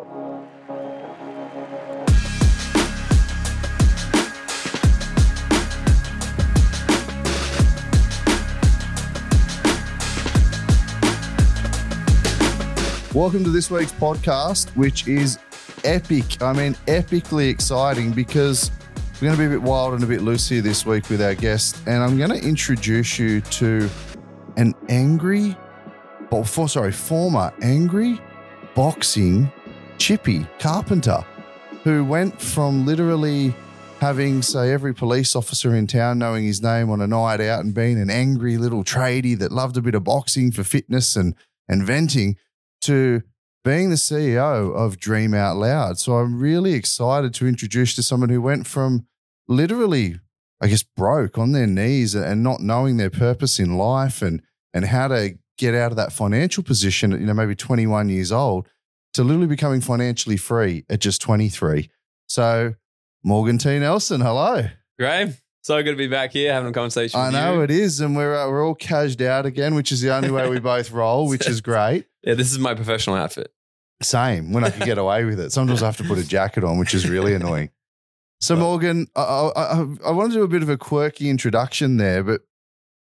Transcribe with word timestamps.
Welcome 0.00 0.48
to 13.44 13.50
this 13.50 13.70
week's 13.70 13.92
podcast, 13.92 14.70
which 14.70 15.06
is 15.06 15.38
epic. 15.84 16.40
I 16.40 16.54
mean, 16.54 16.74
epically 16.86 17.50
exciting 17.50 18.12
because 18.12 18.70
we're 19.20 19.28
going 19.28 19.36
to 19.36 19.38
be 19.38 19.44
a 19.54 19.58
bit 19.58 19.62
wild 19.62 19.92
and 19.92 20.02
a 20.02 20.06
bit 20.06 20.22
loose 20.22 20.48
here 20.48 20.62
this 20.62 20.86
week 20.86 21.10
with 21.10 21.20
our 21.20 21.34
guest. 21.34 21.76
And 21.86 22.02
I'm 22.02 22.16
going 22.16 22.30
to 22.30 22.42
introduce 22.42 23.18
you 23.18 23.42
to 23.42 23.90
an 24.56 24.72
angry, 24.88 25.54
or 26.30 26.46
for, 26.46 26.70
sorry, 26.70 26.92
former 26.92 27.52
angry 27.60 28.18
boxing 28.74 29.52
chippy 30.00 30.46
carpenter 30.58 31.22
who 31.84 32.02
went 32.02 32.40
from 32.40 32.86
literally 32.86 33.54
having, 34.00 34.40
say, 34.40 34.72
every 34.72 34.94
police 34.94 35.36
officer 35.36 35.74
in 35.76 35.86
town 35.86 36.18
knowing 36.18 36.42
his 36.42 36.62
name 36.62 36.88
on 36.88 37.02
a 37.02 37.06
night 37.06 37.38
out 37.38 37.62
and 37.62 37.74
being 37.74 38.00
an 38.00 38.08
angry 38.08 38.56
little 38.56 38.82
tradie 38.82 39.38
that 39.38 39.52
loved 39.52 39.76
a 39.76 39.82
bit 39.82 39.94
of 39.94 40.02
boxing 40.02 40.50
for 40.50 40.64
fitness 40.64 41.16
and, 41.16 41.34
and 41.68 41.84
venting 41.84 42.36
to 42.80 43.22
being 43.62 43.90
the 43.90 43.96
CEO 43.96 44.74
of 44.74 44.98
Dream 44.98 45.34
Out 45.34 45.58
Loud. 45.58 45.98
So 45.98 46.14
I'm 46.14 46.40
really 46.40 46.72
excited 46.72 47.34
to 47.34 47.46
introduce 47.46 47.94
to 47.96 48.02
someone 48.02 48.30
who 48.30 48.40
went 48.40 48.66
from 48.66 49.06
literally, 49.48 50.18
I 50.62 50.68
guess, 50.68 50.82
broke 50.82 51.36
on 51.36 51.52
their 51.52 51.66
knees 51.66 52.14
and 52.14 52.42
not 52.42 52.62
knowing 52.62 52.96
their 52.96 53.10
purpose 53.10 53.58
in 53.58 53.76
life 53.76 54.22
and 54.22 54.40
and 54.72 54.86
how 54.86 55.08
to 55.08 55.36
get 55.58 55.74
out 55.74 55.90
of 55.90 55.96
that 55.96 56.12
financial 56.12 56.62
position 56.62 57.10
you 57.10 57.18
know, 57.18 57.34
maybe 57.34 57.54
21 57.54 58.08
years 58.08 58.32
old 58.32 58.66
to 59.14 59.24
literally 59.24 59.46
becoming 59.46 59.80
financially 59.80 60.36
free 60.36 60.84
at 60.88 61.00
just 61.00 61.20
23. 61.20 61.90
So 62.26 62.74
Morgan 63.24 63.58
T. 63.58 63.78
Nelson, 63.78 64.20
hello. 64.20 64.68
Graham, 64.98 65.34
so 65.62 65.82
good 65.82 65.92
to 65.92 65.96
be 65.96 66.08
back 66.08 66.32
here 66.32 66.52
having 66.52 66.70
a 66.70 66.72
conversation. 66.72 67.18
I 67.18 67.30
know 67.30 67.54
you. 67.54 67.62
it 67.62 67.70
is, 67.70 68.00
and 68.00 68.16
we're 68.16 68.34
uh, 68.34 68.48
we're 68.48 68.66
all 68.66 68.74
cashed 68.74 69.20
out 69.20 69.46
again, 69.46 69.74
which 69.74 69.92
is 69.92 70.00
the 70.00 70.14
only 70.14 70.30
way 70.30 70.48
we 70.48 70.58
both 70.60 70.90
roll, 70.90 71.28
which 71.28 71.48
is 71.48 71.60
great. 71.60 72.06
Yeah, 72.22 72.34
this 72.34 72.52
is 72.52 72.58
my 72.58 72.74
professional 72.74 73.16
outfit. 73.16 73.52
Same 74.02 74.52
when 74.52 74.64
I 74.64 74.70
can 74.70 74.86
get 74.86 74.96
away 74.96 75.24
with 75.24 75.38
it. 75.38 75.52
Sometimes 75.52 75.82
I 75.82 75.86
have 75.86 75.96
to 75.98 76.04
put 76.04 76.18
a 76.18 76.26
jacket 76.26 76.64
on, 76.64 76.78
which 76.78 76.94
is 76.94 77.08
really 77.08 77.34
annoying. 77.34 77.70
So 78.40 78.56
Morgan, 78.56 79.06
I, 79.14 79.20
I, 79.54 79.86
I 80.06 80.10
want 80.12 80.32
to 80.32 80.38
do 80.38 80.42
a 80.42 80.48
bit 80.48 80.62
of 80.62 80.70
a 80.70 80.78
quirky 80.78 81.28
introduction 81.28 81.98
there, 81.98 82.24
but 82.24 82.40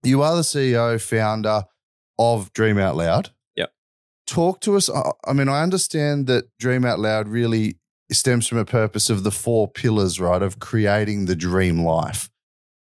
you 0.05 0.23
are 0.23 0.37
the 0.37 0.43
CEO, 0.43 1.01
founder 1.01 1.65
of 2.19 2.53
Dream 2.53 2.79
Out 2.79 2.95
Loud. 2.95 3.31
Talk 4.27 4.61
to 4.61 4.77
us. 4.77 4.89
I 4.89 5.13
I 5.27 5.33
mean, 5.33 5.49
I 5.49 5.63
understand 5.63 6.27
that 6.27 6.45
Dream 6.59 6.85
Out 6.85 6.99
Loud 6.99 7.29
really 7.29 7.79
stems 8.11 8.47
from 8.47 8.59
a 8.59 8.65
purpose 8.65 9.11
of 9.11 9.25
the 9.25 9.31
four 9.31 9.69
pillars, 9.69 10.21
right, 10.21 10.43
of 10.43 10.59
creating 10.59 11.27
the 11.27 11.37
dream 11.37 11.83
life. 11.83 12.31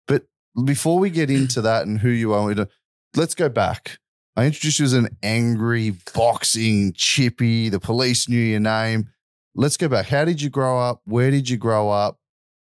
But 0.07 0.25
before 0.65 0.99
we 0.99 1.11
get 1.11 1.31
into 1.31 1.61
that 1.63 1.87
and 1.87 2.01
who 2.01 2.11
you 2.11 2.33
are, 2.33 2.67
let's 3.15 3.35
go 3.35 3.49
back. 3.49 3.99
I 4.37 4.47
introduced 4.47 4.79
you 4.79 4.85
as 4.85 4.93
an 4.93 5.09
angry 5.23 5.97
boxing 6.15 6.93
chippy. 6.93 7.69
The 7.69 7.81
police 7.81 8.29
knew 8.29 8.39
your 8.39 8.61
name. 8.61 9.09
Let's 9.57 9.77
go 9.77 9.89
back. 9.89 10.07
How 10.07 10.25
did 10.25 10.41
you 10.41 10.49
grow 10.49 10.79
up? 10.79 11.03
Where 11.05 11.33
did 11.33 11.51
you 11.51 11.57
grow 11.57 11.91
up? 11.91 12.19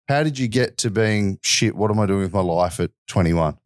How 0.09 0.23
did 0.23 0.37
you 0.37 0.49
get 0.49 0.77
to 0.79 0.89
being 0.89 1.39
shit? 1.41 1.75
What 1.75 1.89
am 1.89 1.99
I 1.99 2.05
doing 2.05 2.19
with 2.19 2.33
my 2.33 2.41
life 2.41 2.81
at 2.81 2.91
21? 3.07 3.57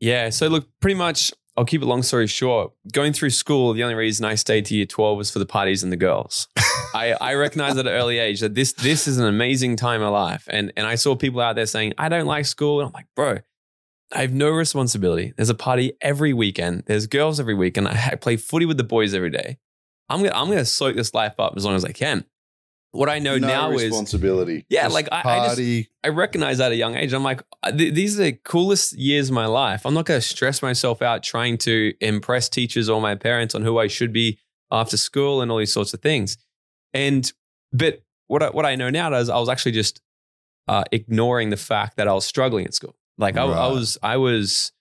Yeah, 0.00 0.30
so 0.30 0.48
look, 0.48 0.66
pretty 0.80 0.96
much, 0.96 1.32
I'll 1.60 1.66
keep 1.66 1.82
it 1.82 1.84
long 1.84 2.02
story 2.02 2.26
short. 2.26 2.72
Going 2.90 3.12
through 3.12 3.28
school, 3.28 3.74
the 3.74 3.82
only 3.82 3.94
reason 3.94 4.24
I 4.24 4.34
stayed 4.34 4.64
to 4.64 4.74
year 4.74 4.86
12 4.86 5.18
was 5.18 5.30
for 5.30 5.40
the 5.40 5.44
parties 5.44 5.82
and 5.82 5.92
the 5.92 5.96
girls. 5.98 6.48
I, 6.94 7.14
I 7.20 7.34
recognized 7.34 7.76
at 7.76 7.86
an 7.86 7.92
early 7.92 8.16
age 8.16 8.40
that 8.40 8.54
this 8.54 8.72
this 8.72 9.06
is 9.06 9.18
an 9.18 9.26
amazing 9.26 9.76
time 9.76 10.00
of 10.00 10.10
life. 10.10 10.48
And, 10.48 10.72
and 10.74 10.86
I 10.86 10.94
saw 10.94 11.14
people 11.14 11.38
out 11.38 11.56
there 11.56 11.66
saying, 11.66 11.92
I 11.98 12.08
don't 12.08 12.24
like 12.24 12.46
school. 12.46 12.80
And 12.80 12.86
I'm 12.86 12.94
like, 12.94 13.08
bro, 13.14 13.40
I 14.10 14.22
have 14.22 14.32
no 14.32 14.48
responsibility. 14.48 15.34
There's 15.36 15.50
a 15.50 15.54
party 15.54 15.92
every 16.00 16.32
weekend. 16.32 16.84
There's 16.86 17.06
girls 17.06 17.38
every 17.38 17.54
weekend. 17.54 17.88
I 17.88 18.14
play 18.14 18.38
footy 18.38 18.64
with 18.64 18.78
the 18.78 18.84
boys 18.84 19.12
every 19.12 19.30
day. 19.30 19.58
I'm 20.08 20.22
gonna 20.22 20.34
I'm 20.34 20.48
gonna 20.48 20.64
soak 20.64 20.96
this 20.96 21.12
life 21.12 21.34
up 21.38 21.52
as 21.58 21.66
long 21.66 21.74
as 21.74 21.84
I 21.84 21.92
can. 21.92 22.24
What 22.92 23.08
I 23.08 23.20
know 23.20 23.38
no 23.38 23.46
now 23.46 23.70
is 23.70 23.82
responsibility. 23.84 24.66
Yeah, 24.68 24.82
Just 24.84 24.94
like, 24.94 25.08
I- 25.12 25.22
I 25.24 25.54
just- 25.54 25.88
I 26.02 26.08
recognize 26.08 26.58
that 26.58 26.66
at 26.66 26.72
a 26.72 26.76
young 26.76 26.96
age. 26.96 27.12
I'm 27.12 27.22
like, 27.22 27.42
uh, 27.62 27.70
these 27.70 28.18
are 28.18 28.24
the 28.24 28.32
coolest 28.32 28.94
years 28.98 29.28
of 29.28 29.34
my 29.34 29.46
life. 29.46 29.86
I'm 29.86 29.94
not 29.94 30.06
going 30.06 30.20
to 30.20 30.26
stress 30.26 30.60
myself 30.60 31.00
out 31.00 31.22
trying 31.22 31.56
to 31.58 31.92
impress 32.00 32.48
teachers 32.48 32.88
or 32.88 33.00
my 33.00 33.14
parents 33.14 33.54
on 33.54 33.62
who 33.62 33.78
I 33.78 33.86
should 33.86 34.12
be 34.12 34.38
after 34.72 34.96
school 34.96 35.40
and 35.40 35.50
all 35.52 35.58
these 35.58 35.72
sorts 35.72 35.94
of 35.94 36.00
things. 36.02 36.36
And 36.92 37.32
but 37.72 38.02
what 38.26 38.42
I, 38.42 38.50
what 38.50 38.66
I 38.66 38.74
know 38.74 38.90
now 38.90 39.12
is 39.14 39.28
I 39.28 39.38
was 39.38 39.48
actually 39.48 39.72
just 39.72 40.00
uh, 40.66 40.82
ignoring 40.90 41.50
the 41.50 41.56
fact 41.56 41.96
that 41.96 42.08
I 42.08 42.12
was 42.12 42.26
struggling 42.26 42.64
at 42.66 42.74
school. 42.74 42.96
Like 43.18 43.36
I, 43.36 43.42
I 43.44 43.68
was 43.72 43.98
I 44.02 44.16
was 44.16 44.72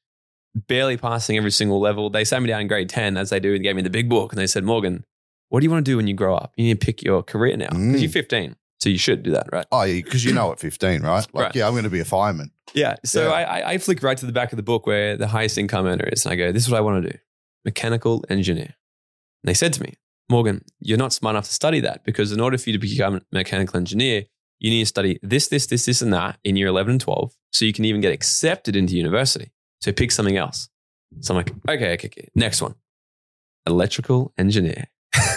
barely 0.55 0.97
passing 0.97 1.37
every 1.37 1.51
single 1.51 1.79
level. 1.79 2.09
They 2.09 2.23
sat 2.23 2.41
me 2.41 2.47
down 2.47 2.61
in 2.61 2.67
grade 2.67 2.89
ten 2.89 3.17
as 3.17 3.29
they 3.29 3.39
do 3.39 3.53
and 3.53 3.63
gave 3.63 3.75
me 3.75 3.81
the 3.83 3.89
big 3.89 4.09
book 4.09 4.31
and 4.31 4.39
they 4.39 4.47
said, 4.47 4.63
Morgan, 4.63 5.03
what 5.49 5.59
do 5.59 5.65
you 5.65 5.71
want 5.71 5.85
to 5.85 5.91
do 5.91 5.97
when 5.97 6.07
you 6.07 6.13
grow 6.13 6.35
up? 6.35 6.53
You 6.57 6.65
need 6.65 6.79
to 6.79 6.85
pick 6.85 7.03
your 7.03 7.21
career 7.23 7.57
now 7.57 7.69
because 7.69 7.79
Mm. 7.81 8.01
you're 8.01 8.09
15, 8.11 8.55
so 8.79 8.89
you 8.89 8.97
should 8.97 9.23
do 9.23 9.31
that, 9.31 9.47
right? 9.51 9.65
Oh, 9.71 9.83
yeah, 9.83 10.01
because 10.01 10.23
you 10.25 10.33
know 10.33 10.51
at 10.51 10.59
15, 10.59 11.01
right? 11.01 11.25
Like, 11.33 11.33
Right. 11.33 11.55
yeah, 11.55 11.65
I'm 11.67 11.73
going 11.73 11.83
to 11.83 11.89
be 11.89 11.99
a 11.99 12.05
fireman. 12.05 12.51
Yeah. 12.73 12.95
So 13.03 13.25
Yeah. 13.29 13.33
I, 13.33 13.41
I, 13.59 13.69
I 13.73 13.77
flick 13.79 14.01
right 14.03 14.17
to 14.17 14.25
the 14.25 14.31
back 14.31 14.51
of 14.53 14.57
the 14.57 14.63
book 14.63 14.85
where 14.87 15.17
the 15.17 15.27
highest 15.27 15.57
income 15.57 15.85
earner 15.87 16.07
is. 16.11 16.25
And 16.25 16.33
I 16.33 16.35
go, 16.35 16.51
this 16.51 16.63
is 16.65 16.69
what 16.71 16.77
I 16.77 16.81
want 16.81 17.03
to 17.03 17.11
do 17.11 17.17
mechanical 17.65 18.23
engineer. 18.29 18.75
And 19.43 19.49
they 19.49 19.53
said 19.53 19.73
to 19.73 19.81
me, 19.83 19.93
Morgan, 20.29 20.63
you're 20.79 20.97
not 20.97 21.11
smart 21.13 21.33
enough 21.33 21.45
to 21.47 21.53
study 21.53 21.79
that 21.81 22.03
because 22.03 22.31
in 22.31 22.39
order 22.39 22.57
for 22.57 22.69
you 22.69 22.77
to 22.77 22.79
become 22.79 23.15
a 23.15 23.21
mechanical 23.31 23.77
engineer, 23.77 24.25
you 24.59 24.69
need 24.69 24.81
to 24.81 24.85
study 24.85 25.19
this, 25.23 25.47
this, 25.47 25.65
this, 25.65 25.85
this, 25.85 26.01
and 26.01 26.13
that 26.13 26.37
in 26.43 26.55
year 26.55 26.67
11 26.67 26.91
and 26.91 27.01
12 27.01 27.33
so 27.51 27.65
you 27.65 27.73
can 27.73 27.85
even 27.85 28.01
get 28.01 28.11
accepted 28.13 28.75
into 28.75 28.95
university. 28.95 29.51
So 29.81 29.91
pick 29.91 30.11
something 30.11 30.37
else. 30.37 30.69
So 31.21 31.33
I'm 31.33 31.37
like, 31.37 31.51
okay, 31.67 31.93
okay, 31.93 32.07
okay. 32.07 32.27
Next 32.35 32.61
one 32.61 32.75
electrical 33.65 34.33
engineer. 34.37 34.85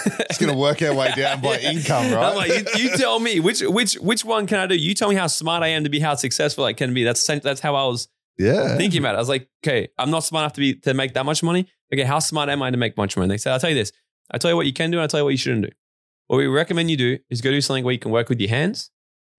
It's 0.05 0.37
going 0.39 0.51
to 0.51 0.57
work 0.57 0.81
our 0.81 0.93
way 0.93 1.11
down 1.15 1.41
by 1.41 1.59
Yeah. 1.59 1.71
income, 1.71 2.11
right? 2.11 2.25
I'm 2.31 2.35
like, 2.35 2.49
you, 2.77 2.83
you 2.89 2.97
tell 2.97 3.19
me 3.19 3.39
which 3.39 3.61
which 3.61 3.95
which 3.95 4.25
one 4.25 4.47
can 4.47 4.57
I 4.59 4.67
do? 4.67 4.75
You 4.75 4.93
tell 4.93 5.09
me 5.09 5.15
how 5.15 5.27
smart 5.27 5.63
I 5.63 5.67
am 5.69 5.83
to 5.83 5.89
be 5.89 5.99
how 5.99 6.15
successful 6.15 6.63
I 6.65 6.73
can 6.73 6.93
be. 6.93 7.03
That's 7.03 7.25
that's 7.25 7.61
how 7.61 7.75
I 7.75 7.85
was 7.85 8.07
yeah. 8.37 8.75
thinking 8.77 8.99
about 8.99 9.13
it. 9.15 9.17
I 9.17 9.21
was 9.21 9.29
like, 9.29 9.49
okay, 9.63 9.89
I'm 9.97 10.09
not 10.11 10.23
smart 10.23 10.43
enough 10.43 10.53
to 10.53 10.59
be 10.61 10.75
to 10.81 10.93
make 10.93 11.13
that 11.13 11.25
much 11.25 11.43
money. 11.43 11.67
Okay, 11.93 12.03
how 12.03 12.19
smart 12.19 12.49
am 12.49 12.61
I 12.63 12.71
to 12.71 12.77
make 12.77 12.97
much 12.97 13.15
money? 13.15 13.29
They 13.29 13.37
said, 13.37 13.53
I'll 13.53 13.59
tell 13.59 13.69
you 13.69 13.75
this. 13.75 13.91
I 14.31 14.37
tell 14.37 14.49
you 14.51 14.57
what 14.57 14.65
you 14.65 14.73
can 14.73 14.89
do, 14.91 14.97
and 14.97 15.03
I 15.03 15.07
tell 15.07 15.19
you 15.19 15.25
what 15.25 15.31
you 15.31 15.37
shouldn't 15.37 15.63
do. 15.65 15.71
What 16.27 16.37
we 16.37 16.47
recommend 16.47 16.89
you 16.89 16.97
do 16.97 17.19
is 17.29 17.41
go 17.41 17.51
do 17.51 17.61
something 17.61 17.83
where 17.83 17.91
you 17.93 17.99
can 17.99 18.11
work 18.11 18.29
with 18.29 18.39
your 18.39 18.49
hands, 18.49 18.89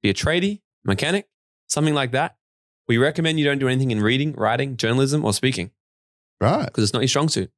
be 0.02 0.10
a 0.10 0.14
tradie, 0.14 0.60
mechanic, 0.84 1.28
something 1.66 1.94
like 1.94 2.12
that. 2.12 2.36
We 2.86 2.98
recommend 2.98 3.38
you 3.40 3.44
don't 3.46 3.58
do 3.58 3.66
anything 3.68 3.90
in 3.90 4.02
reading, 4.02 4.34
writing, 4.34 4.76
journalism, 4.76 5.24
or 5.24 5.32
speaking 5.32 5.70
Right. 6.40 6.66
because 6.66 6.84
it's 6.84 6.92
not 6.92 7.00
your 7.00 7.08
strong 7.08 7.28
suit. 7.30 7.50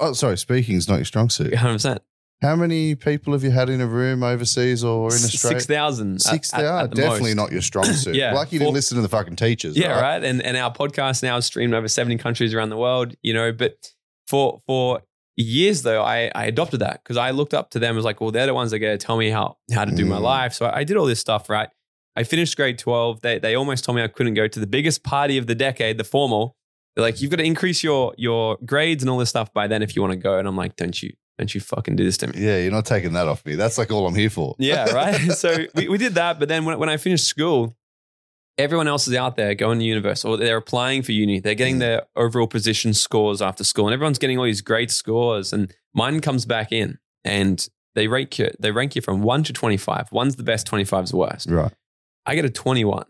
Oh, 0.00 0.12
sorry, 0.12 0.38
speaking 0.38 0.76
is 0.76 0.88
not 0.88 0.96
your 0.96 1.04
strong 1.04 1.28
suit. 1.30 1.52
100%. 1.52 1.98
How 2.40 2.54
many 2.54 2.94
people 2.94 3.32
have 3.32 3.42
you 3.42 3.50
had 3.50 3.68
in 3.68 3.80
a 3.80 3.86
room 3.86 4.22
overseas 4.22 4.84
or 4.84 5.08
in 5.08 5.14
Australia? 5.24 5.58
6,000. 5.58 6.20
Six 6.22 6.50
thousand. 6.52 6.66
at 6.84 6.90
the 6.90 6.96
Definitely 6.96 7.30
most. 7.30 7.36
not 7.36 7.52
your 7.52 7.62
strong 7.62 7.84
suit. 7.86 8.14
Yeah. 8.14 8.32
Like 8.32 8.52
you 8.52 8.58
didn't 8.60 8.68
Four- 8.68 8.74
listen 8.74 8.96
to 8.96 9.02
the 9.02 9.08
fucking 9.08 9.36
teachers. 9.36 9.76
Yeah, 9.76 10.00
right. 10.00 10.22
And 10.22 10.40
and 10.42 10.56
our 10.56 10.72
podcast 10.72 11.22
now 11.22 11.36
is 11.36 11.46
streamed 11.46 11.74
over 11.74 11.88
70 11.88 12.16
countries 12.18 12.54
around 12.54 12.68
the 12.70 12.76
world, 12.76 13.14
you 13.22 13.34
know, 13.34 13.50
but 13.52 13.90
for 14.28 14.62
for 14.66 15.02
years 15.36 15.82
though, 15.82 16.02
I, 16.02 16.30
I 16.34 16.46
adopted 16.46 16.80
that 16.80 17.00
because 17.02 17.16
I 17.16 17.30
looked 17.32 17.54
up 17.54 17.70
to 17.70 17.78
them 17.80 17.98
as 17.98 18.04
like, 18.04 18.20
well, 18.20 18.30
they're 18.30 18.46
the 18.46 18.54
ones 18.54 18.70
that 18.70 18.76
are 18.76 18.80
going 18.80 18.96
to 18.98 19.04
tell 19.04 19.16
me 19.16 19.30
how 19.30 19.56
how 19.72 19.84
to 19.84 19.92
do 19.94 20.04
my 20.04 20.18
Mm. 20.18 20.22
life. 20.22 20.52
So 20.54 20.70
I 20.72 20.84
did 20.84 20.96
all 20.96 21.06
this 21.06 21.20
stuff, 21.20 21.48
right? 21.50 21.68
I 22.16 22.22
finished 22.24 22.56
grade 22.56 22.78
12. 22.78 23.20
They 23.20 23.38
they 23.40 23.56
almost 23.56 23.84
told 23.84 23.96
me 23.96 24.02
I 24.02 24.08
couldn't 24.08 24.34
go 24.34 24.46
to 24.46 24.60
the 24.60 24.66
biggest 24.66 25.02
party 25.02 25.38
of 25.38 25.46
the 25.48 25.54
decade, 25.56 25.98
the 25.98 26.04
formal. 26.04 26.56
They're 26.94 27.04
like, 27.04 27.20
you've 27.20 27.30
got 27.30 27.36
to 27.38 27.44
increase 27.44 27.82
your 27.82 28.14
your 28.16 28.58
grades 28.64 29.02
and 29.02 29.10
all 29.10 29.18
this 29.18 29.28
stuff 29.28 29.52
by 29.52 29.66
then 29.66 29.82
if 29.82 29.96
you 29.96 30.02
want 30.02 30.12
to 30.12 30.18
go. 30.18 30.38
And 30.38 30.46
I'm 30.46 30.56
like, 30.56 30.76
don't 30.76 31.00
you 31.02 31.12
don't 31.38 31.54
you 31.54 31.60
fucking 31.60 31.96
do 31.96 32.04
this 32.04 32.16
to 32.18 32.26
me. 32.26 32.34
Yeah, 32.44 32.58
you're 32.58 32.72
not 32.72 32.84
taking 32.86 33.12
that 33.14 33.28
off 33.28 33.44
me. 33.46 33.54
That's 33.54 33.78
like 33.78 33.90
all 33.90 34.06
I'm 34.06 34.14
here 34.14 34.28
for. 34.30 34.54
Yeah, 34.58 34.90
right. 34.94 35.14
so 35.32 35.56
we, 35.74 35.88
we 35.88 35.96
did 35.98 36.14
that, 36.16 36.38
but 36.38 36.48
then 36.48 36.64
when, 36.64 36.78
when 36.78 36.88
I 36.88 36.96
finished 36.96 37.24
school, 37.26 37.76
everyone 38.58 38.88
else 38.88 39.06
is 39.08 39.14
out 39.14 39.36
there 39.36 39.54
going 39.54 39.78
to 39.78 39.84
university 39.84 40.28
or 40.28 40.36
they're 40.36 40.56
applying 40.56 41.02
for 41.02 41.12
uni. 41.12 41.40
They're 41.40 41.54
getting 41.54 41.76
Mm. 41.76 41.80
their 41.80 42.02
overall 42.16 42.46
position 42.48 42.92
scores 42.94 43.40
after 43.40 43.64
school, 43.64 43.86
and 43.86 43.94
everyone's 43.94 44.18
getting 44.18 44.38
all 44.38 44.44
these 44.44 44.60
great 44.62 44.90
scores. 44.90 45.52
And 45.52 45.72
mine 45.94 46.20
comes 46.20 46.44
back 46.44 46.72
in, 46.72 46.98
and 47.24 47.66
they 47.94 48.08
rank 48.08 48.38
you. 48.38 48.50
They 48.60 48.70
rank 48.70 48.96
you 48.96 49.02
from 49.02 49.22
one 49.22 49.42
to 49.44 49.52
twenty 49.52 49.76
five. 49.76 50.10
One's 50.12 50.36
the 50.36 50.42
best, 50.42 50.66
twenty 50.66 50.84
five 50.84 51.04
is 51.04 51.10
the 51.10 51.16
worst. 51.16 51.48
Right. 51.48 51.72
I 52.26 52.34
get 52.34 52.44
a 52.44 52.50
twenty 52.50 52.84
one. 52.84 53.06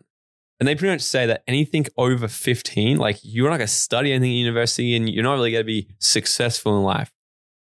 And 0.59 0.67
they 0.67 0.75
pretty 0.75 0.93
much 0.93 1.01
say 1.01 1.25
that 1.27 1.41
anything 1.47 1.85
over 1.95 2.27
15, 2.27 2.97
like 2.97 3.17
you're 3.23 3.49
not 3.49 3.59
going 3.59 3.67
to 3.67 3.73
study 3.73 4.11
anything 4.11 4.31
at 4.31 4.39
university 4.39 4.93
and 4.93 5.07
you're 5.09 5.23
not 5.23 5.35
really 5.35 5.51
going 5.51 5.61
to 5.61 5.65
be 5.65 5.87
successful 5.99 6.75
in 6.77 6.83
life. 6.83 7.13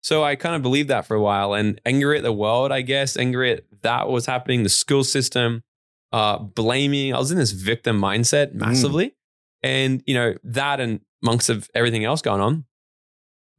So 0.01 0.23
I 0.23 0.35
kind 0.35 0.55
of 0.55 0.61
believed 0.61 0.89
that 0.89 1.05
for 1.05 1.15
a 1.15 1.21
while 1.21 1.53
and 1.53 1.81
angry 1.85 2.17
at 2.17 2.23
the 2.23 2.31
world, 2.31 2.71
I 2.71 2.81
guess, 2.81 3.17
angry 3.17 3.53
at 3.53 3.63
that 3.81 4.07
was 4.09 4.25
happening, 4.25 4.63
the 4.63 4.69
school 4.69 5.03
system, 5.03 5.63
uh, 6.11 6.37
blaming. 6.37 7.13
I 7.13 7.19
was 7.19 7.31
in 7.31 7.37
this 7.37 7.51
victim 7.51 7.99
mindset 7.99 8.53
massively. 8.53 9.15
And, 9.63 10.03
you 10.05 10.13
know, 10.13 10.35
that 10.43 10.79
and 10.79 11.01
amongst 11.23 11.49
of 11.49 11.69
everything 11.73 12.05
else 12.05 12.21
going 12.21 12.41
on, 12.41 12.65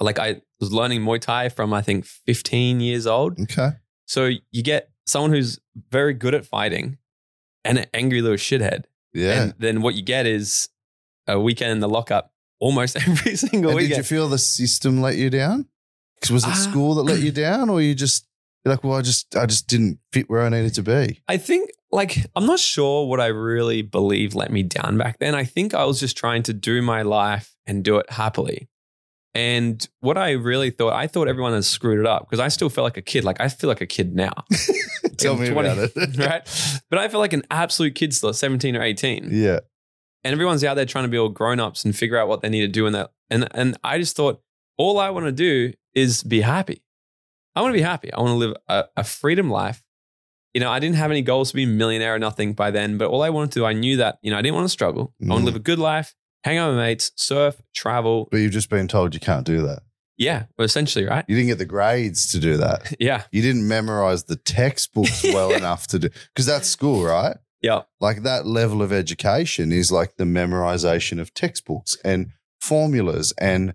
like 0.00 0.18
I 0.18 0.40
was 0.60 0.72
learning 0.72 1.02
Muay 1.02 1.20
Thai 1.20 1.48
from, 1.48 1.74
I 1.74 1.82
think, 1.82 2.04
15 2.04 2.80
years 2.80 3.06
old. 3.06 3.38
Okay. 3.40 3.70
So 4.06 4.30
you 4.50 4.62
get 4.62 4.90
someone 5.06 5.32
who's 5.32 5.58
very 5.90 6.14
good 6.14 6.34
at 6.34 6.46
fighting 6.46 6.98
and 7.64 7.78
an 7.78 7.86
angry 7.92 8.22
little 8.22 8.36
shithead. 8.36 8.84
Yeah. 9.12 9.42
And 9.42 9.54
then 9.58 9.82
what 9.82 9.94
you 9.94 10.02
get 10.02 10.26
is 10.26 10.68
a 11.26 11.38
weekend 11.38 11.72
in 11.72 11.80
the 11.80 11.88
lockup 11.88 12.32
almost 12.60 12.96
every 13.08 13.36
single 13.36 13.72
And 13.72 13.80
did 13.80 13.96
you 13.96 14.02
feel 14.02 14.28
the 14.28 14.38
system 14.38 15.00
let 15.00 15.16
you 15.16 15.30
down? 15.30 15.66
'Cause 16.20 16.30
was 16.30 16.44
it 16.44 16.50
Ah. 16.50 16.54
school 16.54 16.94
that 16.96 17.02
let 17.04 17.20
you 17.20 17.30
down, 17.32 17.68
or 17.70 17.80
you 17.80 17.94
just 17.94 18.26
you're 18.64 18.74
like, 18.74 18.82
well, 18.84 18.98
I 18.98 19.02
just 19.02 19.34
I 19.36 19.46
just 19.46 19.66
didn't 19.68 19.98
fit 20.12 20.28
where 20.28 20.42
I 20.42 20.48
needed 20.48 20.74
to 20.74 20.82
be. 20.82 21.20
I 21.28 21.36
think, 21.36 21.70
like, 21.92 22.26
I'm 22.34 22.44
not 22.46 22.58
sure 22.58 23.06
what 23.06 23.20
I 23.20 23.26
really 23.28 23.82
believe 23.82 24.34
let 24.34 24.50
me 24.50 24.62
down 24.64 24.98
back 24.98 25.18
then. 25.20 25.34
I 25.34 25.44
think 25.44 25.74
I 25.74 25.84
was 25.84 26.00
just 26.00 26.16
trying 26.16 26.42
to 26.44 26.52
do 26.52 26.82
my 26.82 27.02
life 27.02 27.54
and 27.66 27.84
do 27.84 27.98
it 27.98 28.10
happily. 28.10 28.68
And 29.34 29.86
what 30.00 30.18
I 30.18 30.32
really 30.32 30.70
thought, 30.70 30.92
I 30.94 31.06
thought 31.06 31.28
everyone 31.28 31.52
had 31.52 31.64
screwed 31.64 32.00
it 32.00 32.06
up 32.06 32.26
because 32.28 32.40
I 32.40 32.48
still 32.48 32.68
felt 32.68 32.84
like 32.84 32.96
a 32.96 33.02
kid. 33.02 33.24
Like, 33.24 33.40
I 33.40 33.48
feel 33.48 33.68
like 33.68 33.80
a 33.80 33.86
kid 33.86 34.14
now. 34.14 34.32
Tell 35.18 35.36
me 35.36 35.48
20, 35.50 35.68
about 35.68 35.90
it. 35.96 36.16
right? 36.18 36.80
But 36.90 36.98
I 36.98 37.08
feel 37.08 37.20
like 37.20 37.32
an 37.32 37.42
absolute 37.50 37.94
kid 37.94 38.12
still, 38.14 38.32
17 38.32 38.74
or 38.74 38.82
18. 38.82 39.28
Yeah. 39.30 39.60
and 40.24 40.32
everyone's 40.32 40.64
out 40.64 40.74
there 40.74 40.86
trying 40.86 41.04
to 41.04 41.08
be 41.08 41.18
all 41.18 41.28
grown 41.28 41.60
ups 41.60 41.84
and 41.84 41.94
figure 41.94 42.16
out 42.18 42.26
what 42.26 42.40
they 42.40 42.48
need 42.48 42.62
to 42.62 42.68
do 42.68 42.86
in 42.86 42.92
that. 42.94 43.12
And 43.30 43.46
and 43.54 43.76
I 43.84 43.98
just 43.98 44.16
thought 44.16 44.40
all 44.76 44.98
I 44.98 45.10
want 45.10 45.26
to 45.26 45.32
do 45.32 45.72
is 45.98 46.22
be 46.22 46.40
happy. 46.40 46.82
I 47.54 47.62
want 47.62 47.72
to 47.72 47.78
be 47.78 47.82
happy. 47.82 48.12
I 48.12 48.20
want 48.20 48.30
to 48.30 48.34
live 48.36 48.54
a, 48.68 48.84
a 48.96 49.04
freedom 49.04 49.50
life. 49.50 49.82
You 50.54 50.60
know, 50.60 50.70
I 50.70 50.78
didn't 50.78 50.96
have 50.96 51.10
any 51.10 51.22
goals 51.22 51.50
to 51.50 51.56
be 51.56 51.64
a 51.64 51.66
millionaire 51.66 52.14
or 52.14 52.18
nothing 52.18 52.52
by 52.54 52.70
then, 52.70 52.98
but 52.98 53.08
all 53.10 53.22
I 53.22 53.30
wanted 53.30 53.52
to 53.52 53.60
do, 53.60 53.64
I 53.66 53.72
knew 53.74 53.96
that, 53.98 54.18
you 54.22 54.30
know, 54.30 54.38
I 54.38 54.42
didn't 54.42 54.54
want 54.54 54.64
to 54.64 54.70
struggle. 54.80 55.12
I 55.22 55.26
want 55.28 55.40
Mm. 55.40 55.42
to 55.42 55.46
live 55.46 55.56
a 55.56 55.60
good 55.70 55.78
life, 55.78 56.14
hang 56.44 56.56
out 56.58 56.68
with 56.70 56.78
mates, 56.78 57.10
surf, 57.16 57.60
travel. 57.74 58.28
But 58.30 58.38
you've 58.38 58.52
just 58.52 58.70
been 58.70 58.88
told 58.88 59.12
you 59.14 59.20
can't 59.20 59.44
do 59.46 59.60
that. 59.66 59.80
Yeah, 60.16 60.44
well, 60.56 60.64
essentially, 60.64 61.04
right? 61.04 61.24
You 61.28 61.36
didn't 61.36 61.48
get 61.48 61.58
the 61.58 61.64
grades 61.76 62.26
to 62.32 62.38
do 62.40 62.56
that. 62.56 62.92
Yeah. 63.00 63.22
You 63.30 63.42
didn't 63.42 63.68
memorize 63.68 64.24
the 64.24 64.36
textbooks 64.36 65.22
well 65.36 65.52
enough 65.52 65.86
to 65.88 65.98
do 65.98 66.08
because 66.34 66.46
that's 66.46 66.68
school, 66.68 67.04
right? 67.04 67.36
Yeah. 67.60 67.82
Like 68.00 68.22
that 68.22 68.46
level 68.46 68.82
of 68.82 68.92
education 68.92 69.70
is 69.72 69.92
like 69.92 70.16
the 70.16 70.24
memorization 70.24 71.20
of 71.20 71.34
textbooks 71.34 71.96
and 72.04 72.30
formulas 72.60 73.32
and 73.38 73.74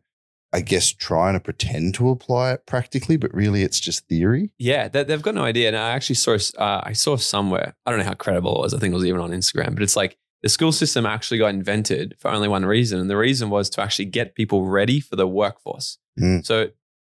I 0.53 0.61
guess 0.61 0.91
trying 0.91 1.33
to 1.33 1.39
pretend 1.39 1.95
to 1.95 2.09
apply 2.09 2.53
it 2.53 2.65
practically, 2.67 3.17
but 3.17 3.33
really 3.33 3.63
it's 3.63 3.79
just 3.79 4.07
theory. 4.07 4.51
Yeah, 4.59 4.87
they, 4.87 5.03
they've 5.03 5.21
got 5.21 5.33
no 5.33 5.43
idea. 5.43 5.67
And 5.67 5.75
I 5.75 5.91
actually 5.91 6.15
saw, 6.15 6.37
uh, 6.57 6.81
I 6.83 6.93
saw 6.93 7.17
somewhere, 7.17 7.75
I 7.85 7.89
don't 7.89 7.99
know 7.99 8.05
how 8.05 8.13
credible 8.13 8.55
it 8.55 8.59
was. 8.59 8.73
I 8.73 8.77
think 8.77 8.91
it 8.91 8.95
was 8.95 9.05
even 9.05 9.19
on 9.19 9.31
Instagram, 9.31 9.73
but 9.73 9.81
it's 9.81 9.95
like 9.95 10.17
the 10.43 10.49
school 10.49 10.71
system 10.71 11.07
actually 11.07 11.39
got 11.39 11.47
invented 11.47 12.15
for 12.19 12.29
only 12.29 12.47
one 12.47 12.65
reason. 12.65 12.99
And 12.99 13.09
the 13.09 13.17
reason 13.17 13.49
was 13.49 13.69
to 13.71 13.81
actually 13.81 14.05
get 14.05 14.35
people 14.35 14.65
ready 14.65 14.99
for 14.99 15.15
the 15.15 15.27
workforce. 15.27 15.97
Mm. 16.19 16.45
So, 16.45 16.67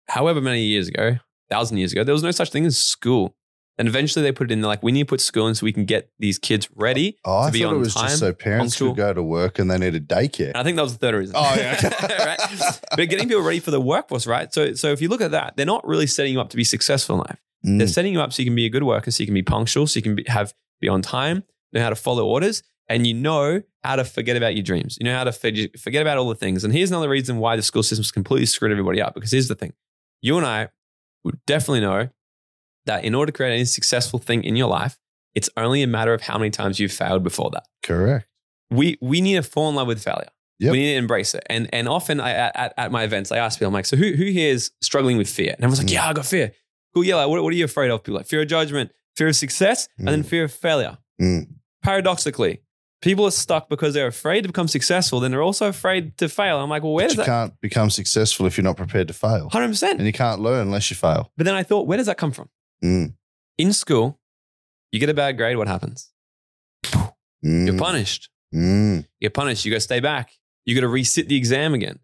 however 0.09 0.41
many 0.41 0.63
years 0.63 0.89
ago, 0.89 1.19
thousand 1.51 1.77
years 1.77 1.93
ago, 1.93 2.05
there 2.05 2.15
was 2.15 2.23
no 2.23 2.31
such 2.31 2.51
thing 2.51 2.65
as 2.65 2.79
school. 2.79 3.37
And 3.77 3.89
eventually 3.89 4.23
they 4.23 4.31
put 4.31 4.51
it 4.51 4.53
in 4.53 4.61
there 4.61 4.69
like, 4.69 4.83
we 4.83 4.93
need 4.93 5.03
to 5.03 5.07
put 5.07 5.21
school 5.21 5.49
in 5.49 5.55
so 5.55 5.65
we 5.65 5.73
can 5.73 5.85
get 5.85 6.11
these 6.19 6.39
kids 6.39 6.69
ready. 6.75 7.19
Oh, 7.25 7.39
I 7.39 7.47
To 7.47 7.53
be 7.53 7.63
thought 7.63 7.75
it 7.75 7.79
was 7.79 7.95
time, 7.95 8.07
just 8.09 8.21
so 8.21 8.33
parents 8.33 8.79
could 8.79 8.97
go 8.97 9.13
to 9.13 9.23
work 9.23 9.59
and 9.59 9.71
they 9.71 9.79
needed 9.79 10.09
daycare. 10.09 10.49
And 10.49 10.57
I 10.57 10.63
think 10.63 10.77
that 10.77 10.83
was 10.83 10.93
the 10.93 10.99
third 10.99 11.17
reason. 11.17 11.35
Oh, 11.37 11.55
yeah. 11.57 11.81
right? 12.25 12.81
But 12.91 13.09
getting 13.09 13.29
people 13.29 13.43
ready 13.43 13.59
for 13.59 13.73
the 13.73 13.81
workforce, 13.81 14.27
right? 14.27 14.53
So, 14.55 14.75
so 14.75 14.93
if 14.93 15.03
you 15.03 15.09
look 15.09 15.21
at 15.21 15.33
that, 15.33 15.57
they're 15.57 15.67
not 15.67 15.85
really 15.87 16.07
setting 16.07 16.33
you 16.33 16.41
up 16.41 16.51
to 16.51 16.57
be 16.57 16.65
successful 16.65 17.17
in 17.17 17.21
life. 17.21 17.41
Mm. 17.67 17.79
They're 17.79 17.89
setting 17.89 18.13
you 18.13 18.21
up 18.21 18.33
so 18.33 18.43
you 18.43 18.47
can 18.47 18.55
be 18.55 18.67
a 18.67 18.71
good 18.71 18.85
worker, 18.85 19.11
so 19.11 19.23
you 19.23 19.27
can 19.27 19.35
be 19.35 19.43
punctual, 19.43 19.87
so 19.87 19.99
you 19.99 20.03
can 20.03 20.15
be, 20.17 20.25
have 20.29 20.55
be 20.81 20.89
on 20.89 21.03
time, 21.03 21.43
know 21.73 21.83
how 21.83 21.89
to 21.89 21.97
follow 21.97 22.27
orders, 22.27 22.63
and 22.89 23.07
you 23.07 23.15
know 23.15 23.63
how 23.83 23.97
to 23.97 24.05
forget 24.05 24.37
about 24.37 24.55
your 24.55 24.63
dreams. 24.63 24.97
You 25.01 25.05
know 25.07 25.17
how 25.17 25.25
to 25.25 25.33
forget 25.33 25.79
forget 25.79 26.03
about 26.03 26.19
all 26.19 26.29
the 26.29 26.35
things. 26.35 26.63
And 26.65 26.73
here's 26.73 26.91
another 26.91 27.09
reason 27.09 27.39
why 27.39 27.57
the 27.57 27.63
school 27.63 27.83
system's 27.83 28.11
completely 28.11 28.47
screwed 28.47 28.71
everybody 28.71 29.01
up. 29.01 29.15
Because 29.15 29.33
here's 29.33 29.49
the 29.49 29.55
thing: 29.55 29.73
you 30.21 30.37
and 30.37 30.47
I 30.47 30.69
would 31.25 31.39
definitely 31.47 31.81
know 31.81 32.11
that 32.87 33.05
in 33.05 33.15
order 33.15 33.33
to 33.33 33.37
create 33.37 33.55
any 33.55 33.65
successful 33.65 34.19
thing 34.19 34.45
in 34.45 34.57
your 34.57 34.69
life, 34.69 34.99
it's 35.35 35.51
only 35.57 35.83
a 35.83 35.87
matter 35.87 36.15
of 36.15 36.23
how 36.23 36.39
many 36.39 36.51
times 36.51 36.79
you've 36.79 36.93
failed 36.93 37.23
before 37.23 37.51
that. 37.53 37.65
Correct. 37.83 38.27
We 38.71 38.99
we 39.01 39.21
need 39.21 39.35
to 39.37 39.43
fall 39.43 39.69
in 39.69 39.75
love 39.75 39.87
with 39.89 40.03
failure. 40.03 40.29
Yep. 40.61 40.73
We 40.73 40.79
need 40.79 40.93
to 40.93 40.99
embrace 40.99 41.35
it. 41.35 41.45
And 41.51 41.69
and 41.73 41.89
often 41.89 42.21
I, 42.21 42.31
at, 42.31 42.75
at 42.77 42.93
my 42.93 43.03
events, 43.03 43.33
I 43.33 43.39
ask 43.39 43.59
people, 43.59 43.69
I'm 43.69 43.75
like, 43.75 43.87
so 43.87 43.97
who 43.97 44.13
who 44.13 44.25
here 44.25 44.53
is 44.53 44.71
struggling 44.81 45.17
with 45.17 45.29
fear? 45.29 45.51
And 45.53 45.59
everyone's 45.65 45.79
like, 45.81 45.89
Mm. 45.89 45.93
yeah, 45.95 46.09
I 46.09 46.13
got 46.13 46.27
fear. 46.27 46.53
Cool. 46.95 47.05
Yeah. 47.05 47.17
Like, 47.17 47.29
what, 47.29 47.43
what 47.43 47.53
are 47.53 47.57
you 47.57 47.65
afraid 47.65 47.91
of? 47.91 48.03
People 48.03 48.17
are 48.17 48.21
like 48.21 48.27
fear 48.29 48.43
of 48.43 48.49
judgment, 48.49 48.93
fear 49.17 49.29
of 49.29 49.37
success, 49.37 49.89
and 49.99 50.07
then 50.09 50.23
Mm. 50.23 50.27
fear 50.27 50.45
of 50.45 50.53
failure. 50.53 50.99
Mm. 51.21 51.49
Paradoxically, 51.83 52.61
people 53.03 53.25
are 53.27 53.31
stuck 53.31 53.69
because 53.69 53.93
they're 53.95 54.07
afraid 54.07 54.43
to 54.43 54.49
become 54.49 54.69
successful. 54.69 55.21
Then 55.21 55.31
they're 55.33 55.43
also 55.43 55.69
afraid 55.69 56.17
to 56.19 56.29
fail. 56.29 56.59
I'm 56.61 56.71
like, 56.71 56.83
well, 56.83 56.93
where 56.95 57.05
But 57.09 57.09
does 57.09 57.17
you 57.19 57.25
that? 57.25 57.27
can't 57.27 57.61
become 57.61 57.91
successful 57.91 58.47
if 58.47 58.57
you're 58.57 58.65
not 58.65 58.77
prepared 58.77 59.09
to 59.09 59.15
fail. 59.15 59.49
Hundred 59.51 59.69
percent. 59.69 59.99
And 59.99 60.07
you 60.07 60.13
can't 60.13 60.41
learn 60.41 60.61
unless 60.69 60.91
you 60.91 60.97
fail. 60.97 61.31
But 61.37 61.45
then 61.45 61.55
I 61.55 61.63
thought, 61.63 61.87
where 61.87 61.99
does 61.99 62.07
that 62.07 62.17
come 62.17 62.33
from? 62.33 62.49
Mm. 62.83 63.15
In 63.59 63.73
school, 63.73 64.19
you 64.93 65.01
get 65.01 65.09
a 65.09 65.15
bad 65.15 65.37
grade. 65.37 65.57
What 65.57 65.69
happens? 65.69 66.11
Mm. 67.45 67.67
You're 67.67 67.79
punished. 67.79 68.31
Mm. 68.55 69.07
You're 69.21 69.31
punished. 69.31 69.65
You 69.65 69.71
got 69.71 69.77
to 69.77 69.81
stay 69.81 70.01
back. 70.01 70.33
You 70.65 70.75
got 70.75 70.81
to 70.83 70.87
resit 70.93 71.29
the 71.29 71.37
exam 71.37 71.75
again. 71.75 71.99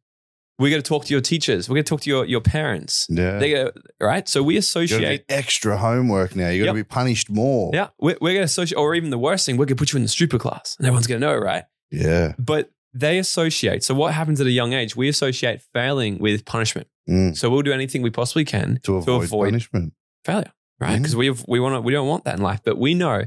We 0.59 0.69
got 0.71 0.77
to 0.77 0.83
talk 0.83 1.07
to 1.07 1.15
your 1.15 1.23
teachers. 1.23 1.71
We 1.71 1.79
got 1.79 1.87
to 1.87 1.91
talk 1.91 2.01
to 2.03 2.11
your, 2.11 2.27
your 2.27 2.43
parents. 2.43 3.07
Yeah. 3.09 3.39
They 3.39 3.53
got 3.53 3.73
right. 3.99 4.29
So 4.29 4.43
we 4.43 4.59
associate. 4.59 5.25
extra 5.31 5.79
homework 5.79 6.37
now. 6.37 6.51
You 6.51 6.65
got 6.65 6.73
to 6.73 6.79
Yep. 6.79 6.87
be 6.87 6.89
punished 6.95 7.31
more. 7.31 7.71
Yeah, 7.73 7.89
we're, 7.99 8.17
we're 8.21 8.31
going 8.35 8.41
to 8.41 8.45
associate, 8.45 8.77
or 8.79 8.95
even 8.95 9.09
the 9.09 9.19
worst 9.19 9.47
thing, 9.47 9.57
we're 9.57 9.65
going 9.65 9.77
to 9.77 9.81
put 9.81 9.93
you 9.93 9.97
in 9.97 10.03
the 10.03 10.09
stupid 10.09 10.41
class, 10.41 10.77
and 10.79 10.87
everyone's 10.87 11.07
going 11.07 11.21
to 11.23 11.27
know, 11.27 11.35
right? 11.37 11.65
Yeah. 11.91 12.35
But 12.39 12.71
they 12.93 13.19
associate. 13.19 13.83
So 13.85 13.95
what 13.95 14.13
happens 14.13 14.39
at 14.43 14.47
a 14.47 14.51
young 14.51 14.75
age? 14.75 14.95
We 14.95 15.09
associate 15.09 15.63
failing 15.73 16.19
with 16.19 16.45
punishment. 16.45 16.89
Mm. 17.09 17.35
So 17.39 17.49
we'll 17.49 17.63
do 17.63 17.73
anything 17.73 18.03
we 18.03 18.11
possibly 18.11 18.45
can 18.45 18.81
To 18.83 18.97
avoid, 18.97 19.25
avoid 19.25 19.47
punishment. 19.53 19.95
failure, 20.27 20.53
right? 20.81 20.97
Because 20.97 21.15
we 21.17 21.27
have, 21.27 21.45
we 21.47 21.61
want 21.61 21.85
we 21.85 21.93
don't 21.93 22.09
want 22.09 22.25
that 22.25 22.37
in 22.37 22.43
life, 22.43 22.61
but 22.65 22.79
we 22.79 22.95
know. 22.95 23.25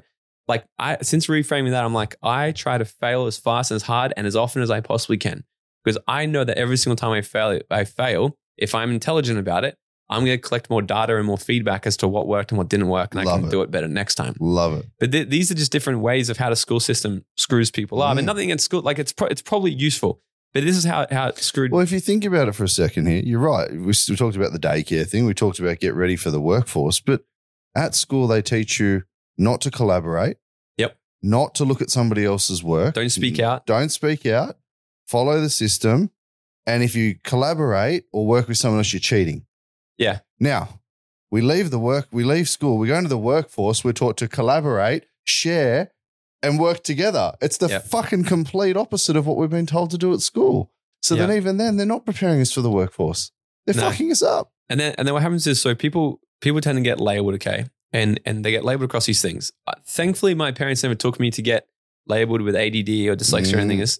Like 0.48 0.66
I, 0.78 0.98
since 1.02 1.28
reframing 1.28 1.70
that, 1.72 1.86
I'm 1.86 1.94
like, 1.94 2.16
I 2.22 2.52
try 2.52 2.78
to 2.78 2.84
fail 2.86 3.28
as 3.28 3.38
fast 3.38 3.72
and 3.72 3.78
as 3.78 3.84
hard 3.84 4.14
and 4.18 4.28
as 4.28 4.36
often 4.36 4.62
as 4.62 4.70
I 4.70 4.82
possibly 4.82 5.18
can, 5.18 5.46
because 5.84 5.98
I 6.08 6.26
know 6.26 6.44
that 6.44 6.58
every 6.58 6.76
single 6.78 6.98
time 6.98 7.12
I 7.12 7.22
fail, 7.22 7.60
I 7.72 7.86
fail. 7.86 8.38
If 8.58 8.76
I'm 8.76 8.92
intelligent 8.92 9.40
about 9.40 9.64
it, 9.64 9.78
I'm 10.10 10.26
going 10.26 10.38
to 10.38 10.42
collect 10.42 10.70
more 10.70 10.82
data 10.82 11.16
and 11.18 11.26
more 11.26 11.38
feedback 11.38 11.88
as 11.88 11.96
to 11.98 12.08
what 12.10 12.28
worked 12.28 12.52
and 12.52 12.58
what 12.58 12.68
didn't 12.68 12.90
work, 12.90 13.16
and 13.16 13.22
I 13.22 13.24
can 13.36 13.46
it. 13.46 13.52
do 13.52 13.62
it 13.62 13.72
better 13.72 13.88
next 13.88 14.16
time. 14.16 14.36
Love 14.40 14.74
it. 14.80 14.86
But 15.00 15.12
th- 15.14 15.30
these 15.30 15.50
are 15.50 15.56
just 15.56 15.72
different 15.72 16.02
ways 16.02 16.30
of 16.30 16.36
how 16.38 16.50
the 16.50 16.56
school 16.58 16.82
system 16.82 17.24
screws 17.38 17.72
people 17.72 18.02
up, 18.02 18.16
Mm. 18.16 18.20
and 18.20 18.26
nothing 18.28 18.44
against 18.50 18.66
school. 18.66 18.82
Like 18.82 19.00
it's 19.00 19.14
pro- 19.14 19.30
it's 19.30 19.42
probably 19.42 19.72
useful, 19.72 20.22
but 20.54 20.64
this 20.66 20.76
is 20.76 20.84
how 20.84 21.08
how 21.10 21.30
it's 21.30 21.46
screwed. 21.46 21.72
Well, 21.72 21.82
if 21.82 21.92
you 21.94 22.02
think 22.02 22.26
about 22.26 22.50
it 22.50 22.52
for 22.54 22.66
a 22.66 22.70
second 22.70 23.08
here, 23.08 23.22
you're 23.24 23.40
right. 23.40 23.72
We, 23.72 23.78
we 24.10 24.16
talked 24.18 24.36
about 24.36 24.52
the 24.52 24.60
daycare 24.60 25.08
thing. 25.10 25.26
We 25.26 25.34
talked 25.34 25.60
about 25.60 25.80
get 25.80 25.96
ready 25.96 26.18
for 26.18 26.30
the 26.32 26.42
workforce. 26.42 27.00
But 27.00 27.22
at 27.76 27.96
school, 27.96 28.28
they 28.28 28.42
teach 28.42 28.80
you 28.80 29.04
not 29.38 29.62
to 29.62 29.72
collaborate. 29.72 30.38
Yep. 30.78 30.98
Not 31.22 31.56
to 31.56 31.66
look 31.66 31.82
at 31.82 31.90
somebody 31.90 32.26
else's 32.26 32.64
work. 32.64 32.96
Don't 32.96 33.10
speak 33.10 33.40
out. 33.40 33.66
Don't 33.66 33.90
speak 33.90 34.26
out. 34.26 34.58
Follow 35.08 35.40
the 35.42 35.50
system. 35.50 36.12
And 36.66 36.82
if 36.84 36.96
you 36.96 37.16
collaborate 37.24 38.06
or 38.14 38.26
work 38.26 38.48
with 38.48 38.58
someone 38.58 38.80
else, 38.80 38.94
you're 38.94 39.00
cheating. 39.00 39.46
Yeah. 39.98 40.20
Now, 40.40 40.80
we 41.30 41.42
leave 41.42 41.72
the 41.72 41.80
work, 41.80 42.08
we 42.12 42.24
leave 42.24 42.48
school, 42.48 42.78
we 42.78 42.88
go 42.88 42.96
into 42.96 43.10
the 43.10 43.18
workforce, 43.18 43.84
we're 43.84 43.92
taught 43.92 44.18
to 44.18 44.28
collaborate, 44.28 45.06
share, 45.26 45.92
and 46.42 46.60
work 46.60 46.84
together. 46.84 47.34
It's 47.42 47.58
the 47.58 47.68
Yep. 47.70 47.86
fucking 47.88 48.24
complete 48.26 48.78
opposite 48.78 49.16
of 49.18 49.26
what 49.26 49.38
we've 49.38 49.50
been 49.50 49.66
told 49.66 49.90
to 49.92 49.98
do 49.98 50.14
at 50.14 50.22
school. 50.22 50.72
So 51.02 51.16
then, 51.16 51.32
even 51.34 51.58
then, 51.58 51.76
they're 51.78 51.86
not 51.86 52.06
preparing 52.06 52.40
us 52.40 52.52
for 52.54 52.62
the 52.62 52.70
workforce. 52.72 53.32
They're 53.66 53.76
No. 53.76 53.90
fucking 53.90 54.12
us 54.12 54.22
up. 54.22 54.52
And 54.70 54.80
then 54.80 54.96
and 54.98 55.06
then 55.08 55.14
what 55.14 55.22
happens 55.24 55.46
is 55.48 55.62
so 55.62 55.76
people 55.76 56.22
people 56.44 56.62
tend 56.62 56.78
to 56.78 56.84
get 56.84 57.00
labeled, 57.00 57.34
okay, 57.36 57.66
and 57.92 58.20
and 58.26 58.46
they 58.46 58.52
get 58.52 58.64
labeled 58.64 58.86
across 58.86 59.08
these 59.08 59.22
things. 59.22 59.52
Uh, 59.66 59.74
thankfully, 59.88 60.36
my 60.36 60.52
parents 60.52 60.84
never 60.84 60.94
took 60.94 61.20
me 61.20 61.32
to 61.32 61.42
get 61.42 61.68
labeled 62.06 62.42
with 62.42 62.56
ADD 62.56 62.90
or 63.10 63.16
dyslexia 63.16 63.56
or 63.56 63.60
anything. 63.60 63.80
Mm. 63.80 63.84
Is 63.84 64.00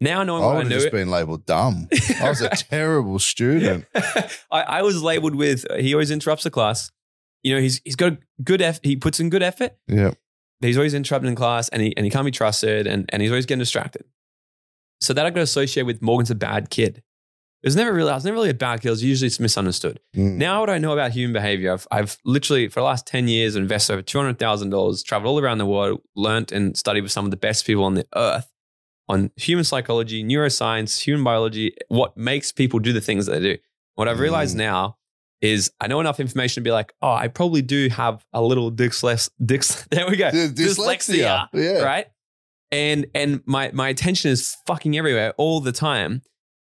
now 0.00 0.22
knowing 0.24 0.42
I 0.42 0.46
what 0.46 0.56
I 0.56 0.62
knew 0.64 0.74
just 0.74 0.88
it. 0.88 0.92
been 0.92 1.10
labeled 1.10 1.46
dumb. 1.46 1.88
I 2.20 2.28
was 2.28 2.42
a 2.42 2.48
terrible 2.70 3.18
student. 3.18 3.86
I, 3.94 4.30
I 4.50 4.82
was 4.82 5.02
labeled 5.02 5.36
with 5.36 5.64
he 5.78 5.94
always 5.94 6.10
interrupts 6.10 6.44
the 6.44 6.50
class. 6.50 6.90
You 7.42 7.54
know, 7.54 7.60
he's 7.60 7.80
he's 7.84 7.96
got 7.96 8.12
a 8.12 8.18
good 8.42 8.60
eff- 8.60 8.80
he 8.82 8.96
puts 8.96 9.20
in 9.20 9.30
good 9.30 9.42
effort. 9.42 9.76
Yeah. 9.86 10.12
he's 10.60 10.76
always 10.76 10.94
interrupted 10.94 11.28
in 11.28 11.36
class 11.36 11.68
and 11.68 11.80
he 11.80 11.96
and 11.96 12.04
he 12.04 12.10
can't 12.10 12.24
be 12.24 12.30
trusted 12.30 12.86
and, 12.86 13.08
and 13.10 13.22
he's 13.22 13.30
always 13.30 13.46
getting 13.46 13.60
distracted. 13.60 14.04
So 15.00 15.12
that 15.12 15.24
I 15.26 15.30
got 15.30 15.42
associated 15.42 15.86
with 15.86 16.02
Morgan's 16.02 16.30
a 16.30 16.34
bad 16.34 16.70
kid. 16.70 17.02
It 17.64 17.68
was 17.68 17.76
never 17.76 17.94
really 17.94 18.10
I 18.10 18.14
was 18.14 18.26
never 18.26 18.34
really 18.34 18.50
a 18.50 18.54
bad 18.54 18.82
kid. 18.82 18.88
It 18.88 18.90
was 18.90 19.02
usually 19.02 19.28
it's 19.28 19.40
misunderstood. 19.40 19.98
Mm. 20.14 20.36
Now 20.36 20.60
what 20.60 20.68
I 20.68 20.76
know 20.76 20.92
about 20.92 21.12
human 21.12 21.32
behavior, 21.32 21.72
I've, 21.72 21.86
I've 21.90 22.18
literally 22.22 22.68
for 22.68 22.80
the 22.80 22.84
last 22.84 23.06
10 23.06 23.26
years 23.26 23.56
invested 23.56 23.94
over 23.94 24.02
$200,000, 24.02 25.04
traveled 25.04 25.30
all 25.38 25.42
around 25.42 25.58
the 25.58 25.64
world, 25.66 26.02
learnt 26.14 26.52
and 26.52 26.76
studied 26.76 27.00
with 27.00 27.10
some 27.10 27.24
of 27.24 27.30
the 27.30 27.38
best 27.38 27.64
people 27.66 27.84
on 27.84 27.94
the 27.94 28.06
earth 28.14 28.50
on 29.08 29.30
human 29.36 29.64
psychology, 29.64 30.22
neuroscience, 30.22 31.00
human 31.00 31.24
biology, 31.24 31.74
what 31.88 32.14
makes 32.18 32.52
people 32.52 32.78
do 32.80 32.92
the 32.92 33.00
things 33.00 33.24
that 33.26 33.40
they 33.40 33.54
do. 33.54 33.58
What 33.94 34.08
I've 34.08 34.20
realized 34.20 34.56
Mm. 34.56 34.58
now 34.60 34.96
is 35.40 35.70
I 35.80 35.86
know 35.86 36.00
enough 36.00 36.20
information 36.20 36.62
to 36.62 36.68
be 36.68 36.72
like, 36.72 36.92
oh, 37.00 37.12
I 37.14 37.28
probably 37.28 37.62
do 37.62 37.88
have 37.88 38.24
a 38.34 38.42
little 38.42 38.70
dyslex, 38.72 39.30
dys, 39.42 39.86
there 39.88 40.06
we 40.08 40.16
go, 40.16 40.30
D- 40.30 40.48
dyslexia. 40.48 41.48
Yeah. 41.54 41.82
right? 41.82 42.06
And 42.70 43.06
and 43.14 43.40
my 43.46 43.70
my 43.72 43.88
attention 43.88 44.30
is 44.30 44.56
fucking 44.66 44.96
everywhere 44.98 45.32
all 45.38 45.60
the 45.60 45.72
time. 45.72 46.22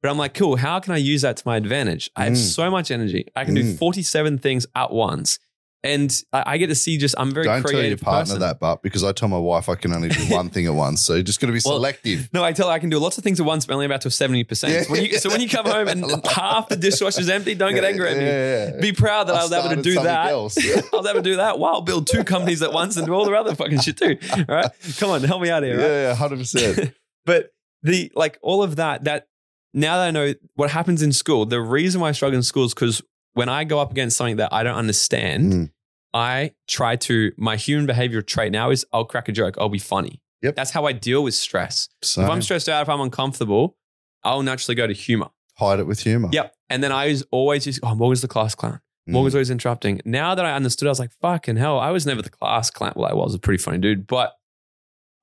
But 0.07 0.13
I'm 0.13 0.19
like, 0.19 0.35
cool, 0.35 0.55
how 0.55 0.79
can 0.79 0.93
I 0.93 0.99
use 0.99 1.23
that 1.23 1.37
to 1.39 1.43
my 1.47 1.57
advantage? 1.57 2.13
I 2.15 2.25
have 2.27 2.35
Mm. 2.35 2.37
so 2.55 2.71
much 2.71 2.93
energy. 2.93 3.27
I 3.35 3.45
can 3.45 3.55
do 3.55 3.65
Mm. 3.65 3.77
47 3.77 4.39
things 4.39 4.65
at 4.77 4.93
once. 4.93 5.41
and 5.85 6.23
I, 6.33 6.43
I 6.55 6.57
get 6.59 6.69
to 6.69 6.75
see 6.75 6.97
just 6.99 7.15
I'm 7.19 7.33
very 7.33 7.47
Don't 7.47 7.63
tell 7.63 7.81
your 7.83 7.97
partner 7.99 8.25
person. 8.35 8.41
that, 8.41 8.59
but 8.59 8.83
because 8.83 9.05
I 9.05 9.13
tell 9.13 9.29
my 9.29 9.39
wife 9.39 9.69
I 9.69 9.75
can 9.77 9.93
only 9.93 10.09
do 10.09 10.21
one 10.35 10.49
thing 10.49 10.67
at 10.67 10.75
once, 10.87 11.05
so 11.05 11.15
you're 11.15 11.23
just 11.23 11.39
got 11.41 11.47
to 11.49 11.53
be 11.53 11.61
Well, 11.65 11.77
selective. 11.77 12.29
No, 12.33 12.43
I 12.43 12.53
tell 12.53 12.67
her 12.69 12.73
I 12.73 12.79
can 12.81 12.89
do 12.91 12.99
lots 12.99 13.19
of 13.19 13.25
things 13.25 13.39
at 13.41 13.47
once, 13.47 13.67
but 13.67 13.75
only 13.75 13.87
about 13.87 14.01
to 14.03 14.11
seventy 14.11 14.43
percent. 14.43 14.73
Yeah. 14.73 14.83
So, 14.83 14.91
when 14.93 15.05
you, 15.05 15.19
so 15.19 15.29
when 15.31 15.41
you 15.41 15.49
come 15.49 15.67
home 15.67 15.87
and 15.87 16.05
half 16.27 16.69
the 16.69 16.77
dishwasher's 16.77 17.29
empty, 17.29 17.55
don't 17.55 17.75
get 17.75 17.85
angry 17.85 18.09
at 18.11 18.17
me. 18.17 18.25
Yeah, 18.25 18.71
yeah. 18.75 18.81
Be 18.81 18.93
proud 18.93 19.29
that 19.29 19.35
I, 19.37 19.41
I 19.41 19.43
was 19.43 19.53
able 19.59 19.69
to 19.77 19.83
do 19.83 19.95
that. 19.95 20.27
I 20.29 20.35
was 20.35 20.57
able 20.57 21.15
to 21.15 21.23
do 21.23 21.37
that 21.37 21.59
while 21.61 21.83
build 21.83 22.07
two 22.09 22.25
companies 22.25 22.63
at 22.63 22.73
once 22.73 22.97
and 22.97 23.07
do 23.07 23.13
all 23.13 23.25
the 23.25 23.33
other 23.35 23.55
fucking 23.55 23.81
shit 23.81 23.97
too. 23.97 24.17
All 24.33 24.45
right, 24.57 24.71
come 24.99 25.11
on, 25.11 25.23
help 25.23 25.41
me 25.43 25.51
out 25.51 25.63
here. 25.63 25.77
right? 25.77 25.87
Yeah, 25.87 26.15
hundred 26.15 26.39
percent. 26.41 26.95
but 27.25 27.51
the 27.85 28.11
like 28.17 28.39
all 28.43 28.63
of 28.65 28.77
that 28.77 29.05
that 29.05 29.29
now 29.77 29.99
that 29.99 30.09
I 30.09 30.11
know 30.11 30.35
what 30.57 30.71
happens 30.71 31.03
in 31.03 31.13
school, 31.13 31.47
the 31.47 31.61
reason 31.61 32.01
why 32.01 32.09
I 32.09 32.13
struggle 32.13 32.37
in 32.37 32.43
school 32.43 32.65
is 32.65 32.75
because 32.75 33.01
when 33.35 33.49
I 33.49 33.63
go 33.65 33.79
up 33.79 33.93
against 33.93 34.17
something 34.17 34.37
that 34.37 34.53
I 34.53 34.65
don't 34.65 34.75
understand, 34.77 35.53
Mm. 35.53 35.71
I 36.15 36.53
try 36.67 36.97
to 36.97 37.33
my 37.37 37.57
human 37.57 37.85
behavior 37.87 38.23
trait 38.23 38.51
now 38.51 38.71
is 38.71 38.87
I'll 38.93 39.05
crack 39.05 39.29
a 39.29 39.33
joke, 39.33 39.57
I'll 39.59 39.69
be 39.69 39.79
funny. 39.79 40.23
Yep. 40.43 40.57
That's 40.57 40.71
how 40.71 40.87
I 40.87 40.93
deal 40.93 41.23
with 41.23 41.35
stress. 41.35 41.89
So 42.03 42.23
If 42.23 42.31
I'm 42.31 42.41
stressed 42.41 42.69
out, 42.71 42.81
if 42.83 42.89
I'm 42.89 43.01
uncomfortable, 43.03 43.77
I'll 44.25 44.43
naturally 44.43 44.75
go 44.75 44.87
to 44.87 44.95
humor. 44.95 45.29
hide 45.59 45.79
it 45.79 45.87
with 45.87 46.01
humor. 46.01 46.31
Yep. 46.33 46.55
And 46.71 46.83
then 46.83 46.91
I 46.93 47.09
was 47.09 47.25
always 47.31 47.65
just, 47.65 47.81
oh, 47.83 47.95
Morgan's 47.95 48.23
the 48.23 48.29
class 48.29 48.55
clown. 48.55 48.81
Mm. 49.09 49.13
Morgan's 49.13 49.35
always 49.35 49.51
interrupting. 49.51 50.01
Now 50.07 50.35
that 50.35 50.45
I 50.47 50.53
understood, 50.55 50.89
I 50.89 50.91
was 50.91 50.99
like, 50.99 51.13
fucking 51.21 51.57
hell, 51.57 51.79
I 51.79 51.91
was 51.91 52.07
never 52.07 52.23
the 52.23 52.31
class 52.31 52.71
clown. 52.71 52.95
Well, 52.97 53.11
I 53.11 53.15
was 53.15 53.35
a 53.35 53.39
pretty 53.39 53.63
funny 53.63 53.79
dude, 53.79 54.07
but 54.07 54.33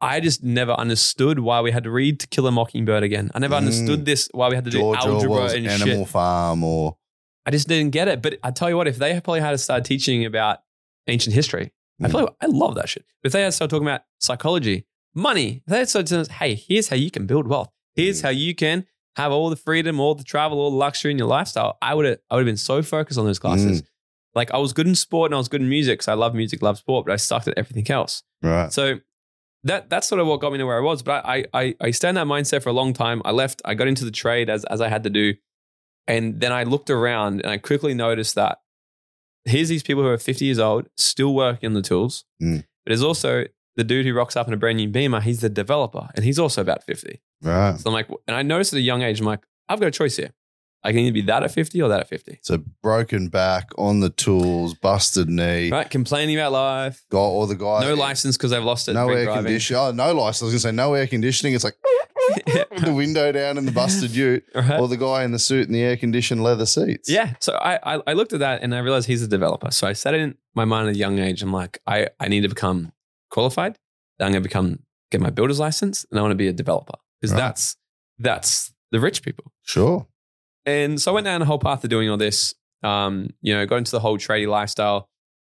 I 0.04 0.20
just 0.20 0.44
never 0.44 0.74
understood 0.74 1.40
why 1.40 1.62
we 1.62 1.72
had 1.72 1.84
to 1.86 1.92
read 1.92 2.20
To 2.22 2.28
Kill 2.28 2.46
a 2.48 2.52
Mockingbird 2.52 3.04
again. 3.04 3.32
I 3.34 3.40
never 3.40 3.56
Mm. 3.56 3.58
understood 3.60 4.06
this, 4.06 4.30
why 4.34 4.50
we 4.50 4.56
had 4.56 4.66
to 4.66 4.72
do 4.72 4.80
George 4.80 4.98
algebra 5.00 5.30
Orwell's 5.32 5.54
and 5.54 5.68
Animal 5.68 6.04
shit. 6.06 6.08
Farm 6.10 6.64
or 6.64 6.98
I 7.46 7.52
just 7.52 7.68
didn't 7.68 7.92
get 7.92 8.08
it. 8.08 8.22
But 8.22 8.38
I 8.44 8.52
tell 8.52 8.70
you 8.70 8.78
what, 8.78 8.88
if 8.88 8.98
they 8.98 9.12
probably 9.22 9.42
had 9.42 9.52
to 9.52 9.58
start 9.58 9.86
teaching 9.86 10.26
about 10.26 10.60
ancient 11.08 11.34
history, 11.34 11.72
I 12.02 12.08
Mm. 12.08 12.12
feel 12.12 12.22
like 12.22 12.36
I 12.42 12.46
love 12.48 12.76
that 12.76 12.90
shit. 12.90 13.06
If 13.24 13.32
they 13.32 13.42
had 13.42 13.48
to 13.48 13.52
start 13.54 13.70
talking 13.72 13.88
about 13.88 14.02
psychology, 14.20 14.86
money, 15.16 15.58
if 15.58 15.64
they 15.68 15.78
had 15.78 15.84
to 15.84 15.90
start 15.90 16.08
telling 16.08 16.22
us, 16.22 16.28
hey, 16.30 16.56
here's 16.56 16.90
how 16.90 16.96
you 16.96 17.12
can 17.12 17.26
build 17.26 17.48
wealth. 17.48 17.70
Here's 17.96 18.20
Mm. 18.20 18.24
how 18.24 18.30
you 18.30 18.56
can 18.56 18.86
have 19.16 19.32
all 19.32 19.50
the 19.50 19.56
freedom, 19.56 20.00
all 20.00 20.16
the 20.16 20.24
travel, 20.24 20.60
all 20.60 20.72
the 20.72 20.78
luxury 20.78 21.12
in 21.12 21.18
your 21.18 21.28
lifestyle. 21.28 21.78
I 21.82 21.94
would 21.94 22.06
have 22.06 22.18
I 22.30 22.36
would 22.36 22.42
have 22.42 22.52
been 22.54 22.58
so 22.58 22.82
focused 22.82 23.20
on 23.20 23.26
those 23.26 23.40
classes. 23.40 23.82
Mm. 23.84 23.86
Like 24.36 24.52
I 24.52 24.58
was 24.58 24.74
good 24.74 24.88
in 24.88 24.96
sport 24.96 25.30
and 25.30 25.36
I 25.36 25.38
was 25.38 25.48
good 25.48 25.62
in 25.62 25.70
music. 25.70 26.00
because 26.00 26.08
I 26.08 26.16
love 26.16 26.34
music, 26.34 26.62
love 26.64 26.78
sport, 26.80 27.06
but 27.06 27.14
I 27.14 27.18
sucked 27.18 27.48
at 27.48 27.54
everything 27.58 27.90
else. 27.92 28.24
right. 28.42 28.74
So 28.74 29.00
that 29.64 29.90
that's 29.90 30.08
sort 30.08 30.22
of 30.22 30.28
what 30.28 30.40
got 30.40 30.52
me 30.52 30.58
to 30.58 30.66
where 30.66 30.78
I 30.78 30.82
was. 30.82 31.04
But 31.04 31.26
I 31.26 31.46
I 31.54 31.76
I 31.80 31.92
stayed 31.92 32.10
in 32.10 32.16
that 32.16 32.28
mindset 32.28 32.64
for 32.64 32.70
a 32.70 32.74
long 32.74 32.94
time. 32.94 33.22
I 33.26 33.32
left, 33.32 33.62
I 33.66 33.74
got 33.74 33.88
into 33.88 34.06
the 34.06 34.12
trade 34.12 34.50
as 34.50 34.66
as 34.66 34.82
I 34.82 34.90
had 34.90 35.04
to 35.04 35.10
do. 35.10 35.36
And 36.06 36.42
then 36.42 36.52
I 36.52 36.64
looked 36.64 36.90
around 36.90 37.42
and 37.42 37.50
I 37.50 37.58
quickly 37.58 37.94
noticed 37.94 38.36
that 38.36 38.60
here's 39.46 39.70
these 39.70 39.84
people 39.84 40.04
who 40.04 40.10
are 40.10 40.18
50 40.18 40.46
years 40.46 40.60
old, 40.60 40.88
still 40.98 41.34
working 41.34 41.68
on 41.68 41.74
the 41.74 41.82
tools. 41.82 42.26
Mm. 42.42 42.58
But 42.58 42.90
there's 42.90 43.04
also 43.04 43.46
the 43.76 43.84
dude 43.84 44.06
who 44.06 44.14
rocks 44.14 44.36
up 44.36 44.48
in 44.48 44.54
a 44.54 44.58
brand 44.58 44.78
new 44.78 44.90
Beamer, 44.90 45.22
he's 45.22 45.40
the 45.40 45.50
developer, 45.50 46.10
and 46.16 46.24
he's 46.26 46.38
also 46.38 46.62
about 46.62 46.84
50. 46.84 47.22
Right. 47.42 47.80
So 47.80 47.90
I'm 47.90 47.94
like, 47.94 48.10
and 48.28 48.36
I 48.36 48.42
noticed 48.42 48.74
at 48.74 48.78
a 48.78 48.82
young 48.82 49.02
age, 49.02 49.20
I'm 49.20 49.26
like, 49.26 49.44
I've 49.68 49.80
got 49.80 49.88
a 49.88 49.92
choice 49.92 50.18
here. 50.18 50.34
I 50.86 50.92
can 50.92 51.00
either 51.00 51.14
be 51.14 51.22
that 51.24 51.44
at 51.44 51.52
50 51.52 51.82
or 51.82 51.88
that 51.90 52.02
at 52.02 52.10
50. 52.10 52.40
So 52.42 52.58
broken 52.82 53.30
back 53.30 53.70
on 53.78 54.02
the 54.02 54.10
tools, 54.10 54.74
busted 54.74 55.30
knee, 55.30 55.72
Right? 55.72 55.90
Complaining 55.90 56.36
about 56.38 56.52
life, 56.52 57.06
got 57.10 57.20
all 57.20 57.48
the 57.48 57.56
guy. 57.56 57.82
no 57.82 57.94
license 57.94 58.36
because 58.38 58.52
they've 58.52 58.64
lost 58.64 58.90
it. 58.90 58.94
No 58.94 59.10
air 59.10 59.26
conditioning. 59.28 59.82
Oh, 59.82 59.92
no 59.92 60.14
license. 60.14 60.42
I 60.42 60.46
was 60.46 60.54
gonna 60.54 60.60
say 60.60 60.72
no 60.76 60.94
air 60.94 61.08
conditioning. 61.08 61.54
It's 61.56 61.64
like 61.64 61.78
the 62.46 62.94
window 62.94 63.32
down 63.32 63.58
in 63.58 63.66
the 63.66 63.72
busted 63.72 64.12
ute, 64.12 64.44
Right? 64.56 64.80
or 64.80 64.88
the 64.88 64.98
guy 64.98 65.24
in 65.24 65.32
the 65.32 65.40
suit 65.40 65.68
in 65.68 65.74
the 65.74 65.82
air 65.82 65.96
conditioned 65.98 66.44
leather 66.44 66.66
seats. 66.66 67.10
Yeah. 67.10 67.34
So 67.40 67.54
I, 67.54 67.96
I 67.96 68.02
I 68.08 68.14
looked 68.14 68.34
at 68.34 68.40
that 68.40 68.62
and 68.62 68.74
I 68.76 68.80
realized 68.80 69.08
he's 69.08 69.22
a 69.24 69.28
developer. 69.28 69.72
So 69.72 69.88
I 69.88 69.94
set 69.94 70.14
it 70.14 70.20
in 70.22 70.36
my 70.56 70.66
mind 70.66 70.90
at 70.90 70.96
a 70.96 70.98
young 70.98 71.18
age. 71.20 71.42
I'm 71.42 71.54
like, 71.54 71.80
I, 71.88 72.10
I 72.20 72.28
need 72.28 72.42
to 72.42 72.50
become 72.50 72.92
qualified. 73.30 73.78
Then 74.20 74.28
I'm 74.28 74.32
gonna 74.34 74.42
become 74.42 74.80
get 75.12 75.22
my 75.22 75.30
builder's 75.30 75.60
license 75.60 76.06
and 76.10 76.20
I 76.20 76.22
want 76.22 76.32
to 76.32 76.36
be 76.36 76.48
a 76.48 76.54
developer. 76.54 76.98
Because 77.22 77.32
Right. 77.34 77.40
that's 77.40 77.78
that's 78.20 78.74
the 78.92 79.00
rich 79.00 79.22
people. 79.24 79.52
Sure. 79.64 80.08
And 80.66 81.02
so 81.02 81.12
I 81.12 81.14
went 81.16 81.26
down 81.26 81.40
the 81.40 81.46
whole 81.46 81.60
path 81.60 81.84
of 81.84 81.90
doing 81.90 82.10
all 82.10 82.18
this. 82.18 82.54
Um, 82.84 83.30
you 83.42 83.54
know, 83.54 83.66
got 83.66 83.78
into 83.78 83.92
the 83.92 84.00
whole 84.02 84.18
tradie 84.18 84.48
lifestyle, 84.48 85.10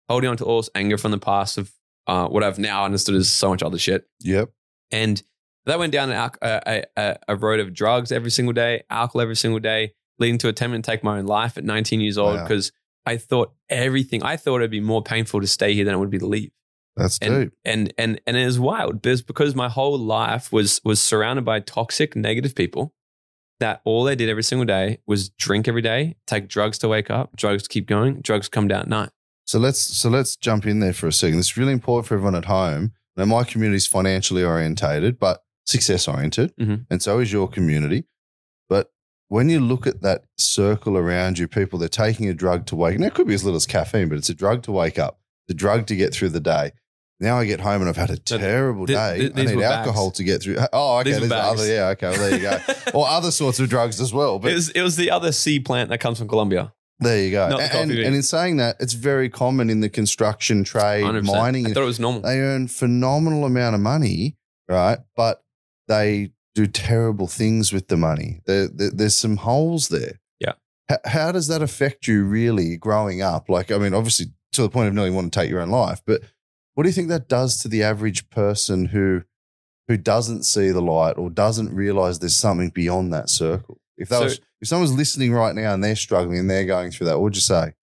holding 0.08 0.28
on 0.30 0.36
to 0.38 0.44
all 0.44 0.58
this 0.60 0.70
anger 0.74 0.98
from 0.98 1.12
the 1.12 1.18
past 1.18 1.58
of 1.58 1.70
uh, 2.08 2.26
what 2.26 2.42
I've 2.42 2.58
now 2.58 2.84
understood 2.84 3.14
as 3.14 3.30
so 3.30 3.50
much 3.50 3.62
other 3.62 3.78
shit. 3.78 4.04
Yep. 4.20 4.50
And 4.90 5.22
That 5.66 5.78
went 5.78 5.92
down 5.92 6.10
an 6.10 6.30
a, 6.42 6.84
a, 6.96 7.16
a 7.28 7.36
road 7.36 7.60
of 7.60 7.72
drugs 7.72 8.10
every 8.10 8.30
single 8.32 8.52
day, 8.52 8.82
alcohol 8.90 9.20
every 9.22 9.36
single 9.36 9.60
day, 9.60 9.92
leading 10.18 10.38
to 10.38 10.48
attempting 10.48 10.82
to 10.82 10.90
take 10.90 11.04
my 11.04 11.18
own 11.18 11.26
life 11.26 11.56
at 11.56 11.62
19 11.64 12.00
years 12.00 12.18
old 12.18 12.34
Wow. 12.36 12.42
because 12.42 12.72
I 13.06 13.16
thought 13.16 13.52
everything, 13.68 14.22
I 14.24 14.36
thought 14.36 14.56
it'd 14.56 14.70
be 14.72 14.80
more 14.80 15.02
painful 15.02 15.40
to 15.40 15.46
stay 15.46 15.74
here 15.74 15.84
than 15.84 15.94
it 15.94 15.98
would 15.98 16.10
be 16.10 16.18
to 16.18 16.26
leave. 16.26 16.50
That's 16.96 17.18
And, 17.18 17.44
deep. 17.44 17.52
and, 17.64 17.94
and, 17.96 18.20
and 18.26 18.36
it 18.36 18.44
was 18.46 18.58
wild 18.58 19.00
because, 19.02 19.22
because 19.22 19.54
my 19.54 19.68
whole 19.68 19.96
life 19.98 20.52
was, 20.52 20.80
was 20.84 21.00
surrounded 21.00 21.44
by 21.44 21.60
toxic, 21.60 22.16
negative 22.16 22.56
people 22.56 22.92
that 23.60 23.80
all 23.84 24.04
they 24.04 24.16
did 24.16 24.28
every 24.28 24.42
single 24.42 24.64
day 24.66 24.98
was 25.06 25.28
drink 25.28 25.68
every 25.68 25.82
day, 25.82 26.16
take 26.26 26.48
drugs 26.48 26.78
to 26.78 26.88
wake 26.88 27.10
up, 27.10 27.36
drugs 27.36 27.62
to 27.62 27.68
keep 27.68 27.86
going, 27.86 28.20
drugs 28.20 28.48
come 28.48 28.66
down 28.68 28.80
at 28.80 28.88
night. 28.88 29.10
So 29.44 29.58
let's 29.58 29.80
so 29.80 30.08
let's 30.08 30.36
jump 30.36 30.66
in 30.66 30.80
there 30.80 30.92
for 30.92 31.06
a 31.06 31.12
second. 31.12 31.38
It's 31.38 31.56
really 31.56 31.72
important 31.72 32.06
for 32.08 32.14
everyone 32.14 32.34
at 32.34 32.44
home. 32.46 32.92
Now, 33.16 33.24
my 33.26 33.44
community 33.44 33.76
is 33.76 33.86
financially 33.86 34.42
orientated, 34.44 35.18
but 35.18 35.42
success 35.66 36.08
oriented, 36.08 36.52
Mhm. 36.56 36.86
and 36.90 37.02
so 37.02 37.18
is 37.18 37.32
your 37.32 37.48
community. 37.48 38.04
But 38.68 38.90
when 39.28 39.48
you 39.48 39.60
look 39.60 39.86
at 39.86 40.02
that 40.02 40.24
circle 40.38 40.96
around 40.96 41.38
you, 41.38 41.46
people 41.48 41.78
they're 41.78 41.88
taking 41.88 42.28
a 42.28 42.34
drug 42.34 42.66
to 42.66 42.76
wake. 42.76 42.98
Now 42.98 43.06
it 43.08 43.14
could 43.14 43.26
be 43.26 43.34
as 43.34 43.44
little 43.44 43.56
as 43.56 43.66
caffeine, 43.66 44.08
but 44.08 44.18
it's 44.18 44.30
a 44.30 44.34
drug 44.34 44.62
to 44.64 44.72
wake 44.72 44.98
up, 44.98 45.20
the 45.48 45.54
drug 45.54 45.86
to 45.88 45.96
get 45.96 46.12
through 46.14 46.30
the 46.30 46.40
day. 46.40 46.72
Now 47.20 47.38
I 47.38 47.44
get 47.44 47.60
home 47.60 47.82
and 47.82 47.88
I've 47.88 47.96
had 47.96 48.10
a 48.10 48.16
terrible 48.16 48.86
th- 48.86 48.96
day. 48.96 49.18
th- 49.18 49.32
I 49.36 49.54
need 49.54 49.62
alcohol 49.62 50.08
bags. 50.08 50.16
to 50.16 50.24
get 50.24 50.42
through. 50.42 50.56
Oh, 50.72 50.98
okay. 51.00 51.18
These 51.18 51.28
bags. 51.28 51.60
other, 51.60 51.70
yeah, 51.72 51.88
okay. 51.88 52.10
Well, 52.10 52.18
there 52.18 52.34
you 52.36 52.42
go. 52.42 52.58
or 52.98 53.06
other 53.08 53.30
sorts 53.30 53.60
of 53.60 53.68
drugs 53.68 54.00
as 54.00 54.12
well. 54.12 54.38
But 54.38 54.52
it, 54.52 54.54
was, 54.54 54.70
it 54.70 54.82
was 54.82 54.96
the 54.96 55.10
other 55.10 55.30
sea 55.32 55.60
plant 55.60 55.90
that 55.90 55.98
comes 55.98 56.18
from 56.18 56.28
Colombia. 56.28 56.72
there 56.98 57.22
you 57.22 57.30
go. 57.30 57.58
And, 57.58 57.90
and 57.90 58.14
in 58.14 58.22
saying 58.22 58.56
that, 58.56 58.76
it's 58.80 58.94
very 58.94 59.28
common 59.28 59.68
in 59.70 59.80
the 59.80 59.88
construction 59.90 60.64
trade, 60.64 61.04
100%. 61.04 61.24
mining. 61.26 61.66
I 61.66 61.72
thought 61.74 61.82
it 61.82 61.86
was 61.86 62.00
normal. 62.00 62.22
they 62.22 62.38
earn 62.40 62.68
phenomenal 62.68 63.44
amount 63.44 63.74
of 63.74 63.80
money, 63.82 64.36
right? 64.68 64.98
But 65.14 65.42
they 65.88 66.32
do 66.54 66.66
terrible 66.66 67.26
things 67.26 67.72
with 67.72 67.88
the 67.88 67.96
money. 67.96 68.40
There, 68.46 68.66
there- 68.68 68.90
there's 68.90 69.16
some 69.16 69.36
holes 69.36 69.88
there. 69.88 70.20
Yeah. 70.40 70.52
H- 70.90 70.98
how 71.04 71.32
does 71.32 71.48
that 71.48 71.60
affect 71.62 72.06
you 72.08 72.24
really 72.24 72.76
growing 72.76 73.20
up? 73.22 73.48
Like, 73.48 73.70
I 73.70 73.78
mean, 73.78 73.92
obviously 73.94 74.26
to 74.52 74.62
the 74.62 74.68
point 74.70 74.88
of 74.88 74.94
nearly 74.94 75.10
wanting 75.10 75.30
to 75.30 75.38
take 75.40 75.48
your 75.50 75.60
own 75.60 75.70
life, 75.70 76.02
but 76.06 76.22
what 76.80 76.84
do 76.84 76.88
you 76.88 76.94
think 76.94 77.08
that 77.10 77.28
does 77.28 77.58
to 77.58 77.68
the 77.68 77.82
average 77.82 78.30
person 78.30 78.86
who 78.86 79.20
who 79.86 79.98
doesn't 79.98 80.44
see 80.44 80.70
the 80.70 80.80
light 80.80 81.18
or 81.18 81.28
doesn't 81.28 81.74
realize 81.74 82.18
there's 82.18 82.34
something 82.34 82.70
beyond 82.70 83.12
that 83.12 83.28
circle? 83.28 83.82
If 83.98 84.08
that 84.08 84.16
So- 84.16 84.24
was 84.24 84.40
if 84.62 84.68
someone's 84.68 84.94
listening 84.94 85.30
right 85.34 85.54
now 85.54 85.74
and 85.74 85.84
they're 85.84 85.94
struggling 85.94 86.38
and 86.38 86.48
they're 86.48 86.64
going 86.64 86.90
through 86.90 87.08
that, 87.08 87.16
what 87.18 87.24
would 87.24 87.34
you 87.34 87.42
say? 87.42 87.74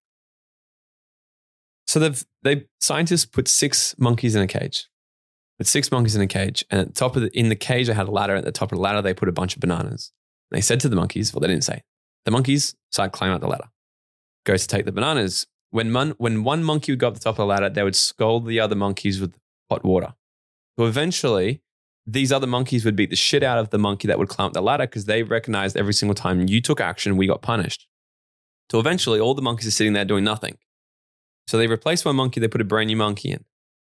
So 1.86 2.00
they've 2.00 2.26
they 2.42 2.66
scientists 2.80 3.24
put 3.24 3.46
six 3.46 3.94
monkeys 4.00 4.34
in 4.34 4.42
a 4.42 4.48
cage. 4.48 4.88
With 5.60 5.68
six 5.68 5.92
monkeys 5.92 6.16
in 6.16 6.22
a 6.22 6.26
cage, 6.26 6.64
and 6.68 6.80
at 6.80 6.88
the 6.88 6.94
top 6.94 7.14
of 7.14 7.22
the, 7.22 7.38
in 7.38 7.50
the 7.50 7.54
cage 7.54 7.86
they 7.86 7.94
had 7.94 8.08
a 8.08 8.10
ladder. 8.10 8.34
At 8.34 8.44
the 8.44 8.50
top 8.50 8.72
of 8.72 8.78
the 8.78 8.82
ladder 8.82 9.00
they 9.00 9.14
put 9.14 9.28
a 9.28 9.32
bunch 9.32 9.54
of 9.54 9.60
bananas. 9.60 10.10
They 10.50 10.60
said 10.60 10.80
to 10.80 10.88
the 10.88 10.96
monkeys, 10.96 11.32
well 11.32 11.40
they 11.40 11.46
didn't 11.46 11.62
say. 11.62 11.84
The 12.24 12.32
monkeys 12.32 12.74
started 12.90 13.12
climbing 13.12 13.36
up 13.36 13.42
the 13.42 13.46
ladder. 13.46 13.68
Goes 14.44 14.62
to 14.62 14.66
take 14.66 14.86
the 14.86 14.92
bananas. 14.92 15.46
When 15.70 15.90
mon, 15.90 16.10
when 16.18 16.44
one 16.44 16.64
monkey 16.64 16.92
would 16.92 16.98
go 16.98 17.08
up 17.08 17.14
the 17.14 17.20
top 17.20 17.34
of 17.34 17.36
the 17.36 17.46
ladder, 17.46 17.68
they 17.68 17.82
would 17.82 17.96
scold 17.96 18.46
the 18.46 18.58
other 18.60 18.74
monkeys 18.74 19.20
with 19.20 19.34
hot 19.70 19.84
water. 19.84 20.14
So 20.78 20.86
eventually, 20.86 21.62
these 22.06 22.32
other 22.32 22.46
monkeys 22.46 22.84
would 22.84 22.96
beat 22.96 23.10
the 23.10 23.16
shit 23.16 23.42
out 23.42 23.58
of 23.58 23.70
the 23.70 23.78
monkey 23.78 24.08
that 24.08 24.18
would 24.18 24.28
climb 24.28 24.46
up 24.46 24.52
the 24.54 24.62
ladder 24.62 24.86
because 24.86 25.04
they 25.04 25.22
recognized 25.22 25.76
every 25.76 25.92
single 25.92 26.14
time 26.14 26.48
you 26.48 26.60
took 26.62 26.80
action, 26.80 27.16
we 27.16 27.26
got 27.26 27.42
punished. 27.42 27.86
So 28.70 28.78
eventually, 28.78 29.20
all 29.20 29.34
the 29.34 29.42
monkeys 29.42 29.66
are 29.66 29.72
sitting 29.72 29.92
there 29.92 30.04
doing 30.04 30.24
nothing. 30.24 30.56
So 31.46 31.58
they 31.58 31.66
replaced 31.66 32.04
one 32.04 32.16
monkey, 32.16 32.40
they 32.40 32.48
put 32.48 32.60
a 32.60 32.64
brand 32.64 32.88
new 32.88 32.96
monkey 32.96 33.30
in. 33.30 33.44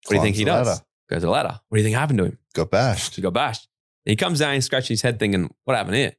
What 0.05 0.09
do 0.09 0.15
you 0.15 0.21
think 0.21 0.35
he 0.35 0.43
does? 0.45 0.67
ladder. 0.67 0.81
Goes 1.09 1.17
to 1.17 1.25
the 1.25 1.31
ladder. 1.31 1.59
What 1.69 1.77
do 1.77 1.81
you 1.81 1.85
think 1.85 1.97
happened 1.97 2.19
to 2.19 2.25
him? 2.25 2.37
Got 2.53 2.71
bashed. 2.71 3.15
He 3.15 3.21
got 3.21 3.33
bashed. 3.33 3.67
And 4.05 4.11
he 4.11 4.15
comes 4.15 4.39
down, 4.39 4.53
and 4.53 4.63
scratches 4.63 4.87
his 4.89 5.01
head, 5.03 5.19
thinking, 5.19 5.53
"What 5.65 5.77
happened 5.77 5.95
here?" 5.95 6.15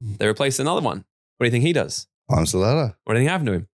They 0.00 0.26
replaced 0.26 0.60
another 0.60 0.80
one. 0.82 1.04
What 1.38 1.44
do 1.44 1.46
you 1.46 1.50
think 1.50 1.64
he 1.64 1.72
does? 1.72 2.06
Climbs 2.30 2.52
the 2.52 2.58
ladder. 2.58 2.96
What 3.04 3.14
do 3.14 3.20
you 3.20 3.24
think 3.24 3.30
happened 3.30 3.46
to 3.48 3.52
him? 3.54 3.68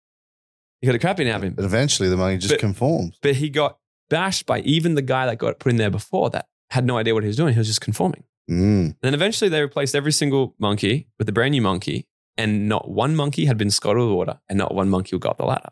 He 0.82 0.86
got 0.86 0.94
a 0.94 0.98
crap 0.98 1.18
in 1.20 1.28
out 1.28 1.36
of 1.36 1.44
him. 1.44 1.54
But 1.54 1.64
eventually 1.64 2.08
the 2.10 2.16
money 2.18 2.36
just 2.36 2.52
But- 2.54 2.60
conforms. 2.60 3.16
But 3.22 3.36
he 3.36 3.48
got 3.48 3.78
bashed 4.10 4.44
by 4.44 4.60
even 4.60 4.94
the 4.94 5.00
guy 5.02 5.24
that 5.26 5.38
got 5.38 5.58
put 5.58 5.70
in 5.70 5.76
there 5.78 5.90
before 5.90 6.28
that 6.30 6.48
had 6.70 6.84
no 6.84 6.98
idea 6.98 7.14
what 7.14 7.22
he 7.22 7.28
was 7.28 7.36
doing. 7.36 7.54
He 7.54 7.58
was 7.58 7.68
just 7.68 7.80
conforming. 7.80 8.24
Mm. 8.50 8.86
And 8.86 8.96
then 9.00 9.14
eventually 9.14 9.48
they 9.48 9.62
replaced 9.62 9.94
every 9.94 10.12
single 10.12 10.54
monkey 10.58 11.06
with 11.18 11.28
a 11.28 11.32
brand 11.32 11.52
new 11.52 11.62
monkey, 11.62 12.06
and 12.36 12.68
not 12.68 12.90
one 12.90 13.14
monkey 13.16 13.46
had 13.46 13.56
been 13.56 13.70
scalded 13.70 14.04
with 14.04 14.12
water, 14.14 14.40
and 14.48 14.58
not 14.58 14.74
one 14.74 14.90
monkey 14.90 15.14
would 15.14 15.22
go 15.22 15.30
up 15.30 15.38
the 15.38 15.44
ladder. 15.46 15.70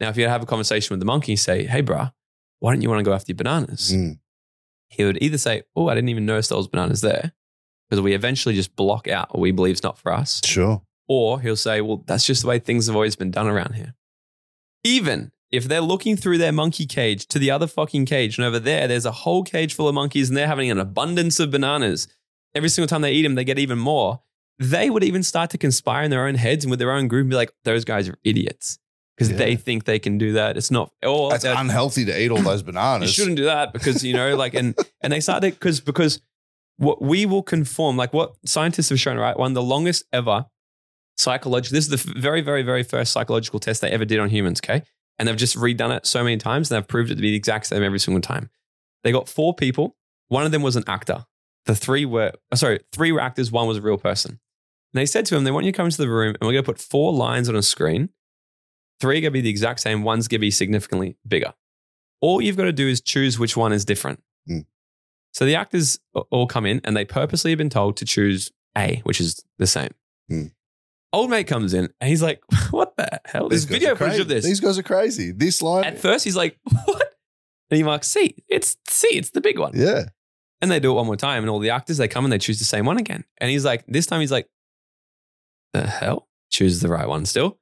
Now, 0.00 0.08
if 0.10 0.16
you 0.16 0.26
have 0.28 0.42
a 0.42 0.46
conversation 0.46 0.92
with 0.92 0.98
the 1.00 1.06
monkey, 1.06 1.36
say, 1.36 1.64
"Hey, 1.66 1.82
bruh, 1.82 2.12
why 2.58 2.72
don't 2.72 2.82
you 2.82 2.88
want 2.90 2.98
to 2.98 3.04
go 3.04 3.12
after 3.14 3.30
your 3.30 3.36
bananas?" 3.36 3.92
Mm. 3.94 4.18
He 4.88 5.04
would 5.04 5.22
either 5.22 5.38
say, 5.38 5.62
"Oh, 5.76 5.88
I 5.88 5.94
didn't 5.94 6.08
even 6.10 6.26
notice 6.26 6.48
those 6.48 6.66
bananas 6.66 7.00
there," 7.00 7.32
because 7.88 8.02
we 8.02 8.12
eventually 8.14 8.56
just 8.56 8.74
block 8.74 9.06
out 9.06 9.30
what 9.32 9.40
we 9.40 9.52
believe 9.52 9.74
is 9.76 9.82
not 9.84 9.96
for 9.96 10.12
us, 10.12 10.40
Sure. 10.44 10.82
or 11.08 11.40
he'll 11.40 11.54
say, 11.56 11.80
"Well, 11.80 12.02
that's 12.06 12.26
just 12.26 12.42
the 12.42 12.48
way 12.48 12.58
things 12.58 12.86
have 12.88 12.96
always 12.96 13.14
been 13.14 13.30
done 13.30 13.46
around 13.46 13.74
here." 13.76 13.94
Even 14.84 15.32
if 15.50 15.64
they're 15.64 15.80
looking 15.80 16.16
through 16.16 16.38
their 16.38 16.52
monkey 16.52 16.86
cage 16.86 17.26
to 17.28 17.38
the 17.38 17.50
other 17.50 17.66
fucking 17.66 18.06
cage, 18.06 18.38
and 18.38 18.44
over 18.46 18.58
there, 18.58 18.86
there's 18.88 19.06
a 19.06 19.12
whole 19.12 19.42
cage 19.42 19.74
full 19.74 19.88
of 19.88 19.94
monkeys 19.94 20.28
and 20.28 20.36
they're 20.36 20.46
having 20.46 20.70
an 20.70 20.78
abundance 20.78 21.40
of 21.40 21.50
bananas, 21.50 22.08
every 22.54 22.68
single 22.68 22.88
time 22.88 23.02
they 23.02 23.12
eat 23.12 23.22
them, 23.22 23.34
they 23.34 23.44
get 23.44 23.58
even 23.58 23.78
more. 23.78 24.20
They 24.58 24.90
would 24.90 25.02
even 25.04 25.22
start 25.22 25.50
to 25.50 25.58
conspire 25.58 26.04
in 26.04 26.10
their 26.10 26.26
own 26.26 26.34
heads 26.36 26.64
and 26.64 26.70
with 26.70 26.78
their 26.78 26.92
own 26.92 27.08
group 27.08 27.22
and 27.22 27.30
be 27.30 27.36
like, 27.36 27.52
those 27.64 27.84
guys 27.84 28.08
are 28.08 28.18
idiots 28.24 28.78
because 29.16 29.30
Yeah. 29.30 29.38
they 29.38 29.56
think 29.56 29.84
they 29.84 29.98
can 29.98 30.18
do 30.18 30.32
that. 30.34 30.56
It's 30.56 30.70
not, 30.70 30.92
That's 31.02 31.42
they're- 31.44 31.54
unhealthy 31.56 32.04
to 32.04 32.20
eat 32.20 32.30
all 32.30 32.42
those 32.42 32.62
bananas. 32.70 33.08
you 33.08 33.12
shouldn't 33.22 33.36
do 33.36 33.44
that 33.44 33.72
because 33.72 34.04
you 34.04 34.12
know 34.14 34.36
like 34.36 34.54
and 34.54 34.76
and 35.02 35.12
they 35.12 35.20
started 35.20 35.54
because 35.54 35.80
because 35.80 36.20
what 36.78 37.00
we 37.00 37.24
will 37.26 37.42
conform 37.42 37.96
like 37.96 38.12
what 38.12 38.34
scientists 38.44 38.88
have 38.90 38.98
shown 38.98 39.16
right 39.16 39.36
one 39.38 39.52
of 39.52 39.54
the 39.54 39.62
longest 39.62 40.04
ever 40.12 40.46
psychological 41.16 41.74
this 41.74 41.88
is 41.88 42.04
the 42.04 42.12
very 42.18 42.40
very 42.40 42.62
very 42.62 42.82
first 42.82 43.12
psychological 43.12 43.60
test 43.60 43.80
they 43.80 43.90
ever 43.90 44.04
did 44.04 44.18
on 44.18 44.28
humans 44.28 44.60
okay 44.64 44.82
and 45.18 45.28
they've 45.28 45.36
just 45.36 45.56
redone 45.56 45.96
it 45.96 46.06
so 46.06 46.24
many 46.24 46.36
times 46.36 46.70
and 46.70 46.76
they've 46.76 46.88
proved 46.88 47.10
it 47.10 47.14
to 47.14 47.22
be 47.22 47.30
the 47.30 47.36
exact 47.36 47.66
same 47.66 47.82
every 47.82 48.00
single 48.00 48.20
time 48.20 48.50
they 49.02 49.12
got 49.12 49.28
four 49.28 49.54
people 49.54 49.96
one 50.28 50.44
of 50.44 50.52
them 50.52 50.62
was 50.62 50.76
an 50.76 50.84
actor 50.86 51.24
the 51.66 51.74
three 51.74 52.04
were 52.04 52.32
oh, 52.52 52.56
sorry 52.56 52.80
three 52.92 53.12
were 53.12 53.20
actors 53.20 53.52
one 53.52 53.68
was 53.68 53.78
a 53.78 53.82
real 53.82 53.98
person 53.98 54.32
and 54.32 55.00
they 55.00 55.06
said 55.06 55.24
to 55.24 55.36
him 55.36 55.44
they 55.44 55.50
want 55.50 55.64
you 55.64 55.72
to 55.72 55.76
come 55.76 55.86
into 55.86 55.98
the 55.98 56.08
room 56.08 56.34
and 56.40 56.46
we're 56.46 56.52
going 56.52 56.64
to 56.64 56.72
put 56.72 56.80
four 56.80 57.12
lines 57.12 57.48
on 57.48 57.54
a 57.54 57.62
screen 57.62 58.08
three 59.00 59.18
are 59.18 59.20
going 59.20 59.24
to 59.24 59.30
be 59.30 59.40
the 59.40 59.50
exact 59.50 59.80
same 59.80 60.02
one's 60.02 60.26
going 60.26 60.38
to 60.38 60.40
be 60.40 60.50
significantly 60.50 61.16
bigger 61.26 61.54
all 62.24 62.40
you've 62.40 62.56
got 62.56 62.64
to 62.64 62.72
do 62.72 62.88
is 62.88 63.02
choose 63.02 63.38
which 63.38 63.54
one 63.54 63.70
is 63.70 63.84
different. 63.84 64.22
Mm. 64.48 64.64
So 65.32 65.44
the 65.44 65.56
actors 65.56 65.98
all 66.30 66.46
come 66.46 66.64
in 66.64 66.80
and 66.82 66.96
they 66.96 67.04
purposely 67.04 67.50
have 67.50 67.58
been 67.58 67.68
told 67.68 67.98
to 67.98 68.06
choose 68.06 68.50
A, 68.78 69.02
which 69.04 69.20
is 69.20 69.44
the 69.58 69.66
same. 69.66 69.90
Mm. 70.32 70.52
Old 71.14 71.30
mate 71.30 71.46
comes 71.46 71.74
in 71.74 71.88
and 72.00 72.08
he's 72.10 72.22
like, 72.22 72.42
What 72.70 72.96
the 72.96 73.20
hell? 73.24 73.48
There's 73.48 73.66
These 73.66 73.70
guys 73.70 73.78
video 73.80 73.92
are 73.92 73.96
footage 73.96 74.10
crazy. 74.12 74.22
of 74.22 74.28
this. 74.28 74.44
These 74.44 74.60
guys 74.60 74.78
are 74.78 74.82
crazy. 74.82 75.32
This 75.32 75.62
line. 75.62 75.84
At 75.84 75.98
first, 75.98 76.24
he's 76.24 76.36
like, 76.36 76.58
What? 76.84 77.14
And 77.70 77.76
he 77.78 77.82
marks 77.82 78.08
C. 78.08 78.36
It's 78.48 78.76
C. 78.88 79.08
It's 79.12 79.30
the 79.30 79.40
big 79.40 79.58
one. 79.58 79.72
yeah. 79.74 80.04
And 80.60 80.70
they 80.70 80.80
do 80.80 80.92
it 80.92 80.94
one 80.94 81.06
more 81.06 81.16
time. 81.16 81.42
And 81.42 81.50
all 81.50 81.58
the 81.58 81.70
actors, 81.70 81.98
they 81.98 82.08
come 82.08 82.24
and 82.24 82.32
they 82.32 82.38
choose 82.38 82.58
the 82.58 82.64
same 82.64 82.86
one 82.86 82.96
again. 82.98 83.24
And 83.38 83.50
he's 83.50 83.64
like, 83.64 83.84
This 83.86 84.06
time 84.06 84.20
he's 84.20 84.32
like, 84.32 84.48
The 85.72 85.86
hell? 85.86 86.28
Choose 86.50 86.80
the 86.80 86.88
right 86.88 87.08
one 87.08 87.26
still. 87.26 87.58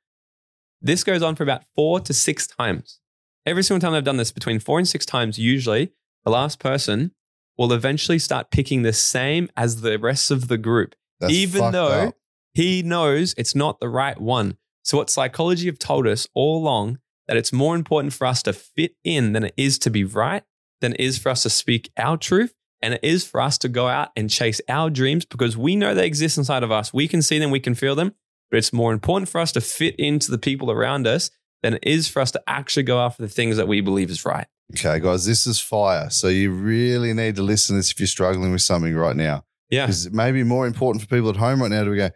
This 0.80 1.04
goes 1.04 1.22
on 1.22 1.36
for 1.36 1.42
about 1.44 1.62
four 1.74 2.00
to 2.00 2.12
six 2.12 2.46
times. 2.46 2.98
Every 3.46 3.62
single 3.62 3.80
time 3.80 3.92
they've 3.92 4.04
done 4.04 4.16
this, 4.18 4.32
between 4.32 4.58
four 4.60 4.78
and 4.78 4.86
six 4.88 5.06
times, 5.06 5.38
usually 5.38 5.92
the 6.24 6.30
last 6.30 6.58
person 6.58 7.12
will 7.58 7.72
eventually 7.72 8.18
start 8.18 8.50
picking 8.50 8.82
the 8.82 8.92
same 8.92 9.48
as 9.56 9.80
the 9.80 9.98
rest 9.98 10.30
of 10.30 10.48
the 10.48 10.58
group, 10.58 10.94
That's 11.20 11.32
even 11.32 11.60
fucked 11.60 11.72
though 11.72 11.86
up. 12.08 12.14
He 12.54 12.82
knows 12.82 13.34
it's 13.36 13.54
not 13.54 13.80
the 13.80 13.88
right 13.88 14.20
one. 14.20 14.56
So, 14.82 14.98
what 14.98 15.10
psychology 15.10 15.66
have 15.66 15.78
told 15.78 16.06
us 16.06 16.26
all 16.34 16.58
along 16.58 16.98
that 17.28 17.36
it's 17.36 17.52
more 17.52 17.74
important 17.74 18.12
for 18.12 18.26
us 18.26 18.42
to 18.42 18.52
fit 18.52 18.96
in 19.04 19.32
than 19.32 19.44
it 19.44 19.54
is 19.56 19.78
to 19.80 19.90
be 19.90 20.04
right, 20.04 20.42
than 20.80 20.92
it 20.92 21.00
is 21.00 21.18
for 21.18 21.28
us 21.28 21.44
to 21.44 21.50
speak 21.50 21.90
our 21.96 22.16
truth, 22.16 22.52
and 22.82 22.94
it 22.94 23.00
is 23.02 23.24
for 23.24 23.40
us 23.40 23.56
to 23.58 23.68
go 23.68 23.88
out 23.88 24.10
and 24.16 24.28
chase 24.28 24.60
our 24.68 24.90
dreams 24.90 25.24
because 25.24 25.56
we 25.56 25.76
know 25.76 25.94
they 25.94 26.06
exist 26.06 26.36
inside 26.36 26.62
of 26.62 26.72
us. 26.72 26.92
We 26.92 27.06
can 27.08 27.22
see 27.22 27.38
them, 27.38 27.50
we 27.50 27.60
can 27.60 27.74
feel 27.74 27.94
them, 27.94 28.14
but 28.50 28.58
it's 28.58 28.72
more 28.72 28.92
important 28.92 29.28
for 29.28 29.40
us 29.40 29.52
to 29.52 29.60
fit 29.60 29.94
into 29.96 30.30
the 30.30 30.38
people 30.38 30.70
around 30.70 31.06
us 31.06 31.30
than 31.62 31.74
it 31.74 31.84
is 31.84 32.08
for 32.08 32.20
us 32.20 32.32
to 32.32 32.42
actually 32.48 32.82
go 32.82 33.00
after 33.00 33.22
the 33.22 33.28
things 33.28 33.56
that 33.56 33.68
we 33.68 33.80
believe 33.80 34.10
is 34.10 34.24
right. 34.24 34.46
Okay, 34.74 34.98
guys, 34.98 35.24
this 35.24 35.46
is 35.46 35.60
fire. 35.60 36.10
So 36.10 36.28
you 36.28 36.50
really 36.50 37.12
need 37.12 37.36
to 37.36 37.42
listen 37.42 37.74
to 37.74 37.78
this 37.78 37.92
if 37.92 38.00
you're 38.00 38.06
struggling 38.06 38.52
with 38.52 38.62
something 38.62 38.94
right 38.94 39.16
now. 39.16 39.44
Yeah. 39.70 39.86
Because 39.86 40.06
it 40.06 40.12
may 40.12 40.32
be 40.32 40.42
more 40.42 40.66
important 40.66 41.02
for 41.02 41.08
people 41.08 41.30
at 41.30 41.36
home 41.36 41.62
right 41.62 41.70
now 41.70 41.84
to 41.84 41.94
go, 41.94 42.06
"Oh, 42.06 42.10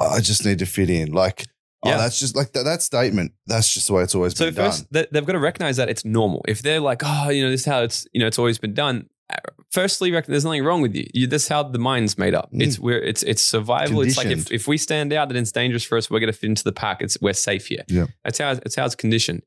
I 0.00 0.20
just 0.20 0.44
need 0.44 0.58
to 0.60 0.66
fit 0.66 0.90
in. 0.90 1.12
Like, 1.12 1.46
Yeah. 1.84 1.94
oh, 1.94 1.98
that's 1.98 2.18
just 2.18 2.34
like 2.36 2.52
that, 2.52 2.64
that 2.64 2.82
statement. 2.82 3.32
That's 3.46 3.72
just 3.72 3.86
the 3.88 3.92
way 3.94 4.02
it's 4.02 4.14
always 4.14 4.36
So 4.36 4.46
been 4.46 4.54
first, 4.54 4.80
done. 4.80 4.88
they- 5.02 5.08
they've 5.12 5.26
got 5.26 5.32
to 5.34 5.38
recognize 5.38 5.76
that 5.76 5.88
it's 5.88 6.04
normal. 6.04 6.44
If 6.48 6.62
they're 6.62 6.80
like, 6.80 7.02
oh, 7.04 7.30
you 7.30 7.42
know, 7.44 7.50
this 7.50 7.60
is 7.60 7.66
how 7.66 7.82
it's, 7.82 8.06
you 8.12 8.20
know, 8.20 8.26
it's 8.26 8.38
always 8.38 8.58
been 8.58 8.74
done. 8.74 9.08
uh, 9.30 9.36
Firstly, 9.70 10.10
there's 10.10 10.44
nothing 10.44 10.62
wrong 10.62 10.82
with 10.82 10.94
you. 10.94 11.06
you. 11.12 11.26
This 11.26 11.42
is 11.44 11.48
how 11.48 11.62
the 11.64 11.78
mind's 11.78 12.16
made 12.16 12.32
up. 12.34 12.52
Mm. 12.52 12.62
It's 12.62 12.78
where 12.78 13.02
it's 13.02 13.22
it's 13.24 13.42
survival. 13.42 14.02
It's 14.02 14.16
like 14.16 14.28
if, 14.28 14.52
if 14.52 14.68
we 14.68 14.76
stand 14.78 15.12
out, 15.12 15.28
then 15.28 15.36
it's 15.38 15.50
dangerous 15.50 15.82
for 15.82 15.98
us. 15.98 16.08
We're 16.08 16.20
going 16.20 16.32
to 16.32 16.38
fit 16.38 16.48
into 16.48 16.62
the 16.62 16.72
pack. 16.72 17.02
It's 17.02 17.18
we're 17.20 17.32
safe 17.32 17.66
here. 17.66 17.82
Yeah. 17.88 18.06
that's 18.22 18.38
how 18.38 18.50
it's 18.52 18.76
how 18.76 18.84
it's 18.86 18.94
conditioned. 18.94 19.42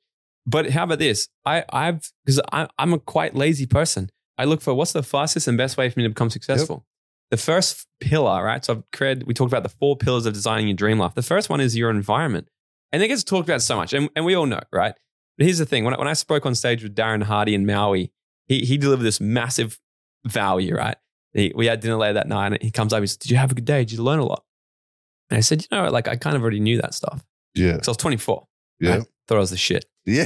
But 0.46 0.72
how 0.72 0.84
about 0.84 1.00
this? 1.00 1.30
I 1.46 1.64
I've 1.72 2.12
because 2.26 2.42
I'm 2.52 2.92
a 2.94 3.00
quite 3.00 3.36
lazy 3.36 3.66
person. 3.68 4.10
I 4.38 4.44
look 4.46 4.62
for 4.62 4.74
what's 4.74 4.92
the 4.92 5.02
fastest 5.04 5.48
and 5.48 5.58
best 5.58 5.78
way 5.78 5.90
for 5.90 5.98
me 6.00 6.04
to 6.04 6.10
become 6.10 6.30
successful. 6.30 6.86
The 7.32 7.38
first 7.38 7.88
pillar, 8.00 8.44
right? 8.44 8.64
So 8.64 8.74
I've 8.76 8.84
created. 8.92 9.28
We 9.28 9.34
talked 9.34 9.52
about 9.52 9.64
the 9.64 9.70
four 9.70 9.98
pillars 9.98 10.26
of 10.26 10.34
designing 10.34 10.68
your 10.68 10.76
dream 10.78 10.98
life. 11.00 11.14
The 11.14 11.22
first 11.22 11.50
one 11.50 11.60
is 11.60 11.76
your 11.76 11.90
environment. 11.90 12.48
And 12.94 13.04
it 13.04 13.10
gets 13.10 13.24
talked 13.24 13.50
about 13.50 13.62
so 13.62 13.76
much, 13.76 13.92
and, 13.94 14.10
and 14.16 14.24
we 14.24 14.34
all 14.34 14.46
know, 14.46 14.62
right? 14.72 14.94
But 15.38 15.44
here's 15.46 15.58
the 15.58 15.66
thing: 15.66 15.84
when 15.84 15.94
I, 15.94 15.98
when 16.00 16.08
I 16.08 16.14
spoke 16.14 16.46
on 16.46 16.56
stage 16.56 16.84
with 16.84 16.96
Darren 16.96 17.22
Hardy 17.24 17.54
in 17.54 17.66
Maui, 17.66 18.14
he 18.46 18.60
he 18.62 18.78
delivered 18.78 19.04
this 19.04 19.20
massive 19.20 19.78
value, 20.26 20.74
right? 20.74 20.96
He, 21.34 21.52
we 21.54 21.66
had 21.66 21.82
dinner 21.82 21.98
later 21.98 22.14
that 22.14 22.30
night, 22.30 22.54
and 22.54 22.62
he 22.62 22.72
comes 22.72 22.94
up, 22.94 23.02
he 23.02 23.08
says, 23.08 23.18
"Did 23.18 23.32
you 23.32 23.38
have 23.38 23.52
a 23.52 23.56
good 23.56 23.66
day? 23.66 23.80
Did 23.84 23.92
you 23.98 24.04
learn 24.04 24.20
a 24.20 24.26
lot?" 24.26 24.46
And 25.30 25.38
I 25.38 25.42
said, 25.42 25.64
"You 25.64 25.68
know, 25.78 25.90
like 25.90 26.08
I 26.08 26.16
kind 26.16 26.38
of 26.38 26.42
already 26.42 26.62
knew 26.62 26.80
that 26.82 26.94
stuff 26.94 27.26
Yeah. 27.56 27.74
because 27.74 27.90
I 27.90 27.92
was 27.92 27.98
24. 27.98 28.48
Yeah. 28.80 28.96
I 28.96 29.00
thought 29.28 29.36
I 29.36 29.40
was 29.40 29.50
the 29.52 29.58
shit." 29.58 29.84
Yeah. 30.10 30.26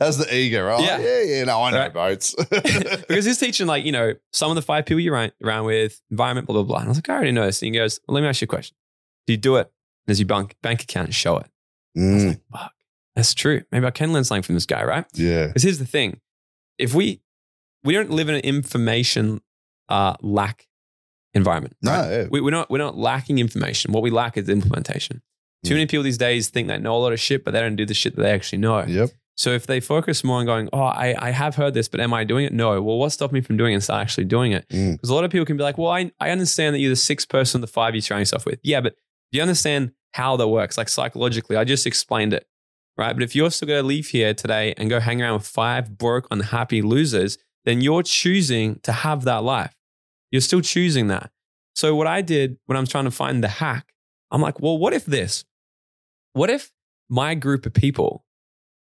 That's 0.00 0.16
the 0.16 0.26
ego, 0.34 0.66
right? 0.66 0.82
Yeah. 0.82 0.98
Yeah. 0.98 1.22
Yeah. 1.22 1.44
No, 1.44 1.62
I 1.62 1.70
know 1.70 1.78
Right. 1.78 1.92
boats. 1.94 2.34
because 2.50 3.24
he's 3.24 3.38
teaching 3.38 3.66
like 3.68 3.84
you 3.84 3.92
know 3.92 4.14
some 4.32 4.50
of 4.50 4.56
the 4.56 4.62
five 4.62 4.84
people 4.84 4.98
you're 5.00 5.14
around, 5.14 5.32
around 5.44 5.64
with, 5.66 6.00
environment, 6.10 6.46
blah 6.48 6.54
blah 6.54 6.62
blah. 6.64 6.78
And 6.78 6.86
I 6.86 6.88
was 6.88 6.98
like, 6.98 7.08
I 7.08 7.14
already 7.14 7.30
know 7.32 7.46
this. 7.46 7.62
And 7.62 7.72
he 7.72 7.78
goes, 7.78 8.00
well, 8.08 8.16
"Let 8.16 8.22
me 8.22 8.28
ask 8.28 8.40
you 8.40 8.46
a 8.46 8.48
question. 8.48 8.76
Do 9.28 9.32
you 9.32 9.36
do 9.38 9.56
it? 9.56 9.70
Does 10.08 10.18
your 10.18 10.26
bank 10.26 10.56
bank 10.62 10.82
account 10.82 11.14
show 11.14 11.36
it?" 11.38 11.46
I 11.96 12.00
was 12.00 12.22
Mm, 12.24 12.28
like, 12.28 12.40
"Fuck, 12.52 12.72
that's 13.14 13.32
true. 13.32 13.62
Maybe 13.70 13.86
I 13.86 13.90
can 13.92 14.12
learn 14.12 14.24
something 14.24 14.42
from 14.42 14.56
this 14.56 14.66
guy, 14.66 14.82
right?" 14.84 15.04
yeah. 15.14 15.46
Because 15.46 15.62
here's 15.62 15.78
the 15.78 15.86
thing: 15.86 16.20
if 16.78 16.92
we 16.92 17.22
we 17.84 17.92
don't 17.94 18.10
live 18.10 18.28
in 18.28 18.34
an 18.34 18.40
information 18.40 19.40
uh, 19.88 20.14
lack 20.20 20.66
environment, 21.32 21.76
No. 21.80 21.92
right? 21.92 22.10
yeah. 22.10 22.24
we, 22.28 22.40
we're 22.40 22.50
not 22.50 22.70
we're 22.70 22.78
not 22.78 22.96
lacking 22.98 23.38
information. 23.38 23.92
What 23.92 24.02
we 24.02 24.10
lack 24.10 24.36
is 24.36 24.48
implementation. 24.48 25.22
Too 25.64 25.70
Mm. 25.72 25.76
many 25.76 25.86
people 25.86 26.02
these 26.04 26.18
days 26.18 26.48
think 26.48 26.68
they 26.68 26.78
know 26.78 26.96
a 26.96 26.98
lot 26.98 27.12
of 27.12 27.20
shit, 27.20 27.44
but 27.44 27.52
they 27.52 27.60
don't 27.60 27.76
do 27.76 27.86
the 27.86 27.94
shit 27.94 28.14
that 28.16 28.22
they 28.22 28.30
actually 28.30 28.58
know. 28.58 28.84
Yep. 28.86 29.10
So 29.38 29.50
if 29.50 29.66
they 29.66 29.80
focus 29.80 30.24
more 30.24 30.38
on 30.38 30.46
going, 30.46 30.68
oh, 30.72 30.80
I, 30.80 31.14
I 31.18 31.30
have 31.30 31.56
heard 31.56 31.74
this, 31.74 31.88
but 31.88 32.00
am 32.00 32.14
I 32.14 32.24
doing 32.24 32.46
it? 32.46 32.52
No. 32.54 32.80
Well, 32.80 32.96
what 32.98 33.10
stopped 33.10 33.34
me 33.34 33.42
from 33.42 33.56
doing 33.58 33.72
it 33.72 33.74
and 33.76 33.84
start 33.84 34.00
actually 34.02 34.24
doing 34.24 34.52
it? 34.52 34.66
Mm. 34.70 34.92
Because 34.92 35.10
a 35.10 35.14
lot 35.14 35.24
of 35.24 35.30
people 35.30 35.44
can 35.44 35.56
be 35.58 35.62
like, 35.62 35.76
well, 35.76 35.90
I, 35.90 36.10
I 36.20 36.30
understand 36.30 36.74
that 36.74 36.78
you're 36.78 36.88
the 36.90 36.96
sixth 36.96 37.28
person 37.28 37.60
the 37.60 37.66
five 37.66 37.94
you 37.94 38.00
surround 38.00 38.22
yourself 38.22 38.46
with. 38.46 38.60
Yeah, 38.62 38.80
but 38.80 38.94
do 39.32 39.36
you 39.36 39.42
understand 39.42 39.92
how 40.12 40.36
that 40.36 40.48
works? 40.48 40.78
Like 40.78 40.88
psychologically, 40.88 41.56
I 41.56 41.64
just 41.64 41.86
explained 41.86 42.32
it, 42.32 42.46
right? 42.96 43.12
But 43.12 43.22
if 43.22 43.36
you're 43.36 43.50
still 43.50 43.68
going 43.68 43.82
to 43.82 43.86
leave 43.86 44.06
here 44.08 44.32
today 44.32 44.72
and 44.78 44.88
go 44.88 45.00
hang 45.00 45.20
around 45.20 45.34
with 45.34 45.46
five 45.46 45.98
broke, 45.98 46.26
unhappy 46.30 46.80
losers, 46.80 47.36
then 47.66 47.82
you're 47.82 48.04
choosing 48.04 48.78
to 48.84 48.92
have 48.92 49.24
that 49.24 49.42
life. 49.42 49.74
You're 50.30 50.40
still 50.40 50.62
choosing 50.62 51.08
that. 51.08 51.30
So 51.74 51.94
what 51.94 52.06
I 52.06 52.22
did 52.22 52.56
when 52.64 52.78
I'm 52.78 52.86
trying 52.86 53.04
to 53.04 53.10
find 53.10 53.44
the 53.44 53.48
hack, 53.48 53.92
I'm 54.30 54.40
like, 54.40 54.60
well, 54.60 54.78
what 54.78 54.92
if 54.92 55.04
this? 55.04 55.44
What 56.32 56.50
if 56.50 56.72
my 57.08 57.34
group 57.34 57.66
of 57.66 57.72
people 57.72 58.24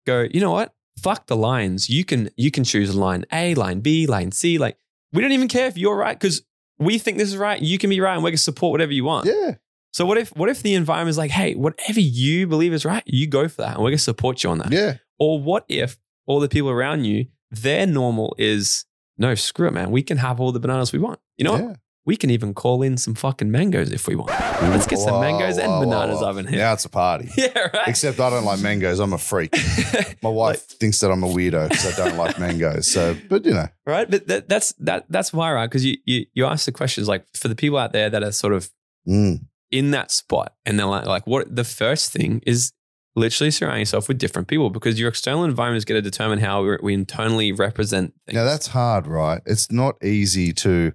go, 0.06 0.28
you 0.32 0.40
know 0.40 0.52
what? 0.52 0.74
Fuck 1.02 1.28
the 1.28 1.36
lines. 1.36 1.90
You 1.90 2.06
can 2.06 2.30
you 2.38 2.52
can 2.52 2.64
choose 2.64 2.96
line 2.96 3.26
A, 3.32 3.54
line 3.56 3.82
B, 3.82 4.08
line 4.08 4.32
C. 4.32 4.58
Like 4.58 4.78
we 5.12 5.22
don't 5.22 5.34
even 5.34 5.48
care 5.48 5.68
if 5.68 5.78
you're 5.78 5.96
right 5.96 6.18
because 6.18 6.42
we 6.80 6.98
think 6.98 7.18
this 7.18 7.30
is 7.30 7.38
right. 7.38 7.62
You 7.62 7.78
can 7.78 7.90
be 7.90 8.00
right, 8.00 8.16
and 8.16 8.24
we 8.24 8.32
can 8.32 8.38
support 8.38 8.72
whatever 8.72 8.94
you 8.94 9.04
want. 9.04 9.28
Yeah. 9.28 9.56
So 9.92 10.06
what 10.06 10.18
if 10.18 10.30
what 10.36 10.50
if 10.50 10.62
the 10.62 10.74
environment 10.74 11.10
is 11.10 11.18
like, 11.18 11.32
hey, 11.32 11.54
whatever 11.56 12.00
you 12.00 12.48
believe 12.48 12.74
is 12.74 12.86
right, 12.86 13.04
you 13.06 13.28
go 13.28 13.48
for 13.48 13.62
that, 13.62 13.76
and 13.76 13.84
we're 13.84 13.92
gonna 13.92 13.98
support 13.98 14.44
you 14.44 14.50
on 14.50 14.60
that. 14.60 14.72
Yeah. 14.72 14.98
Or 15.20 15.40
what 15.42 15.66
if 15.68 15.98
all 16.26 16.40
the 16.40 16.50
people 16.50 16.70
around 16.70 17.06
you, 17.06 17.28
their 17.52 17.86
normal 17.86 18.36
is 18.38 18.86
no, 19.18 19.36
screw 19.36 19.68
it, 19.68 19.74
man. 19.74 19.92
We 19.92 20.02
can 20.02 20.18
have 20.18 20.40
all 20.40 20.52
the 20.52 20.60
bananas 20.60 20.92
we 20.92 21.00
want. 21.00 21.20
You 21.38 21.46
know 21.46 21.52
what? 21.54 21.62
yeah. 21.62 21.76
We 22.06 22.16
can 22.16 22.30
even 22.30 22.54
call 22.54 22.84
in 22.84 22.98
some 22.98 23.16
fucking 23.16 23.50
mangoes 23.50 23.92
if 23.92 24.08
we 24.08 24.16
want. 24.16 24.30
Let's 24.30 24.86
get 24.86 25.00
some 25.00 25.20
mangoes 25.22 25.58
and 25.58 25.84
bananas 25.84 26.22
in 26.38 26.48
here. 26.48 26.60
Now 26.60 26.74
it's 26.74 26.86
a 26.86 26.90
party. 26.90 27.30
Yeah, 27.38 27.70
right. 27.74 27.88
Except 27.88 28.20
I 28.20 28.30
don't 28.30 28.46
like 28.46 28.60
mangoes. 28.62 29.00
I'm 29.00 29.14
a 29.14 29.18
freak. 29.18 29.56
My 30.24 30.30
wife 30.30 30.62
thinks 30.62 31.00
that 31.00 31.12
I'm 31.12 31.24
a 31.24 31.28
weirdo 31.28 31.70
because 31.70 32.00
I 32.00 32.08
don't 32.08 32.18
like 32.18 32.40
mangoes. 32.40 32.90
So, 32.92 33.16
but 33.30 33.46
you 33.46 33.54
know, 33.54 33.68
right? 33.86 34.10
But 34.10 34.28
that, 34.28 34.50
that's 34.50 34.74
that 34.80 35.06
that's 35.10 35.34
why, 35.34 35.52
right? 35.52 35.66
Because 35.66 35.84
you, 35.86 35.98
you 36.06 36.26
you 36.34 36.46
ask 36.46 36.66
the 36.66 36.72
questions 36.72 37.08
like 37.08 37.26
for 37.36 37.48
the 37.48 37.56
people 37.56 37.78
out 37.78 37.92
there 37.92 38.10
that 38.10 38.24
are 38.24 38.32
sort 38.32 38.54
of 38.54 38.70
mm, 39.08 39.40
in 39.72 39.92
that 39.92 40.12
spot, 40.12 40.54
and 40.66 40.80
they're 40.80 40.86
like, 40.86 41.06
like 41.06 41.28
what 41.28 41.56
the 41.56 41.64
first 41.64 42.12
thing 42.12 42.42
is 42.46 42.72
literally 43.16 43.52
surround 43.52 43.80
yourself 43.80 44.08
with 44.08 44.18
different 44.18 44.48
people 44.48 44.70
because 44.70 45.00
your 45.00 45.10
external 45.10 45.44
environment 45.44 45.78
is 45.78 45.86
going 45.86 46.02
to 46.02 46.10
determine 46.10 46.40
how 46.40 46.64
we, 46.64 46.78
we 46.82 46.94
internally 46.94 47.52
represent 47.52 48.14
things. 48.26 48.36
now 48.36 48.44
that's 48.44 48.68
hard, 48.68 49.08
right? 49.08 49.42
It's 49.46 49.72
not 49.72 50.04
easy 50.04 50.54
to 50.54 50.94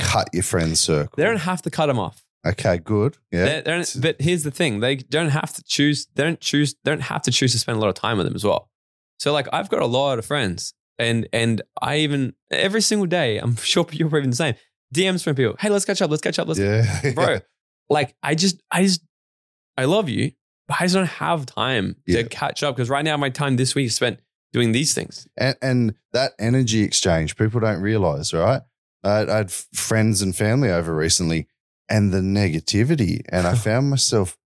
cut 0.00 0.28
your 0.32 0.42
friend's 0.42 0.80
circle. 0.80 1.12
they 1.16 1.24
don't 1.24 1.38
have 1.38 1.62
to 1.62 1.70
cut 1.70 1.86
them 1.86 1.98
off. 1.98 2.22
okay, 2.46 2.78
good. 2.78 3.16
Yeah. 3.30 3.44
They- 3.44 3.62
don't- 3.62 3.96
but 4.00 4.16
here's 4.20 4.42
the 4.42 4.50
thing: 4.50 4.80
they 4.80 4.96
don't 4.96 5.28
have 5.30 5.52
to 5.54 5.62
choose. 5.62 6.06
They 6.14 6.22
don't 6.24 6.40
choose. 6.40 6.74
They 6.84 6.90
don't 6.90 7.02
have 7.02 7.22
to 7.22 7.30
choose 7.30 7.52
to 7.52 7.58
spend 7.58 7.76
a 7.76 7.80
lot 7.80 7.88
of 7.88 7.94
time 7.94 8.16
with 8.18 8.26
them 8.26 8.34
as 8.34 8.44
well. 8.44 8.70
So, 9.18 9.32
like, 9.32 9.46
I've 9.52 9.68
got 9.68 9.82
a 9.82 9.86
lot 9.86 10.18
of 10.18 10.24
friends, 10.26 10.72
and 10.98 11.28
and 11.32 11.60
I 11.82 11.98
even 11.98 12.32
every 12.50 12.80
single 12.80 13.06
day, 13.06 13.38
I'm 13.38 13.56
sure 13.72 13.86
you're 13.92 14.08
probably 14.08 14.30
the 14.30 14.36
same. 14.36 14.54
DMs 14.94 15.22
from 15.22 15.36
people. 15.36 15.54
Hey, 15.60 15.68
let's 15.68 15.84
catch 15.84 16.02
up. 16.02 16.10
Let's 16.10 16.22
catch 16.22 16.38
up. 16.38 16.48
Let's 16.48 16.58
yeah. 16.60 17.12
bro. 17.14 17.38
Like 17.92 18.14
I 18.22 18.36
just, 18.36 18.62
I 18.70 18.84
just, 18.84 19.00
I 19.76 19.84
love 19.86 20.08
you, 20.08 20.30
but 20.68 20.76
I 20.80 20.84
just 20.84 20.94
don't 20.94 21.06
have 21.06 21.44
time 21.44 21.96
Yeah. 22.06 22.22
to 22.22 22.28
catch 22.28 22.62
up 22.62 22.76
because 22.76 22.88
right 22.88 23.04
now 23.04 23.16
my 23.16 23.30
time 23.30 23.56
this 23.56 23.74
week 23.74 23.86
is 23.86 23.96
spent 23.96 24.20
doing 24.52 24.70
these 24.70 24.94
things. 24.94 25.26
and, 25.36 25.56
and 25.60 25.94
that 26.12 26.32
energy 26.38 26.82
exchange 26.82 27.36
people 27.36 27.58
don't 27.60 27.80
realize 27.82 28.32
right 28.32 28.62
I, 29.04 29.22
I 29.26 29.36
had 29.38 29.50
friends 29.50 30.22
and 30.22 30.34
family 30.36 30.70
over 30.70 30.94
recently 30.94 31.46
and 31.88 32.12
the 32.12 32.18
negativity 32.20 33.22
and 33.30 33.46
i 33.46 33.54
found 33.68 33.90
myself 33.90 34.36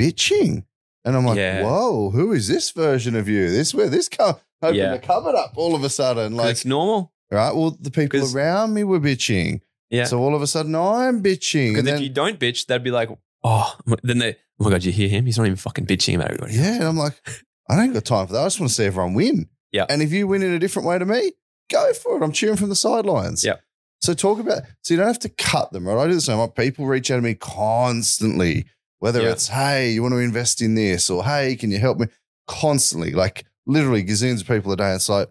bitching 0.00 0.64
and 1.04 1.16
i'm 1.16 1.24
like 1.26 1.36
Yeah. 1.36 1.62
whoa 1.62 2.10
who 2.10 2.32
is 2.32 2.48
this 2.48 2.70
version 2.70 3.14
of 3.16 3.28
you 3.28 3.50
this 3.50 3.74
where 3.74 3.88
this 3.88 4.08
come 4.08 4.36
opened 4.62 4.76
Yeah. 4.76 4.94
a 4.94 4.98
cupboard 4.98 5.34
up 5.34 5.52
all 5.56 5.74
of 5.74 5.84
a 5.84 5.90
sudden 5.90 6.34
Like 6.36 6.50
it's 6.52 6.64
normal. 6.64 7.12
right 7.30 7.54
well 7.54 7.76
the 7.80 7.90
people 7.90 8.20
around 8.34 8.74
me 8.74 8.84
were 8.84 9.00
bitching 9.00 9.60
Yeah. 9.90 10.04
so 10.04 10.18
all 10.20 10.34
of 10.34 10.42
a 10.42 10.46
sudden 10.46 10.74
i'm 10.74 11.22
bitching 11.22 11.72
Because 11.74 11.78
and 11.86 11.88
if 11.96 12.00
you 12.00 12.08
don't 12.10 12.38
bitch, 12.38 12.66
they'd 12.66 12.82
be 12.82 12.90
like, 12.90 13.10
oh, 13.44 13.74
then 14.02 14.18
they, 14.18 14.36
oh 14.60 14.64
my 14.64 14.70
God, 14.70 14.84
you 14.84 14.92
hear 14.92 15.08
him? 15.08 15.26
He's 15.26 15.36
not 15.38 15.46
even 15.46 15.56
fucking 15.56 15.86
bitching 15.86 16.14
about 16.16 16.28
everybody. 16.30 16.54
yeah 16.54 16.74
and 16.76 16.84
i'm 16.84 16.96
like 16.96 17.20
i 17.68 17.76
don't 17.76 17.92
got 17.92 18.04
time 18.04 18.26
for 18.26 18.32
that 18.34 18.40
i 18.42 18.46
just 18.46 18.60
want 18.60 18.70
to 18.70 18.74
see 18.74 18.84
everyone 18.84 19.14
win 19.14 19.48
Yeah. 19.72 19.86
and 19.88 20.02
if 20.02 20.12
you 20.12 20.26
win 20.26 20.42
in 20.42 20.52
a 20.52 20.58
different 20.58 20.88
way 20.88 20.98
to 20.98 21.04
me 21.06 21.32
go 21.70 21.92
for 21.94 22.16
it 22.16 22.22
i'm 22.22 22.32
cheering 22.32 22.56
from 22.56 22.68
the 22.70 22.76
sidelines 22.76 23.44
Yeah. 23.44 23.56
So 24.02 24.14
talk 24.14 24.38
about 24.40 24.62
so 24.82 24.92
you 24.94 24.98
don't 24.98 25.06
have 25.06 25.18
to 25.20 25.28
cut 25.28 25.72
them, 25.72 25.86
right? 25.86 25.96
I 25.96 26.08
do 26.08 26.18
same. 26.20 26.38
Like, 26.38 26.54
People 26.56 26.86
reach 26.86 27.10
out 27.10 27.16
to 27.16 27.22
me 27.22 27.34
constantly, 27.34 28.66
whether 28.98 29.22
Yeah. 29.22 29.30
it's 29.30 29.48
hey, 29.48 29.92
you 29.92 30.02
want 30.02 30.12
to 30.12 30.18
invest 30.18 30.60
in 30.60 30.74
this, 30.74 31.08
or 31.08 31.24
hey, 31.24 31.56
can 31.56 31.70
you 31.70 31.78
help 31.78 31.98
me? 31.98 32.06
Constantly, 32.48 33.12
like 33.12 33.44
literally 33.66 34.02
gazillions 34.04 34.40
of 34.40 34.48
people 34.48 34.72
a 34.72 34.76
day. 34.76 34.92
It's 34.92 35.08
like, 35.08 35.28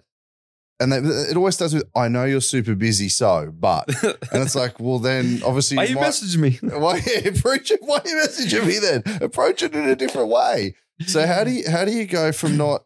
and 0.80 0.92
they, 0.92 0.98
it 0.98 1.36
always 1.38 1.56
starts 1.56 1.74
with, 1.74 1.84
"I 1.96 2.08
know 2.08 2.24
you're 2.26 2.40
super 2.42 2.74
busy, 2.74 3.10
so," 3.10 3.52
but, 3.54 3.88
and 4.32 4.42
it's 4.42 4.56
like, 4.56 4.80
well, 4.80 4.98
then 5.00 5.42
obviously, 5.46 5.78
Why 5.78 5.84
you 5.84 5.90
you 5.90 5.96
might- 5.96 6.02
message 6.02 6.38
me? 6.38 6.52
why 6.64 6.98
approach 7.26 7.70
it? 7.72 7.82
Why 7.84 8.00
you 8.06 8.16
messaging 8.16 8.66
me 8.66 8.80
then? 8.80 9.04
Approach 9.22 9.62
it 9.62 9.76
in 9.76 9.88
a 9.90 9.96
different 9.96 10.30
way. 10.30 10.76
So 11.06 11.28
how 11.28 11.44
do 11.44 11.52
you 11.52 11.70
how 11.70 11.84
do 11.84 11.92
you 11.92 12.06
go 12.06 12.32
from 12.32 12.56
not? 12.58 12.86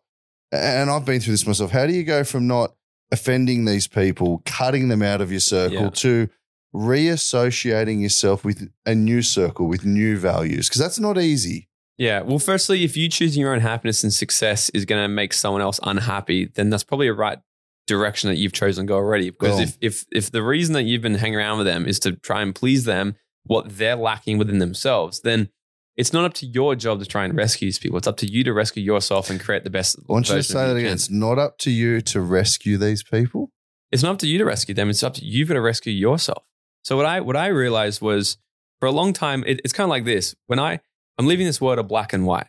And 0.52 0.90
I've 0.90 1.06
been 1.06 1.20
through 1.22 1.34
this 1.34 1.46
myself. 1.46 1.72
How 1.72 1.86
do 1.86 1.94
you 1.94 2.04
go 2.04 2.24
from 2.24 2.48
not 2.48 2.74
offending 3.12 3.66
these 3.66 3.88
people, 3.88 4.42
cutting 4.46 4.88
them 4.90 5.02
out 5.02 5.22
of 5.22 5.32
your 5.32 5.40
circle, 5.40 5.84
Yeah. 5.84 5.90
to 5.90 6.30
reassociating 6.74 8.02
yourself 8.02 8.44
with 8.44 8.70
a 8.86 8.96
new 8.96 9.22
circle 9.22 9.68
with 9.68 9.86
new 9.86 10.18
values? 10.18 10.68
Because 10.70 10.82
that's 10.82 11.00
not 11.00 11.18
easy. 11.18 11.68
Yeah. 11.98 12.22
Well, 12.22 12.40
firstly, 12.40 12.84
if 12.84 12.98
you 12.98 13.08
choosing 13.08 13.42
your 13.42 13.54
own 13.54 13.62
happiness 13.62 14.04
and 14.04 14.14
success 14.14 14.70
is 14.70 14.86
going 14.86 15.02
to 15.04 15.08
make 15.08 15.34
someone 15.34 15.62
else 15.62 15.80
unhappy, 15.84 16.46
then 16.46 16.70
that's 16.70 16.84
probably 16.84 17.08
a 17.08 17.14
right 17.14 17.40
direction 17.88 18.30
that 18.30 18.38
you've 18.38 18.52
chosen 18.52 18.86
to 18.86 18.88
go 18.90 18.96
already. 18.96 19.30
Because 19.30 19.60
if, 19.60 19.78
if 19.80 20.06
if 20.12 20.32
the 20.32 20.44
reason 20.44 20.74
that 20.74 20.84
you've 20.84 21.02
been 21.02 21.16
hanging 21.16 21.38
around 21.38 21.60
with 21.60 21.68
them 21.68 21.86
is 21.86 22.00
to 22.00 22.14
try 22.14 22.42
and 22.42 22.54
please 22.54 22.84
them, 22.84 23.16
what 23.44 23.78
they're 23.78 23.96
lacking 23.96 24.38
within 24.38 24.60
themselves, 24.60 25.22
then 25.22 25.50
it's 25.98 26.12
not 26.12 26.26
up 26.26 26.34
to 26.36 26.46
your 26.46 26.76
job 26.76 27.00
to 27.00 27.06
try 27.06 27.24
and 27.24 27.36
rescue 27.36 27.68
these 27.68 27.80
people. 27.80 27.98
It's 27.98 28.08
up 28.08 28.18
to 28.18 28.26
you 28.26 28.44
to 28.44 28.54
rescue 28.54 28.84
yourself 28.84 29.30
and 29.30 29.40
create 29.40 29.64
the 29.64 29.70
best. 29.70 29.98
I 29.98 30.12
want 30.12 30.28
you 30.30 30.36
to 30.36 30.44
say 30.44 30.68
that 30.68 30.76
again. 30.76 30.92
It's 30.92 31.10
not 31.10 31.40
up 31.40 31.58
to 31.60 31.72
you 31.72 32.02
to 32.02 32.22
rescue 32.22 32.78
these 32.78 33.04
people. 33.04 33.52
it's 33.92 34.04
not 34.04 34.12
up 34.14 34.20
to 34.20 34.28
you 34.28 34.38
to 34.40 34.46
rescue 34.46 34.76
them. 34.76 34.90
It's 34.90 35.04
up 35.04 35.14
to 35.16 35.26
you've 35.26 35.48
got 35.48 35.54
to 35.54 35.62
rescue 35.62 35.94
yourself. 35.94 36.44
So 36.84 36.98
what 36.98 37.06
I 37.06 37.22
what 37.22 37.36
I 37.36 37.48
realized 37.48 38.02
was 38.02 38.38
for 38.80 38.88
a 38.88 38.92
long 38.92 39.14
time, 39.14 39.44
it, 39.48 39.62
it's 39.64 39.74
kind 39.74 39.86
of 39.86 39.90
like 39.90 40.06
this. 40.06 40.36
When 40.48 40.60
I 40.60 40.80
I'm 41.18 41.28
living 41.28 41.46
this 41.46 41.62
world 41.62 41.80
of 41.80 41.88
black 41.88 42.12
and 42.14 42.26
white, 42.26 42.48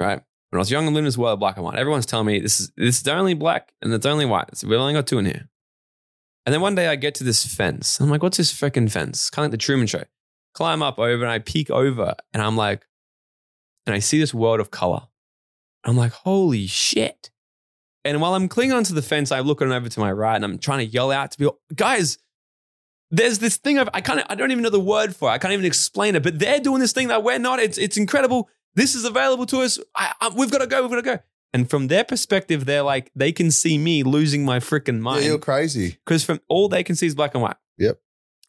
right? 0.00 0.22
When 0.50 0.58
I 0.58 0.60
was 0.60 0.70
young, 0.70 0.86
I'm 0.86 0.94
living 0.94 1.04
this 1.04 1.18
world 1.18 1.34
of 1.34 1.38
black 1.40 1.56
and 1.56 1.64
white. 1.64 1.76
Everyone's 1.76 2.06
telling 2.06 2.26
me 2.26 2.40
this 2.40 2.60
is 2.60 2.72
this 2.76 3.00
is 3.00 3.08
only 3.08 3.34
black 3.34 3.72
and 3.82 3.92
it's 3.92 4.06
only 4.06 4.24
white. 4.24 4.56
So 4.56 4.68
we've 4.68 4.78
only 4.78 4.94
got 4.94 5.06
two 5.06 5.18
in 5.18 5.26
here. 5.26 5.48
And 6.46 6.52
then 6.54 6.60
one 6.60 6.76
day 6.76 6.86
I 6.86 6.96
get 6.96 7.14
to 7.16 7.24
this 7.24 7.44
fence. 7.44 8.00
I'm 8.00 8.08
like, 8.08 8.22
what's 8.22 8.36
this 8.38 8.52
freaking 8.52 8.90
fence? 8.90 9.28
Kind 9.28 9.44
of 9.44 9.50
like 9.50 9.58
the 9.58 9.64
Truman 9.64 9.88
Show. 9.88 10.04
Climb 10.56 10.82
up 10.82 10.98
over 10.98 11.22
and 11.22 11.30
I 11.30 11.38
peek 11.38 11.70
over 11.70 12.14
and 12.32 12.42
I'm 12.42 12.56
like, 12.56 12.86
and 13.84 13.94
I 13.94 13.98
see 13.98 14.18
this 14.18 14.32
world 14.32 14.58
of 14.58 14.70
color. 14.70 15.02
I'm 15.84 15.98
like, 15.98 16.12
holy 16.12 16.66
shit. 16.66 17.30
And 18.06 18.22
while 18.22 18.34
I'm 18.34 18.48
clinging 18.48 18.72
onto 18.72 18.94
the 18.94 19.02
fence, 19.02 19.30
I 19.30 19.40
look 19.40 19.60
over 19.60 19.86
to 19.86 20.00
my 20.00 20.10
right 20.10 20.34
and 20.34 20.44
I'm 20.46 20.58
trying 20.58 20.78
to 20.78 20.86
yell 20.86 21.12
out 21.12 21.32
to 21.32 21.36
people, 21.36 21.60
guys, 21.74 22.16
there's 23.10 23.38
this 23.38 23.58
thing 23.58 23.78
I've, 23.78 23.90
I 23.92 24.00
kind 24.00 24.18
of 24.18 24.26
I 24.30 24.34
don't 24.34 24.50
even 24.50 24.64
know 24.64 24.70
the 24.70 24.80
word 24.80 25.14
for 25.14 25.28
it. 25.28 25.32
I 25.32 25.38
can't 25.38 25.52
even 25.52 25.66
explain 25.66 26.16
it, 26.16 26.22
but 26.22 26.38
they're 26.38 26.58
doing 26.58 26.80
this 26.80 26.92
thing 26.92 27.08
that 27.08 27.22
we're 27.22 27.38
not. 27.38 27.60
It's 27.60 27.76
it's 27.76 27.98
incredible. 27.98 28.48
This 28.76 28.94
is 28.94 29.04
available 29.04 29.44
to 29.46 29.58
us. 29.58 29.78
I, 29.94 30.14
I, 30.22 30.30
we've 30.34 30.50
got 30.50 30.58
to 30.58 30.66
go. 30.66 30.80
We've 30.80 30.90
got 30.90 30.96
to 30.96 31.02
go. 31.02 31.18
And 31.52 31.68
from 31.68 31.88
their 31.88 32.02
perspective, 32.04 32.64
they're 32.64 32.82
like 32.82 33.10
they 33.14 33.30
can 33.30 33.50
see 33.50 33.76
me 33.76 34.02
losing 34.02 34.44
my 34.44 34.58
freaking 34.58 35.04
Yeah, 35.04 35.20
you're 35.20 35.32
mind 35.32 35.42
crazy. 35.42 35.98
because 36.04 36.24
from 36.24 36.40
all 36.48 36.68
they 36.70 36.82
can 36.82 36.96
see 36.96 37.06
is 37.06 37.14
black 37.14 37.34
and 37.34 37.42
white. 37.42 37.56
Yep. 37.78 38.00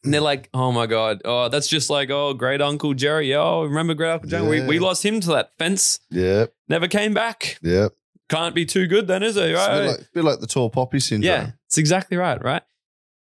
And 0.04 0.14
they're 0.14 0.20
like, 0.20 0.48
oh 0.54 0.70
my 0.72 0.86
god, 0.86 1.22
oh 1.24 1.48
that's 1.48 1.66
just 1.68 1.90
like 1.90 2.10
oh 2.10 2.32
great 2.34 2.60
uncle 2.62 2.94
Jerry. 2.94 3.34
Oh 3.34 3.64
remember 3.64 3.94
great 3.94 4.10
uncle 4.12 4.28
Jerry? 4.28 4.48
We 4.48 4.58
Yeah. 4.60 4.66
we 4.68 4.78
lost 4.78 5.04
him 5.04 5.20
to 5.20 5.28
that 5.30 5.52
fence. 5.58 6.00
Yep. 6.10 6.52
Never 6.68 6.86
came 6.88 7.14
back. 7.14 7.58
Yep. 7.62 7.92
Can't 8.28 8.54
be 8.54 8.64
too 8.66 8.86
good 8.86 9.06
then, 9.08 9.22
is 9.22 9.36
it? 9.36 9.50
It's 9.50 9.58
a 9.60 9.68
Right? 9.68 9.80
bit 9.80 9.86
like, 9.88 10.12
bit 10.14 10.24
like 10.24 10.40
the 10.40 10.46
tall 10.46 10.70
poppy 10.70 11.00
syndrome. 11.00 11.26
Yeah, 11.28 11.50
it's 11.66 11.78
exactly 11.78 12.16
right, 12.16 12.42
right? 12.44 12.62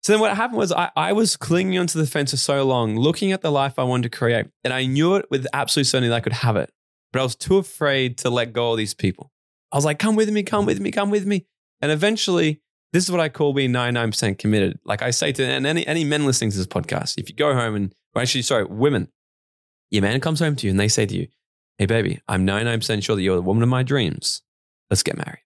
So 0.03 0.13
then 0.13 0.21
what 0.21 0.37
happened 0.37 0.59
was 0.59 0.73
I, 0.73 0.91
I 0.97 1.13
was 1.13 1.37
clinging 1.37 1.79
onto 1.79 1.99
the 1.99 2.07
fence 2.07 2.31
for 2.31 2.37
so 2.37 2.65
long, 2.65 2.97
looking 2.97 3.33
at 3.33 3.43
the 3.43 3.51
life 3.51 3.79
I 3.79 3.85
wanted 3.85 4.11
to 4.11 4.17
create. 4.17 4.47
And 4.65 4.73
I 4.73 4.87
knew 4.87 5.17
it 5.17 5.27
with 5.31 5.47
absolute 5.53 5.87
certainty 5.87 6.09
that 6.09 6.15
I 6.17 6.21
could 6.21 6.33
have 6.35 6.57
it. 6.57 6.71
But 7.13 7.21
I 7.21 7.23
was 7.25 7.35
too 7.35 7.57
afraid 7.59 8.19
to 8.19 8.31
let 8.31 8.53
go 8.53 8.73
of 8.73 8.79
these 8.79 8.95
people. 8.95 9.33
I 9.73 9.77
was 9.77 9.85
like, 9.85 9.99
come 9.99 10.15
with 10.17 10.31
me, 10.31 10.43
come 10.45 10.67
with 10.67 10.79
me, 10.81 10.91
come 10.93 11.11
with 11.11 11.27
me. 11.27 11.47
And 11.81 11.91
eventually, 11.91 12.61
this 12.93 13.05
is 13.05 13.11
what 13.11 13.21
I 13.21 13.29
call 13.29 13.53
being 13.53 13.73
99% 13.73 14.39
committed. 14.39 14.79
Like 14.85 15.03
I 15.03 15.11
say 15.11 15.33
to 15.33 15.45
and 15.45 15.67
any, 15.67 15.87
any 15.87 16.05
men 16.05 16.25
listening 16.25 16.51
to 16.53 16.57
this 16.57 16.67
podcast, 16.67 17.15
if 17.19 17.29
you 17.29 17.37
go 17.37 17.55
home 17.55 17.75
and, 17.75 17.95
or 18.15 18.23
actually, 18.23 18.43
sorry, 18.43 18.65
women, 18.65 19.09
your 19.91 20.03
man 20.03 20.21
comes 20.21 20.41
home 20.41 20.57
to 20.57 20.67
you 20.67 20.71
and 20.71 20.81
they 20.81 20.89
say 20.89 21.07
to 21.07 21.15
you, 21.17 21.29
hey, 21.79 21.87
baby, 21.87 22.21
I'm 22.29 22.47
99% 22.47 23.03
sure 23.03 23.17
that 23.17 23.23
you're 23.23 23.37
the 23.37 23.43
woman 23.43 23.63
of 23.63 23.69
my 23.69 23.83
dreams. 23.83 24.43
Let's 24.91 25.03
get 25.03 25.17
married. 25.17 25.43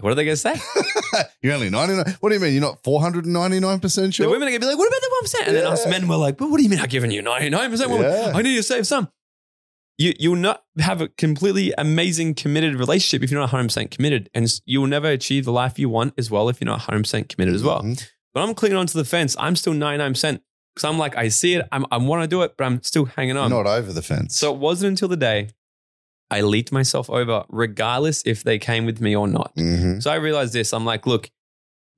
What 0.00 0.12
are 0.12 0.14
they 0.14 0.24
going 0.24 0.36
to 0.36 0.40
say? 0.40 0.54
you're 1.42 1.54
only 1.54 1.70
99. 1.70 2.16
What 2.20 2.28
do 2.28 2.34
you 2.36 2.40
mean? 2.40 2.52
You're 2.52 2.62
not 2.62 2.82
499% 2.84 4.14
sure? 4.14 4.26
The 4.26 4.30
women 4.30 4.46
are 4.46 4.50
gonna 4.52 4.60
be 4.60 4.66
like, 4.66 4.78
"What 4.78 4.86
about 4.86 5.00
the 5.00 5.08
one 5.10 5.22
percent?" 5.22 5.48
And 5.48 5.56
then 5.56 5.66
us 5.66 5.84
Yeah. 5.84 5.90
men 5.90 6.06
were 6.06 6.14
like, 6.16 6.36
"But 6.36 6.50
what 6.50 6.58
do 6.58 6.62
you 6.62 6.68
mean? 6.68 6.78
I've 6.78 6.88
given 6.88 7.10
you 7.10 7.20
ninety 7.20 7.50
nine 7.50 7.68
percent? 7.68 7.90
Yeah. 7.90 8.32
I 8.32 8.42
need 8.42 8.54
to 8.54 8.62
save 8.62 8.86
some." 8.86 9.08
You 9.98 10.14
you'll 10.18 10.36
not 10.36 10.62
have 10.78 11.00
a 11.00 11.08
completely 11.08 11.74
amazing 11.76 12.34
committed 12.34 12.76
relationship 12.76 13.22
if 13.24 13.30
you're 13.30 13.40
not 13.40 13.46
one 13.46 13.50
hundred 13.50 13.64
percent 13.68 13.90
committed, 13.90 14.30
and 14.32 14.48
you 14.64 14.80
will 14.80 14.86
never 14.88 15.08
achieve 15.08 15.44
the 15.44 15.52
life 15.52 15.78
you 15.78 15.88
want 15.88 16.14
as 16.16 16.30
well 16.30 16.48
if 16.48 16.60
you're 16.60 16.66
not 16.66 16.74
one 16.78 16.80
hundred 16.80 17.02
percent 17.02 17.28
committed 17.28 17.54
as 17.54 17.62
well. 17.64 17.82
Mhm. 17.82 18.08
But 18.32 18.42
I'm 18.44 18.54
clinging 18.54 18.78
onto 18.78 18.96
the 18.96 19.04
fence. 19.04 19.34
I'm 19.38 19.56
still 19.56 19.72
ninety 19.72 19.98
nine 19.98 20.12
percent 20.12 20.42
because 20.74 20.88
I'm 20.88 20.98
like, 20.98 21.16
I 21.16 21.28
see 21.28 21.54
it, 21.54 21.66
I'm, 21.72 21.84
I 21.90 21.96
want 21.96 22.22
to 22.22 22.28
do 22.28 22.42
it, 22.42 22.54
but 22.56 22.64
I'm 22.64 22.80
still 22.84 23.06
hanging 23.06 23.36
on. 23.36 23.50
not 23.50 23.66
over 23.66 23.92
the 23.92 24.02
fence. 24.02 24.36
So 24.38 24.54
it 24.54 24.58
wasn't 24.60 24.90
until 24.90 25.08
the 25.08 25.16
day 25.16 25.48
I 26.30 26.42
leaped 26.42 26.70
myself 26.70 27.10
over, 27.10 27.44
regardless 27.48 28.22
if 28.24 28.44
they 28.44 28.58
came 28.60 28.86
with 28.86 29.00
me 29.00 29.16
or 29.16 29.26
not. 29.26 29.56
Mhm. 29.56 30.00
So 30.00 30.10
I 30.12 30.16
realized 30.16 30.52
this. 30.52 30.72
I'm 30.72 30.84
like, 30.84 31.04
look, 31.08 31.30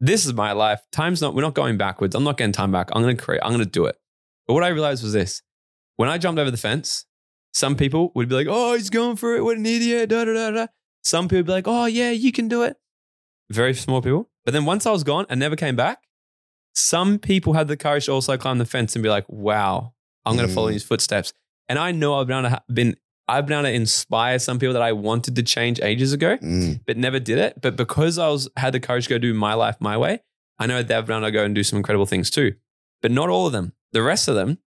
this 0.00 0.24
is 0.24 0.32
my 0.32 0.52
life. 0.52 0.80
Time's 0.92 1.20
not, 1.20 1.34
we're 1.34 1.42
not 1.42 1.52
going 1.52 1.76
backwards. 1.76 2.14
I'm 2.14 2.24
not 2.24 2.38
getting 2.38 2.52
time 2.52 2.72
back. 2.72 2.88
I'm 2.92 3.02
going 3.02 3.14
to 3.14 3.22
create, 3.22 3.42
I'm 3.44 3.50
going 3.52 3.62
to 3.64 3.68
do 3.70 3.84
it. 3.84 3.96
But 4.46 4.54
what 4.54 4.64
I 4.64 4.68
realized 4.68 5.02
was 5.02 5.12
this 5.12 5.42
when 5.96 6.08
I 6.08 6.16
jumped 6.16 6.38
over 6.40 6.50
the 6.50 6.56
fence, 6.56 7.04
some 7.52 7.74
people 7.76 8.12
would 8.14 8.28
be 8.28 8.34
like, 8.34 8.46
oh, 8.48 8.74
he's 8.74 8.90
going 8.90 9.16
for 9.16 9.34
it. 9.36 9.42
What 9.44 9.56
an 9.56 9.66
idiot. 9.66 10.08
Da, 10.10 10.24
da, 10.24 10.32
da, 10.32 10.50
da. 10.50 10.66
Some 11.02 11.26
people 11.28 11.38
would 11.38 11.46
be 11.46 11.52
like, 11.52 11.68
oh, 11.68 11.86
yeah, 11.86 12.10
you 12.10 12.32
can 12.32 12.48
do 12.48 12.62
it. 12.62 12.76
Very 13.50 13.74
small 13.74 14.00
people. 14.02 14.28
But 14.44 14.52
then 14.54 14.64
once 14.64 14.86
I 14.86 14.90
was 14.92 15.02
gone 15.04 15.26
and 15.28 15.40
never 15.40 15.56
came 15.56 15.76
back, 15.76 16.02
some 16.74 17.18
people 17.18 17.54
had 17.54 17.68
the 17.68 17.76
courage 17.76 18.06
to 18.06 18.12
also 18.12 18.36
climb 18.36 18.58
the 18.58 18.64
fence 18.64 18.94
and 18.94 19.02
be 19.02 19.08
like, 19.08 19.24
wow, 19.28 19.92
I'm 20.24 20.36
going 20.36 20.48
to 20.48 20.54
follow 20.54 20.66
Mm. 20.68 20.70
in 20.70 20.74
his 20.74 20.84
footsteps. 20.84 21.32
And 21.68 21.78
I 21.78 21.92
know 21.92 22.14
I've 22.20 22.26
been 22.26 22.56
been, 22.72 22.96
I've 23.28 23.46
been 23.46 23.54
able 23.58 23.68
to 23.68 23.72
inspire 23.72 24.38
some 24.38 24.58
people 24.58 24.72
that 24.74 24.82
I 24.82 24.92
wanted 24.92 25.36
to 25.36 25.42
change 25.42 25.80
ages 25.82 26.12
ago 26.12 26.36
Mm. 26.38 26.80
but 26.86 26.96
never 26.96 27.18
did 27.18 27.38
it. 27.38 27.60
But 27.60 27.76
because 27.76 28.18
I 28.18 28.28
was 28.28 28.48
had 28.56 28.72
the 28.72 28.80
courage 28.80 29.04
to 29.04 29.10
go 29.10 29.18
do 29.18 29.34
my 29.34 29.54
life 29.54 29.76
my 29.80 29.96
way, 29.96 30.20
I 30.58 30.66
know 30.66 30.76
that 30.78 30.88
they've 30.88 31.06
been 31.06 31.16
able 31.18 31.26
to 31.28 31.32
go 31.32 31.44
and 31.44 31.54
do 31.54 31.62
some 31.64 31.76
incredible 31.76 32.06
things 32.06 32.30
too. 32.30 32.54
But 33.02 33.10
not 33.10 33.28
all 33.30 33.46
of 33.46 33.52
them. 33.52 33.72
The 33.92 34.02
rest 34.02 34.28
of 34.28 34.34
them, 34.36 34.58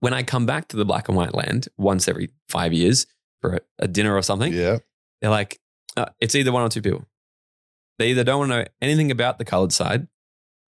when 0.00 0.12
I 0.14 0.22
come 0.22 0.46
back 0.46 0.68
to 0.68 0.76
the 0.76 0.84
black 0.84 1.08
and 1.08 1.16
white 1.16 1.34
land 1.34 1.68
once 1.76 2.06
every 2.08 2.30
five 2.48 2.72
years 2.72 3.06
for 3.40 3.54
a, 3.56 3.60
a 3.80 3.88
dinner 3.88 4.14
or 4.16 4.22
something, 4.22 4.52
Yeah. 4.52 4.78
they're 5.20 5.30
like, 5.30 5.58
uh, 5.96 6.06
it's 6.20 6.34
either 6.34 6.52
one 6.52 6.62
or 6.62 6.68
two 6.68 6.82
people. 6.82 7.06
They 7.98 8.10
either 8.10 8.24
don't 8.24 8.40
want 8.40 8.52
to 8.52 8.58
know 8.58 8.64
anything 8.82 9.10
about 9.10 9.38
the 9.38 9.44
colored 9.46 9.72
side, 9.72 10.06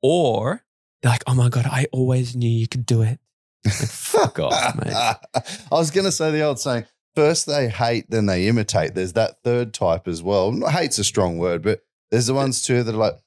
or 0.03 0.65
they're 1.03 1.13
like, 1.13 1.25
oh 1.27 1.35
my 1.35 1.49
god, 1.51 1.67
I 1.67 1.87
always 1.93 2.35
knew 2.35 2.49
you 2.49 2.67
could 2.67 2.87
do 2.87 3.03
it. 3.03 3.19
Like, 3.65 3.75
Fuck 3.75 4.39
off, 4.41 4.77
mate. 4.77 4.95
I 4.95 5.17
was 5.71 5.91
going 5.91 6.07
to 6.07 6.13
say 6.13 6.31
the 6.31 6.43
old 6.43 6.59
saying 6.59 6.87
first 7.15 7.47
they 7.47 7.69
hate, 7.69 8.09
then 8.11 8.27
they 8.27 8.47
imitate. 8.49 8.95
There's 8.95 9.13
that 9.15 9.43
third 9.45 9.75
type 9.75 10.09
as 10.09 10.23
well. 10.23 10.53
Hate's 10.71 10.99
a 10.99 11.05
strong 11.05 11.37
word, 11.39 11.63
but 11.63 11.83
there's 12.11 12.27
the 12.29 12.35
ones 12.35 12.63
too 12.63 12.83
that 12.83 12.95
are 12.95 12.99
like, 12.99 13.19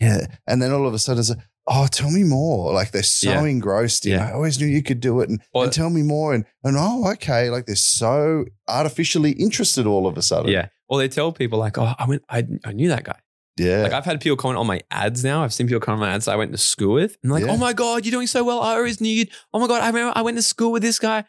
yeah. 0.00 0.26
And 0.46 0.62
then 0.62 0.72
all 0.72 0.86
of 0.86 0.94
a 0.94 0.98
sudden 0.98 1.20
it's 1.20 1.30
like, 1.30 1.38
oh, 1.70 1.86
tell 1.86 2.10
me 2.10 2.24
more. 2.24 2.72
Like 2.72 2.90
they're 2.92 3.02
so 3.02 3.30
Yeah. 3.30 3.44
engrossed 3.44 4.06
in, 4.06 4.12
Yeah. 4.12 4.28
I 4.28 4.32
always 4.32 4.58
knew 4.58 4.66
you 4.66 4.82
could 4.82 5.00
do 5.00 5.20
it. 5.20 5.28
And, 5.28 5.40
Or- 5.52 5.64
and 5.64 5.72
tell 5.72 5.90
me 5.90 6.02
more. 6.02 6.32
And, 6.34 6.44
and 6.64 6.76
oh, 6.78 7.10
okay. 7.12 7.50
Like 7.50 7.66
they're 7.66 7.76
so 7.76 8.46
artificially 8.68 9.32
interested 9.32 9.86
all 9.86 10.06
of 10.06 10.16
a 10.16 10.22
sudden. 10.22 10.50
Yeah. 10.50 10.68
Or 10.88 10.98
they 10.98 11.08
tell 11.08 11.32
people 11.32 11.58
like, 11.58 11.76
oh, 11.78 11.92
I 11.98 12.06
went, 12.06 12.22
I, 12.30 12.46
I 12.64 12.72
knew 12.72 12.88
that 12.88 13.04
guy. 13.04 13.18
Yeah. 13.58 13.82
Like 13.82 13.92
I've 13.92 14.04
had 14.04 14.20
people 14.20 14.36
comment 14.36 14.58
on 14.58 14.66
my 14.66 14.80
ads 14.90 15.22
now. 15.24 15.42
I've 15.42 15.52
seen 15.52 15.66
people 15.66 15.80
comment 15.80 16.02
on 16.02 16.08
my 16.08 16.14
ads 16.14 16.24
that 16.26 16.32
I 16.32 16.36
went 16.36 16.52
to 16.52 16.58
school 16.58 16.94
with. 16.94 17.18
And 17.22 17.32
like, 17.32 17.44
Yeah. 17.44 17.50
oh 17.52 17.56
my 17.56 17.72
God, 17.72 18.04
you're 18.04 18.12
doing 18.12 18.26
so 18.28 18.44
well. 18.44 18.60
I 18.60 18.74
always 18.76 19.00
knew 19.00 19.12
you. 19.12 19.26
Oh 19.52 19.58
my 19.60 19.66
God, 19.66 19.82
I 19.82 19.88
remember 19.88 20.12
I 20.16 20.22
went 20.22 20.36
to 20.38 20.42
school 20.42 20.72
with 20.72 20.82
this 20.82 20.98
guy. 20.98 21.24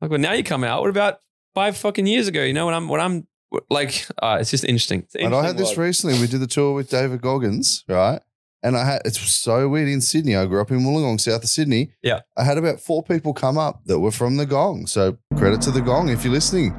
Like, 0.00 0.10
well, 0.10 0.18
now 0.18 0.32
you 0.32 0.42
come 0.42 0.64
out. 0.64 0.80
What 0.80 0.90
about 0.90 1.20
five 1.54 1.76
fucking 1.76 2.06
years 2.06 2.26
ago? 2.26 2.42
You 2.42 2.52
know, 2.54 2.66
when 2.66 2.74
I'm, 2.74 2.88
when 2.88 3.00
I'm 3.00 3.28
like, 3.70 4.06
uh, 4.22 4.38
it's 4.40 4.50
just 4.50 4.64
interesting. 4.64 5.00
It's 5.02 5.14
an 5.14 5.26
And 5.26 5.34
I 5.34 5.42
had 5.42 5.50
interesting 5.50 5.68
this 5.68 5.78
recently. 5.78 6.18
We 6.20 6.26
did 6.26 6.40
the 6.40 6.46
tour 6.46 6.72
with 6.74 6.88
David 6.90 7.20
Goggins, 7.20 7.84
right? 7.86 8.20
And 8.62 8.76
I 8.76 8.84
had 8.84 9.02
it's 9.04 9.18
so 9.20 9.68
weird 9.68 9.88
in 9.88 10.00
Sydney. 10.00 10.36
I 10.36 10.46
grew 10.46 10.60
up 10.60 10.70
in 10.70 10.80
Wollongong, 10.80 11.20
south 11.20 11.42
of 11.42 11.48
Sydney. 11.48 11.92
Yeah. 12.02 12.20
I 12.36 12.44
had 12.44 12.58
about 12.58 12.80
four 12.80 13.02
people 13.02 13.34
come 13.34 13.58
up 13.58 13.84
that 13.86 13.98
were 13.98 14.12
from 14.12 14.36
the 14.36 14.46
Gong. 14.46 14.86
So 14.86 15.18
credit 15.36 15.60
to 15.62 15.70
the 15.72 15.80
Gong 15.80 16.08
if 16.08 16.24
you're 16.24 16.32
listening. 16.32 16.74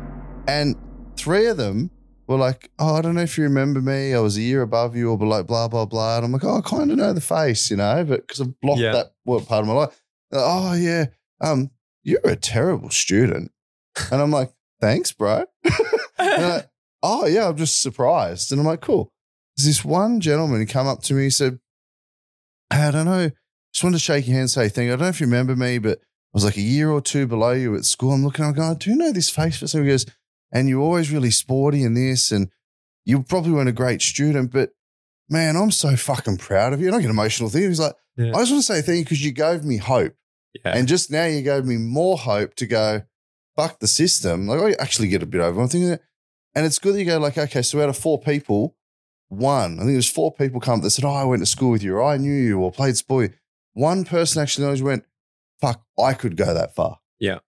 And 0.48 0.76
three 1.18 1.48
of 1.48 1.58
them 1.58 1.92
were 2.28 2.38
like, 2.38 2.72
"Oh, 2.80 2.96
I 2.96 3.02
don't 3.02 3.16
know 3.16 3.22
if 3.22 3.38
you 3.38 3.44
remember 3.44 3.82
me. 3.82 4.14
I 4.14 4.20
was 4.20 4.38
a 4.38 4.42
year 4.42 4.62
above 4.62 4.96
you, 4.96 5.12
or 5.12 5.18
like 5.18 5.46
blah 5.46 5.68
blah 5.68 5.86
blah." 5.86 6.18
And 6.18 6.26
I'm 6.26 6.32
like, 6.32 6.46
"Oh, 6.46 6.58
I 6.58 6.62
kind 6.62 6.90
of 6.92 6.98
know 6.98 7.12
the 7.14 7.20
face, 7.22 7.70
you 7.70 7.78
know, 7.78 8.06
but 8.06 8.22
because 8.28 8.40
I've 8.42 8.60
blocked 8.62 8.80
Yeah. 8.80 8.94
that 8.94 9.12
part 9.48 9.62
of 9.62 9.68
my 9.68 9.74
life." 9.74 10.00
Like, 10.32 10.42
oh 10.46 10.74
yeah, 10.74 11.06
um, 11.42 11.70
you're 12.04 12.20
a 12.24 12.36
terrible 12.38 12.90
student. 12.92 13.52
And 14.12 14.22
I'm 14.22 14.32
like, 14.32 14.52
"Thanks, 14.80 15.12
bro." 15.12 15.46
Like, 16.20 16.70
oh 17.02 17.26
yeah, 17.28 17.50
I'm 17.50 17.58
just 17.58 17.82
surprised. 17.82 18.52
And 18.52 18.62
I'm 18.62 18.68
like, 18.68 18.82
cool. 18.82 19.12
There's 19.58 19.66
this 19.68 19.86
one 19.86 20.20
gentleman 20.22 20.62
who 20.62 20.66
come 20.66 20.88
up 20.88 21.02
to 21.04 21.14
me 21.14 21.24
and 21.24 21.34
said, 21.34 21.60
hey, 22.74 22.88
I 22.88 22.92
don't 22.92 23.06
know, 23.06 23.30
just 23.74 23.84
wanted 23.84 23.98
to 23.98 24.04
shake 24.04 24.28
your 24.28 24.38
hand 24.38 24.50
say 24.50 24.70
thank 24.70 24.88
you. 24.88 24.94
I 24.94 24.96
don't 24.96 25.04
know 25.04 25.10
if 25.10 25.20
you 25.20 25.26
remember 25.28 25.56
me, 25.56 25.78
but 25.80 26.00
I 26.00 26.34
was 26.34 26.46
like 26.46 26.58
a 26.58 26.62
year 26.62 26.90
or 26.90 27.02
two 27.02 27.28
below 27.28 27.52
you 27.52 27.76
at 27.76 27.86
school. 27.86 28.12
I'm 28.12 28.24
looking, 28.24 28.46
I'm 28.46 28.54
going, 28.54 28.72
I 28.72 28.76
do 28.76 28.96
know 28.96 29.12
this 29.12 29.30
face 29.30 29.58
for 29.58 29.68
some. 29.68 29.84
He 29.84 29.90
goes, 29.90 30.06
and 30.52 30.70
you're 30.70 30.82
always 30.82 31.12
really 31.12 31.32
sporty 31.32 31.84
in 31.84 31.94
this, 31.94 32.32
and 32.32 32.50
you 33.06 33.24
probably 33.24 33.52
weren't 33.52 33.70
a 33.70 33.74
great 33.74 34.02
student, 34.02 34.52
but 34.52 34.72
man, 35.30 35.56
I'm 35.56 35.72
so 35.72 35.96
fucking 35.96 36.38
proud 36.38 36.74
of 36.74 36.82
you. 36.82 36.88
And 36.88 36.96
I 36.96 37.02
get 37.02 37.10
emotional 37.10 37.50
thing. 37.50 37.64
He's 37.64 37.80
like, 37.80 37.96
Yeah. 38.18 38.32
I 38.36 38.40
just 38.40 38.52
want 38.52 38.64
to 38.64 38.74
say 38.74 38.82
thank 38.82 39.00
you 39.00 39.04
because 39.06 39.24
you 39.24 39.32
gave 39.32 39.64
me 39.64 39.78
hope. 39.78 40.14
Yeah. 40.64 40.78
And 40.78 40.88
just 40.88 41.12
now 41.12 41.26
you 41.26 41.42
gave 41.42 41.66
me 41.66 41.78
more 41.78 42.18
hope 42.18 42.54
to 42.56 42.68
go, 42.68 43.02
fuck 43.56 43.80
the 43.80 43.88
system. 43.88 44.48
Like 44.48 44.60
I 44.62 44.82
actually 44.82 45.08
get 45.08 45.24
a 45.24 45.26
bit 45.28 45.42
over. 45.42 45.62
I'm 45.62 45.68
thinking, 45.68 45.98
and 46.56 46.66
it's 46.66 46.80
good 46.80 46.94
that 46.94 47.00
you 47.00 47.06
go 47.06 47.18
like, 47.20 47.38
okay, 47.38 47.62
so 47.62 47.82
out 47.82 47.90
of 47.90 47.98
four 47.98 48.20
people, 48.20 48.76
one, 49.30 49.76
I 49.76 49.84
think 49.84 49.94
there's 49.94 50.10
four 50.10 50.34
people 50.34 50.60
come 50.60 50.82
that 50.82 50.92
said, 50.92 51.06
oh, 51.06 51.12
I 51.12 51.24
went 51.24 51.42
to 51.42 51.46
school 51.46 51.72
with 51.72 51.84
you, 51.84 51.96
or 51.96 52.04
I 52.04 52.18
knew 52.18 52.34
you, 52.34 52.60
or 52.60 52.72
played 52.72 52.98
sport. 52.98 53.34
One 53.74 54.06
person 54.06 54.42
actually 54.42 54.68
knows 54.68 54.82
went, 54.82 55.06
fuck, 55.60 55.84
I 56.00 56.14
could 56.14 56.38
go 56.38 56.54
that 56.54 56.76
far. 56.76 57.00
Yeah. 57.20 57.40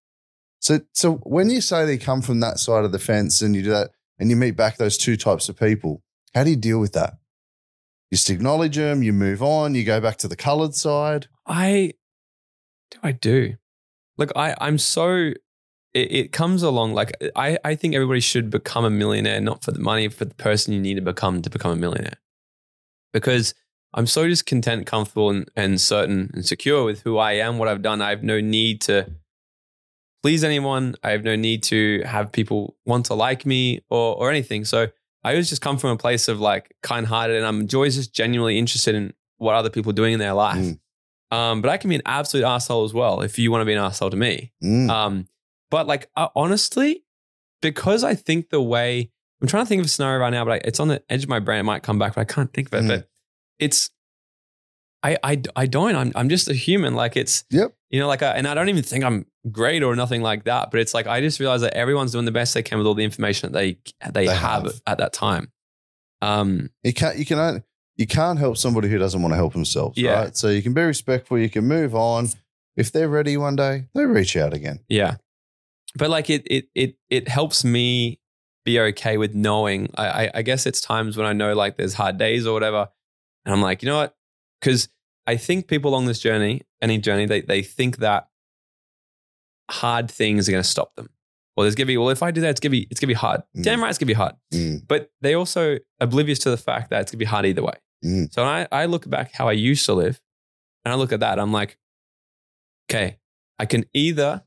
So, 0.59 0.79
so 0.93 1.15
when 1.23 1.49
you 1.49 1.61
say 1.61 1.85
they 1.85 1.97
come 1.97 2.21
from 2.21 2.39
that 2.39 2.57
side 2.57 2.85
of 2.85 2.91
the 2.91 2.99
fence 2.99 3.41
and 3.41 3.55
you 3.55 3.61
do 3.61 3.69
that, 3.69 3.91
and 4.17 4.29
you 4.29 4.35
meet 4.35 4.55
back 4.55 4.77
those 4.77 4.97
two 4.97 5.17
types 5.17 5.49
of 5.49 5.59
people, 5.59 6.01
how 6.33 6.43
do 6.43 6.49
you 6.49 6.55
deal 6.55 6.79
with 6.79 6.93
that? 6.93 7.17
You 8.09 8.15
just 8.15 8.29
acknowledge 8.29 8.75
them, 8.77 9.03
you 9.03 9.13
move 9.13 9.43
on, 9.43 9.75
you 9.75 9.83
go 9.83 9.99
back 9.99 10.17
to 10.17 10.27
the 10.27 10.35
colored 10.35 10.73
side. 10.73 11.27
I 11.45 11.93
do 12.91 12.97
I 13.03 13.11
do. 13.11 13.55
Look, 14.17 14.31
I 14.35 14.55
I'm 14.59 14.77
so 14.77 15.33
it, 15.95 16.11
it 16.11 16.31
comes 16.31 16.61
along 16.61 16.93
like 16.93 17.15
I 17.35 17.57
I 17.63 17.73
think 17.73 17.95
everybody 17.95 18.19
should 18.19 18.51
become 18.51 18.85
a 18.85 18.89
millionaire 18.89 19.41
not 19.41 19.63
for 19.63 19.71
the 19.71 19.79
money, 19.79 20.09
for 20.09 20.25
the 20.25 20.35
person 20.35 20.73
you 20.73 20.81
need 20.81 20.95
to 20.95 21.01
become 21.01 21.41
to 21.41 21.49
become 21.49 21.71
a 21.71 21.75
millionaire. 21.75 22.17
Because 23.13 23.55
I'm 23.93 24.05
so 24.05 24.27
just 24.27 24.45
content, 24.45 24.85
comfortable, 24.85 25.29
and, 25.29 25.49
and 25.55 25.79
certain 25.79 26.29
and 26.33 26.45
secure 26.45 26.83
with 26.83 27.01
who 27.03 27.17
I 27.17 27.33
am, 27.33 27.57
what 27.57 27.69
I've 27.69 27.81
done. 27.81 28.01
I 28.01 28.09
have 28.09 28.23
no 28.23 28.41
need 28.41 28.81
to 28.81 29.09
please 30.21 30.43
anyone. 30.43 30.95
I 31.01 31.11
have 31.11 31.23
no 31.23 31.37
need 31.37 31.63
to 31.63 32.03
have 32.05 32.31
people 32.31 32.75
want 32.85 33.05
to 33.05 33.13
like 33.13 33.45
me 33.45 33.81
or 33.89 34.15
or 34.17 34.29
anything. 34.29 34.65
So 34.65 34.89
I 35.23 35.31
always 35.31 35.49
just 35.49 35.61
come 35.61 35.77
from 35.77 35.91
a 35.91 35.97
place 35.97 36.27
of 36.27 36.41
like 36.41 36.75
kind 36.83 37.07
hearted, 37.07 37.37
and 37.37 37.45
I'm 37.45 37.67
always 37.73 37.95
just 37.95 38.13
genuinely 38.13 38.59
interested 38.59 38.95
in 38.95 39.13
what 39.37 39.55
other 39.55 39.69
people 39.69 39.91
are 39.91 39.95
doing 39.95 40.13
in 40.13 40.19
their 40.19 40.33
life. 40.33 40.57
Mm. 40.57 40.79
Um, 41.31 41.61
but 41.61 41.69
I 41.69 41.77
can 41.77 41.89
be 41.89 41.95
an 41.95 42.01
absolute 42.05 42.45
asshole 42.45 42.83
as 42.83 42.93
well 42.93 43.21
if 43.21 43.39
you 43.39 43.49
want 43.49 43.61
to 43.61 43.65
be 43.65 43.73
an 43.73 43.79
asshole 43.79 44.09
to 44.09 44.17
me. 44.17 44.51
Mm. 44.63 44.89
Um, 44.89 45.27
but 45.71 45.87
like 45.87 46.09
uh, 46.15 46.29
honestly, 46.35 47.03
because 47.61 48.03
I 48.03 48.15
think 48.15 48.49
the 48.49 48.61
way 48.61 49.11
I'm 49.41 49.47
trying 49.47 49.63
to 49.65 49.67
think 49.69 49.79
of 49.81 49.85
a 49.85 49.89
scenario 49.89 50.19
right 50.19 50.29
now, 50.31 50.45
but 50.45 50.51
I, 50.53 50.61
it's 50.65 50.79
on 50.79 50.87
the 50.87 51.03
edge 51.09 51.23
of 51.23 51.29
my 51.29 51.39
brain. 51.39 51.59
It 51.59 51.63
might 51.63 51.83
come 51.83 51.99
back, 51.99 52.15
but 52.15 52.21
I 52.21 52.25
can't 52.25 52.51
think 52.53 52.67
of 52.67 52.73
it. 52.73 52.83
Mm. 52.83 52.87
But 52.87 53.09
it's 53.59 53.89
I 55.03 55.17
I 55.23 55.41
I 55.55 55.65
don't. 55.67 55.95
I'm 55.95 56.11
I'm 56.15 56.29
just 56.29 56.47
a 56.49 56.53
human. 56.53 56.95
Like 56.95 57.15
it's 57.17 57.43
Yep. 57.51 57.75
You 57.89 57.99
know, 57.99 58.07
like 58.07 58.23
I, 58.23 58.31
and 58.31 58.47
I 58.47 58.53
don't 58.53 58.69
even 58.69 58.83
think 58.83 59.03
I'm 59.03 59.25
great 59.51 59.81
or 59.83 59.95
nothing 59.95 60.21
like 60.21 60.43
that. 60.45 60.71
But 60.71 60.79
it's 60.79 60.93
like 60.93 61.07
I 61.07 61.21
just 61.21 61.39
realize 61.39 61.61
that 61.61 61.73
everyone's 61.73 62.11
doing 62.11 62.25
the 62.25 62.31
best 62.31 62.53
they 62.53 62.63
can 62.63 62.77
with 62.77 62.87
all 62.87 62.93
the 62.95 63.03
information 63.03 63.51
that 63.51 63.57
they 63.57 63.77
they, 64.11 64.25
They 64.27 64.35
have, 64.35 64.63
have. 64.63 64.81
at 64.87 64.97
that 64.97 65.13
time. 65.13 65.51
Um, 66.21 66.69
You 66.83 66.93
can't 66.93 67.17
you 67.17 67.25
can 67.25 67.63
you 67.97 68.07
can't 68.07 68.39
help 68.39 68.57
somebody 68.57 68.89
who 68.89 68.97
doesn't 68.97 69.21
want 69.21 69.31
to 69.31 69.37
help 69.37 69.53
themselves, 69.53 69.97
Yeah. 69.97 70.19
right? 70.23 70.35
So 70.37 70.49
you 70.49 70.61
can 70.61 70.73
be 70.73 70.81
respectful, 70.81 71.37
you 71.37 71.49
can 71.49 71.65
move 71.65 71.95
on. 71.95 72.29
If 72.75 72.91
they're 72.91 73.07
ready 73.07 73.37
one 73.37 73.55
day, 73.55 73.85
they 73.93 74.05
reach 74.05 74.35
out 74.35 74.53
again. 74.53 74.79
Yeah. 74.89 75.15
But 75.97 76.09
like 76.09 76.29
it 76.29 76.43
it 76.49 76.67
it 76.75 76.95
it 77.09 77.27
helps 77.27 77.63
me 77.63 78.19
be 78.65 78.79
okay 78.79 79.17
with 79.17 79.33
knowing. 79.35 79.89
I, 79.95 80.25
I 80.25 80.31
I 80.35 80.41
guess 80.41 80.65
it's 80.65 80.81
times 80.81 81.17
when 81.17 81.25
I 81.25 81.33
know 81.33 81.53
like 81.53 81.77
there's 81.77 81.93
hard 81.93 82.17
days 82.17 82.45
or 82.45 82.53
whatever. 82.53 82.89
And 83.45 83.53
I'm 83.53 83.61
like, 83.61 83.81
you 83.83 83.87
know 83.89 83.97
what? 83.97 84.15
Because 84.59 84.89
I 85.27 85.37
think 85.37 85.67
people 85.67 85.91
along 85.91 86.05
this 86.05 86.19
journey, 86.19 86.61
any 86.81 86.97
journey, 86.97 87.25
they 87.25 87.41
they 87.41 87.61
think 87.61 87.97
that 87.97 88.27
hard 89.69 90.09
things 90.11 90.47
are 90.47 90.51
gonna 90.51 90.63
stop 90.63 90.95
them. 90.95 91.09
Well, 91.55 91.63
there's 91.63 91.75
gonna 91.75 91.85
be, 91.87 91.97
well, 91.97 92.09
if 92.09 92.21
I 92.21 92.31
do 92.31 92.41
that, 92.41 92.49
it's 92.49 92.59
gonna 92.59 92.71
be 92.71 92.87
it's 92.91 92.99
gonna 92.99 93.09
be 93.09 93.13
hard. 93.13 93.41
Mm. 93.55 93.63
Damn 93.63 93.81
right 93.81 93.89
it's 93.89 93.97
gonna 93.97 94.07
be 94.07 94.13
hard. 94.13 94.35
Mm, 94.53 94.81
But 94.87 95.11
they 95.21 95.33
also 95.35 95.77
oblivious 95.99 96.39
to 96.39 96.49
the 96.49 96.57
fact 96.57 96.89
that 96.89 97.01
it's 97.01 97.11
gonna 97.11 97.19
be 97.19 97.25
hard 97.25 97.45
either 97.45 97.63
way. 97.63 97.73
mm, 98.03 98.31
So 98.33 98.43
when 98.43 98.51
I, 98.51 98.67
I 98.71 98.85
look 98.85 99.09
back 99.09 99.31
how 99.33 99.47
I 99.47 99.53
used 99.53 99.85
to 99.85 99.93
live 99.93 100.19
and 100.83 100.91
I 100.93 100.97
look 100.97 101.11
at 101.13 101.21
that, 101.21 101.39
I'm 101.39 101.51
like, 101.53 101.77
okay, 102.89 103.17
I 103.57 103.65
can 103.65 103.85
either 103.93 104.43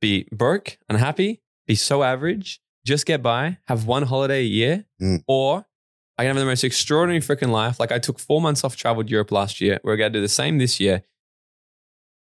be 0.00 0.26
broke, 0.32 0.78
unhappy, 0.88 1.40
be 1.66 1.74
so 1.74 2.02
average, 2.02 2.60
just 2.84 3.06
get 3.06 3.22
by, 3.22 3.58
have 3.66 3.86
one 3.86 4.04
holiday 4.04 4.40
a 4.40 4.44
year, 4.46 4.84
Mm. 5.00 5.22
or 5.26 5.66
I 6.18 6.22
can 6.22 6.28
have 6.28 6.36
the 6.36 6.44
most 6.46 6.64
extraordinary 6.64 7.20
freaking 7.20 7.50
life. 7.50 7.78
Like 7.80 7.92
I 7.92 7.98
took 7.98 8.18
four 8.18 8.40
months 8.40 8.64
off, 8.64 8.76
traveled 8.76 9.10
Europe 9.10 9.30
last 9.32 9.60
year. 9.60 9.80
We're 9.84 9.96
going 9.96 10.12
to 10.12 10.18
do 10.18 10.22
the 10.22 10.28
same 10.28 10.58
this 10.58 10.80
year. 10.80 11.02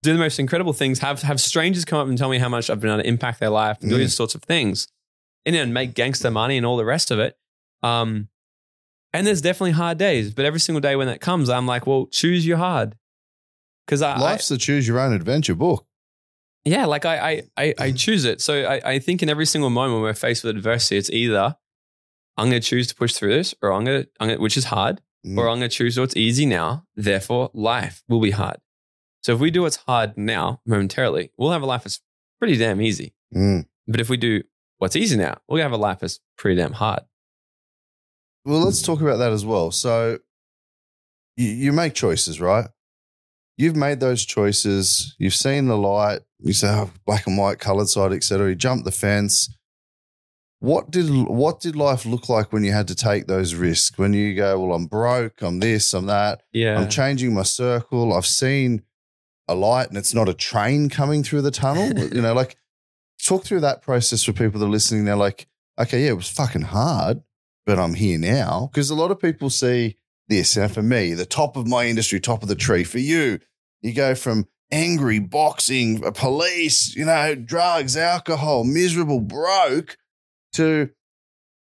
Do 0.04 0.12
the 0.14 0.20
most 0.20 0.38
incredible 0.40 0.74
things. 0.74 1.00
Have 1.00 1.22
have 1.24 1.40
strangers 1.42 1.86
come 1.86 2.00
up 2.00 2.08
and 2.08 2.18
tell 2.18 2.30
me 2.30 2.38
how 2.38 2.50
much 2.50 2.70
I've 2.70 2.80
been 2.80 2.92
able 2.92 3.02
to 3.04 3.08
impact 3.08 3.40
their 3.40 3.50
life 3.50 3.78
and 3.82 3.90
do 3.90 3.96
Mm. 3.96 4.00
these 4.00 4.14
sorts 4.16 4.36
of 4.36 4.44
things, 4.44 4.88
and 5.46 5.56
then 5.56 5.72
make 5.74 5.94
gangster 5.96 6.30
money 6.30 6.58
and 6.58 6.66
all 6.66 6.78
the 6.78 6.86
rest 6.86 7.10
of 7.10 7.20
it. 7.20 7.38
Um, 7.84 8.30
and 9.14 9.26
there's 9.26 9.42
definitely 9.42 9.72
hard 9.72 9.98
days, 9.98 10.34
but 10.34 10.44
every 10.46 10.60
single 10.60 10.82
day 10.82 10.96
when 10.96 11.08
that 11.08 11.22
comes, 11.22 11.50
I'm 11.50 11.66
like, 11.66 11.88
well, 11.88 12.08
choose 12.08 12.46
your 12.46 12.58
hard. 12.58 12.98
Because 13.86 14.02
I, 14.02 14.14
I, 14.16 14.20
Life's 14.20 14.50
the 14.50 14.58
choose 14.58 14.88
your 14.88 15.00
own 15.00 15.14
adventure 15.14 15.56
book. 15.56 15.86
Yeah, 16.65 16.86
like 16.86 17.06
I, 17.06 17.17
I, 17.30 17.43
I, 17.58 17.73
I 17.80 17.91
choose 17.95 18.25
it. 18.25 18.41
So 18.41 18.63
I, 18.65 18.82
I 18.93 18.99
think 18.99 19.23
in 19.23 19.30
every 19.30 19.45
single 19.45 19.69
moment 19.69 20.01
we're 20.01 20.13
faced 20.13 20.43
with 20.43 20.56
adversity, 20.56 20.97
it's 20.97 21.10
either 21.12 21.56
I'm 22.38 22.49
going 22.49 22.62
to 22.62 22.67
choose 22.67 22.88
to 22.88 22.95
push 22.95 23.13
through 23.13 23.34
this, 23.34 23.56
or 23.62 23.71
I'm 23.71 23.86
going 23.86 24.04
to, 24.04 24.10
I'm 24.19 24.28
gonna, 24.30 24.41
which 24.41 24.58
is 24.58 24.65
hard, 24.65 25.01
Mm. 25.25 25.39
or 25.39 25.49
I'm 25.49 25.58
going 25.58 25.69
to 25.71 25.75
choose 25.75 25.99
what's 25.99 26.15
easy 26.15 26.45
now. 26.45 26.86
Therefore, 26.95 27.49
life 27.56 28.04
will 28.08 28.19
be 28.21 28.30
hard. 28.30 28.58
So 29.23 29.34
if 29.34 29.39
we 29.39 29.49
do 29.49 29.63
what's 29.63 29.78
hard 29.78 30.15
now, 30.15 30.62
momentarily, 30.67 31.32
we'll 31.36 31.49
have 31.49 31.63
a 31.63 31.65
life 31.65 31.84
that's 31.84 31.99
pretty 32.38 32.58
damn 32.58 32.80
easy. 32.80 33.15
Mm. 33.36 33.65
But 33.88 33.99
if 33.99 34.08
we 34.08 34.17
do 34.17 34.43
what's 34.78 34.95
easy 34.95 35.17
now, 35.17 35.38
to 35.49 35.56
have 35.56 35.71
a 35.71 35.78
life 35.78 35.97
that's 35.97 36.19
pretty 36.38 36.62
damn 36.62 36.73
hard. 36.73 36.99
Well, 38.45 38.60
let's 38.60 38.84
talk 38.84 39.01
about 39.01 39.17
that 39.17 39.32
as 39.32 39.43
well. 39.43 39.71
So 39.71 40.19
you, 41.38 41.49
you 41.49 41.71
make 41.71 41.95
choices, 41.95 42.39
right? 42.39 42.67
You've 43.58 43.76
made 43.76 44.00
those 44.00 44.26
choices. 44.26 45.15
You've 45.18 45.36
seen 45.36 45.68
the 45.68 45.78
light. 45.78 46.22
You 46.39 46.54
say 46.54 46.70
oh, 46.70 46.91
black 47.06 47.28
and 47.28 47.38
white, 47.38 47.60
colored 47.60 47.88
side, 47.88 48.12
etc. 48.12 48.50
You 48.50 48.56
jumped 48.56 48.86
the 48.86 48.91
fence. 48.91 49.50
What 50.60 50.89
did 50.89 51.10
what 51.28 51.60
did 51.60 51.76
life 51.76 52.06
look 52.06 52.28
like 52.28 52.52
when 52.52 52.63
you 52.63 52.72
had 52.72 52.88
to 52.88 52.96
take 52.96 53.28
those 53.28 53.54
risks? 53.54 53.98
When 53.98 54.13
you 54.13 54.36
go, 54.36 54.60
well, 54.60 54.76
I'm 54.76 54.88
broke, 54.88 55.41
I'm 55.41 55.60
this, 55.60 55.94
I'm 55.94 56.08
that, 56.08 56.41
Yeah. 56.52 56.80
I'm 56.80 56.89
changing 56.89 57.34
my 57.34 57.44
circle. 57.44 58.13
I've 58.13 58.26
seen 58.26 58.84
a 59.48 59.56
light, 59.56 59.89
and 59.89 59.98
it's 59.98 60.13
not 60.13 60.30
a 60.30 60.34
train 60.34 60.89
coming 60.89 61.24
through 61.24 61.44
the 61.44 61.52
tunnel. 61.52 61.94
you 62.13 62.22
know, 62.22 62.34
like 62.34 62.58
talk 63.24 63.44
through 63.44 63.62
that 63.62 63.82
process 63.82 64.24
for 64.24 64.34
people 64.34 64.60
that 64.60 64.65
are 64.65 64.70
listening. 64.70 65.06
They're 65.06 65.15
like, 65.15 65.48
okay, 65.80 66.04
yeah, 66.04 66.10
it 66.10 66.18
was 66.18 66.30
fucking 66.30 66.63
hard, 66.63 67.22
but 67.65 67.80
I'm 67.80 67.94
here 67.94 68.18
now. 68.18 68.70
Because 68.72 68.89
a 68.89 68.96
lot 68.96 69.12
of 69.12 69.20
people 69.20 69.50
see 69.50 69.98
this. 70.28 70.56
And 70.58 70.72
for 70.72 70.82
me, 70.82 71.14
the 71.14 71.26
top 71.26 71.56
of 71.56 71.68
my 71.68 71.86
industry, 71.86 72.20
top 72.20 72.44
of 72.44 72.50
the 72.50 72.56
tree. 72.56 72.84
For 72.84 73.00
you, 73.00 73.40
you 73.82 73.94
go 73.94 74.16
from 74.16 74.48
angry, 74.72 75.20
boxing, 75.20 76.04
uh, 76.06 76.12
police, 76.12 76.96
you 76.96 77.06
know, 77.06 77.36
drugs, 77.36 77.96
alcohol, 77.96 78.64
miserable, 78.64 79.22
broke, 79.22 79.98
to 80.54 80.90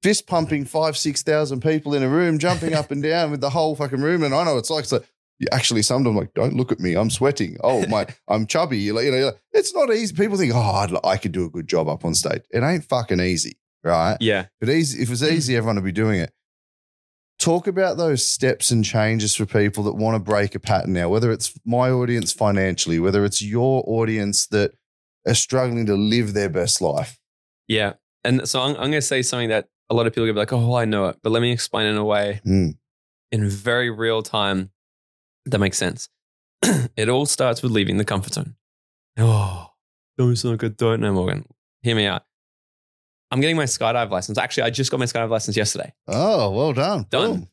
fist 0.03 0.27
pumping 0.27 0.65
five, 0.65 0.97
6,000 0.97 1.61
people 1.61 1.95
in 1.95 2.03
a 2.03 2.09
room, 2.09 2.39
jumping 2.39 2.75
up 2.75 2.91
and 2.91 3.03
down 3.03 3.31
with 3.31 3.41
the 3.41 3.51
whole 3.51 3.77
fucking 3.77 4.01
room. 4.01 4.23
And 4.23 4.35
I 4.35 4.45
know 4.45 4.59
it's 4.59 4.71
like, 4.71 4.85
so 4.85 5.03
you 5.39 5.47
actually 5.53 5.83
sometimes 5.83 6.17
like, 6.17 6.35
don't 6.35 6.57
look 6.57 6.73
at 6.73 6.81
me, 6.81 6.95
I'm 6.95 7.11
sweating. 7.11 7.57
Oh, 7.63 7.87
my, 7.87 8.07
I'm 8.29 8.47
chubby. 8.47 8.79
You 8.79 8.95
know, 8.95 9.01
you're 9.01 9.27
like, 9.27 9.41
it's 9.53 9.75
not 9.75 9.93
easy. 9.93 10.15
People 10.15 10.37
think, 10.37 10.53
oh, 10.55 10.59
I'd, 10.59 10.91
I 11.05 11.17
could 11.17 11.33
do 11.33 11.45
a 11.45 11.51
good 11.51 11.69
job 11.69 11.89
up 11.89 12.05
on 12.05 12.15
stage. 12.15 12.43
It 12.51 12.63
ain't 12.63 12.85
fucking 12.85 13.21
easy, 13.21 13.59
right? 13.85 14.17
yeah. 14.21 14.47
But 14.61 14.71
easy, 14.71 15.03
if 15.03 15.09
it 15.09 15.11
was 15.11 15.23
easy, 15.23 15.57
everyone 15.57 15.77
would 15.77 15.85
be 15.85 15.93
doing 15.93 16.21
it. 16.21 16.33
Talk 17.41 17.67
about 17.67 17.97
those 17.97 18.27
steps 18.27 18.71
and 18.71 18.85
changes 18.85 19.35
for 19.35 19.47
people 19.47 19.83
that 19.85 19.95
want 19.95 20.15
to 20.15 20.19
break 20.21 20.55
a 20.55 20.61
pattern 20.61 20.93
now, 20.93 21.09
whether 21.09 21.33
it's 21.33 21.59
my 21.65 21.91
audience 21.91 22.33
financially, 22.33 22.99
whether 23.01 23.25
it's 23.25 23.41
your 23.43 23.83
audience 23.87 24.47
that 24.49 24.73
are 25.27 25.35
struggling 25.35 25.87
to 25.87 25.95
live 25.95 26.35
their 26.35 26.51
best 26.51 26.81
life. 26.83 27.19
Yeah. 27.67 27.95
And 28.25 28.47
so 28.47 28.61
I'm, 28.61 28.71
I'm 28.73 28.91
going 28.91 28.93
to 28.93 29.03
say 29.03 29.23
something 29.23 29.49
that 29.49 29.69
a 29.89 29.95
lot 29.95 30.07
of 30.07 30.13
people 30.13 30.25
are 30.25 30.27
gonna 30.27 30.35
be 30.35 30.41
like, 30.41 30.53
oh, 30.53 30.75
I 30.75 30.85
know 30.85 31.07
it. 31.07 31.17
But 31.23 31.31
let 31.33 31.41
me 31.41 31.51
explain 31.51 31.87
in 31.87 31.97
a 31.97 32.05
way 32.05 32.41
Mm. 32.47 32.77
in 33.33 33.49
very 33.49 33.91
real 33.91 34.23
time 34.23 34.71
that 35.47 35.59
makes 35.59 35.79
sense. 35.79 36.09
it 36.63 37.09
all 37.09 37.25
starts 37.27 37.63
with 37.63 37.73
leaving 37.73 37.97
the 37.97 38.05
comfort 38.05 38.35
zone. 38.35 38.55
Oh, 39.19 39.69
don't 40.19 40.37
sound 40.37 40.53
like 40.55 40.63
a 40.63 40.69
don't 40.69 41.01
know, 41.01 41.13
Morgan. 41.13 41.45
Hear 41.83 41.97
me 41.97 42.07
out. 42.07 42.23
I'm 43.31 43.41
getting 43.41 43.57
my 43.57 43.65
skydive 43.65 44.11
license. 44.11 44.39
Actually, 44.39 44.65
I 44.65 44.71
just 44.71 44.91
got 44.91 44.99
my 45.01 45.07
skydive 45.07 45.31
license 45.31 45.57
yesterday. 45.57 45.93
Oh, 46.09 46.51
well 46.51 46.73
done. 46.73 47.07
Done. 47.11 47.49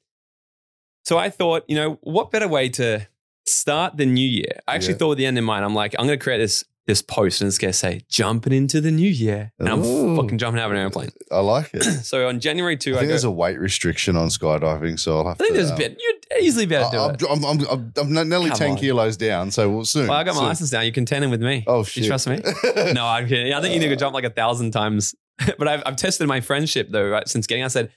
So 1.06 1.18
I 1.18 1.30
thought, 1.30 1.63
you 1.68 1.76
know, 1.76 2.00
what 2.02 2.32
better 2.32 2.48
way 2.48 2.70
to 2.70 3.08
start 3.46 3.96
the 3.98 4.06
new 4.06 4.28
year? 4.28 4.60
I 4.68 4.76
actually 4.76 4.94
Yeah. 4.94 4.98
thought 4.98 5.10
with 5.10 5.18
the 5.20 5.26
end 5.26 5.38
in 5.38 5.44
mind. 5.44 5.63
I'm 5.63 5.76
like, 5.76 5.96
I'm 5.98 6.06
going 6.08 6.18
to 6.20 6.24
create 6.24 6.40
this 6.40 6.63
this 6.88 7.02
post 7.02 7.42
and 7.42 7.50
it's 7.50 7.58
going 7.58 7.70
to 7.74 7.78
say, 7.78 8.00
jumping 8.10 8.54
into 8.54 8.80
the 8.80 8.92
new 8.92 9.10
year. 9.10 9.52
And 9.60 9.68
I'm 9.68 9.84
fucking 10.16 10.38
jumping 10.38 10.62
out 10.62 10.68
of 10.68 10.72
an 10.72 10.78
airplane. 10.78 11.10
I 11.32 11.40
like 11.42 11.70
it. 11.74 11.84
So 12.06 12.30
on 12.30 12.40
January 12.40 12.78
2, 12.78 12.94
I 12.94 12.96
I, 12.96 13.00
think 13.00 13.08
go, 13.08 13.10
there's 13.10 13.24
a 13.26 13.30
weight 13.32 13.60
restriction 13.60 14.16
on 14.16 14.30
skydiving, 14.30 14.98
so 14.98 15.18
I'll 15.18 15.28
have 15.28 15.36
I 15.36 15.44
think 15.44 15.50
to. 15.50 15.54
there's 15.58 15.70
a 15.72 15.74
um, 15.74 15.78
bit. 15.80 15.98
You'd 16.00 16.42
easily 16.42 16.66
be 16.66 16.76
able 16.76 16.90
to 16.92 16.96
do 16.96 17.02
I- 17.04 17.12
it. 17.12 17.24
I'm, 17.30 17.44
I'm, 17.44 17.60
I'm, 17.68 17.92
I'm, 17.98 18.18
I'm 18.18 18.30
nearly 18.30 18.48
Come 18.52 18.58
10 18.58 18.72
on. 18.72 18.78
kilos 18.78 19.18
down, 19.18 19.52
so 19.52 19.70
we'll 19.70 19.84
soon. 19.84 20.08
Well, 20.08 20.18
I 20.18 20.24
got 20.24 20.36
my 20.36 20.40
soon. 20.40 20.48
license 20.48 20.72
now. 20.72 20.80
You 20.80 20.94
can 20.94 21.06
tan 21.06 21.24
in 21.24 21.30
with 21.30 21.42
me. 21.42 21.66
Oh, 21.68 21.80
You 21.80 21.84
shit. 21.84 22.06
trust 22.06 22.26
me? 22.30 22.38
no, 22.94 23.06
I'm 23.06 23.28
kidding. 23.28 23.52
I 23.54 23.60
think 23.60 23.74
you 23.74 23.82
need 23.82 23.90
to 23.90 23.98
jump 23.98 24.13
like 24.13 24.24
a 24.24 24.30
thousand 24.30 24.72
times. 24.72 25.13
but 25.58 25.67
I've, 25.67 25.84
I've 25.86 25.95
tested 25.95 26.28
my 26.28 26.41
friendship 26.41 26.89
though, 26.89 27.08
right? 27.08 27.28
Since 27.28 27.47
getting, 27.47 27.63
I 27.63 27.67
said, 27.67 27.91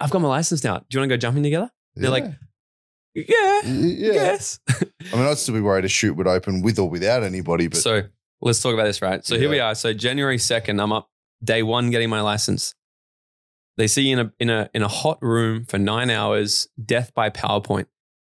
I've 0.00 0.10
got 0.10 0.20
my 0.20 0.28
license 0.28 0.64
now. 0.64 0.78
Do 0.78 0.84
you 0.92 1.00
want 1.00 1.10
to 1.10 1.16
go 1.16 1.18
jumping 1.18 1.42
together? 1.42 1.70
They're 1.96 2.10
like, 2.10 2.24
Yeah, 3.14 3.24
yeah. 3.64 4.12
yes. 4.12 4.58
I 4.68 4.84
mean, 5.12 5.26
I'd 5.26 5.38
still 5.38 5.54
be 5.54 5.60
worried 5.60 5.84
a 5.84 5.88
chute 5.88 6.16
would 6.16 6.26
open 6.26 6.62
with 6.62 6.78
or 6.78 6.88
without 6.88 7.22
anybody, 7.22 7.68
but 7.68 7.78
so 7.78 8.02
let's 8.40 8.60
talk 8.60 8.74
about 8.74 8.84
this, 8.84 9.00
right? 9.00 9.24
So 9.24 9.38
here 9.38 9.48
we 9.48 9.60
are. 9.60 9.74
So 9.74 9.92
January 9.92 10.38
2nd, 10.38 10.80
I'm 10.82 10.92
up 10.92 11.08
day 11.42 11.62
one 11.62 11.90
getting 11.90 12.10
my 12.10 12.20
license. 12.20 12.74
They 13.76 13.86
see 13.86 14.02
you 14.02 14.18
in 14.18 14.26
a, 14.26 14.32
in 14.38 14.50
a, 14.50 14.70
in 14.74 14.82
a 14.82 14.88
hot 14.88 15.18
room 15.20 15.64
for 15.64 15.78
nine 15.78 16.10
hours, 16.10 16.68
death 16.82 17.12
by 17.14 17.30
PowerPoint. 17.30 17.86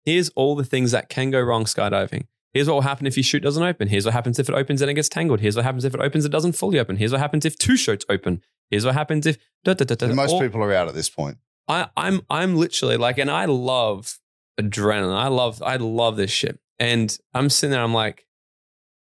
Here's 0.05 0.29
all 0.29 0.55
the 0.55 0.63
things 0.63 0.91
that 0.91 1.09
can 1.09 1.31
go 1.31 1.39
wrong 1.41 1.65
skydiving. 1.65 2.25
Here's 2.53 2.67
what 2.67 2.73
will 2.73 2.81
happen 2.81 3.07
if 3.07 3.15
your 3.15 3.23
chute 3.23 3.43
doesn't 3.43 3.63
open. 3.63 3.87
Here's 3.87 4.05
what 4.05 4.13
happens 4.13 4.37
if 4.39 4.49
it 4.49 4.55
opens 4.55 4.81
and 4.81 4.91
it 4.91 4.95
gets 4.95 5.07
tangled. 5.07 5.39
Here's 5.39 5.55
what 5.55 5.63
happens 5.63 5.85
if 5.85 5.93
it 5.93 6.01
opens, 6.01 6.25
it 6.25 6.31
doesn't 6.31 6.53
fully 6.53 6.79
open. 6.79 6.97
Here's 6.97 7.11
what 7.11 7.21
happens 7.21 7.45
if 7.45 7.57
two 7.57 7.77
chutes 7.77 8.05
open. 8.09 8.41
Here's 8.69 8.85
what 8.85 8.93
happens 8.93 9.25
if 9.25 9.37
da, 9.63 9.73
da, 9.73 9.85
da, 9.85 9.95
da, 9.95 10.13
most 10.13 10.31
all- 10.31 10.41
people 10.41 10.61
are 10.61 10.73
out 10.73 10.87
at 10.87 10.93
this 10.93 11.09
point. 11.09 11.37
I, 11.67 11.87
I'm 11.95 12.21
I'm 12.29 12.55
literally 12.57 12.97
like, 12.97 13.17
and 13.17 13.29
I 13.31 13.45
love 13.45 14.19
adrenaline. 14.59 15.15
I 15.15 15.27
love 15.27 15.61
I 15.61 15.77
love 15.77 16.17
this 16.17 16.31
shit. 16.31 16.59
And 16.79 17.15
I'm 17.33 17.49
sitting 17.49 17.71
there, 17.71 17.81
I'm 17.81 17.93
like, 17.93 18.25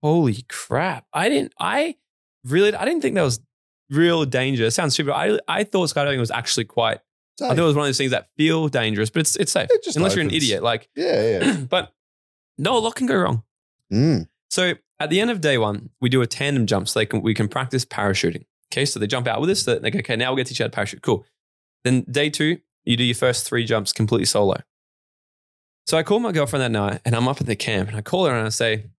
holy 0.02 0.44
crap! 0.48 1.06
I 1.12 1.28
didn't 1.28 1.52
I 1.60 1.96
really 2.44 2.74
I 2.74 2.84
didn't 2.84 3.02
think 3.02 3.14
that 3.14 3.22
was 3.22 3.40
real 3.90 4.24
danger. 4.24 4.64
It 4.64 4.72
sounds 4.72 4.94
stupid. 4.94 5.12
I 5.12 5.38
I 5.46 5.64
thought 5.64 5.90
skydiving 5.90 6.18
was 6.18 6.30
actually 6.30 6.64
quite. 6.64 6.98
I 7.40 7.48
thought 7.50 7.58
it 7.58 7.62
was 7.62 7.76
one 7.76 7.84
of 7.84 7.88
those 7.88 7.98
things 7.98 8.10
that 8.10 8.28
feel 8.36 8.66
dangerous, 8.68 9.10
but 9.10 9.20
it's 9.20 9.36
it's 9.36 9.52
safe 9.52 9.68
It 9.70 9.94
unless 9.94 10.16
you're 10.16 10.24
an 10.24 10.30
idiot. 10.32 10.62
Like, 10.62 10.88
yeah, 10.96 11.38
yeah. 11.38 11.56
but 11.70 11.92
no, 12.58 12.76
a 12.76 12.80
lot 12.80 12.94
can 12.96 13.06
go 13.06 13.16
wrong. 13.16 13.42
Mm. 13.92 14.28
So 14.50 14.74
at 15.00 15.10
the 15.10 15.20
end 15.20 15.30
of 15.30 15.40
day 15.40 15.58
one, 15.58 15.90
we 16.00 16.08
do 16.08 16.20
a 16.22 16.26
tandem 16.26 16.66
jump 16.66 16.88
so 16.88 16.98
they 16.98 17.06
can, 17.06 17.22
we 17.22 17.34
can 17.34 17.48
practice 17.48 17.84
parachuting. 17.84 18.44
Okay, 18.72 18.84
so 18.84 18.98
they 18.98 19.06
jump 19.06 19.26
out 19.26 19.40
with 19.40 19.48
us. 19.50 19.62
So 19.62 19.78
they 19.78 19.90
go, 19.90 20.00
okay, 20.00 20.16
now 20.16 20.30
we'll 20.30 20.36
get 20.36 20.46
to 20.46 20.52
teach 20.52 20.60
you 20.60 20.64
how 20.64 20.68
to 20.68 20.74
parachute. 20.74 21.02
Cool. 21.02 21.24
Then 21.84 22.02
day 22.10 22.28
two, 22.28 22.58
you 22.84 22.96
do 22.96 23.04
your 23.04 23.14
first 23.14 23.46
three 23.46 23.64
jumps 23.64 23.92
completely 23.92 24.26
solo. 24.26 24.56
So 25.86 25.96
I 25.96 26.02
call 26.02 26.20
my 26.20 26.32
girlfriend 26.32 26.62
that 26.62 26.70
night 26.70 27.00
and 27.04 27.14
I'm 27.14 27.28
up 27.28 27.40
at 27.40 27.46
the 27.46 27.56
camp 27.56 27.88
and 27.88 27.96
I 27.96 28.02
call 28.02 28.26
her 28.26 28.34
and 28.34 28.46
I 28.46 28.50
say, 28.50 28.90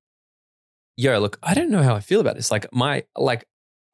yo, 0.97 1.19
look, 1.19 1.37
I 1.43 1.53
don't 1.53 1.69
know 1.69 1.83
how 1.83 1.95
I 1.95 1.99
feel 1.99 2.19
about 2.19 2.35
this. 2.35 2.49
Like 2.49 2.65
my, 2.73 3.03
like 3.15 3.45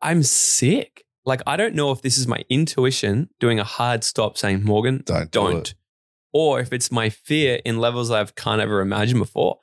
I'm 0.02 0.24
sick. 0.24 1.04
Like 1.26 1.42
I 1.48 1.58
don't 1.58 1.76
know 1.76 1.92
if 1.92 2.02
this 2.02 2.18
is 2.18 2.28
my 2.28 2.44
intuition 2.50 3.30
doing 3.40 3.60
a 3.60 3.64
hard 3.64 4.04
stop 4.04 4.38
saying, 4.38 4.64
Morgan, 4.64 5.02
Don't 5.06 5.32
do 5.32 5.40
don't. 5.40 5.58
it. 5.58 5.76
Or 6.38 6.60
if 6.60 6.74
it's 6.74 6.92
my 6.92 7.10
fear 7.10 7.62
in 7.64 7.80
levels 7.80 8.12
I've 8.12 8.36
can't 8.36 8.60
ever 8.60 8.82
imagine 8.82 9.20
before. 9.20 9.60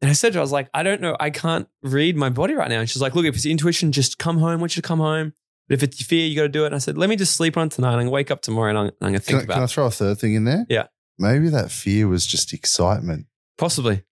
And 0.00 0.10
I 0.10 0.14
said 0.14 0.32
to 0.32 0.38
her, 0.38 0.40
I 0.40 0.42
was 0.42 0.50
like, 0.50 0.70
I 0.72 0.82
don't 0.82 1.02
know. 1.02 1.18
I 1.20 1.28
can't 1.28 1.68
read 1.82 2.16
my 2.16 2.30
body 2.30 2.54
right 2.54 2.70
now. 2.70 2.80
And 2.80 2.88
she's 2.88 3.02
like, 3.02 3.14
look, 3.14 3.26
if 3.26 3.34
it's 3.34 3.44
intuition, 3.44 3.92
just 3.92 4.18
come 4.18 4.38
home. 4.38 4.48
I 4.48 4.56
want 4.56 4.74
you 4.74 4.80
to 4.80 4.88
come 4.88 5.00
home. 5.00 5.34
But 5.68 5.74
if 5.74 5.82
it's 5.82 6.00
your 6.00 6.06
fear, 6.06 6.26
you 6.26 6.34
got 6.34 6.44
to 6.44 6.48
do 6.48 6.64
it. 6.64 6.68
And 6.68 6.74
I 6.74 6.78
said, 6.78 6.96
let 6.96 7.10
me 7.10 7.16
just 7.16 7.36
sleep 7.36 7.58
on 7.58 7.68
tonight. 7.68 7.90
I'm 7.90 7.96
going 7.96 8.06
to 8.06 8.10
wake 8.10 8.30
up 8.30 8.40
tomorrow 8.40 8.70
and 8.70 8.78
I'm, 8.78 8.86
I'm 8.86 9.12
going 9.12 9.12
to 9.12 9.18
Can, 9.20 9.26
think 9.26 9.40
I, 9.40 9.44
about 9.44 9.54
can 9.54 9.62
I 9.64 9.66
throw 9.66 9.84
a 9.84 9.90
third 9.90 10.18
thing 10.18 10.32
in 10.32 10.44
there? 10.44 10.64
Yeah. 10.70 10.86
Maybe 11.18 11.50
that 11.50 11.70
fear 11.70 12.08
was 12.08 12.26
just 12.26 12.54
excitement. 12.54 13.26
Possibly. 13.58 14.02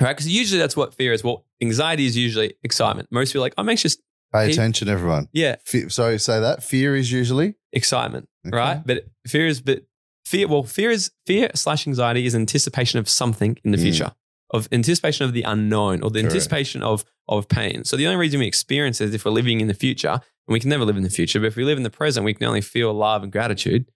Right? 0.00 0.12
Because 0.12 0.28
usually 0.28 0.60
that's 0.60 0.76
what 0.76 0.94
fear 0.94 1.12
is. 1.12 1.24
Well, 1.24 1.44
anxiety 1.60 2.06
is 2.06 2.16
usually 2.16 2.54
excitement. 2.62 3.08
Most 3.10 3.30
people 3.30 3.42
are 3.42 3.46
like, 3.46 3.54
I'm 3.58 3.68
anxious. 3.68 3.96
Pay 4.32 4.52
attention, 4.52 4.88
everyone. 4.88 5.28
Yeah, 5.32 5.56
Fe- 5.64 5.88
sorry, 5.88 6.20
say 6.20 6.38
that. 6.38 6.62
Fear 6.62 6.94
is 6.94 7.10
usually 7.10 7.56
excitement. 7.72 8.28
Okay. 8.46 8.56
Right? 8.56 8.82
But 8.84 9.06
fear 9.26 9.48
is, 9.48 9.60
but 9.60 9.82
fear, 10.24 10.48
well, 10.48 10.62
fear 10.62 10.90
is, 10.90 11.10
fear 11.26 11.50
slash 11.54 11.86
anxiety 11.86 12.26
is 12.26 12.34
anticipation 12.34 12.98
of 12.98 13.08
something 13.08 13.58
in 13.64 13.70
the 13.72 13.78
Mm. 13.78 13.82
future, 13.82 14.12
of 14.50 14.68
anticipation 14.72 15.24
of 15.24 15.32
the 15.32 15.42
unknown 15.42 16.02
or 16.02 16.10
the 16.10 16.20
Correct. 16.20 16.32
anticipation 16.34 16.82
of, 16.82 17.04
of 17.28 17.48
pain. 17.48 17.84
So 17.84 17.96
the 17.96 18.06
only 18.06 18.18
reason 18.18 18.40
we 18.40 18.46
experience 18.46 19.00
it 19.00 19.06
is 19.08 19.14
if 19.14 19.24
we're 19.24 19.30
living 19.32 19.60
in 19.60 19.66
the 19.68 19.74
future, 19.74 20.08
and 20.46 20.52
we 20.52 20.60
can 20.60 20.68
never 20.70 20.84
live 20.84 20.96
in 20.96 21.02
the 21.02 21.10
future, 21.10 21.40
but 21.40 21.46
if 21.46 21.56
we 21.56 21.64
live 21.64 21.78
in 21.78 21.84
the 21.84 21.90
present, 21.90 22.24
we 22.24 22.34
can 22.34 22.46
only 22.46 22.60
feel 22.60 22.92
love 22.92 23.22
and 23.22 23.32
gratitude. 23.32 23.90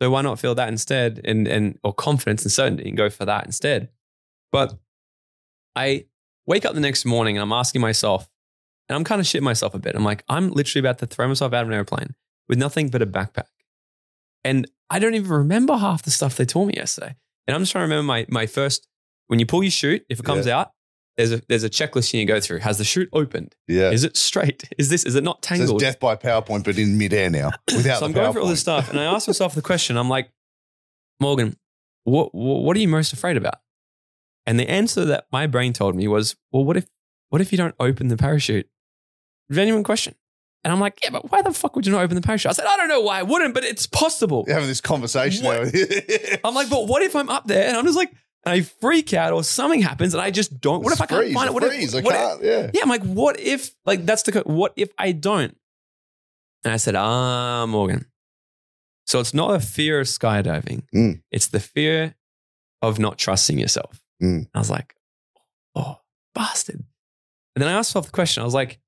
So 0.00 0.10
why 0.10 0.22
not 0.22 0.38
feel 0.40 0.54
that 0.56 0.68
instead 0.68 1.20
and, 1.24 1.46
and 1.48 1.78
or 1.84 1.92
confidence 1.92 2.42
and 2.44 2.50
certainty 2.52 2.88
and 2.88 2.96
go 2.96 3.08
for 3.10 3.24
that 3.24 3.46
instead? 3.46 3.88
But 4.52 4.78
I 5.76 6.06
wake 6.46 6.64
up 6.64 6.74
the 6.74 6.80
next 6.80 7.04
morning 7.04 7.36
and 7.36 7.42
I'm 7.42 7.52
asking 7.52 7.80
myself, 7.80 8.28
and 8.88 8.96
I'm 8.96 9.04
kind 9.04 9.20
of 9.20 9.26
shitting 9.26 9.42
myself 9.42 9.74
a 9.74 9.78
bit. 9.78 9.94
I'm 9.94 10.04
like, 10.04 10.24
I'm 10.28 10.50
literally 10.50 10.80
about 10.86 10.98
to 10.98 11.06
throw 11.06 11.26
myself 11.28 11.52
out 11.52 11.62
of 11.62 11.68
an 11.68 11.74
airplane 11.74 12.14
with 12.48 12.58
nothing 12.58 12.88
but 12.88 13.00
a 13.02 13.06
backpack. 13.06 13.46
And 14.44 14.68
I 14.92 14.98
don't 14.98 15.14
even 15.14 15.30
remember 15.30 15.74
half 15.78 16.02
the 16.02 16.10
stuff 16.10 16.36
they 16.36 16.44
taught 16.44 16.66
me 16.66 16.74
yesterday. 16.76 17.16
And 17.46 17.54
I'm 17.54 17.62
just 17.62 17.72
trying 17.72 17.88
to 17.88 17.94
remember 17.94 18.06
my, 18.06 18.26
my 18.28 18.46
first, 18.46 18.86
when 19.28 19.38
you 19.38 19.46
pull 19.46 19.62
your 19.62 19.70
chute, 19.70 20.04
if 20.10 20.20
it 20.20 20.24
comes 20.24 20.46
out, 20.46 20.72
there's 21.16 21.32
a, 21.32 21.40
there's 21.48 21.64
a 21.64 21.70
checklist 21.70 22.12
you 22.12 22.20
need 22.20 22.26
to 22.26 22.32
go 22.34 22.40
through. 22.40 22.58
Has 22.58 22.76
the 22.76 22.84
chute 22.84 23.08
opened? 23.14 23.54
yeah. 23.66 23.90
Is 23.90 24.04
it 24.04 24.18
straight? 24.18 24.68
Is 24.76 24.90
this, 24.90 25.04
is 25.04 25.14
it 25.14 25.24
not 25.24 25.40
tangled? 25.40 25.70
So 25.70 25.74
it's 25.76 25.82
death 25.82 25.98
by 25.98 26.16
PowerPoint, 26.16 26.64
but 26.64 26.76
in 26.76 26.98
midair 26.98 27.30
now. 27.30 27.52
Without 27.74 28.00
so 28.00 28.04
I'm 28.04 28.12
the 28.12 28.20
going 28.20 28.32
through 28.34 28.42
all 28.42 28.48
this 28.48 28.60
stuff, 28.60 28.90
and 28.90 29.00
I 29.00 29.04
ask 29.04 29.28
myself 29.28 29.54
the 29.54 29.62
question. 29.62 29.96
I'm 29.96 30.10
like, 30.10 30.30
Morgan, 31.20 31.56
what 32.04 32.34
what 32.34 32.62
what 32.62 32.76
are 32.76 32.80
you 32.80 32.88
most 32.88 33.14
afraid 33.14 33.38
about? 33.38 33.60
And 34.44 34.60
the 34.60 34.68
answer 34.68 35.06
that 35.06 35.26
my 35.32 35.46
brain 35.46 35.72
told 35.72 35.96
me 35.96 36.06
was, 36.06 36.36
well, 36.50 36.64
what 36.64 36.76
if 36.76 36.86
what 37.30 37.40
if 37.40 37.50
you 37.50 37.56
don't 37.56 37.74
open 37.80 38.08
the 38.08 38.16
parachute? 38.18 38.68
Genuine 39.50 39.84
question. 39.84 40.14
And 40.64 40.72
I'm 40.72 40.78
like, 40.78 41.00
yeah, 41.02 41.10
but 41.10 41.30
why 41.32 41.42
the 41.42 41.52
fuck 41.52 41.74
would 41.74 41.86
you 41.86 41.92
not 41.92 42.02
open 42.02 42.14
the 42.14 42.20
parachute? 42.22 42.50
I 42.50 42.52
said, 42.52 42.66
I 42.66 42.76
don't 42.76 42.88
know 42.88 43.00
why 43.00 43.18
I 43.18 43.22
wouldn't, 43.24 43.52
but 43.52 43.64
it's 43.64 43.86
possible. 43.86 44.44
You're 44.46 44.54
having 44.54 44.68
this 44.68 44.80
conversation 44.80 45.42
there. 45.44 46.38
I'm 46.44 46.54
like, 46.54 46.70
but 46.70 46.86
what 46.86 47.02
if 47.02 47.16
I'm 47.16 47.28
up 47.28 47.46
there 47.48 47.66
and 47.66 47.76
I'm 47.76 47.84
just 47.84 47.96
like, 47.96 48.10
and 48.44 48.52
I 48.54 48.60
freak 48.60 49.12
out 49.12 49.32
or 49.32 49.42
something 49.42 49.82
happens 49.82 50.14
and 50.14 50.22
I 50.22 50.30
just 50.30 50.60
don't? 50.60 50.82
What 50.84 50.92
if 50.92 51.00
I 51.00 51.06
can't 51.06 51.20
freeze, 51.22 51.34
find 51.34 51.48
it? 51.48 51.52
What 51.54 51.64
if- 51.64 51.70
freeze, 51.70 51.94
I 51.96 52.00
what 52.00 52.14
if- 52.14 52.20
can't. 52.20 52.42
yeah. 52.44 52.70
yeah, 52.74 52.82
I'm 52.82 52.88
like, 52.88 53.02
what 53.02 53.40
if, 53.40 53.74
like, 53.86 54.06
that's 54.06 54.22
the, 54.22 54.40
what 54.46 54.72
if 54.76 54.90
I 54.98 55.10
don't? 55.12 55.56
And 56.64 56.72
I 56.72 56.76
said, 56.76 56.94
ah, 56.94 57.66
Morgan. 57.66 58.06
So 59.06 59.18
it's 59.18 59.34
not 59.34 59.54
a 59.54 59.60
fear 59.60 59.98
of 60.00 60.06
skydiving, 60.06 60.84
Mm. 60.94 61.22
it's 61.32 61.48
the 61.48 61.58
fear 61.60 62.14
of 62.82 63.00
not 63.00 63.18
trusting 63.18 63.58
yourself. 63.58 64.00
Mm. 64.22 64.46
I 64.54 64.58
was 64.60 64.70
like, 64.70 64.94
oh, 65.74 65.98
bastard. 66.36 66.84
And 67.56 67.62
then 67.62 67.68
I 67.68 67.72
asked 67.72 67.90
myself 67.90 68.06
the 68.06 68.12
question, 68.12 68.42
I 68.42 68.44
was 68.44 68.54
like, 68.54 68.78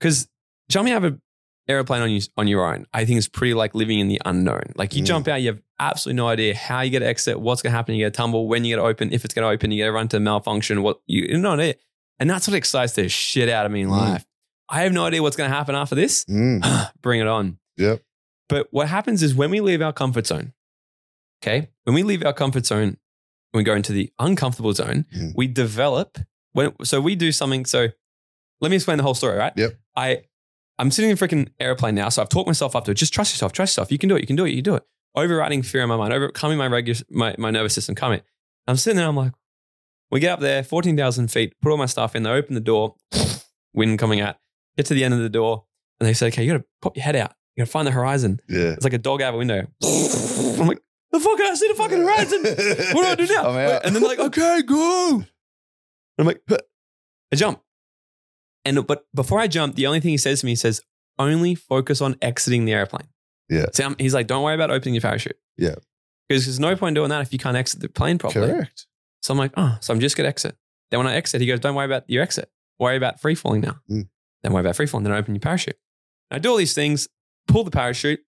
because 0.00 0.28
jumping 0.68 0.92
out 0.92 1.04
of 1.04 1.12
an 1.12 1.22
airplane 1.68 2.02
on, 2.02 2.10
you, 2.10 2.20
on 2.36 2.46
your 2.48 2.64
own, 2.72 2.86
I 2.92 3.04
think 3.04 3.18
is 3.18 3.28
pretty 3.28 3.54
like 3.54 3.74
living 3.74 3.98
in 3.98 4.08
the 4.08 4.20
unknown. 4.24 4.72
Like 4.76 4.94
you 4.94 5.02
Mm. 5.02 5.06
jump 5.06 5.28
out, 5.28 5.40
you 5.42 5.48
have 5.48 5.60
absolutely 5.80 6.16
no 6.16 6.28
idea 6.28 6.54
how 6.54 6.80
you 6.82 6.90
get 6.90 7.00
to 7.00 7.06
exit, 7.06 7.40
what's 7.40 7.62
going 7.62 7.72
to 7.72 7.76
happen, 7.76 7.94
you 7.94 8.04
get 8.04 8.12
to 8.14 8.16
tumble, 8.16 8.48
when 8.48 8.64
you 8.64 8.74
get 8.76 8.80
to 8.82 8.86
open, 8.86 9.12
if 9.12 9.24
it's 9.24 9.34
going 9.34 9.44
to 9.44 9.48
open, 9.54 9.70
you 9.70 9.78
get 9.78 9.86
to 9.86 9.92
run 9.92 10.08
to 10.08 10.20
malfunction, 10.20 10.82
what 10.82 11.00
you, 11.06 11.26
you 11.30 11.38
know, 11.38 11.52
idea. 11.52 11.74
And 12.18 12.28
that's 12.30 12.46
what 12.46 12.54
excites 12.54 12.92
the 12.94 13.08
shit 13.08 13.48
out 13.48 13.66
of 13.66 13.72
me 13.72 13.80
in 13.82 13.88
Mm. 13.88 13.92
life. 13.98 14.26
I 14.68 14.82
have 14.82 14.92
no 14.92 15.04
idea 15.04 15.22
what's 15.22 15.36
going 15.36 15.50
to 15.50 15.54
happen 15.56 15.74
after 15.74 15.94
this. 15.94 16.24
Mm. 16.26 16.90
Bring 17.02 17.20
it 17.20 17.26
on. 17.26 17.58
Yep. 17.76 18.02
But 18.48 18.68
what 18.70 18.88
happens 18.88 19.22
is 19.22 19.34
when 19.34 19.50
we 19.50 19.60
leave 19.60 19.82
our 19.82 19.92
comfort 19.92 20.26
zone, 20.26 20.52
okay, 21.42 21.68
when 21.84 21.94
we 21.94 22.02
leave 22.02 22.24
our 22.24 22.32
comfort 22.32 22.66
zone, 22.66 22.96
when 23.52 23.60
we 23.60 23.64
go 23.64 23.74
into 23.74 23.92
the 23.92 24.10
uncomfortable 24.18 24.72
zone, 24.72 25.06
Mm. 25.14 25.32
we 25.34 25.46
develop. 25.46 26.18
When, 26.52 26.72
so 26.84 27.00
we 27.00 27.16
do 27.16 27.32
something. 27.32 27.64
So 27.66 27.88
let 28.60 28.70
me 28.70 28.76
explain 28.76 28.98
the 28.98 29.02
whole 29.04 29.14
story, 29.14 29.36
right? 29.36 29.52
Yep. 29.56 29.74
I, 29.96 30.22
I'm 30.78 30.90
sitting 30.90 31.10
in 31.10 31.16
a 31.16 31.20
freaking 31.20 31.48
airplane 31.60 31.94
now. 31.94 32.08
So 32.08 32.22
I've 32.22 32.28
talked 32.28 32.46
myself 32.46 32.74
up 32.74 32.84
to 32.86 32.90
it. 32.90 32.94
Just 32.94 33.14
trust 33.14 33.32
yourself, 33.32 33.52
trust 33.52 33.72
yourself. 33.72 33.92
You 33.92 33.98
can 33.98 34.08
do 34.08 34.16
it. 34.16 34.20
You 34.20 34.26
can 34.26 34.36
do 34.36 34.44
it. 34.44 34.50
You 34.50 34.56
can 34.56 34.64
do 34.64 34.74
it. 34.74 34.84
Overriding 35.14 35.62
fear 35.62 35.82
in 35.82 35.88
my 35.88 35.96
mind, 35.96 36.12
overcoming 36.12 36.58
my 36.58 36.66
regular, 36.66 37.00
my, 37.10 37.34
my 37.38 37.50
nervous 37.50 37.72
system, 37.74 37.94
coming. 37.94 38.20
I'm 38.66 38.76
sitting 38.76 38.96
there. 38.96 39.06
I'm 39.06 39.16
like, 39.16 39.32
we 40.10 40.20
get 40.20 40.32
up 40.32 40.40
there, 40.40 40.62
14,000 40.64 41.28
feet, 41.28 41.54
put 41.60 41.70
all 41.70 41.76
my 41.76 41.86
stuff 41.86 42.16
in. 42.16 42.24
They 42.24 42.30
open 42.30 42.54
the 42.54 42.60
door, 42.60 42.96
wind 43.74 43.98
coming 43.98 44.20
out, 44.20 44.36
get 44.76 44.86
to 44.86 44.94
the 44.94 45.04
end 45.04 45.14
of 45.14 45.20
the 45.20 45.28
door. 45.28 45.64
And 46.00 46.08
they 46.08 46.14
say, 46.14 46.26
okay, 46.28 46.42
you 46.44 46.52
got 46.52 46.58
to 46.58 46.64
pop 46.82 46.96
your 46.96 47.04
head 47.04 47.14
out. 47.16 47.32
You 47.54 47.62
got 47.62 47.66
to 47.66 47.70
find 47.70 47.86
the 47.86 47.92
horizon. 47.92 48.40
Yeah. 48.48 48.72
It's 48.72 48.82
like 48.84 48.92
a 48.92 48.98
dog 48.98 49.22
out 49.22 49.30
of 49.30 49.34
a 49.36 49.38
window. 49.38 49.66
I'm 49.82 50.66
like, 50.66 50.80
the 51.12 51.20
fuck, 51.20 51.40
I 51.40 51.54
see 51.54 51.68
the 51.68 51.74
fucking 51.74 51.98
horizon. 52.00 52.42
What 52.94 53.04
do 53.04 53.08
I 53.08 53.14
do 53.14 53.32
now? 53.32 53.78
And 53.84 53.94
then 53.94 54.02
they're 54.02 54.10
like, 54.10 54.18
okay, 54.18 54.62
go. 54.62 55.16
And 55.16 55.24
I'm 56.18 56.26
like, 56.26 56.42
I 57.32 57.36
jump. 57.36 57.60
And 58.64 58.86
but 58.86 59.04
before 59.14 59.40
I 59.40 59.46
jump, 59.46 59.74
the 59.76 59.86
only 59.86 60.00
thing 60.00 60.10
he 60.10 60.16
says 60.16 60.40
to 60.40 60.46
me, 60.46 60.52
he 60.52 60.56
says, 60.56 60.80
only 61.18 61.54
focus 61.54 62.00
on 62.00 62.16
exiting 62.22 62.64
the 62.64 62.72
airplane. 62.72 63.08
Yeah. 63.48 63.66
So 63.72 63.84
I'm- 63.84 63.96
he's 63.98 64.14
like, 64.14 64.26
don't 64.26 64.42
worry 64.42 64.54
about 64.54 64.70
opening 64.70 64.94
your 64.94 65.02
parachute. 65.02 65.38
Yeah. 65.56 65.74
Because 66.28 66.46
there's 66.46 66.58
no 66.60 66.74
point 66.74 66.94
doing 66.94 67.10
that 67.10 67.20
if 67.22 67.32
you 67.32 67.38
can't 67.38 67.56
exit 67.56 67.80
the 67.80 67.88
plane 67.88 68.18
properly. 68.18 68.48
Correct. 68.48 68.86
So 69.22 69.32
I'm 69.32 69.38
like, 69.38 69.52
oh, 69.56 69.76
so 69.80 69.92
I'm 69.92 70.00
just 70.00 70.16
gonna 70.16 70.28
exit. 70.28 70.56
Then 70.90 70.98
when 71.00 71.06
I 71.06 71.14
exit, 71.14 71.40
he 71.40 71.46
goes, 71.46 71.60
don't 71.60 71.74
worry 71.74 71.84
about 71.86 72.08
your 72.08 72.22
exit. 72.22 72.50
Worry 72.78 72.96
about 72.96 73.20
free 73.20 73.34
falling 73.34 73.60
now. 73.60 73.80
Mm. 73.90 74.08
Then 74.42 74.52
worry 74.52 74.60
about 74.62 74.76
free 74.76 74.86
falling. 74.86 75.04
Then 75.04 75.12
I 75.12 75.18
open 75.18 75.34
your 75.34 75.40
parachute. 75.40 75.76
I 76.30 76.38
do 76.38 76.50
all 76.50 76.56
these 76.56 76.74
things, 76.74 77.08
pull 77.46 77.64
the 77.64 77.70
parachute, 77.70 78.20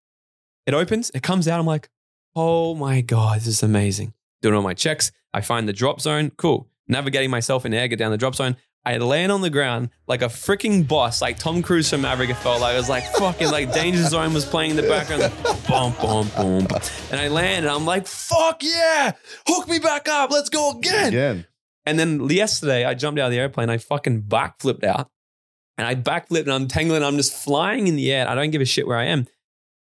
it 0.66 0.74
opens, 0.74 1.10
it 1.14 1.22
comes 1.22 1.48
out. 1.48 1.58
I'm 1.58 1.66
like, 1.66 1.88
oh 2.34 2.74
my 2.74 3.00
God, 3.00 3.38
this 3.38 3.46
is 3.48 3.62
amazing. 3.62 4.12
Doing 4.42 4.54
all 4.54 4.62
my 4.62 4.74
checks. 4.74 5.10
I 5.32 5.40
find 5.40 5.66
the 5.68 5.72
drop 5.72 6.00
zone. 6.00 6.30
Cool. 6.36 6.68
Navigating 6.88 7.30
myself 7.30 7.64
in 7.66 7.74
air, 7.74 7.88
get 7.88 7.98
down 7.98 8.10
the 8.10 8.18
drop 8.18 8.34
zone. 8.34 8.56
I 8.86 8.98
land 8.98 9.32
on 9.32 9.40
the 9.40 9.50
ground 9.50 9.90
like 10.06 10.22
a 10.22 10.26
freaking 10.26 10.86
boss, 10.86 11.20
like 11.20 11.38
Tom 11.38 11.60
Cruise 11.60 11.90
from 11.90 12.02
Maverick. 12.02 12.30
It 12.30 12.36
felt 12.36 12.60
like 12.60 12.74
I 12.74 12.78
was 12.78 12.88
like 12.88 13.02
fucking 13.14 13.50
like 13.50 13.72
Danger 13.72 14.04
Zone 14.04 14.32
was 14.32 14.44
playing 14.44 14.70
in 14.70 14.76
the 14.76 14.84
background, 14.84 15.22
like, 15.22 15.66
boom, 15.66 15.92
boom, 16.00 16.28
boom, 16.36 16.66
boom. 16.66 16.80
and 17.10 17.20
I 17.20 17.26
land 17.26 17.66
and 17.66 17.74
I'm 17.74 17.84
like, 17.84 18.06
fuck 18.06 18.62
yeah, 18.62 19.10
hook 19.48 19.68
me 19.68 19.80
back 19.80 20.08
up, 20.08 20.30
let's 20.30 20.50
go 20.50 20.78
again. 20.78 21.08
Again. 21.08 21.46
And 21.84 21.98
then 21.98 22.28
yesterday, 22.28 22.84
I 22.84 22.94
jumped 22.94 23.18
out 23.18 23.26
of 23.26 23.32
the 23.32 23.40
airplane. 23.40 23.70
I 23.70 23.78
fucking 23.78 24.22
backflipped 24.22 24.84
out, 24.84 25.10
and 25.76 25.84
I 25.84 25.96
backflipped, 25.96 26.42
and 26.42 26.52
I'm 26.52 26.68
tangling. 26.68 27.02
I'm 27.02 27.16
just 27.16 27.32
flying 27.32 27.88
in 27.88 27.96
the 27.96 28.12
air. 28.12 28.28
I 28.28 28.36
don't 28.36 28.50
give 28.50 28.60
a 28.60 28.64
shit 28.64 28.86
where 28.86 28.98
I 28.98 29.06
am. 29.06 29.26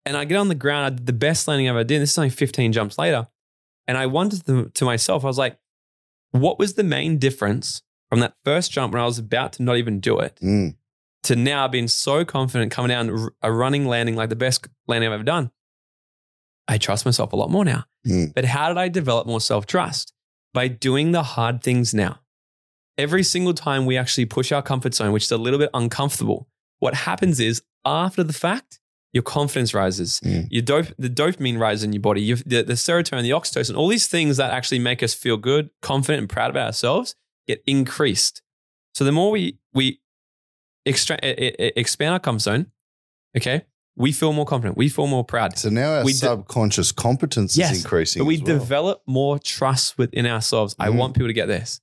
And 0.06 0.18
I 0.18 0.26
get 0.26 0.38
on 0.38 0.50
the 0.50 0.56
ground. 0.56 0.86
I 0.86 0.90
did 0.90 1.06
the 1.06 1.14
best 1.14 1.48
landing 1.48 1.68
I 1.68 1.72
ever 1.72 1.86
did. 1.86 2.02
This 2.02 2.12
is 2.12 2.18
only 2.18 2.32
15 2.32 2.74
jumps 2.74 2.98
later, 2.98 3.28
and 3.88 3.98
I 3.98 4.08
wondered 4.08 4.46
to, 4.46 4.70
to 4.70 4.86
myself, 4.86 5.24
I 5.24 5.28
was 5.28 5.38
like, 5.38 5.58
what 6.32 6.60
was 6.60 6.74
the 6.74 6.84
main 6.84 7.18
difference 7.18 7.82
from 8.10 8.20
that 8.22 8.34
first 8.44 8.72
jump 8.72 8.94
when 8.94 9.02
I 9.02 9.06
was 9.06 9.20
about 9.20 9.54
to 9.54 9.64
not 9.64 9.78
even 9.78 10.00
do 10.00 10.20
it 10.20 10.38
Mm. 10.42 10.76
to 11.24 11.36
now 11.36 11.68
being 11.68 11.88
so 11.88 12.26
confident 12.26 12.72
coming 12.72 12.90
down 12.90 13.30
a 13.42 13.52
running 13.52 13.86
landing 13.88 14.16
like 14.16 14.30
the 14.30 14.36
best 14.36 14.68
landing 14.88 15.08
I've 15.10 15.14
ever 15.14 15.24
done? 15.24 15.52
I 16.68 16.78
trust 16.78 17.06
myself 17.06 17.34
a 17.34 17.36
lot 17.36 17.50
more 17.50 17.66
now. 17.66 17.86
Mm. 18.08 18.34
But 18.34 18.46
how 18.46 18.68
did 18.70 18.78
I 18.78 18.90
develop 18.90 19.28
more 19.28 19.42
self 19.42 19.66
trust? 19.66 20.14
By 20.54 20.68
doing 20.68 21.12
the 21.12 21.24
hard 21.24 21.62
things 21.62 21.94
now. 21.94 22.20
Every 22.98 23.24
single 23.24 23.54
time 23.54 23.86
we 23.86 23.98
actually 23.98 24.26
push 24.26 24.52
our 24.52 24.62
comfort 24.62 24.94
zone, 24.94 25.12
which 25.12 25.24
is 25.24 25.32
a 25.32 25.38
little 25.38 25.60
bit 25.60 25.70
uncomfortable, 25.74 26.48
what 26.80 26.94
happens 26.94 27.40
is 27.40 27.62
after 27.86 28.24
the 28.24 28.34
fact, 28.34 28.80
your 29.14 29.24
confidence 29.24 29.74
rises. 29.74 30.20
Mm. 30.24 30.48
Your 30.52 30.62
dope, 30.62 30.88
the 30.98 31.10
dopamine 31.10 31.60
rises 31.60 31.84
in 31.84 31.94
your 31.94 32.02
body. 32.02 32.22
You, 32.22 32.36
the, 32.36 32.62
the 32.64 32.74
serotonin, 32.74 33.24
the 33.24 33.30
oxytocin, 33.32 33.76
all 33.78 33.88
these 33.88 34.08
things 34.08 34.38
that 34.38 34.52
actually 34.52 34.80
make 34.80 35.02
us 35.02 35.14
feel 35.14 35.38
good, 35.38 35.70
confident, 35.82 36.20
and 36.20 36.30
proud 36.30 36.50
about 36.52 36.68
ourselves 36.68 37.16
get 37.50 37.64
increased. 37.68 38.42
So 38.94 39.04
the 39.06 39.12
more 39.12 39.32
we 39.32 39.58
we 39.74 40.00
extra- 40.86 41.18
expand 41.24 42.14
our 42.14 42.20
comfort 42.20 42.42
zone, 42.42 42.68
okay, 43.38 43.66
we 43.96 44.12
feel 44.12 44.34
more 44.34 44.46
confident. 44.46 44.78
We 44.78 44.90
feel 44.90 45.08
more 45.08 45.24
proud. 45.26 45.58
So 45.58 45.70
now 45.70 45.98
our 45.98 46.04
We 46.06 46.14
de- 46.14 46.18
subconscious 46.20 46.92
competence 46.92 47.58
Yes, 47.58 47.72
is 47.78 47.84
increasing. 47.84 48.22
But 48.22 48.26
we 48.28 48.38
well. 48.38 48.46
develop 48.58 49.02
more 49.06 49.40
trust 49.40 49.98
within 49.98 50.26
ourselves. 50.26 50.76
I 50.80 50.88
Mm. 50.90 50.96
want 50.98 51.14
people 51.16 51.28
to 51.28 51.34
get 51.34 51.48
this. 51.48 51.82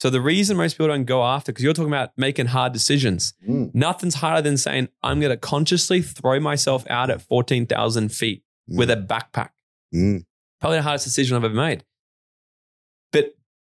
So 0.00 0.10
the 0.10 0.20
reason 0.20 0.56
most 0.56 0.74
people 0.74 0.88
don't 0.88 1.04
go 1.04 1.22
after, 1.24 1.52
because 1.52 1.62
you're 1.62 1.72
talking 1.74 1.92
about 1.92 2.10
making 2.16 2.46
hard 2.46 2.72
decisions. 2.72 3.34
Mm. 3.48 3.72
Nothing's 3.72 4.16
harder 4.16 4.42
than 4.42 4.56
saying, 4.56 4.88
I'm 5.04 5.20
going 5.20 5.30
to 5.30 5.36
consciously 5.36 6.02
throw 6.02 6.40
myself 6.40 6.84
out 6.90 7.08
at 7.08 7.22
14,000 7.22 8.08
feet 8.10 8.42
with 8.66 8.90
a 8.90 8.96
backpack. 8.96 9.50
Mm. 9.94 10.24
Probably 10.60 10.78
the 10.78 10.82
hardest 10.82 11.04
decision 11.04 11.36
I've 11.36 11.44
ever 11.44 11.54
made. 11.54 11.84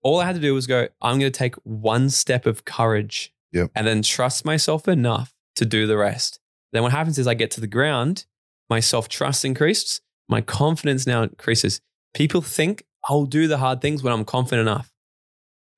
All 0.02 0.20
I 0.20 0.26
had 0.26 0.34
to 0.36 0.40
do 0.40 0.54
was 0.54 0.66
go, 0.66 0.88
I'm 1.02 1.18
going 1.18 1.30
to 1.32 1.36
take 1.38 1.54
one 1.64 2.08
step 2.10 2.46
of 2.46 2.64
courage 2.64 3.32
Yep. 3.52 3.70
and 3.74 3.86
then 3.86 4.02
trust 4.02 4.44
myself 4.44 4.86
enough 4.88 5.34
to 5.56 5.64
do 5.64 5.86
the 5.86 5.96
rest. 5.96 6.38
Then 6.72 6.82
what 6.82 6.92
happens 6.92 7.18
is 7.18 7.26
I 7.26 7.34
get 7.34 7.50
to 7.52 7.60
the 7.60 7.66
ground, 7.66 8.26
my 8.70 8.78
self 8.80 9.08
trust 9.08 9.44
increases, 9.44 10.00
my 10.28 10.40
confidence 10.42 11.06
now 11.06 11.22
increases. 11.22 11.80
People 12.14 12.42
think 12.42 12.84
I'll 13.08 13.24
do 13.24 13.48
the 13.48 13.58
hard 13.58 13.80
things 13.80 14.02
when 14.02 14.12
I'm 14.12 14.24
confident 14.24 14.68
enough. 14.68 14.92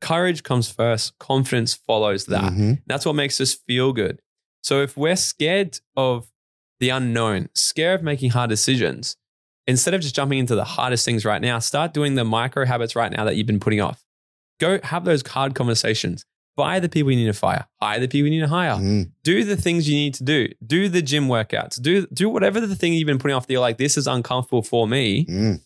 Courage 0.01 0.43
comes 0.43 0.71
first, 0.71 1.19
confidence 1.19 1.75
follows 1.75 2.27
that. 2.27 2.53
Mhm. 2.53 2.83
That's 2.87 3.05
what 3.07 3.15
makes 3.15 3.41
us 3.41 3.55
feel 3.55 3.93
good. 3.93 4.21
So 4.63 4.83
if 4.83 4.97
we're 4.97 5.17
scared 5.17 5.79
of 5.97 6.31
the 6.81 6.89
unknown, 6.89 7.51
scared 7.55 8.01
of 8.01 8.05
making 8.05 8.31
hard 8.31 8.49
decisions, 8.51 9.17
instead 9.67 9.93
of 9.95 10.01
just 10.01 10.15
jumping 10.15 10.39
into 10.39 10.55
the 10.55 10.65
hardest 10.65 11.05
things 11.05 11.25
right 11.25 11.41
now, 11.43 11.59
start 11.59 11.93
doing 11.95 12.15
the 12.15 12.25
micro 12.25 12.65
habits 12.65 12.97
right 12.97 13.13
now 13.13 13.25
that 13.25 13.37
you've 13.37 13.47
been 13.47 13.61
putting 13.61 13.81
off. 13.81 14.05
Go 14.61 14.79
have 14.83 15.05
those 15.05 15.27
hard 15.27 15.55
conversations. 15.55 16.25
Fire 16.57 16.81
the 16.81 16.89
people 16.89 17.11
you 17.11 17.17
need 17.17 17.27
to 17.27 17.33
fire. 17.33 17.67
Hire 17.81 18.01
the 18.01 18.09
people 18.09 18.27
you 18.27 18.39
need 18.39 18.47
to 18.47 18.49
hire. 18.49 18.75
Mm. 18.75 19.11
Do 19.25 19.45
the 19.45 19.57
things 19.57 19.89
you 19.89 19.97
need 19.97 20.15
to 20.15 20.25
do. 20.25 20.49
Do 20.65 20.89
the 20.89 21.01
gym 21.01 21.29
workouts. 21.29 21.81
Do 21.81 22.07
do 22.09 22.29
whatever 22.29 22.61
the 22.61 22.77
thing 22.77 22.93
you've 22.93 23.07
been 23.07 23.19
putting 23.19 23.37
off 23.37 23.47
that 23.47 23.53
you're 23.53 23.61
like, 23.61 23.79
this 23.79 23.97
is 23.97 24.07
uncomfortable 24.07 24.63
for 24.63 24.87
me. 24.87 25.25
Mm. 25.27 25.61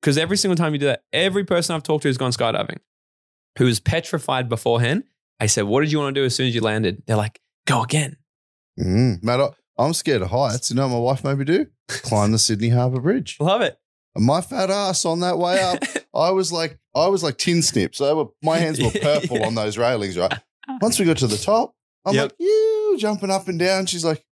Because 0.00 0.18
every 0.18 0.36
single 0.36 0.56
time 0.56 0.72
you 0.72 0.78
do 0.78 0.86
that, 0.86 1.04
every 1.12 1.44
person 1.44 1.76
I've 1.76 1.82
talked 1.82 2.02
to 2.02 2.08
who's 2.08 2.18
gone 2.18 2.32
skydiving, 2.32 2.78
who 3.58 3.66
was 3.66 3.78
petrified 3.78 4.48
beforehand, 4.48 5.04
I 5.38 5.46
said, 5.46 5.64
What 5.64 5.82
did 5.82 5.92
you 5.92 5.98
want 5.98 6.14
to 6.14 6.20
do 6.20 6.24
as 6.24 6.34
soon 6.34 6.48
as 6.48 6.54
you 6.54 6.60
landed? 6.60 7.02
They're 7.06 7.16
like, 7.16 7.40
Go 7.66 7.82
again. 7.82 8.16
Mm. 8.80 9.22
Mate, 9.22 9.50
I'm 9.78 9.92
scared 9.92 10.22
of 10.22 10.30
heights. 10.30 10.70
You 10.70 10.76
know 10.76 10.88
what 10.88 10.94
my 10.94 10.98
wife 10.98 11.24
made 11.24 11.38
me 11.38 11.44
do? 11.44 11.66
Climb 11.88 12.32
the 12.32 12.38
Sydney 12.38 12.70
Harbour 12.70 13.00
Bridge. 13.00 13.36
Love 13.40 13.60
it. 13.60 13.78
My 14.16 14.40
fat 14.42 14.70
ass 14.70 15.04
on 15.04 15.20
that 15.20 15.38
way 15.38 15.62
up, 15.62 15.82
I 16.14 16.30
was 16.30 16.52
like, 16.52 16.78
I 16.94 17.06
was 17.08 17.22
like 17.22 17.38
tin 17.38 17.62
snips. 17.62 17.98
They 17.98 18.12
were, 18.12 18.26
my 18.42 18.58
hands 18.58 18.80
were 18.82 18.90
purple 19.00 19.38
Yeah. 19.38 19.46
on 19.46 19.54
those 19.54 19.78
railings, 19.78 20.18
right? 20.18 20.32
Once 20.80 20.98
we 20.98 21.06
got 21.06 21.16
to 21.18 21.26
the 21.26 21.38
top, 21.38 21.74
I'm 22.04 22.14
Yep. 22.14 22.22
like, 22.24 22.34
you 22.38 22.96
jumping 22.98 23.30
up 23.30 23.48
and 23.48 23.58
down. 23.58 23.86
She's 23.86 24.04
like, 24.04 24.24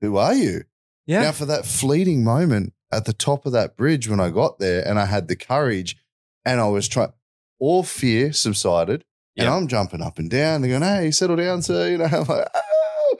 who 0.00 0.16
are 0.16 0.34
you? 0.34 0.64
yeah. 1.06 1.22
Now, 1.22 1.32
for 1.32 1.46
that 1.46 1.66
fleeting 1.66 2.22
moment 2.24 2.72
at 2.92 3.04
the 3.06 3.12
top 3.12 3.44
of 3.44 3.52
that 3.52 3.76
bridge 3.76 4.08
when 4.08 4.20
I 4.20 4.30
got 4.30 4.58
there 4.60 4.86
and 4.86 4.98
I 5.00 5.06
had 5.06 5.26
the 5.28 5.36
courage 5.36 5.96
and 6.44 6.60
I 6.60 6.68
was 6.68 6.86
trying, 6.88 7.12
all 7.58 7.82
fear 7.82 8.32
subsided 8.32 9.04
and 9.36 9.48
I'm 9.48 9.66
jumping 9.66 10.00
up 10.02 10.18
and 10.18 10.30
down. 10.30 10.60
They're 10.62 10.78
going, 10.78 10.82
hey, 10.82 11.10
settle 11.10 11.36
down, 11.36 11.60
sir. 11.62 11.90
You 11.90 11.98
know, 11.98 12.04
I'm 12.12 12.24
like, 12.24 12.46
oh. 12.54 13.18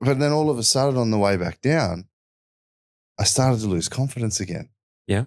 But 0.00 0.18
then 0.18 0.32
all 0.32 0.48
of 0.48 0.58
a 0.58 0.62
sudden 0.62 0.96
on 0.98 1.10
the 1.10 1.18
way 1.18 1.36
back 1.36 1.60
down, 1.60 2.06
I 3.18 3.24
started 3.24 3.60
to 3.60 3.66
lose 3.66 3.88
confidence 3.88 4.40
again. 4.40 4.70
Yeah. 5.06 5.24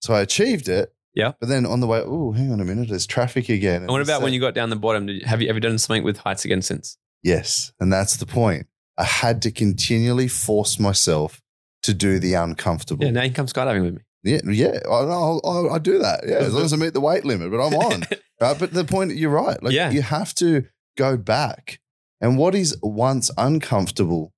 So 0.00 0.14
I 0.14 0.20
achieved 0.20 0.68
it. 0.68 0.92
Yeah. 1.14 1.32
But 1.40 1.48
then 1.48 1.66
on 1.66 1.80
the 1.80 1.86
way, 1.86 2.00
oh, 2.04 2.32
hang 2.32 2.50
on 2.52 2.60
a 2.60 2.64
minute, 2.64 2.88
there's 2.88 3.06
traffic 3.06 3.48
again. 3.48 3.82
And 3.82 3.90
what 3.90 4.00
about 4.00 4.22
when 4.22 4.32
you 4.32 4.40
got 4.40 4.54
down 4.54 4.70
the 4.70 4.76
bottom? 4.76 5.06
Did, 5.06 5.22
have 5.24 5.42
you 5.42 5.48
ever 5.48 5.60
done 5.60 5.78
something 5.78 6.02
with 6.02 6.18
heights 6.18 6.44
again 6.44 6.62
since? 6.62 6.96
Yes. 7.22 7.72
And 7.78 7.92
that's 7.92 8.16
the 8.16 8.26
point. 8.26 8.66
I 8.98 9.04
had 9.04 9.42
to 9.42 9.50
continually 9.50 10.28
force 10.28 10.78
myself 10.78 11.40
to 11.82 11.92
do 11.94 12.18
the 12.18 12.34
uncomfortable. 12.34 13.04
Yeah, 13.04 13.10
now 13.10 13.22
you 13.22 13.30
come 13.32 13.46
skydiving 13.46 13.82
with 13.82 13.94
me. 13.94 14.00
Yeah, 14.24 14.40
yeah, 14.44 14.78
I, 14.88 14.94
I, 14.94 15.38
I, 15.44 15.74
I 15.74 15.78
do 15.80 15.98
that. 15.98 16.20
Yeah, 16.26 16.36
as 16.36 16.54
long 16.54 16.64
as 16.64 16.72
I 16.72 16.76
meet 16.76 16.92
the 16.94 17.00
weight 17.00 17.24
limit, 17.24 17.50
but 17.50 17.60
I'm 17.60 17.74
on. 17.74 18.04
right? 18.40 18.56
But 18.58 18.72
the 18.72 18.84
point, 18.84 19.16
you're 19.16 19.30
right. 19.30 19.60
Like 19.62 19.72
Yeah. 19.72 19.90
you 19.90 20.00
have 20.02 20.32
to 20.36 20.64
go 20.96 21.16
back, 21.16 21.80
and 22.20 22.38
what 22.38 22.54
is 22.54 22.76
once 22.82 23.32
uncomfortable 23.36 24.32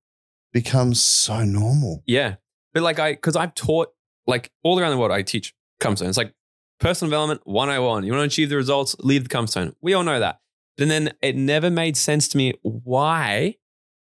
becomes 0.51 1.01
so 1.01 1.43
normal. 1.43 2.01
Yeah. 2.07 2.35
But 2.73 2.81
like 2.81 2.97
I, 2.99 3.11
because 3.11 3.35
I've 3.35 3.53
taught 3.53 3.89
like 4.27 4.51
all 4.63 4.79
around 4.79 4.91
the 4.91 4.97
world, 4.97 5.11
I 5.11 5.21
teach 5.21 5.53
comfort 5.79 5.99
zone. 5.99 6.09
It's 6.09 6.17
like 6.17 6.33
personal 6.79 7.09
development 7.09 7.41
101. 7.45 8.03
You 8.03 8.11
want 8.11 8.21
to 8.21 8.25
achieve 8.25 8.49
the 8.49 8.55
results, 8.55 8.95
leave 8.99 9.23
the 9.23 9.29
comfort 9.29 9.51
zone. 9.51 9.75
We 9.81 9.93
all 9.93 10.03
know 10.03 10.19
that. 10.19 10.39
And 10.77 10.91
then 10.91 11.13
it 11.21 11.35
never 11.35 11.69
made 11.69 11.95
sense 11.95 12.27
to 12.29 12.37
me 12.37 12.53
why, 12.61 13.55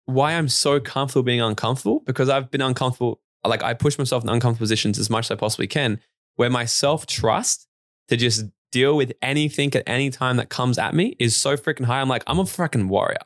why 0.06 0.34
I'm 0.34 0.48
so 0.48 0.80
comfortable 0.80 1.24
being 1.24 1.42
uncomfortable 1.42 2.02
because 2.06 2.30
I've 2.30 2.50
been 2.50 2.62
uncomfortable. 2.62 3.22
Like 3.46 3.62
I 3.62 3.76
push 3.76 3.98
myself 4.00 4.24
in 4.24 4.30
uncomfortable 4.30 4.64
positions 4.64 4.98
as 4.98 5.10
much 5.10 5.28
as 5.28 5.32
I 5.32 5.36
possibly 5.36 5.68
can, 5.68 6.00
where 6.36 6.50
my 6.50 6.66
self 6.66 7.06
trust 7.06 7.68
to 8.08 8.18
just 8.18 8.46
deal 8.72 8.98
with 8.98 9.14
anything 9.22 9.74
at 9.76 9.84
any 9.88 10.10
time 10.10 10.38
that 10.38 10.50
comes 10.50 10.78
at 10.78 10.96
me 10.96 11.16
is 11.20 11.36
so 11.36 11.56
freaking 11.56 11.86
high. 11.86 12.02
I'm 12.02 12.10
like, 12.10 12.24
I'm 12.26 12.40
a 12.40 12.44
freaking 12.44 12.88
warrior. 12.88 13.18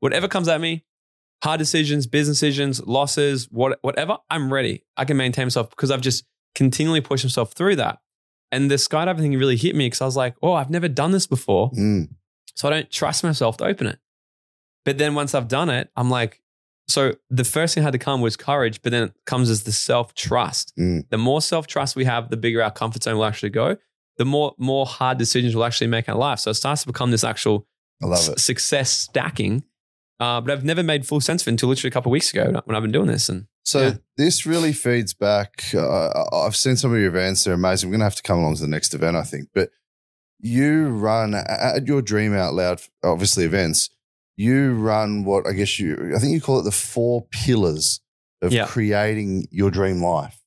Whatever 0.00 0.26
comes 0.26 0.48
at 0.48 0.60
me, 0.60 0.84
hard 1.42 1.58
decisions, 1.58 2.06
business 2.06 2.36
decisions, 2.38 2.84
losses, 2.86 3.48
what, 3.50 3.78
whatever, 3.82 4.18
I'm 4.28 4.52
ready. 4.52 4.84
I 4.96 5.04
can 5.04 5.16
maintain 5.16 5.46
myself 5.46 5.70
because 5.70 5.90
I've 5.90 6.00
just 6.00 6.24
continually 6.54 7.00
pushed 7.00 7.24
myself 7.24 7.52
through 7.52 7.76
that. 7.76 7.98
And 8.52 8.70
the 8.70 8.74
skydiving 8.74 9.18
thing 9.20 9.32
really 9.38 9.56
hit 9.56 9.74
me 9.76 9.86
because 9.86 10.00
I 10.00 10.04
was 10.06 10.16
like, 10.16 10.34
oh, 10.42 10.52
I've 10.54 10.70
never 10.70 10.88
done 10.88 11.12
this 11.12 11.26
before. 11.26 11.70
Mm, 11.70 12.08
So 12.54 12.68
I 12.68 12.70
don't 12.72 12.90
trust 12.90 13.22
myself 13.24 13.56
to 13.58 13.64
open 13.64 13.86
it. 13.86 13.98
But 14.84 14.98
then 14.98 15.14
once 15.14 15.34
I've 15.34 15.48
done 15.48 15.68
it, 15.70 15.90
I'm 15.96 16.10
like, 16.10 16.42
so 16.88 17.14
the 17.30 17.44
first 17.44 17.74
thing 17.74 17.82
that 17.82 17.86
had 17.88 17.92
to 17.92 17.98
come 18.04 18.20
was 18.20 18.36
courage, 18.36 18.82
but 18.82 18.90
then 18.90 19.04
it 19.04 19.12
comes 19.24 19.48
as 19.48 19.62
the 19.62 19.70
self 19.72 20.14
trust. 20.14 20.72
Mm. 20.76 21.08
The 21.08 21.18
more 21.18 21.40
self 21.40 21.66
trust 21.68 21.94
we 21.94 22.04
have, 22.06 22.30
the 22.30 22.36
bigger 22.36 22.62
our 22.62 22.70
comfort 22.72 23.04
zone 23.04 23.16
will 23.16 23.24
actually 23.26 23.50
go. 23.50 23.76
The 24.18 24.24
more 24.24 24.54
more 24.58 24.84
hard 24.86 25.16
decisions 25.16 25.54
we'll 25.54 25.64
actually 25.64 25.86
make 25.86 26.08
in 26.08 26.14
our 26.14 26.18
life. 26.20 26.40
So 26.40 26.50
it 26.50 26.54
starts 26.54 26.80
to 26.82 26.88
become 26.88 27.12
this 27.12 27.22
actual 27.22 27.66
I 28.02 28.06
love 28.06 28.18
s- 28.18 28.42
success 28.42 28.90
stacking. 28.90 29.62
Uh, 30.20 30.40
but 30.40 30.52
I've 30.52 30.64
never 30.64 30.82
made 30.82 31.06
full 31.06 31.20
sense 31.20 31.42
of 31.42 31.48
it 31.48 31.52
until 31.52 31.70
literally 31.70 31.88
a 31.88 31.92
couple 31.92 32.10
of 32.10 32.12
weeks 32.12 32.30
ago 32.30 32.60
when 32.66 32.76
I've 32.76 32.82
been 32.82 32.92
doing 32.92 33.06
this. 33.08 33.28
And 33.30 33.46
So 33.64 33.80
Yeah. 33.86 33.94
this 34.18 34.44
really 34.46 34.72
feeds 34.74 35.14
back. 35.14 35.64
Uh, 35.74 36.24
I've 36.32 36.54
seen 36.56 36.76
some 36.76 36.92
of 36.92 36.98
your 36.98 37.08
events; 37.08 37.44
they're 37.44 37.54
amazing. 37.54 37.88
We're 37.88 37.94
going 37.94 38.00
to 38.00 38.04
have 38.04 38.16
to 38.16 38.22
come 38.22 38.38
along 38.38 38.56
to 38.56 38.60
the 38.62 38.68
next 38.68 38.92
event, 38.94 39.16
I 39.16 39.22
think. 39.22 39.48
But 39.54 39.70
you 40.38 40.88
run 40.88 41.34
at 41.34 41.86
your 41.86 42.02
Dream 42.02 42.34
Out 42.34 42.54
Loud, 42.54 42.80
obviously 43.02 43.44
events. 43.44 43.90
you 44.36 44.72
run 44.72 45.24
what 45.24 45.46
I 45.46 45.52
guess 45.52 45.78
you, 45.78 46.12
I 46.16 46.18
think 46.18 46.32
you 46.32 46.40
call 46.40 46.60
it 46.60 46.62
the 46.62 46.70
four 46.70 47.26
pillars 47.30 48.00
of 48.40 48.52
Yeah. 48.52 48.64
creating 48.66 49.46
your 49.50 49.70
dream 49.70 50.02
life. 50.02 50.40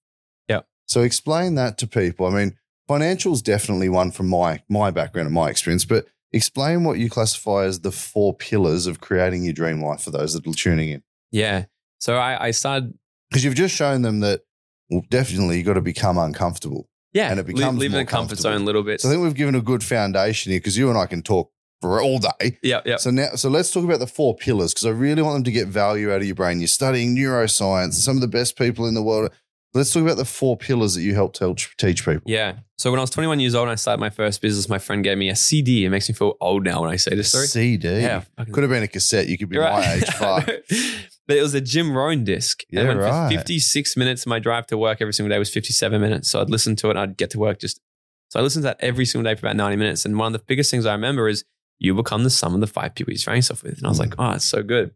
Yeah. 0.49 0.61
So 0.87 1.01
explain 1.03 1.53
that 1.55 1.77
to 1.77 1.85
people. 1.87 2.25
I 2.25 2.31
mean, 2.31 2.57
financial 2.87 3.33
is 3.33 3.43
definitely 3.43 3.89
one 3.89 4.09
from 4.09 4.29
my 4.29 4.63
my 4.67 4.89
background 4.89 5.27
and 5.27 5.35
my 5.35 5.49
experience, 5.49 5.85
but 5.85 6.07
explain 6.33 6.83
what 6.83 6.97
you 6.99 7.09
classify 7.09 7.63
as 7.65 7.79
the 7.81 7.91
four 7.91 8.35
pillars 8.35 8.87
of 8.87 8.99
creating 8.99 9.43
your 9.43 9.53
dream 9.53 9.81
life 9.81 10.01
for 10.01 10.11
those 10.11 10.33
that 10.33 10.45
are 10.45 10.53
tuning 10.53 10.89
in. 10.89 11.03
Yeah. 11.31 11.65
So 11.99 12.15
I, 12.17 12.47
I 12.47 12.51
started, 12.51 12.93
Because 13.29 13.43
you've 13.45 13.55
just 13.55 13.75
shown 13.75 14.01
them 14.01 14.19
that 14.21 14.41
well, 14.89 15.03
definitely 15.09 15.57
you 15.57 15.63
got 15.63 15.73
to 15.73 15.81
become 15.81 16.17
uncomfortable. 16.17 16.89
yeah, 17.13 17.31
And 17.31 17.39
it 17.39 17.45
becomes 17.45 17.77
more 17.77 17.85
in 17.85 17.93
a 17.95 18.05
comfort 18.05 18.37
zone 18.39 18.61
a 18.61 18.65
little 18.65 18.83
bit. 18.83 19.01
So 19.01 19.07
I 19.07 19.11
think 19.11 19.23
we've 19.23 19.33
given 19.33 19.55
a 19.55 19.61
good 19.61 19.83
foundation 19.83 20.51
here 20.51 20.59
because 20.59 20.77
you 20.77 20.89
and 20.89 20.97
I 20.97 21.05
can 21.05 21.21
talk 21.21 21.51
for 21.81 22.01
all 22.01 22.19
day. 22.19 22.57
yeah, 22.63 22.81
yeah. 22.85 22.97
So 22.97 23.11
now, 23.11 23.35
so 23.35 23.49
let's 23.49 23.71
talk 23.71 23.83
about 23.83 23.99
the 23.99 24.07
four 24.07 24.35
pillars 24.35 24.73
because 24.73 24.85
I 24.85 24.91
really 24.91 25.21
want 25.21 25.35
them 25.35 25.43
to 25.45 25.51
get 25.51 25.67
value 25.67 26.11
out 26.11 26.17
of 26.21 26.25
your 26.25 26.35
brain. 26.35 26.59
You're 26.59 26.67
studying 26.67 27.15
neuroscience, 27.15 27.93
some 27.93 28.15
of 28.17 28.21
the 28.21 28.27
best 28.27 28.57
people 28.57 28.85
in 28.85 28.93
the 28.93 29.03
world. 29.03 29.31
Let's 29.73 29.91
talk 29.91 30.03
about 30.03 30.17
the 30.17 30.25
four 30.25 30.55
pillars 30.55 30.93
that 30.95 31.01
you 31.01 31.15
help 31.15 31.33
tell, 31.33 31.55
teach 31.55 32.05
people. 32.05 32.21
Yeah. 32.25 32.57
So 32.77 32.91
when 32.91 32.99
I 32.99 33.03
was 33.03 33.09
21 33.09 33.39
years 33.39 33.55
old 33.55 33.63
and 33.63 33.71
I 33.71 33.75
started 33.75 33.99
my 33.99 34.09
first 34.11 34.39
business, 34.41 34.69
my 34.69 34.77
friend 34.77 35.03
gave 35.03 35.17
me 35.17 35.29
a 35.29 35.35
CD. 35.35 35.85
It 35.85 35.89
makes 35.89 36.07
me 36.07 36.13
feel 36.13 36.35
old 36.39 36.63
now 36.63 36.81
when 36.81 36.91
I 36.91 36.95
say 36.97 37.15
this 37.15 37.29
story. 37.29 37.47
CD. 37.47 38.01
Yeah. 38.01 38.23
Could 38.51 38.63
have 38.63 38.69
been 38.69 38.83
a 38.83 38.87
cassette. 38.87 39.27
You 39.27 39.37
could 39.37 39.49
be 39.49 39.55
You're 39.55 39.63
my 39.69 39.93
age. 39.93 40.03
But 41.25 41.37
it 41.37 41.41
was 41.41 41.53
a 41.53 41.61
Jim 41.61 41.95
Rohn 41.95 42.25
disc. 42.25 42.63
Yeah, 42.69 42.81
and 42.81 42.99
right. 42.99 43.29
56 43.29 43.95
minutes 43.95 44.23
of 44.23 44.27
my 44.27 44.39
drive 44.39 44.67
to 44.67 44.77
work 44.77 44.97
every 45.01 45.13
single 45.13 45.33
day 45.33 45.39
was 45.39 45.49
57 45.49 46.01
minutes. 46.01 46.29
So 46.29 46.41
I'd 46.41 46.49
listen 46.49 46.75
to 46.75 46.87
it 46.87 46.91
and 46.91 46.99
I'd 46.99 47.17
get 47.17 47.29
to 47.29 47.39
work 47.39 47.59
just. 47.59 47.79
So 48.27 48.41
I 48.41 48.43
listened 48.43 48.63
to 48.63 48.67
that 48.67 48.77
every 48.81 49.05
single 49.05 49.31
day 49.31 49.39
for 49.39 49.45
about 49.47 49.55
90 49.55 49.77
minutes. 49.77 50.05
And 50.05 50.19
one 50.19 50.27
of 50.35 50.39
the 50.39 50.45
biggest 50.45 50.69
things 50.69 50.85
I 50.85 50.91
remember 50.91 51.29
is 51.29 51.45
you 51.79 51.95
become 51.95 52.25
the 52.25 52.29
sum 52.29 52.53
of 52.53 52.59
the 52.59 52.67
five 52.67 52.93
people 52.93 53.13
you 53.13 53.17
surround 53.17 53.37
yourself 53.37 53.63
with. 53.63 53.77
And 53.77 53.85
I 53.85 53.89
was 53.89 53.99
Mm. 53.99 54.01
like, 54.01 54.15
oh, 54.19 54.31
it's 54.31 54.43
so 54.43 54.63
good. 54.63 54.91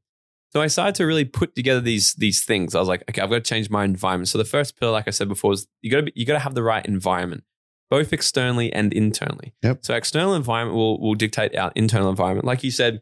So 0.53 0.61
I 0.61 0.67
started 0.67 0.95
to 0.95 1.05
really 1.05 1.25
put 1.25 1.55
together 1.55 1.81
these 1.81 2.13
these 2.15 2.43
things. 2.43 2.73
I 2.75 2.79
was 2.79 2.87
like, 2.87 3.03
okay, 3.09 3.21
I've 3.21 3.29
got 3.29 3.35
to 3.35 3.41
change 3.41 3.69
my 3.69 3.83
environment. 3.83 4.29
So 4.29 4.37
the 4.37 4.45
first 4.45 4.79
pillar, 4.79 4.91
like 4.91 5.07
I 5.07 5.11
said 5.11 5.27
before, 5.27 5.53
is 5.53 5.67
you 5.81 5.91
got 5.91 5.97
to 5.97 6.03
be, 6.03 6.13
you 6.15 6.25
got 6.25 6.33
to 6.33 6.39
have 6.39 6.55
the 6.55 6.63
right 6.63 6.85
environment, 6.85 7.43
both 7.89 8.13
externally 8.13 8.71
and 8.71 8.93
internally. 8.93 9.53
Yep. 9.63 9.79
So 9.85 9.93
external 9.95 10.33
environment 10.35 10.75
will 10.77 10.99
will 11.01 11.15
dictate 11.15 11.55
our 11.57 11.71
internal 11.75 12.09
environment. 12.09 12.45
Like 12.45 12.63
you 12.63 12.71
said, 12.71 13.01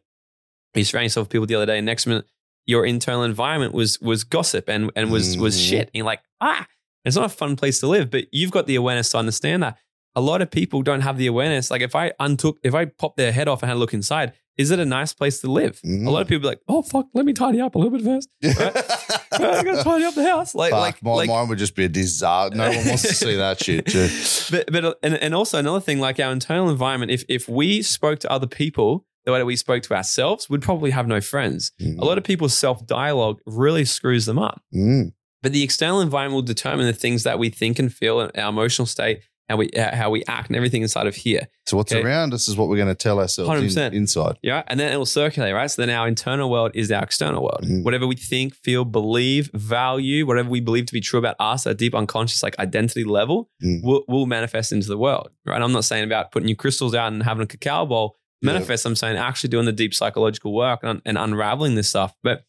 you 0.74 0.84
surround 0.84 1.06
yourself 1.06 1.26
with 1.28 1.32
people 1.32 1.46
the 1.46 1.56
other 1.56 1.66
day, 1.68 1.78
and 1.78 1.86
next 1.86 2.06
minute 2.08 2.26
your 2.68 2.84
internal 2.86 3.24
environment 3.24 3.74
was 3.76 4.00
was 4.02 4.24
gossip 4.24 4.68
and 4.68 4.92
and 4.96 5.12
was 5.12 5.38
was 5.38 5.56
Mhm. 5.56 5.70
shit. 5.70 5.82
And 5.88 5.92
you're 5.94 6.06
like, 6.06 6.22
ah, 6.42 6.66
it's 7.06 7.16
not 7.16 7.26
a 7.26 7.30
fun 7.30 7.56
place 7.56 7.80
to 7.82 7.88
live. 7.88 8.10
But 8.10 8.26
you've 8.32 8.50
got 8.52 8.66
the 8.66 8.76
awareness 8.76 9.10
to 9.12 9.20
understand 9.20 9.62
that. 9.62 9.78
A 10.16 10.22
lot 10.22 10.42
of 10.42 10.50
people 10.50 10.82
don't 10.82 11.02
have 11.02 11.18
the 11.20 11.28
awareness. 11.28 11.70
Like 11.70 11.82
if 11.84 11.96
I 11.96 12.14
untook, 12.20 12.58
if 12.64 12.74
I 12.74 12.86
popped 12.86 13.18
their 13.18 13.32
head 13.32 13.48
off 13.48 13.62
and 13.62 13.70
had 13.70 13.76
a 13.76 13.80
look 13.80 13.94
inside, 13.94 14.34
is 14.58 14.72
it 14.72 14.80
a 14.80 14.86
nice 14.86 15.14
place 15.14 15.42
to 15.42 15.52
live? 15.52 15.80
Mhm. 15.86 16.08
A 16.08 16.10
lot 16.10 16.22
of 16.22 16.28
people 16.28 16.48
are 16.48 16.52
like, 16.52 16.62
oh 16.68 16.82
fuck, 16.82 17.08
let 17.14 17.26
me 17.26 17.34
tidy 17.34 17.60
up 17.62 17.76
a 17.76 17.78
little 17.78 17.92
bit 17.98 18.04
first. 18.06 18.30
I 18.44 19.64
gotta 19.64 19.84
tidy 19.84 20.06
up 20.06 20.16
the 20.16 20.24
house. 20.28 20.56
Like, 20.56 20.72
Fuck, 20.72 20.80
like, 20.82 21.04
my, 21.04 21.12
like, 21.14 21.30
mine 21.30 21.48
would 21.50 21.58
just 21.58 21.76
be 21.76 21.86
a 21.86 21.90
disaster. 21.90 22.56
No 22.56 22.70
one 22.70 22.88
wants 22.88 23.02
to 23.04 23.14
see 23.14 23.36
that 23.36 23.60
shit. 23.64 23.86
Too. 23.88 24.10
but 24.52 24.72
but 24.72 24.98
and, 25.04 25.16
and 25.16 25.36
also 25.36 25.60
another 25.60 25.80
thing, 25.82 26.00
like 26.00 26.20
our 26.20 26.32
internal 26.32 26.70
environment, 26.70 27.12
if 27.12 27.24
if 27.30 27.48
we 27.50 27.82
spoke 27.82 28.20
to 28.20 28.32
other 28.32 28.48
people 28.48 29.06
the 29.26 29.32
way 29.32 29.40
that 29.40 29.46
we 29.46 29.56
spoke 29.56 29.82
to 29.84 29.96
ourselves, 29.96 30.50
we'd 30.50 30.62
probably 30.62 30.92
have 30.92 31.08
no 31.08 31.20
friends. 31.20 31.72
A 31.82 32.06
lot 32.06 32.18
of 32.18 32.24
people's 32.24 32.56
self 32.58 32.86
dialogue 32.86 33.40
really 33.48 33.84
screws 33.84 34.26
them 34.26 34.38
up. 34.40 34.62
Mm. 34.74 35.14
But 35.42 35.52
the 35.52 35.64
external 35.64 36.00
environment 36.02 36.36
will 36.36 36.42
determine 36.44 36.86
the 36.86 36.94
things 36.94 37.24
that 37.24 37.38
we 37.40 37.50
think 37.50 37.78
and 37.80 37.92
feel, 37.94 38.20
and 38.20 38.32
our 38.38 38.50
emotional 38.50 38.86
state, 38.86 39.22
how 39.50 39.58
we 39.58 39.70
uh, 39.72 39.96
how 39.96 40.10
we 40.10 40.24
act, 40.28 40.48
and 40.50 40.56
everything 40.56 40.82
inside 40.82 41.08
of 41.08 41.16
here. 41.16 41.48
So 41.68 41.78
what's 41.78 41.92
Okay. 41.94 42.02
around 42.04 42.34
us 42.34 42.48
is 42.48 42.56
what 42.58 42.68
we're 42.70 42.78
going 42.78 42.88
to 42.90 42.96
tell 42.96 43.20
ourselves 43.20 43.50
in- 43.50 43.68
100%. 43.70 43.94
inside. 43.94 44.38
Yeah, 44.42 44.64
and 44.68 44.80
then 44.80 44.92
it 44.92 44.98
will 44.98 45.06
circulate, 45.06 45.54
right? 45.54 45.70
So 45.70 45.82
then 45.82 45.90
our 45.96 46.08
internal 46.08 46.50
world 46.50 46.72
is 46.74 46.92
our 46.92 47.04
external 47.04 47.44
world. 47.44 47.64
Mhm. 47.64 47.84
Whatever 47.84 48.08
we 48.08 48.16
think, 48.16 48.56
feel, 48.56 48.86
believe, 48.86 49.50
value, 49.54 50.26
whatever 50.26 50.50
we 50.50 50.60
believe 50.62 50.86
to 50.88 50.94
be 50.94 51.02
true 51.02 51.20
about 51.20 51.36
us, 51.40 51.66
at 51.68 51.72
a 51.72 51.76
deep 51.76 51.94
unconscious 51.96 52.44
like 52.44 52.58
identity 52.60 53.04
level, 53.04 53.50
Mm. 53.64 53.84
will, 53.84 54.04
will 54.08 54.26
manifest 54.26 54.72
into 54.72 54.88
the 54.88 54.98
world, 54.98 55.30
right? 55.46 55.62
I'm 55.62 55.72
not 55.72 55.86
saying 55.86 56.04
about 56.04 56.32
putting 56.32 56.50
your 56.50 56.56
crystals 56.58 56.94
out 56.96 57.12
and 57.14 57.24
having 57.24 57.44
a 57.44 57.48
cacao 57.48 57.86
bowl 57.86 58.18
Yeah. 58.42 58.54
manifest. 58.54 58.86
I'm 58.86 58.96
saying 58.96 59.18
actually 59.18 59.50
doing 59.50 59.66
the 59.66 59.72
deep 59.72 59.94
psychological 59.94 60.54
work 60.54 60.80
and, 60.84 61.02
and 61.06 61.18
unraveling 61.18 61.76
this 61.76 61.90
stuff. 61.90 62.14
But 62.24 62.46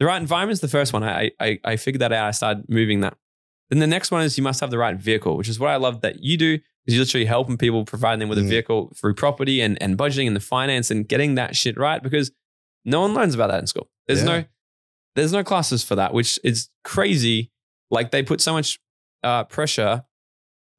the 0.00 0.06
right 0.06 0.20
environment 0.20 0.52
is 0.54 0.60
the 0.60 0.68
first 0.68 0.92
one. 0.92 1.02
I, 1.02 1.32
I 1.40 1.58
I 1.64 1.76
figured 1.76 2.00
that 2.02 2.12
out. 2.12 2.26
I 2.28 2.30
started 2.32 2.64
moving 2.68 3.00
that. 3.00 3.16
Then 3.70 3.78
the 3.80 3.86
next 3.86 4.10
one 4.10 4.22
is 4.22 4.36
you 4.38 4.44
must 4.44 4.60
have 4.60 4.70
the 4.70 4.78
right 4.78 4.96
vehicle, 4.96 5.36
which 5.36 5.48
is 5.48 5.58
what 5.60 5.70
I 5.70 5.76
love 5.76 6.00
that 6.00 6.22
you 6.22 6.36
do. 6.36 6.58
Is 6.86 6.94
you're 6.94 7.02
literally 7.04 7.26
helping 7.26 7.58
people, 7.58 7.84
providing 7.84 8.20
them 8.20 8.30
with 8.30 8.38
a 8.38 8.42
Mm. 8.42 8.48
vehicle 8.48 8.92
through 8.96 9.14
property 9.14 9.60
and, 9.60 9.76
and 9.82 9.98
budgeting 9.98 10.26
and 10.26 10.34
the 10.34 10.40
finance 10.40 10.90
and 10.90 11.06
getting 11.06 11.34
that 11.34 11.54
shit 11.54 11.76
right 11.76 12.02
because 12.02 12.30
no 12.86 13.02
one 13.02 13.12
learns 13.12 13.34
about 13.34 13.48
that 13.50 13.60
in 13.60 13.66
school. 13.66 13.90
There's 14.06 14.20
Yeah. 14.20 14.24
no 14.40 14.44
there's 15.16 15.32
no 15.32 15.42
classes 15.44 15.82
for 15.84 15.96
that, 15.96 16.14
which 16.14 16.38
is 16.44 16.70
crazy. 16.84 17.50
Like 17.90 18.10
they 18.10 18.22
put 18.22 18.40
so 18.40 18.52
much 18.52 18.78
uh, 19.24 19.44
pressure 19.44 20.04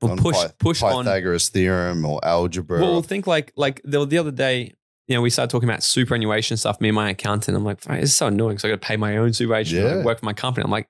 or 0.02 0.12
On 0.12 0.18
push 0.18 0.38
Py- 0.42 0.48
push 0.60 0.82
on 0.82 1.04
Pythagoras 1.04 1.50
theorem 1.50 2.06
or 2.06 2.24
algebra. 2.26 2.80
well, 2.82 3.02
think 3.02 3.28
like 3.28 3.52
like 3.58 3.82
the, 3.84 4.06
the 4.06 4.18
other 4.18 4.32
day, 4.32 4.74
you 5.08 5.16
know, 5.16 5.22
we 5.22 5.30
started 5.30 5.52
talking 5.52 5.68
about 5.70 5.84
superannuation 5.84 6.56
stuff. 6.58 6.80
Me 6.80 6.88
and 6.90 6.96
my 6.96 7.10
accountant, 7.10 7.56
I'm 7.58 7.66
like, 7.66 7.82
"Fuck, 7.82 8.00
this 8.00 8.12
is 8.12 8.16
so 8.16 8.28
annoying. 8.28 8.58
So 8.60 8.68
I 8.68 8.72
got 8.72 8.82
to 8.82 8.88
pay 8.88 8.96
my 8.98 9.18
own 9.18 9.34
superannuation. 9.34 9.78
Yeah. 9.84 10.04
work 10.06 10.20
for 10.20 10.26
my 10.26 10.34
company. 10.34 10.64
I'm 10.64 10.72
like, 10.72 10.88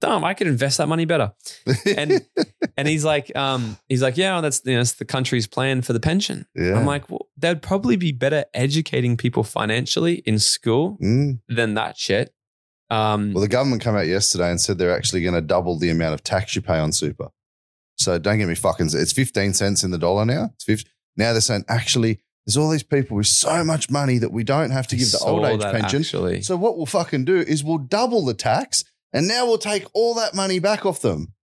dumb. 0.00 0.24
I 0.24 0.34
could 0.34 0.46
invest 0.46 0.78
that 0.78 0.88
money 0.88 1.04
better. 1.04 1.32
And 1.96 2.24
and 2.76 2.88
he's 2.88 3.04
like, 3.04 3.34
um, 3.36 3.76
he's 3.88 4.02
like, 4.02 4.16
yeah, 4.16 4.40
that's 4.40 4.62
you 4.64 4.72
know, 4.72 4.78
that's 4.78 4.94
the 4.94 5.04
country's 5.04 5.46
plan 5.46 5.82
for 5.82 5.92
the 5.92 6.00
pension. 6.00 6.46
yeah. 6.54 6.74
I'm 6.78 6.86
like, 6.86 7.08
well, 7.10 7.28
they'd 7.36 7.62
probably 7.62 7.96
be 7.96 8.12
better 8.12 8.44
educating 8.54 9.16
people 9.16 9.44
financially 9.44 10.14
in 10.26 10.38
school 10.38 10.98
Mm. 11.02 11.40
than 11.48 11.74
that 11.74 11.96
shit. 11.96 12.34
Um, 12.90 13.32
Well, 13.34 13.42
the 13.42 13.48
government 13.48 13.82
came 13.82 13.94
out 13.94 14.06
yesterday 14.08 14.50
and 14.50 14.60
said 14.60 14.78
they're 14.78 14.96
actually 14.96 15.22
going 15.22 15.34
to 15.34 15.40
double 15.40 15.78
the 15.78 15.90
amount 15.90 16.14
of 16.14 16.24
tax 16.24 16.56
you 16.56 16.62
pay 16.62 16.78
on 16.78 16.92
super. 16.92 17.28
So 17.96 18.18
don't 18.18 18.38
get 18.38 18.48
me 18.48 18.54
fucking. 18.54 18.88
It's 18.94 19.12
fifteen 19.12 19.52
cents 19.52 19.84
in 19.84 19.90
the 19.90 19.98
dollar 19.98 20.24
now. 20.24 20.50
It's 20.54 20.64
50, 20.64 20.90
now 21.16 21.32
they're 21.32 21.40
saying 21.42 21.64
actually 21.68 22.20
there's 22.46 22.56
all 22.56 22.70
these 22.70 22.82
people 22.82 23.16
with 23.18 23.26
so 23.26 23.62
much 23.62 23.90
money 23.90 24.16
that 24.18 24.32
we 24.32 24.42
don't 24.42 24.70
have 24.70 24.86
to 24.88 24.96
give 24.96 25.10
the 25.12 25.18
old 25.18 25.44
age 25.44 25.60
pension. 25.60 26.00
Actually, 26.00 26.40
So 26.42 26.56
what 26.56 26.76
we'll 26.78 26.86
fucking 26.86 27.26
do 27.26 27.36
is 27.36 27.62
we'll 27.62 27.76
double 27.78 28.24
the 28.24 28.32
tax, 28.34 28.82
and 29.12 29.26
now 29.28 29.46
we'll 29.46 29.58
take 29.58 29.84
all 29.92 30.14
that 30.14 30.34
money 30.34 30.58
back 30.58 30.86
off 30.86 31.00
them. 31.00 31.34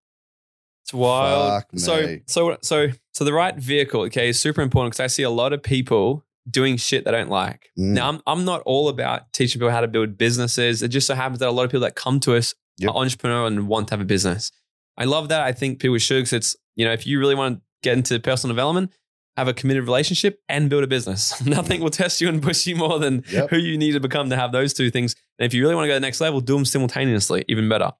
It's 0.84 0.94
wild. 0.94 1.64
Fuck 1.64 1.68
so 1.80 2.02
me. 2.08 2.22
so 2.28 2.58
so 2.62 2.88
so 3.14 3.24
the 3.26 3.34
right 3.34 3.56
vehicle, 3.58 4.02
okay, 4.04 4.30
is 4.30 4.40
super 4.40 4.62
important 4.62 4.94
because 4.94 5.04
I 5.04 5.08
see 5.08 5.24
a 5.24 5.30
lot 5.30 5.52
of 5.54 5.62
people 5.62 6.26
doing 6.50 6.78
shit 6.78 7.04
they 7.04 7.12
don't 7.12 7.30
like. 7.30 7.70
Mm. 7.78 7.94
Now 7.94 8.10
I'm 8.10 8.22
I'm 8.26 8.46
not 8.46 8.62
all 8.66 8.88
about 8.88 9.34
teaching 9.34 9.60
people 9.60 9.72
how 9.72 9.82
to 9.82 9.88
build 9.88 10.18
businesses. 10.18 10.82
It 10.82 10.88
just 10.90 11.08
so 11.08 11.16
happens 11.16 11.40
that 11.40 11.50
a 11.50 11.52
lot 11.52 11.64
of 11.64 11.72
people 11.72 11.82
that 11.82 11.96
come 11.96 12.20
to 12.22 12.36
us 12.36 12.54
Yep. 12.80 12.92
are 12.92 12.98
entrepreneur 12.98 13.48
and 13.48 13.68
want 13.68 13.88
to 13.88 13.94
have 13.94 14.02
a 14.02 14.06
business. 14.06 14.52
I 14.98 15.06
love 15.06 15.30
that. 15.30 15.42
I 15.42 15.52
think 15.52 15.80
people 15.80 15.98
should 15.98 16.20
because 16.20 16.34
it's 16.34 16.56
you 16.76 16.86
know 16.86 16.94
if 16.94 17.08
you 17.08 17.20
really 17.20 17.34
want 17.36 17.58
to 17.58 17.62
get 17.82 17.98
into 17.98 18.20
personal 18.20 18.56
development, 18.56 18.92
have 19.38 19.48
a 19.48 19.54
committed 19.54 19.84
relationship 19.86 20.42
and 20.50 20.70
build 20.70 20.84
a 20.84 20.88
business. 20.88 21.40
Nothing 21.46 21.80
will 21.82 21.90
test 21.92 22.20
you 22.20 22.28
and 22.28 22.42
push 22.44 22.66
you 22.68 22.76
more 22.76 23.00
than 23.00 23.24
Yep. 23.32 23.52
who 23.52 23.58
you 23.58 23.78
need 23.78 23.92
to 23.94 24.00
become 24.00 24.30
to 24.32 24.36
have 24.36 24.52
those 24.52 24.74
two 24.74 24.90
things. 24.90 25.16
And 25.40 25.46
if 25.46 25.54
you 25.54 25.62
really 25.64 25.76
want 25.76 25.86
to 25.86 25.90
go 25.90 25.94
to 25.94 26.00
the 26.00 26.06
next 26.06 26.20
level, 26.20 26.42
do 26.42 26.56
them 26.56 26.66
simultaneously, 26.66 27.46
even 27.48 27.70
better. 27.70 27.92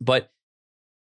But 0.00 0.30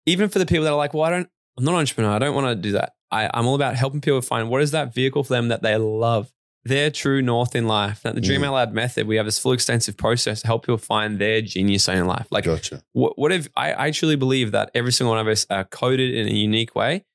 even 0.06 0.30
for 0.30 0.40
the 0.40 0.46
people 0.46 0.66
that 0.66 0.72
are 0.72 0.78
like, 0.78 0.94
well, 0.94 1.04
I 1.04 1.10
don't, 1.12 1.30
I'm 1.58 1.64
not 1.64 1.72
an 1.74 1.78
entrepreneur. 1.78 2.12
I 2.12 2.20
don't 2.20 2.36
want 2.36 2.48
to 2.48 2.56
do 2.56 2.74
that. 2.74 2.94
I, 3.12 3.30
I'm 3.34 3.46
all 3.48 3.56
about 3.56 3.76
helping 3.76 4.02
people 4.02 4.22
find 4.22 4.50
what 4.50 4.62
is 4.62 4.72
that 4.72 4.94
vehicle 4.94 5.24
for 5.24 5.34
them 5.34 5.48
that 5.50 5.62
they 5.62 5.78
love, 5.78 6.32
their 6.64 6.90
true 6.90 7.22
north 7.22 7.56
in 7.56 7.68
life. 7.68 8.02
Now, 8.04 8.12
the 8.14 8.22
Dream 8.22 8.42
Mm. 8.42 8.48
Out 8.48 8.54
Loud 8.54 8.74
method, 8.74 9.08
we 9.08 9.16
have 9.18 9.26
this 9.26 9.40
full 9.40 9.52
extensive 9.54 9.96
process 9.96 10.42
to 10.42 10.48
help 10.48 10.64
people 10.64 10.78
find 10.78 11.20
their 11.20 11.42
genius 11.42 11.88
in 11.88 12.06
life. 12.08 12.28
Like, 12.32 12.46
Gotcha. 12.46 12.84
what, 12.94 13.18
what 13.18 13.32
if 13.32 13.48
I, 13.56 13.88
I 13.88 13.92
truly 13.92 14.16
believe 14.16 14.52
that 14.52 14.72
every 14.74 14.92
single 14.92 15.12
one 15.12 15.20
of 15.20 15.28
us 15.32 15.46
are 15.50 15.64
coded 15.64 16.14
in 16.14 16.28
a 16.28 16.32
unique 16.34 16.76
way. 16.76 17.06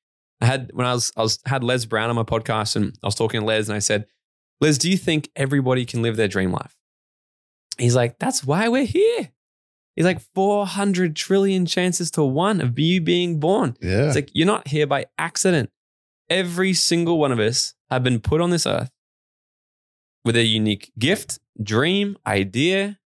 I 0.41 0.45
had 0.45 0.71
when 0.73 0.85
I 0.87 0.93
was 0.93 1.11
I 1.15 1.21
was 1.21 1.39
had 1.45 1.63
Les 1.63 1.85
Brown 1.85 2.09
on 2.09 2.15
my 2.15 2.23
podcast 2.23 2.75
and 2.75 2.97
I 3.03 3.07
was 3.07 3.15
talking 3.15 3.41
to 3.41 3.45
Les 3.45 3.67
and 3.69 3.75
I 3.75 3.79
said, 3.79 4.05
Les, 4.59 4.77
do 4.77 4.89
you 4.89 4.97
think 4.97 5.29
everybody 5.35 5.85
can 5.85 6.01
live 6.01 6.15
their 6.17 6.27
dream 6.27 6.51
life? 6.51 6.75
He's 7.77 7.95
like, 7.95 8.19
that's 8.19 8.43
why 8.43 8.67
we're 8.67 8.85
here. 8.85 9.29
He's 9.95 10.05
like 10.05 10.21
400 10.33 11.15
trillion 11.15 11.65
chances 11.65 12.11
to 12.11 12.23
one 12.23 12.61
of 12.61 12.77
you 12.79 13.01
being 13.01 13.39
born. 13.39 13.75
Yeah. 13.81 14.05
It's 14.07 14.15
like 14.15 14.29
you're 14.33 14.47
not 14.47 14.67
here 14.67 14.87
by 14.87 15.05
accident. 15.17 15.69
Every 16.29 16.73
single 16.73 17.19
one 17.19 17.31
of 17.31 17.39
us 17.39 17.73
have 17.89 18.03
been 18.03 18.19
put 18.19 18.39
on 18.41 18.51
this 18.51 18.65
earth 18.65 18.89
with 20.23 20.35
a 20.35 20.43
unique 20.43 20.91
gift, 20.97 21.39
dream, 21.61 22.17
idea, 22.25 22.99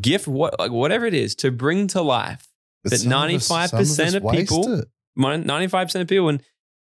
gift, 0.00 0.26
what 0.26 0.58
like 0.58 0.70
whatever 0.70 1.04
it 1.06 1.14
is 1.14 1.34
to 1.36 1.50
bring 1.50 1.86
to 1.88 2.00
life 2.02 2.48
But 2.82 2.90
that 2.92 2.98
some 3.00 3.12
of 3.12 3.30
us- 3.34 3.48
95% 3.48 4.14
of 4.16 4.30
people- 4.32 4.72
it. 4.80 4.88
95% 5.18 6.00
of 6.00 6.08
people, 6.08 6.28
and 6.30 6.42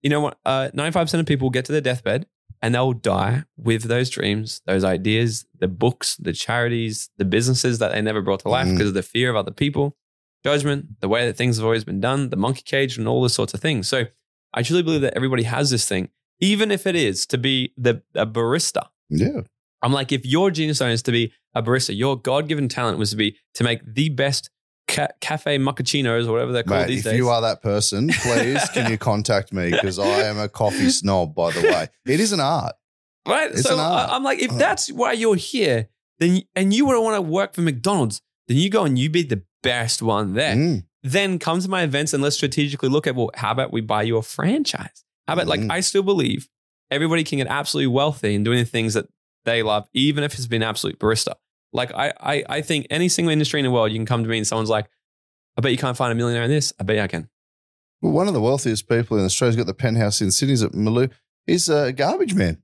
you 0.06 0.10
know 0.12 0.22
what? 0.22 0.38
Uh, 0.45 0.70
95% 0.76 1.20
of 1.20 1.26
people 1.26 1.49
get 1.49 1.66
to 1.66 1.72
their 1.72 1.82
deathbed 1.82 2.28
and 2.62 2.76
they'll 2.76 2.93
die 2.93 3.43
with 3.58 3.84
those 3.84 4.10
dreams, 4.12 4.62
those 4.68 4.84
ideas, 4.84 5.45
the 5.60 5.68
books, 5.68 6.16
the 6.18 6.32
charities, 6.32 7.10
the 7.18 7.26
businesses 7.26 7.80
that 7.80 7.91
they 7.91 8.01
never 8.03 8.22
brought 8.22 8.41
to 8.41 8.49
life 8.49 8.68
Mhm. 8.68 8.74
because 8.74 8.89
of 8.89 8.93
the 8.93 9.01
fear 9.03 9.32
of 9.32 9.36
other 9.36 9.51
people, 9.51 9.97
judgment, 10.43 11.01
the 11.01 11.10
way 11.10 11.26
that 11.26 11.36
things 11.36 11.58
have 11.58 11.66
always 11.66 11.84
been 11.84 11.99
done, 11.99 12.30
the 12.30 12.38
monkey 12.38 12.62
cage, 12.64 12.97
and 12.99 13.08
all 13.08 13.22
those 13.22 13.34
sorts 13.34 13.53
of 13.56 13.60
things. 13.62 13.88
So 13.88 14.06
I 14.53 14.62
truly 14.62 14.84
believe 14.84 15.01
that 15.01 15.16
everybody 15.16 15.43
has 15.43 15.70
this 15.72 15.88
thing, 15.88 16.10
even 16.39 16.70
if 16.72 16.86
it 16.86 16.95
is 16.95 17.26
to 17.28 17.38
be 17.39 17.74
the 17.76 18.03
a 18.14 18.28
barista. 18.28 18.84
Yeah. 19.10 19.41
I'm 19.82 19.91
like, 19.91 20.12
if 20.12 20.24
your 20.26 20.51
genius 20.51 20.78
zone 20.78 20.91
is 20.91 21.01
to 21.03 21.12
be 21.12 21.34
a 21.56 21.64
barista, 21.64 21.97
your 21.97 22.16
God 22.20 22.47
given 22.47 22.70
talent 22.70 22.97
was 22.99 23.10
to 23.10 23.16
be 23.16 23.38
to 23.56 23.64
make 23.64 23.82
the 23.86 24.10
best 24.10 24.49
ca- 24.88 25.08
cafe 25.22 25.58
macchiatos 25.58 26.28
or 26.28 26.32
whatever 26.34 26.52
they're 26.52 26.64
called 26.64 26.82
Mate, 26.82 26.88
these 26.88 27.00
if 27.06 27.12
days. 27.12 27.18
you 27.18 27.30
are 27.30 27.42
that 27.42 27.62
person, 27.62 28.10
please 28.10 28.68
can 28.70 28.90
you 28.92 28.98
contact 28.98 29.52
me 29.54 29.72
because 29.72 30.00
I 30.00 30.22
am 30.24 30.38
a 30.40 30.48
coffee 30.50 30.90
snob. 30.90 31.36
By 31.36 31.52
the 31.52 31.62
way, 31.62 31.88
it 32.06 32.20
is 32.20 32.32
an 32.32 32.40
art. 32.40 32.76
right? 33.28 33.52
it's 33.52 33.64
so 33.64 33.74
an 33.76 33.80
art. 33.80 34.10
I- 34.10 34.16
I'm 34.16 34.24
like, 34.24 34.42
if 34.42 34.52
that's 34.52 34.92
why 34.92 35.14
you're 35.14 35.36
here, 35.36 35.90
then 36.20 36.42
and 36.56 36.74
you 36.74 36.86
would 36.86 37.00
want 37.02 37.16
to 37.16 37.22
work 37.22 37.54
for 37.54 37.62
McDonald's, 37.62 38.22
then 38.48 38.58
you 38.58 38.70
go 38.70 38.84
and 38.86 38.98
you 38.98 39.10
be 39.10 39.24
the 39.24 39.42
best 39.64 40.02
one 40.02 40.34
there. 40.34 40.56
Mm. 40.56 40.86
Then 41.04 41.40
come 41.40 41.60
to 41.60 41.70
my 41.70 41.84
events 41.84 42.14
and 42.14 42.24
let's 42.24 42.36
strategically 42.36 42.90
look 42.90 43.06
at 43.08 43.16
well, 43.16 43.30
how 43.36 43.52
about 43.52 43.72
we 43.74 43.82
buy 43.82 44.04
you 44.04 44.18
a 44.18 44.22
franchise? 44.24 45.04
How 45.28 45.34
about 45.34 45.48
like 45.48 45.60
Mm. 45.62 45.72
I 45.72 45.80
still 45.82 46.04
believe 46.04 46.48
everybody 46.92 47.24
can 47.24 47.38
get 47.40 47.48
absolutely 47.48 47.88
wealthy 47.88 48.36
and 48.36 48.46
doing 48.46 48.60
the 48.60 48.66
things 48.66 48.94
that 48.94 49.08
they 49.44 49.62
love, 49.64 49.88
even 49.94 50.24
if 50.24 50.34
it's 50.36 50.48
been 50.48 50.64
absolute 50.64 50.98
barista. 51.00 51.34
Like 51.76 51.92
I, 51.94 52.14
I, 52.20 52.44
I 52.50 52.62
think 52.62 52.88
any 52.90 53.10
single 53.10 53.32
industry 53.32 53.60
in 53.60 53.66
the 53.66 53.72
world, 53.72 53.92
you 53.92 53.98
can 53.98 54.06
come 54.06 54.24
to 54.24 54.30
me 54.30 54.38
and 54.38 54.48
someone's 54.48 54.70
like, 54.70 54.88
I 55.58 55.62
bet 55.62 55.72
you 55.72 55.78
can't 55.78 55.96
find 55.98 56.12
a 56.12 56.16
millionaire 56.16 56.44
in 56.44 56.50
this. 56.50 56.74
I 56.80 56.84
bet 56.84 56.96
you 56.96 57.02
I 57.04 57.08
can. 57.08 57.30
Well, 58.02 58.12
one 58.14 58.28
of 58.28 58.34
the 58.34 58.42
wealthiest 58.42 58.90
people 58.90 59.18
in 59.18 59.26
Australia's 59.26 59.56
got 59.56 59.68
the 59.68 59.74
penthouse 59.74 60.22
in 60.22 60.32
Sydney's 60.32 60.64
at 60.64 60.72
Maloo. 60.74 61.12
He's 61.48 61.70
a 61.70 61.92
garbage 61.94 62.34
man. 62.34 62.62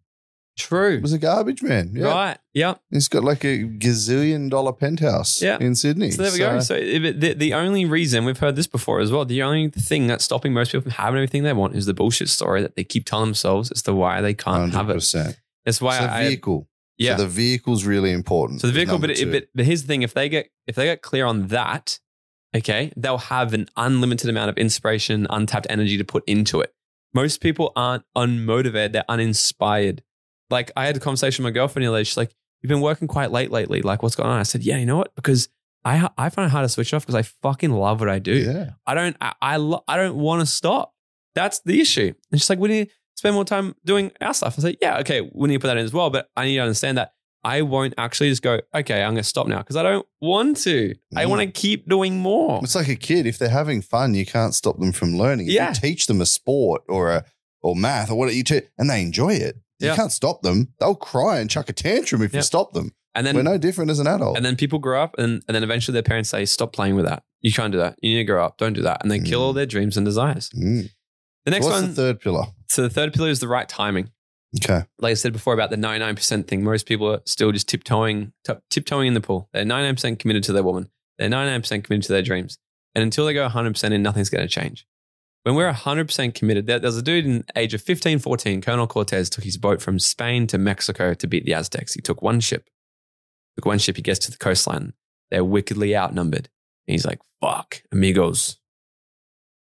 True. 0.57 0.97
He 0.97 1.01
was 1.01 1.13
a 1.13 1.17
garbage 1.17 1.63
man. 1.63 1.91
Yeah. 1.95 2.07
Right. 2.07 2.37
Yep. 2.53 2.81
He's 2.91 3.07
got 3.07 3.23
like 3.23 3.43
a 3.45 3.63
gazillion 3.63 4.49
dollar 4.49 4.73
penthouse 4.73 5.41
Yeah. 5.41 5.57
in 5.61 5.75
Sydney. 5.75 6.11
So 6.11 6.23
there 6.23 6.31
we 6.31 6.37
go. 6.39 6.59
So 6.59 6.75
the, 6.75 7.33
the 7.33 7.53
only 7.53 7.85
reason 7.85 8.25
we've 8.25 8.37
heard 8.37 8.57
this 8.57 8.67
before 8.67 8.99
as 8.99 9.11
well, 9.11 9.23
the 9.23 9.41
only 9.43 9.69
thing 9.69 10.07
that's 10.07 10.25
stopping 10.25 10.51
most 10.53 10.71
people 10.73 10.83
from 10.83 10.91
having 10.91 11.17
everything 11.17 11.43
they 11.43 11.53
want 11.53 11.75
is 11.75 11.85
the 11.85 11.93
bullshit 11.93 12.27
story 12.29 12.61
that 12.61 12.75
they 12.75 12.83
keep 12.83 13.05
telling 13.05 13.27
themselves 13.27 13.71
as 13.71 13.81
to 13.83 13.93
why 13.93 14.19
they 14.21 14.33
can't 14.33 14.73
have 14.73 14.89
it. 14.89 14.97
100%. 14.97 15.37
That's 15.65 15.79
why 15.81 15.99
so 15.99 16.05
I, 16.05 16.27
vehicle. 16.27 16.67
Yeah. 17.01 17.17
So 17.17 17.23
the 17.23 17.29
vehicle's 17.29 17.85
really 17.85 18.11
important. 18.11 18.61
So 18.61 18.67
the 18.67 18.73
vehicle, 18.73 18.99
but, 18.99 19.09
it, 19.09 19.31
but 19.31 19.47
but 19.55 19.65
here's 19.65 19.81
the 19.81 19.87
thing: 19.87 20.01
if 20.01 20.13
they 20.13 20.29
get 20.29 20.49
if 20.67 20.75
they 20.75 20.85
get 20.85 21.01
clear 21.01 21.25
on 21.25 21.47
that, 21.47 21.99
okay, 22.55 22.91
they'll 22.95 23.17
have 23.17 23.53
an 23.53 23.67
unlimited 23.75 24.29
amount 24.29 24.49
of 24.49 24.57
inspiration, 24.57 25.27
untapped 25.29 25.67
energy 25.69 25.97
to 25.97 26.03
put 26.03 26.23
into 26.27 26.61
it. 26.61 26.73
Most 27.13 27.41
people 27.41 27.73
aren't 27.75 28.03
unmotivated; 28.15 28.93
they're 28.93 29.05
uninspired. 29.09 30.03
Like 30.49 30.71
I 30.75 30.85
had 30.85 30.97
a 30.97 30.99
conversation 30.99 31.43
with 31.43 31.53
my 31.53 31.55
girlfriend 31.55 31.85
the 31.85 31.89
other 31.89 31.99
day. 31.99 32.03
She's 32.03 32.17
like, 32.17 32.33
"You've 32.61 32.69
been 32.69 32.81
working 32.81 33.07
quite 33.07 33.31
late 33.31 33.51
lately. 33.51 33.81
Like, 33.81 34.03
what's 34.03 34.15
going 34.15 34.29
on?" 34.29 34.39
I 34.39 34.43
said, 34.43 34.63
"Yeah, 34.63 34.77
you 34.77 34.85
know 34.85 34.97
what? 34.97 35.15
Because 35.15 35.49
I 35.83 36.09
I 36.17 36.29
find 36.29 36.47
it 36.47 36.51
hard 36.51 36.65
to 36.65 36.69
switch 36.69 36.93
off 36.93 37.03
because 37.05 37.15
I 37.15 37.23
fucking 37.23 37.71
love 37.71 37.99
what 37.99 38.09
I 38.09 38.19
do. 38.19 38.33
yeah. 38.33 38.71
I 38.85 38.93
don't 38.93 39.17
I 39.19 39.33
I, 39.41 39.57
lo- 39.57 39.83
I 39.87 39.97
don't 39.97 40.15
want 40.17 40.41
to 40.41 40.45
stop. 40.45 40.93
That's 41.35 41.59
the 41.61 41.81
issue." 41.81 42.13
And 42.31 42.39
she's 42.39 42.49
like, 42.49 42.59
"We 42.59 42.69
need 42.69 42.85
to 42.87 42.93
spend 43.15 43.35
more 43.35 43.45
time 43.45 43.75
doing 43.85 44.11
our 44.21 44.33
stuff." 44.33 44.55
I 44.57 44.61
say, 44.61 44.77
"Yeah, 44.81 44.99
okay, 44.99 45.21
we 45.33 45.47
need 45.47 45.55
to 45.55 45.59
put 45.59 45.67
that 45.67 45.77
in 45.77 45.85
as 45.85 45.93
well, 45.93 46.09
but 46.09 46.29
I 46.35 46.45
need 46.45 46.55
to 46.55 46.61
understand 46.61 46.97
that." 46.97 47.13
I 47.43 47.63
won't 47.63 47.95
actually 47.97 48.29
just 48.29 48.43
go, 48.43 48.59
okay, 48.75 49.01
I'm 49.01 49.13
going 49.13 49.23
to 49.23 49.23
stop 49.23 49.47
now 49.47 49.57
because 49.57 49.75
I 49.75 49.81
don't 49.81 50.05
want 50.21 50.57
to. 50.57 50.93
I 51.15 51.25
Mm. 51.25 51.29
want 51.29 51.41
to 51.41 51.47
keep 51.47 51.89
doing 51.89 52.19
more. 52.19 52.59
It's 52.61 52.75
like 52.75 52.87
a 52.87 52.95
kid. 52.95 53.25
If 53.25 53.39
they're 53.39 53.49
having 53.49 53.81
fun, 53.81 54.13
you 54.13 54.27
can't 54.27 54.53
stop 54.53 54.77
them 54.77 54.91
from 54.91 55.17
learning. 55.17 55.47
If 55.47 55.53
Yeah. 55.53 55.69
you 55.69 55.73
teach 55.73 56.05
them 56.05 56.21
a 56.21 56.27
sport 56.27 56.83
or 56.87 57.09
a 57.11 57.25
or 57.63 57.75
math 57.75 58.11
or 58.11 58.15
what 58.15 58.31
you 58.35 58.43
teach, 58.43 58.65
and 58.77 58.91
they 58.91 59.01
enjoy 59.01 59.33
it, 59.33 59.55
you 59.79 59.87
Yeah. 59.87 59.95
can't 59.95 60.11
stop 60.11 60.43
them. 60.43 60.73
They'll 60.79 60.93
cry 60.93 61.39
and 61.39 61.49
chuck 61.49 61.67
a 61.67 61.73
tantrum 61.73 62.21
if 62.21 62.31
Yeah. 62.31 62.41
you 62.41 62.43
stop 62.43 62.73
them. 62.73 62.91
And 63.15 63.25
then, 63.25 63.35
We're 63.35 63.41
no 63.41 63.57
different 63.57 63.89
as 63.89 63.97
an 63.97 64.05
adult. 64.05 64.37
and 64.37 64.45
then 64.45 64.55
people 64.55 64.77
grow 64.77 65.01
up 65.01 65.15
and, 65.17 65.41
and 65.47 65.55
then 65.55 65.63
eventually 65.63 65.93
their 65.93 66.03
parents 66.03 66.29
say, 66.29 66.45
stop 66.45 66.71
playing 66.73 66.95
with 66.95 67.05
that. 67.05 67.23
You 67.41 67.51
can't 67.51 67.71
do 67.71 67.79
that. 67.79 67.95
You 68.03 68.11
need 68.11 68.17
to 68.19 68.23
grow 68.25 68.45
up. 68.45 68.59
Don't 68.59 68.73
do 68.73 68.83
that. 68.83 69.01
And 69.01 69.09
they 69.09 69.17
kill 69.19 69.41
Mm. 69.41 69.43
all 69.45 69.53
their 69.53 69.65
dreams 69.65 69.97
and 69.97 70.05
desires. 70.05 70.49
Mm. 70.55 70.91
The 71.45 71.51
next 71.51 71.65
What's 71.65 71.81
one. 71.81 71.89
the 71.89 71.95
third 71.95 72.19
pillar? 72.21 72.45
So 72.71 72.83
the 72.83 72.89
third 72.89 73.13
pillar 73.13 73.29
is 73.29 73.41
the 73.41 73.49
right 73.49 73.67
timing. 73.67 74.11
Okay. 74.63 74.83
like 74.99 75.11
I 75.11 75.13
said 75.13 75.31
before 75.31 75.53
about 75.53 75.69
the 75.69 75.77
99% 75.77 76.47
thing, 76.47 76.63
most 76.63 76.85
people 76.85 77.09
are 77.09 77.21
still 77.25 77.51
just 77.51 77.69
tiptoeing, 77.69 78.33
t- 78.45 78.53
tiptoeing 78.69 79.07
in 79.07 79.13
the 79.13 79.21
pool. 79.21 79.49
They're 79.53 79.63
99% 79.63 80.19
committed 80.19 80.43
to 80.43 80.53
their 80.53 80.63
woman. 80.63 80.89
They're 81.17 81.29
99% 81.29 81.83
committed 81.83 82.03
to 82.03 82.13
their 82.13 82.21
dreams. 82.21 82.57
And 82.93 83.03
until 83.03 83.25
they 83.25 83.33
go 83.33 83.47
100% 83.47 83.91
in, 83.91 84.01
nothing's 84.01 84.29
going 84.29 84.45
to 84.45 84.53
change. 84.53 84.85
When 85.43 85.55
we're 85.55 85.71
100% 85.71 86.33
committed, 86.33 86.67
there, 86.67 86.79
there's 86.79 86.97
a 86.97 87.01
dude 87.01 87.25
in 87.25 87.37
the 87.39 87.45
age 87.55 87.73
of 87.73 87.81
15, 87.81 88.19
14, 88.19 88.61
Colonel 88.61 88.87
Cortez 88.87 89.29
took 89.29 89.43
his 89.43 89.57
boat 89.57 89.81
from 89.81 89.97
Spain 89.97 90.47
to 90.47 90.57
Mexico 90.57 91.13
to 91.13 91.27
beat 91.27 91.45
the 91.45 91.53
Aztecs. 91.53 91.93
He 91.93 92.01
took 92.01 92.21
one 92.21 92.39
ship. 92.39 92.69
Took 93.57 93.65
one 93.65 93.79
ship, 93.79 93.95
he 93.95 94.01
gets 94.01 94.19
to 94.19 94.31
the 94.31 94.37
coastline. 94.37 94.93
They're 95.29 95.45
wickedly 95.45 95.95
outnumbered. 95.95 96.49
And 96.87 96.93
he's 96.93 97.05
like, 97.05 97.19
fuck, 97.41 97.81
amigos. 97.91 98.57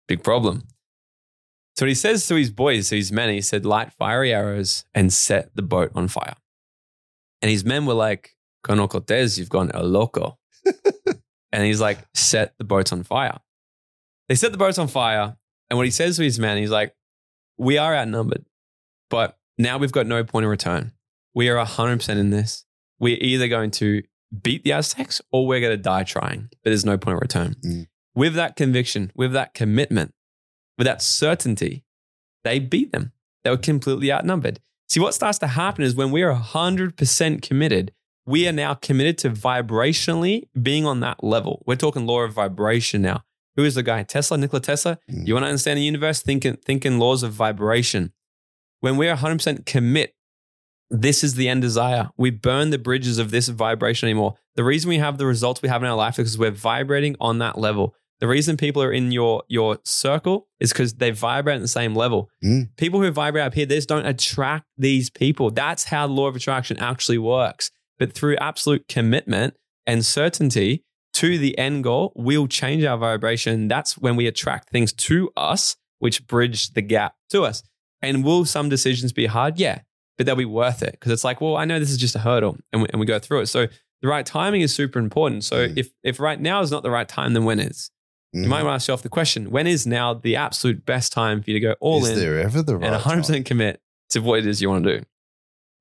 Big 0.07 0.23
problem. 0.23 0.63
So 1.75 1.85
what 1.85 1.89
he 1.89 1.95
says 1.95 2.27
to 2.27 2.35
his 2.35 2.51
boys, 2.51 2.89
to 2.89 2.97
his 2.97 3.11
men, 3.11 3.29
he 3.29 3.41
said, 3.41 3.65
light 3.65 3.93
fiery 3.93 4.33
arrows 4.33 4.85
and 4.93 5.11
set 5.11 5.55
the 5.55 5.61
boat 5.61 5.91
on 5.95 6.07
fire. 6.07 6.35
And 7.41 7.49
his 7.49 7.65
men 7.65 7.85
were 7.85 7.93
like, 7.93 8.35
Colonel 8.63 8.87
Cortez, 8.87 9.39
you've 9.39 9.49
gone 9.49 9.71
a 9.73 9.83
loco. 9.83 10.37
and 11.51 11.63
he's 11.65 11.81
like, 11.81 11.99
set 12.13 12.53
the 12.57 12.63
boats 12.63 12.91
on 12.91 13.03
fire. 13.03 13.39
They 14.29 14.35
set 14.35 14.51
the 14.51 14.57
boats 14.57 14.77
on 14.77 14.87
fire. 14.87 15.37
And 15.69 15.77
what 15.77 15.85
he 15.85 15.91
says 15.91 16.17
to 16.17 16.23
his 16.23 16.39
men, 16.39 16.57
he's 16.57 16.69
like, 16.69 16.93
we 17.57 17.77
are 17.77 17.95
outnumbered, 17.95 18.45
but 19.09 19.37
now 19.57 19.77
we've 19.77 19.91
got 19.91 20.07
no 20.07 20.23
point 20.23 20.45
of 20.45 20.49
return. 20.49 20.93
We 21.33 21.49
are 21.49 21.63
100% 21.63 22.09
in 22.17 22.29
this. 22.29 22.65
We're 22.99 23.17
either 23.19 23.47
going 23.47 23.71
to 23.71 24.03
beat 24.41 24.63
the 24.63 24.73
Aztecs 24.73 25.21
or 25.31 25.47
we're 25.47 25.59
going 25.59 25.77
to 25.77 25.81
die 25.81 26.03
trying, 26.03 26.49
but 26.63 26.71
there's 26.71 26.85
no 26.85 26.97
point 26.97 27.15
of 27.15 27.21
return. 27.21 27.55
Mm. 27.65 27.87
With 28.15 28.33
that 28.33 28.55
conviction, 28.55 29.11
with 29.15 29.33
that 29.33 29.53
commitment, 29.53 30.13
with 30.77 30.85
that 30.85 31.01
certainty, 31.01 31.83
they 32.43 32.59
beat 32.59 32.91
them. 32.91 33.11
They 33.43 33.49
were 33.49 33.57
completely 33.57 34.11
outnumbered. 34.11 34.59
See, 34.87 34.99
what 34.99 35.13
starts 35.13 35.39
to 35.39 35.47
happen 35.47 35.83
is 35.83 35.95
when 35.95 36.11
we 36.11 36.21
are 36.21 36.35
100% 36.35 37.41
committed, 37.41 37.93
we 38.25 38.47
are 38.47 38.51
now 38.51 38.73
committed 38.73 39.17
to 39.19 39.29
vibrationally 39.29 40.49
being 40.61 40.85
on 40.85 40.99
that 40.99 41.23
level. 41.23 41.63
We're 41.65 41.75
talking 41.75 42.05
law 42.05 42.21
of 42.21 42.33
vibration 42.33 43.01
now. 43.01 43.23
Who 43.55 43.63
is 43.63 43.75
the 43.75 43.83
guy? 43.83 44.03
Tesla, 44.03 44.37
Nikola 44.37 44.61
Tesla? 44.61 44.97
Mm. 45.09 45.27
You 45.27 45.33
want 45.33 45.43
to 45.43 45.49
understand 45.49 45.77
the 45.77 45.83
universe? 45.83 46.21
Thinking, 46.21 46.57
thinking 46.57 46.99
laws 46.99 47.23
of 47.23 47.33
vibration. 47.33 48.13
When 48.79 48.97
we're 48.97 49.15
100% 49.15 49.65
commit, 49.65 50.15
this 50.89 51.23
is 51.23 51.35
the 51.35 51.47
end 51.47 51.61
desire. 51.61 52.09
We 52.17 52.29
burn 52.29 52.69
the 52.69 52.77
bridges 52.77 53.17
of 53.17 53.31
this 53.31 53.47
vibration 53.47 54.07
anymore. 54.07 54.35
The 54.55 54.63
reason 54.63 54.89
we 54.89 54.97
have 54.97 55.17
the 55.17 55.25
results 55.25 55.61
we 55.61 55.69
have 55.69 55.81
in 55.81 55.89
our 55.89 55.95
life 55.95 56.13
is 56.13 56.17
because 56.17 56.37
we're 56.37 56.51
vibrating 56.51 57.15
on 57.19 57.39
that 57.39 57.57
level. 57.57 57.95
The 58.21 58.27
reason 58.27 58.55
people 58.55 58.81
are 58.83 58.91
in 58.93 59.11
your 59.11 59.43
your 59.47 59.79
circle 59.83 60.47
is 60.59 60.71
because 60.71 60.93
they 60.93 61.11
vibrate 61.11 61.55
at 61.55 61.61
the 61.61 61.67
same 61.67 61.95
level. 61.95 62.29
Mm. 62.43 62.69
People 62.77 63.01
who 63.01 63.09
vibrate 63.11 63.43
up 63.43 63.53
here, 63.55 63.65
they 63.65 63.75
just 63.75 63.89
don't 63.89 64.05
attract 64.05 64.65
these 64.77 65.09
people. 65.09 65.49
That's 65.51 65.85
how 65.85 66.07
the 66.07 66.13
law 66.13 66.27
of 66.27 66.35
attraction 66.35 66.77
actually 66.77 67.17
works. 67.17 67.71
But 67.97 68.13
through 68.13 68.37
absolute 68.37 68.87
commitment 68.87 69.55
and 69.87 70.05
certainty 70.05 70.83
to 71.13 71.37
the 71.37 71.57
end 71.57 71.83
goal, 71.83 72.13
we'll 72.15 72.47
change 72.47 72.83
our 72.83 72.97
vibration. 72.97 73.67
That's 73.67 73.97
when 73.97 74.15
we 74.15 74.27
attract 74.27 74.69
things 74.69 74.93
to 74.93 75.31
us, 75.35 75.75
which 75.99 76.25
bridge 76.27 76.71
the 76.73 76.81
gap 76.81 77.15
to 77.31 77.41
us. 77.43 77.63
And 78.03 78.23
will 78.23 78.45
some 78.45 78.69
decisions 78.69 79.11
be 79.13 79.25
hard? 79.25 79.59
Yeah, 79.59 79.81
but 80.17 80.25
they'll 80.25 80.35
be 80.35 80.45
worth 80.45 80.83
it 80.83 80.91
because 80.91 81.11
it's 81.11 81.23
like, 81.23 81.41
well, 81.41 81.57
I 81.57 81.65
know 81.65 81.79
this 81.79 81.91
is 81.91 81.97
just 81.97 82.15
a 82.15 82.19
hurdle, 82.19 82.57
and 82.71 82.83
we, 82.83 82.87
and 82.89 82.99
we 82.99 83.05
go 83.05 83.19
through 83.19 83.41
it. 83.41 83.47
So 83.47 83.67
the 84.01 84.07
right 84.07 84.25
timing 84.25 84.61
is 84.61 84.73
super 84.73 84.99
important. 84.99 85.43
So 85.43 85.67
Mm. 85.67 85.77
if 85.77 85.89
if 86.03 86.19
right 86.19 86.39
now 86.39 86.61
is 86.61 86.71
not 86.71 86.83
the 86.83 86.89
right 86.91 87.07
time, 87.07 87.33
then 87.33 87.45
when 87.45 87.59
is? 87.59 87.89
You 88.33 88.47
might 88.47 88.57
mm-hmm. 88.57 88.65
want 88.65 88.71
to 88.71 88.75
ask 88.75 88.83
yourself 88.87 89.01
the 89.03 89.09
question: 89.09 89.51
When 89.51 89.67
is 89.67 89.85
now 89.85 90.13
the 90.13 90.37
absolute 90.37 90.85
best 90.85 91.11
time 91.11 91.41
for 91.41 91.49
you 91.49 91.59
to 91.59 91.59
go 91.59 91.75
all 91.81 92.03
Is 92.03 92.11
in 92.11 92.19
there 92.19 92.39
ever 92.39 92.61
the 92.61 92.77
right 92.77 92.85
and 92.85 92.93
100 92.93 93.09
time? 93.09 93.19
percent 93.19 93.45
commit 93.45 93.81
to 94.11 94.21
what 94.21 94.39
it 94.39 94.47
is 94.47 94.61
you 94.61 94.69
want 94.69 94.85
to 94.85 94.99
do? 94.99 95.05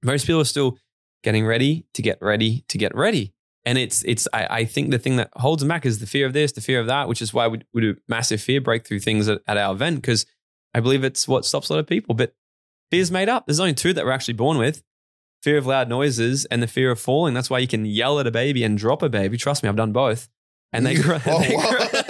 Most 0.03 0.27
people 0.27 0.41
are 0.41 0.45
still 0.45 0.77
getting 1.23 1.47
ready 1.47 1.87
to 1.95 2.03
get 2.03 2.19
ready 2.21 2.65
to 2.69 2.77
get 2.77 2.93
ready, 2.95 3.33
and 3.65 3.79
it's 3.79 4.03
it's. 4.05 4.27
I, 4.33 4.47
I 4.51 4.65
think 4.65 4.91
the 4.91 4.99
thing 4.99 5.17
that 5.17 5.31
holds 5.37 5.61
them 5.61 5.69
back 5.69 5.87
is 5.87 6.01
the 6.01 6.07
fear 6.07 6.27
of 6.27 6.33
this, 6.33 6.51
the 6.53 6.61
fear 6.61 6.81
of 6.81 6.89
that, 6.89 7.07
which 7.07 7.23
is 7.23 7.33
why 7.33 7.47
we, 7.47 7.61
we 7.73 7.83
do 7.83 7.97
massive 8.09 8.41
fear 8.41 8.61
breakthrough 8.61 8.99
things 8.99 9.29
at, 9.29 9.43
at 9.47 9.57
our 9.57 9.73
event 9.73 9.97
because 9.97 10.27
I 10.75 10.81
believe 10.81 11.05
it's 11.05 11.29
what 11.29 11.45
stops 11.45 11.69
a 11.69 11.75
lot 11.75 11.81
of 11.81 11.87
people. 11.87 12.17
But 12.17 12.35
fear's 12.91 13.13
made 13.13 13.29
up. 13.29 13.47
There's 13.47 13.61
only 13.61 13.75
two 13.75 13.93
that 13.93 14.05
we're 14.05 14.13
actually 14.13 14.35
born 14.35 14.59
with. 14.59 14.83
Fear 15.43 15.57
of 15.57 15.67
loud 15.67 15.89
noises 15.89 16.45
and 16.47 16.63
the 16.63 16.67
fear 16.67 16.91
of 16.91 17.01
falling. 17.01 17.33
That's 17.33 17.49
why 17.49 17.61
you 17.61 17.69
can 17.69 17.87
yell 17.87 18.21
at 18.21 18.27
a 18.27 18.31
baby 18.31 18.63
and 18.63 18.77
drop 18.77 19.03
a 19.03 19.09
baby. 19.09 19.39
Trust 19.39 19.63
me, 19.63 19.69
I've 19.69 19.77
done 19.77 19.93
both. 19.93 20.29
And 20.73 20.85
they. 20.85 20.97
Oh, 21.27 21.41
they 21.41 21.55
wow. 21.55 22.10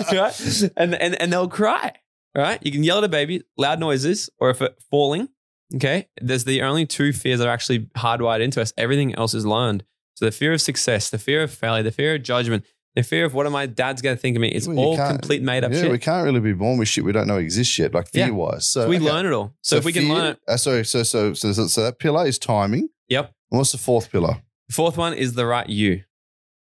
right? 0.12 0.70
and, 0.76 0.94
and, 0.94 1.20
and 1.20 1.32
they'll 1.32 1.48
cry. 1.48 1.92
Right? 2.34 2.58
You 2.62 2.72
can 2.72 2.82
yell 2.82 2.98
at 2.98 3.04
a 3.04 3.08
baby, 3.08 3.42
loud 3.58 3.78
noises, 3.78 4.30
or 4.38 4.50
if 4.50 4.62
it 4.62 4.74
falling. 4.90 5.28
Okay. 5.74 6.08
There's 6.20 6.44
the 6.44 6.62
only 6.62 6.86
two 6.86 7.12
fears 7.12 7.38
that 7.40 7.48
are 7.48 7.52
actually 7.52 7.80
hardwired 7.96 8.40
into 8.42 8.60
us. 8.60 8.72
Everything 8.78 9.14
else 9.14 9.34
is 9.34 9.44
learned. 9.46 9.84
So 10.14 10.24
the 10.26 10.32
fear 10.32 10.52
of 10.52 10.60
success, 10.60 11.10
the 11.10 11.18
fear 11.18 11.42
of 11.42 11.50
failure, 11.52 11.82
the 11.82 11.90
fear 11.90 12.14
of 12.14 12.22
judgment, 12.22 12.64
the 12.94 13.02
fear 13.02 13.24
of 13.24 13.32
what 13.34 13.46
are 13.46 13.50
my 13.50 13.66
dad's 13.66 14.02
going 14.02 14.14
to 14.16 14.20
think 14.20 14.36
of 14.36 14.40
me. 14.42 14.48
It's 14.48 14.68
Well, 14.68 14.78
all 14.78 14.96
complete 14.96 15.42
made 15.42 15.64
up 15.64 15.72
yeah, 15.72 15.82
shit. 15.82 15.90
we 15.90 15.98
can't 15.98 16.24
really 16.24 16.40
be 16.40 16.52
born 16.52 16.78
with 16.78 16.88
shit 16.88 17.04
we 17.04 17.12
don't 17.12 17.26
know 17.26 17.38
exists 17.38 17.78
yet, 17.78 17.94
like 17.94 18.08
Yeah. 18.12 18.26
fear 18.26 18.34
wise. 18.34 18.68
So 18.68 18.88
we 18.88 18.96
okay. 18.96 19.04
learn 19.04 19.26
it 19.26 19.32
all. 19.32 19.54
So, 19.62 19.76
if 19.76 19.84
we 19.84 19.92
can 19.92 20.08
learn 20.08 20.26
it. 20.26 20.38
Uh, 20.46 20.56
sorry, 20.58 20.84
so 20.84 21.02
so 21.02 21.32
so 21.32 21.52
so 21.52 21.66
so 21.66 21.82
that 21.84 21.98
pillar 21.98 22.26
is 22.26 22.38
timing. 22.38 22.88
Yep. 23.08 23.32
And 23.50 23.58
what's 23.58 23.72
the 23.72 23.78
fourth 23.78 24.10
pillar? 24.12 24.42
The 24.68 24.74
fourth 24.74 24.96
one 24.98 25.14
is 25.14 25.32
the 25.34 25.46
right 25.46 25.68
you. 25.68 26.02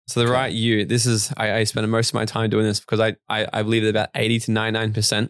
So 0.10 0.20
the 0.22 0.26
Okay. 0.26 0.34
right 0.34 0.52
you, 0.52 0.86
this 0.86 1.06
is 1.06 1.32
I, 1.38 1.54
I 1.60 1.64
spend 1.66 1.90
most 1.90 2.10
of 2.10 2.16
my 2.16 2.26
time 2.26 2.50
doing 2.50 2.66
this 2.66 2.80
because 2.80 3.00
I, 3.00 3.16
I 3.30 3.48
I 3.54 3.64
believe 3.64 3.84
that 3.84 3.90
about 3.90 4.10
80 4.16 4.40
to 4.40 4.52
99%. 4.52 5.30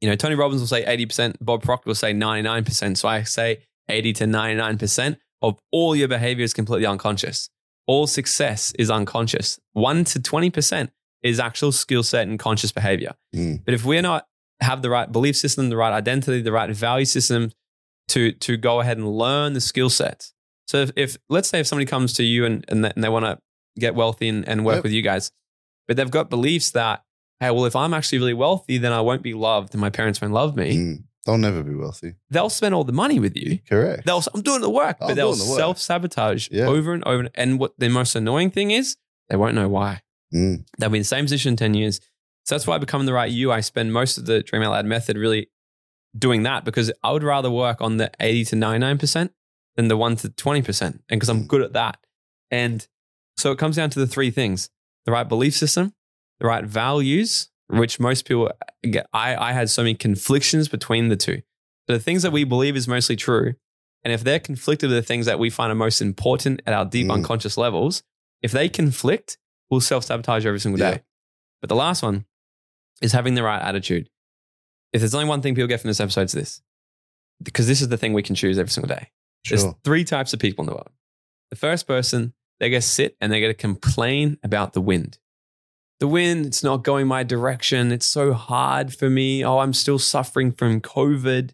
You 0.00 0.08
know, 0.08 0.16
Tony 0.16 0.34
Robbins 0.34 0.62
will 0.62 0.68
say 0.68 0.84
80%, 0.84 1.36
Bob 1.40 1.62
Proctor 1.62 1.88
will 1.90 1.94
say 1.94 2.14
99%. 2.14 2.96
So 2.96 3.08
I 3.08 3.22
say 3.24 3.64
80 3.88 4.12
to 4.14 4.24
99%. 4.24 5.16
of 5.42 5.58
all 5.72 5.96
your 5.96 6.08
behavior 6.08 6.44
is 6.44 6.54
completely 6.54 6.86
unconscious. 6.86 7.50
All 7.86 8.06
success 8.06 8.72
is 8.78 8.90
unconscious. 8.90 9.58
1 9.72 10.04
to 10.04 10.20
20% 10.20 10.90
is 11.22 11.40
actual 11.40 11.72
skill 11.72 12.02
set 12.02 12.28
and 12.28 12.38
conscious 12.38 12.72
behavior. 12.72 13.14
Mm. 13.34 13.64
But 13.64 13.74
if 13.74 13.84
we're 13.84 14.02
not 14.02 14.26
have 14.60 14.82
the 14.82 14.90
right 14.90 15.10
belief 15.10 15.36
system, 15.36 15.70
the 15.70 15.76
right 15.76 15.92
identity, 15.92 16.42
the 16.42 16.52
right 16.52 16.70
value 16.70 17.06
system 17.06 17.52
to 18.08 18.32
to 18.32 18.56
go 18.56 18.80
ahead 18.80 18.98
and 18.98 19.08
learn 19.08 19.54
the 19.54 19.60
skill 19.60 19.90
sets. 19.90 20.32
So 20.68 20.78
if, 20.78 20.90
if 20.96 21.16
let's 21.28 21.48
say 21.48 21.60
if 21.60 21.66
somebody 21.66 21.86
comes 21.86 22.12
to 22.14 22.22
you 22.22 22.44
and 22.44 22.64
and 22.68 22.84
they, 22.84 22.92
and 22.94 23.02
they 23.02 23.08
want 23.08 23.24
to 23.24 23.38
get 23.80 23.94
wealthy 23.94 24.28
and, 24.28 24.46
and 24.48 24.64
work 24.64 24.76
Yep. 24.76 24.82
with 24.84 24.92
you 24.92 25.02
guys, 25.02 25.32
but 25.88 25.96
they've 25.96 26.10
got 26.10 26.30
beliefs 26.30 26.70
that 26.72 27.02
hey, 27.40 27.50
well, 27.50 27.64
if 27.64 27.74
I'm 27.74 27.94
actually 27.94 28.18
really 28.18 28.34
wealthy, 28.34 28.76
then 28.76 28.92
I 28.92 29.00
won't 29.00 29.22
be 29.22 29.32
loved 29.32 29.72
and 29.72 29.80
my 29.80 29.88
parents 29.88 30.20
won't 30.20 30.34
love 30.34 30.54
me. 30.56 30.76
Mm. 30.76 31.04
They'll 31.24 31.38
never 31.38 31.62
be 31.62 31.74
wealthy. 31.74 32.16
They'll 32.28 32.50
spend 32.50 32.74
all 32.74 32.84
the 32.84 32.92
money 32.92 33.18
with 33.18 33.34
you. 33.34 33.58
Correct. 33.66 34.04
They'll 34.04 34.22
I'm 34.34 34.42
doing 34.42 34.60
the 34.60 34.68
work, 34.68 34.98
I'm 35.00 35.08
but 35.08 35.14
they'll 35.16 35.32
the 35.32 35.38
self 35.38 35.78
sabotage 35.78 36.48
Yeah. 36.50 36.66
over 36.66 36.92
and 36.92 37.02
over. 37.04 37.28
And 37.34 37.58
what 37.58 37.72
the 37.78 37.88
most 37.88 38.14
annoying 38.14 38.50
thing 38.50 38.70
is, 38.72 38.96
they 39.30 39.36
won't 39.36 39.54
know 39.54 39.68
why. 39.68 40.02
Mm. 40.34 40.66
They'll 40.78 40.90
be 40.90 40.98
in 40.98 41.00
the 41.00 41.04
same 41.16 41.24
position 41.24 41.52
in 41.52 41.56
10 41.56 41.72
years. 41.74 41.98
So 42.44 42.54
that's 42.54 42.66
why 42.66 42.76
becoming 42.78 43.06
the 43.06 43.12
right 43.14 43.30
you, 43.30 43.50
I 43.52 43.60
spend 43.60 43.92
most 43.92 44.18
of 44.18 44.26
the 44.26 44.42
Dream 44.42 44.62
Out 44.62 44.72
Loud 44.72 44.84
method 44.86 45.16
really 45.16 45.48
doing 46.18 46.42
that 46.42 46.64
because 46.64 46.92
I 47.02 47.10
would 47.12 47.22
rather 47.22 47.50
work 47.50 47.80
on 47.80 47.96
the 47.96 48.10
80 48.20 48.44
to 48.46 48.56
99% 48.56 49.30
than 49.76 49.88
the 49.88 49.96
1 49.96 50.16
to 50.16 50.28
20%. 50.28 50.82
And 50.82 51.02
because 51.08 51.28
I'm 51.30 51.44
Mm. 51.44 51.48
good 51.48 51.62
at 51.62 51.72
that. 51.74 51.98
And 52.50 52.86
so 53.40 53.50
it 53.52 53.58
comes 53.58 53.76
down 53.76 53.90
to 53.90 53.98
the 53.98 54.06
three 54.06 54.30
things 54.30 54.70
the 55.06 55.12
right 55.12 55.28
belief 55.28 55.54
system, 55.54 55.94
the 56.40 56.46
right 56.46 56.64
values, 56.64 57.48
which 57.68 57.98
most 57.98 58.26
people 58.26 58.50
get. 58.82 59.06
I, 59.12 59.34
I 59.36 59.52
had 59.52 59.70
so 59.70 59.82
many 59.82 59.94
conflictions 59.94 60.68
between 60.68 61.08
the 61.08 61.16
two. 61.16 61.36
So 61.86 61.94
the 61.94 62.00
things 62.00 62.22
that 62.22 62.32
we 62.32 62.44
believe 62.44 62.76
is 62.76 62.86
mostly 62.86 63.16
true. 63.16 63.54
And 64.04 64.12
if 64.12 64.22
they're 64.24 64.38
conflicted 64.40 64.88
with 64.90 64.98
the 64.98 65.02
things 65.02 65.26
that 65.26 65.38
we 65.38 65.50
find 65.50 65.70
are 65.72 65.74
most 65.74 66.00
important 66.00 66.62
at 66.66 66.74
our 66.74 66.84
deep 66.84 67.06
Mm. 67.08 67.14
unconscious 67.14 67.56
levels, 67.56 68.02
if 68.42 68.52
they 68.52 68.68
conflict, 68.68 69.38
we'll 69.70 69.80
self 69.80 70.04
sabotage 70.04 70.46
every 70.46 70.60
single 70.60 70.78
day. 70.78 70.90
Yeah. 70.92 70.98
But 71.60 71.68
the 71.68 71.76
last 71.76 72.02
one 72.02 72.24
is 73.02 73.12
having 73.12 73.34
the 73.34 73.42
right 73.42 73.60
attitude. 73.60 74.08
If 74.92 75.00
there's 75.00 75.14
only 75.14 75.28
one 75.28 75.40
thing 75.42 75.54
people 75.54 75.68
get 75.68 75.80
from 75.80 75.88
this 75.88 76.00
episode, 76.00 76.22
it's 76.22 76.32
this. 76.32 76.62
Because 77.42 77.66
this 77.66 77.80
is 77.80 77.88
the 77.88 77.96
thing 77.96 78.12
we 78.12 78.22
can 78.22 78.34
choose 78.34 78.58
every 78.58 78.70
single 78.70 78.88
day. 78.94 79.10
There's 79.48 79.64
three 79.84 80.04
types 80.04 80.32
of 80.34 80.40
people 80.40 80.62
in 80.62 80.66
the 80.66 80.72
world. 80.74 80.90
The 81.50 81.56
first 81.56 81.86
person, 81.86 82.34
they 82.60 82.70
get 82.70 82.82
to 82.82 82.88
sit 82.88 83.16
and 83.20 83.32
they 83.32 83.40
get 83.40 83.48
to 83.48 83.54
complain 83.54 84.38
about 84.42 84.74
the 84.74 84.80
wind. 84.80 85.18
The 85.98 86.08
wind, 86.08 86.46
it's 86.46 86.62
not 86.62 86.84
going 86.84 87.06
my 87.06 87.22
direction. 87.22 87.92
It's 87.92 88.06
so 88.06 88.32
hard 88.32 88.94
for 88.94 89.10
me. 89.10 89.44
Oh, 89.44 89.58
I'm 89.58 89.72
still 89.72 89.98
suffering 89.98 90.52
from 90.52 90.80
COVID. 90.80 91.50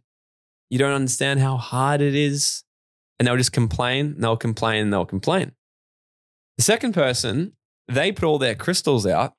You 0.70 0.78
don't 0.78 0.92
understand 0.92 1.40
how 1.40 1.56
hard 1.56 2.00
it 2.00 2.14
is. 2.14 2.62
And 3.18 3.26
they'll 3.26 3.36
just 3.36 3.52
complain, 3.52 4.06
and 4.06 4.22
they'll 4.22 4.36
complain, 4.36 4.82
and 4.82 4.92
they'll 4.92 5.06
complain. 5.06 5.52
The 6.58 6.64
second 6.64 6.92
person, 6.92 7.52
they 7.88 8.12
put 8.12 8.24
all 8.24 8.38
their 8.38 8.54
crystals 8.54 9.06
out. 9.06 9.34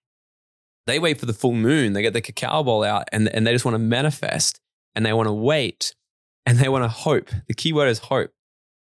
They 0.88 1.00
wait 1.00 1.20
for 1.20 1.26
the 1.26 1.34
full 1.34 1.54
moon. 1.54 1.94
They 1.94 2.02
get 2.02 2.14
the 2.14 2.22
cacao 2.22 2.64
ball 2.64 2.84
out 2.84 3.10
and, 3.12 3.28
and 3.28 3.46
they 3.46 3.52
just 3.52 3.66
want 3.66 3.76
to 3.76 3.80
manifest 3.80 4.60
and 4.96 5.06
they 5.06 5.14
want 5.14 5.28
to 5.28 5.34
wait 5.34 5.94
and 6.46 6.58
they 6.58 6.70
want 6.70 6.86
to 6.86 6.90
hope. 6.90 7.30
The 7.48 7.54
key 7.54 7.74
word 7.74 7.90
is 7.90 8.00
hope. 8.00 8.32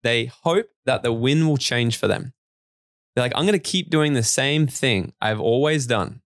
They 0.05 0.27
hope 0.27 0.67
that 0.87 1.03
the 1.03 1.13
wind 1.13 1.49
will 1.49 1.57
change 1.57 1.97
for 1.97 2.07
them. 2.07 2.33
They're 3.19 3.25
like, 3.25 3.33
I'm 3.37 3.45
going 3.45 3.53
to 3.59 3.59
keep 3.59 3.91
doing 3.91 4.13
the 4.15 4.23
same 4.23 4.67
thing 4.67 5.13
I've 5.21 5.41
always 5.41 5.87
done. 5.87 6.21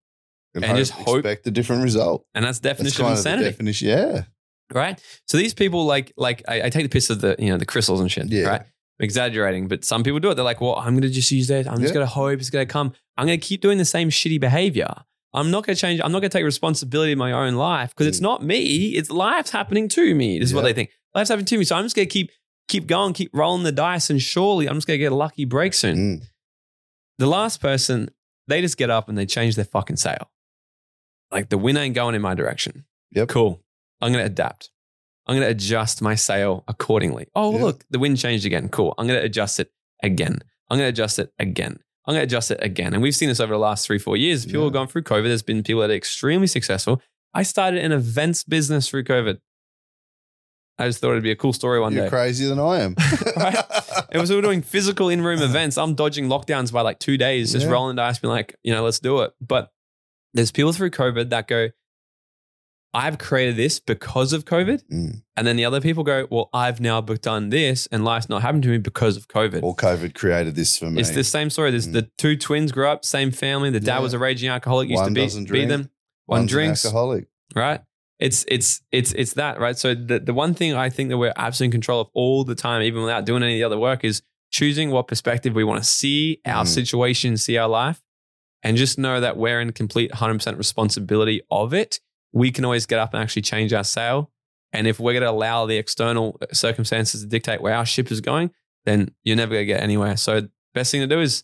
and 0.53 0.63
just 0.77 0.91
hope- 0.91 1.17
expect 1.25 1.47
a 1.47 1.51
different 1.51 1.83
result. 1.83 2.25
And 2.35 2.45
that's 2.45 2.59
the 2.59 2.69
That's 2.69 2.77
definition 2.77 3.01
of 3.01 3.07
kind 3.07 3.13
of 3.13 3.17
insanity, 3.19 3.49
definition. 3.49 3.87
Yeah. 3.89 4.23
right? 4.73 5.01
So 5.27 5.37
these 5.37 5.53
people 5.53 5.85
like, 5.85 6.13
like 6.17 6.43
I, 6.47 6.63
I 6.63 6.69
take 6.69 6.83
the 6.83 6.89
piss 6.89 7.09
of 7.09 7.21
the, 7.21 7.35
you 7.39 7.49
know, 7.49 7.57
the 7.57 7.65
crystals 7.65 7.99
and 7.99 8.11
shit, 8.11 8.27
Yeah. 8.27 8.43
right? 8.47 8.61
I'm 8.61 9.03
exaggerating, 9.03 9.67
but 9.67 9.83
some 9.83 10.03
people 10.03 10.19
do 10.19 10.29
it. 10.29 10.35
They're 10.35 10.45
like, 10.45 10.61
well, 10.61 10.75
I'm 10.75 10.93
going 10.93 11.01
to 11.01 11.09
just 11.09 11.31
use 11.31 11.47
that. 11.47 11.67
I'm 11.67 11.81
just 11.81 11.93
going 11.95 12.05
to 12.05 12.11
hope 12.11 12.39
it's 12.39 12.51
going 12.51 12.67
to 12.67 12.71
come. 12.71 12.93
I'm 13.17 13.25
going 13.25 13.39
to 13.39 13.45
keep 13.45 13.61
doing 13.61 13.79
the 13.79 13.85
same 13.85 14.09
shitty 14.09 14.39
behavior. 14.39 14.93
I'm 15.33 15.49
not 15.49 15.65
going 15.65 15.75
to 15.75 15.81
change. 15.81 15.99
I'm 16.03 16.11
not 16.11 16.19
going 16.19 16.29
to 16.29 16.37
take 16.37 16.45
responsibility 16.45 17.11
in 17.13 17.17
my 17.17 17.31
own 17.31 17.55
life 17.55 17.89
because 17.89 18.05
it's 18.05 18.19
Mm. 18.19 18.29
not 18.29 18.43
me. 18.43 18.89
It's 18.89 19.09
life's 19.09 19.49
happening 19.49 19.87
to 19.89 20.13
me. 20.13 20.37
This 20.37 20.49
is 20.49 20.53
what 20.53 20.61
they 20.63 20.73
think. 20.73 20.91
Life's 21.15 21.29
happening 21.29 21.47
to 21.47 21.57
me. 21.57 21.63
So 21.63 21.75
I'm 21.75 21.83
just 21.85 21.95
going 21.95 22.07
to 22.07 22.13
keep, 22.13 22.29
keep 22.67 22.85
going, 22.85 23.13
keep 23.13 23.31
rolling 23.33 23.63
the 23.63 23.71
dice. 23.71 24.11
And 24.11 24.21
surely 24.21 24.69
I'm 24.69 24.75
just 24.75 24.85
going 24.85 24.99
to 24.99 25.03
get 25.03 25.11
a 25.11 25.15
lucky 25.15 25.45
break 25.45 25.73
soon. 25.73 25.97
Mm. 25.97 26.23
The 27.19 27.27
last 27.27 27.61
person, 27.61 28.09
they 28.47 28.61
just 28.61 28.77
get 28.77 28.89
up 28.89 29.07
and 29.09 29.17
they 29.17 29.25
change 29.25 29.55
their 29.55 29.65
fucking 29.65 29.97
sail. 29.97 30.29
Like 31.31 31.49
the 31.49 31.57
wind 31.57 31.77
ain't 31.77 31.95
going 31.95 32.15
in 32.15 32.21
my 32.21 32.33
direction. 32.33 32.85
Yep. 33.11 33.29
Cool. 33.29 33.61
I'm 34.01 34.11
going 34.11 34.23
to 34.23 34.31
adapt. 34.31 34.69
I'm 35.25 35.35
going 35.35 35.45
to 35.45 35.51
adjust 35.51 36.01
my 36.01 36.15
sail 36.15 36.63
accordingly. 36.67 37.27
Oh, 37.35 37.51
look, 37.51 37.85
the 37.89 37.99
wind 37.99 38.17
changed 38.17 38.45
again. 38.45 38.67
Cool. 38.69 38.93
I'm 38.97 39.07
going 39.07 39.19
to 39.19 39.25
adjust 39.25 39.59
it 39.59 39.71
again. 40.01 40.39
I'm 40.69 40.77
going 40.77 40.85
to 40.87 40.89
adjust 40.89 41.17
it 41.19 41.31
again. 41.39 41.79
I'm 42.05 42.13
going 42.13 42.19
to 42.21 42.25
adjust 42.25 42.51
it 42.51 42.59
again. 42.61 42.93
And 42.93 43.01
we've 43.01 43.15
seen 43.15 43.29
this 43.29 43.39
over 43.39 43.53
the 43.53 43.59
last 43.59 43.87
three, 43.87 43.99
four 43.99 44.17
years. 44.17 44.45
People 44.45 44.61
Yeah. 44.61 44.65
have 44.65 44.73
gone 44.73 44.87
through 44.87 45.03
COVID. 45.03 45.23
There's 45.23 45.41
been 45.41 45.63
people 45.63 45.81
that 45.81 45.89
are 45.91 45.95
extremely 45.95 46.47
successful. 46.47 47.01
I 47.33 47.43
started 47.43 47.83
an 47.83 47.93
events 47.93 48.43
business 48.43 48.89
through 48.89 49.05
COVID. 49.05 49.39
I 50.79 50.87
just 50.87 50.99
thought 50.99 51.11
it'd 51.11 51.23
be 51.23 51.31
a 51.31 51.35
cool 51.35 51.53
story 51.53 51.79
one 51.79 51.91
day. 51.91 51.97
You're 51.97 52.05
day. 52.07 52.09
crazier 52.09 52.49
than 52.49 52.59
I 52.59 52.79
am. 52.81 52.95
Right? 53.37 53.55
It 54.11 54.17
was 54.19 54.29
we 54.29 54.35
were 54.35 54.41
doing 54.41 54.61
physical 54.61 55.09
in 55.09 55.21
room 55.21 55.41
events. 55.41 55.77
I'm 55.77 55.93
dodging 55.95 56.27
lockdowns 56.27 56.71
by 56.73 56.81
like 56.81 56.99
two 56.99 57.17
days, 57.17 57.51
just 57.51 57.65
Yeah. 57.65 57.71
rolling 57.71 57.95
dice, 57.95 58.19
being 58.19 58.31
like, 58.31 58.55
you 58.63 58.73
know, 58.73 58.83
let's 58.83 58.99
do 58.99 59.21
it. 59.21 59.31
But 59.41 59.71
there's 60.33 60.51
people 60.51 60.73
through 60.73 60.89
COVID 60.91 61.29
that 61.29 61.47
go, 61.47 61.69
I've 62.95 63.17
created 63.17 63.55
this 63.55 63.79
because 63.79 64.33
of 64.33 64.45
COVID. 64.45 64.83
Mm. 64.91 65.23
And 65.35 65.47
then 65.47 65.55
the 65.55 65.65
other 65.65 65.81
people 65.81 66.03
go, 66.03 66.27
well, 66.29 66.49
I've 66.53 66.79
now 66.79 67.01
done 67.01 67.49
this 67.49 67.87
and 67.91 68.05
life's 68.05 68.29
not 68.29 68.43
happened 68.43 68.63
to 68.63 68.69
me 68.69 68.77
because 68.77 69.17
of 69.17 69.27
COVID. 69.27 69.63
Or 69.63 69.75
COVID 69.75 70.13
created 70.13 70.55
this 70.55 70.77
for 70.77 70.91
me. 70.91 71.01
It's 71.01 71.09
the 71.09 71.23
same 71.23 71.49
story. 71.49 71.71
There's 71.71 71.87
Mm. 71.87 71.93
the 71.93 72.09
two 72.19 72.35
twins 72.37 72.71
grew 72.71 72.87
up, 72.87 73.03
same 73.03 73.31
family. 73.31 73.71
The 73.71 73.79
dad 73.79 73.95
Yeah. 73.95 73.99
was 73.99 74.13
a 74.13 74.19
raging 74.19 74.49
alcoholic, 74.49 74.89
used 74.89 75.01
One 75.01 75.13
to 75.15 75.21
doesn't 75.21 75.43
beat 75.45 75.49
drink, 75.49 75.69
them. 75.69 75.89
One 76.27 76.41
One's 76.41 76.51
an 76.51 76.55
drinks, 76.55 76.85
alcoholic. 76.85 77.25
right? 77.55 77.81
It's 78.25 78.45
it's 78.47 78.81
it's 78.91 79.11
it's 79.21 79.33
that, 79.33 79.59
right? 79.59 79.77
So 79.77 79.93
the, 79.93 80.17
the 80.19 80.33
one 80.33 80.53
thing 80.53 80.73
I 80.85 80.89
think 80.89 81.09
that 81.09 81.17
we're 81.17 81.33
absolutely 81.35 81.67
in 81.67 81.71
control 81.79 81.99
of 82.01 82.07
all 82.13 82.43
the 82.45 82.55
time, 82.55 82.81
even 82.81 83.01
without 83.01 83.25
doing 83.25 83.43
any 83.43 83.55
of 83.55 83.59
the 83.59 83.63
other 83.65 83.79
work, 83.79 84.03
is 84.05 84.21
choosing 84.51 84.91
what 84.91 85.07
perspective 85.07 85.53
we 85.53 85.63
want 85.63 85.83
to 85.83 85.89
see 85.89 86.39
our 86.45 86.63
Mm. 86.63 86.67
situation, 86.67 87.37
see 87.37 87.57
our 87.57 87.67
life, 87.67 88.01
and 88.63 88.77
just 88.77 88.97
know 88.97 89.19
that 89.19 89.35
we're 89.35 89.59
in 89.59 89.71
complete 89.73 90.11
100% 90.11 90.57
responsibility 90.57 91.41
of 91.51 91.73
it. 91.73 91.99
We 92.31 92.51
can 92.51 92.63
always 92.65 92.85
get 92.85 92.99
up 92.99 93.13
and 93.13 93.21
actually 93.21 93.41
change 93.41 93.73
our 93.73 93.83
sail. 93.83 94.31
And 94.71 94.87
if 94.87 94.99
we're 94.99 95.13
going 95.13 95.23
to 95.23 95.29
allow 95.29 95.65
the 95.65 95.77
external 95.77 96.39
circumstances 96.53 97.21
to 97.21 97.27
dictate 97.27 97.61
where 97.61 97.75
our 97.75 97.85
ship 97.85 98.09
is 98.11 98.21
going, 98.21 98.51
then 98.85 99.11
you're 99.23 99.35
never 99.35 99.53
going 99.55 99.63
to 99.67 99.73
get 99.73 99.81
anywhere. 99.83 100.15
So 100.17 100.47
best 100.73 100.91
thing 100.91 101.01
to 101.01 101.07
do 101.07 101.19
is 101.19 101.43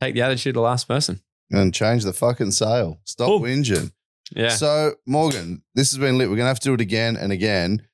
take 0.00 0.14
the 0.14 0.22
attitude 0.22 0.50
of 0.50 0.54
the 0.54 0.68
last 0.70 0.86
person. 0.88 1.20
And 1.50 1.74
change 1.74 2.04
the 2.04 2.12
fucking 2.12 2.52
sail. 2.52 3.00
Stop 3.04 3.26
Cool. 3.26 3.40
whinging. 3.40 3.92
Yeah. 4.32 4.48
So, 4.50 4.94
Morgan, 5.06 5.62
this 5.74 5.90
has 5.90 5.98
been 5.98 6.16
lit. 6.18 6.28
We're 6.28 6.36
going 6.36 6.44
to 6.44 6.48
have 6.48 6.60
to 6.60 6.68
do 6.68 6.74
it 6.74 6.80
again 6.80 7.16
and 7.16 7.32
again. 7.32 7.86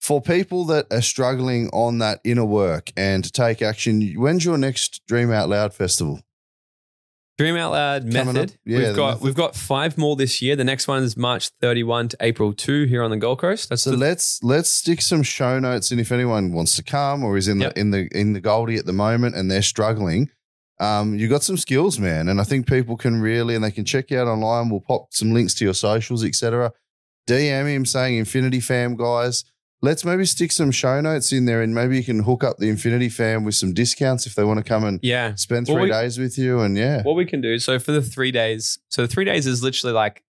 For 0.00 0.20
people 0.22 0.64
that 0.66 0.86
are 0.92 1.02
struggling 1.02 1.68
on 1.70 1.98
that 1.98 2.20
inner 2.24 2.44
work 2.44 2.92
and 2.96 3.24
to 3.24 3.32
take 3.32 3.62
action, 3.62 4.12
when's 4.16 4.44
your 4.44 4.56
next 4.56 5.02
Dream 5.06 5.30
Out 5.32 5.48
Loud 5.48 5.74
festival? 5.74 6.20
Dream 7.36 7.56
Out 7.56 7.70
Loud 7.72 8.02
Coming 8.12 8.34
method. 8.34 8.50
up. 8.50 8.56
Yeah, 8.64 8.78
we've 8.78 8.96
got 8.96 9.08
method. 9.10 9.24
we've 9.24 9.34
got 9.34 9.54
five 9.56 9.96
more 9.96 10.16
this 10.16 10.42
year. 10.42 10.56
The 10.56 10.64
next 10.64 10.88
one 10.88 11.02
is 11.04 11.16
March 11.16 11.50
31 11.60 12.08
to 12.08 12.16
April 12.20 12.52
2 12.52 12.84
here 12.84 13.02
on 13.02 13.10
the 13.10 13.16
Gold 13.16 13.38
Coast. 13.40 13.68
That's 13.68 13.82
So 13.82 13.90
the, 13.92 13.96
let's 13.96 14.42
let's 14.42 14.70
stick 14.70 15.00
some 15.02 15.22
show 15.22 15.58
notes 15.60 15.92
in 15.92 16.00
if 16.00 16.10
anyone 16.10 16.52
wants 16.52 16.74
to 16.76 16.82
come 16.82 17.22
or 17.22 17.36
is 17.36 17.46
in 17.46 17.60
Yep. 17.60 17.74
the 17.74 17.80
in 17.80 17.90
the 17.92 18.08
in 18.12 18.32
the 18.32 18.40
Goldie 18.40 18.76
at 18.76 18.86
the 18.86 18.92
moment 18.92 19.36
and 19.36 19.48
they're 19.50 19.62
struggling. 19.62 20.30
Um, 20.80 21.14
you 21.14 21.28
got 21.28 21.42
some 21.42 21.56
skills, 21.56 21.98
man, 21.98 22.28
and 22.28 22.40
I 22.40 22.44
think 22.44 22.68
people 22.68 22.96
can 22.96 23.20
really 23.20 23.54
and 23.54 23.64
they 23.64 23.70
can 23.72 23.84
check 23.84 24.10
you 24.10 24.18
out 24.20 24.28
online. 24.28 24.68
We'll 24.68 24.80
pop 24.80 25.08
some 25.12 25.32
links 25.32 25.54
to 25.54 25.64
your 25.64 25.74
socials, 25.74 26.24
etc. 26.24 26.72
DM 27.28 27.68
him 27.68 27.84
saying 27.84 28.16
Infinity 28.16 28.60
Fam 28.60 28.96
guys. 28.96 29.44
Let's 29.80 30.04
maybe 30.04 30.24
stick 30.24 30.50
some 30.50 30.72
show 30.72 31.00
notes 31.00 31.32
in 31.32 31.44
there 31.44 31.62
and 31.62 31.72
maybe 31.72 31.96
you 31.96 32.02
can 32.02 32.24
hook 32.24 32.42
up 32.42 32.56
the 32.56 32.68
Infinity 32.68 33.08
Fam 33.08 33.44
with 33.44 33.54
some 33.54 33.72
discounts 33.72 34.26
if 34.26 34.34
they 34.34 34.42
want 34.42 34.58
to 34.58 34.64
come 34.64 34.82
and 34.82 34.98
yeah. 35.04 35.36
spend 35.36 35.66
three 35.66 35.82
we- 35.82 35.90
days 35.90 36.18
with 36.18 36.36
you. 36.36 36.60
And 36.60 36.76
yeah, 36.76 37.02
What 37.02 37.14
we 37.14 37.24
can 37.24 37.40
do. 37.40 37.58
So 37.60 37.78
for 37.78 37.92
the 37.92 38.02
three 38.02 38.32
days, 38.32 38.78
so 38.88 39.02
the 39.02 39.08
three 39.08 39.24
days 39.24 39.46
is 39.46 39.62
literally 39.62 39.94
like 39.94 40.24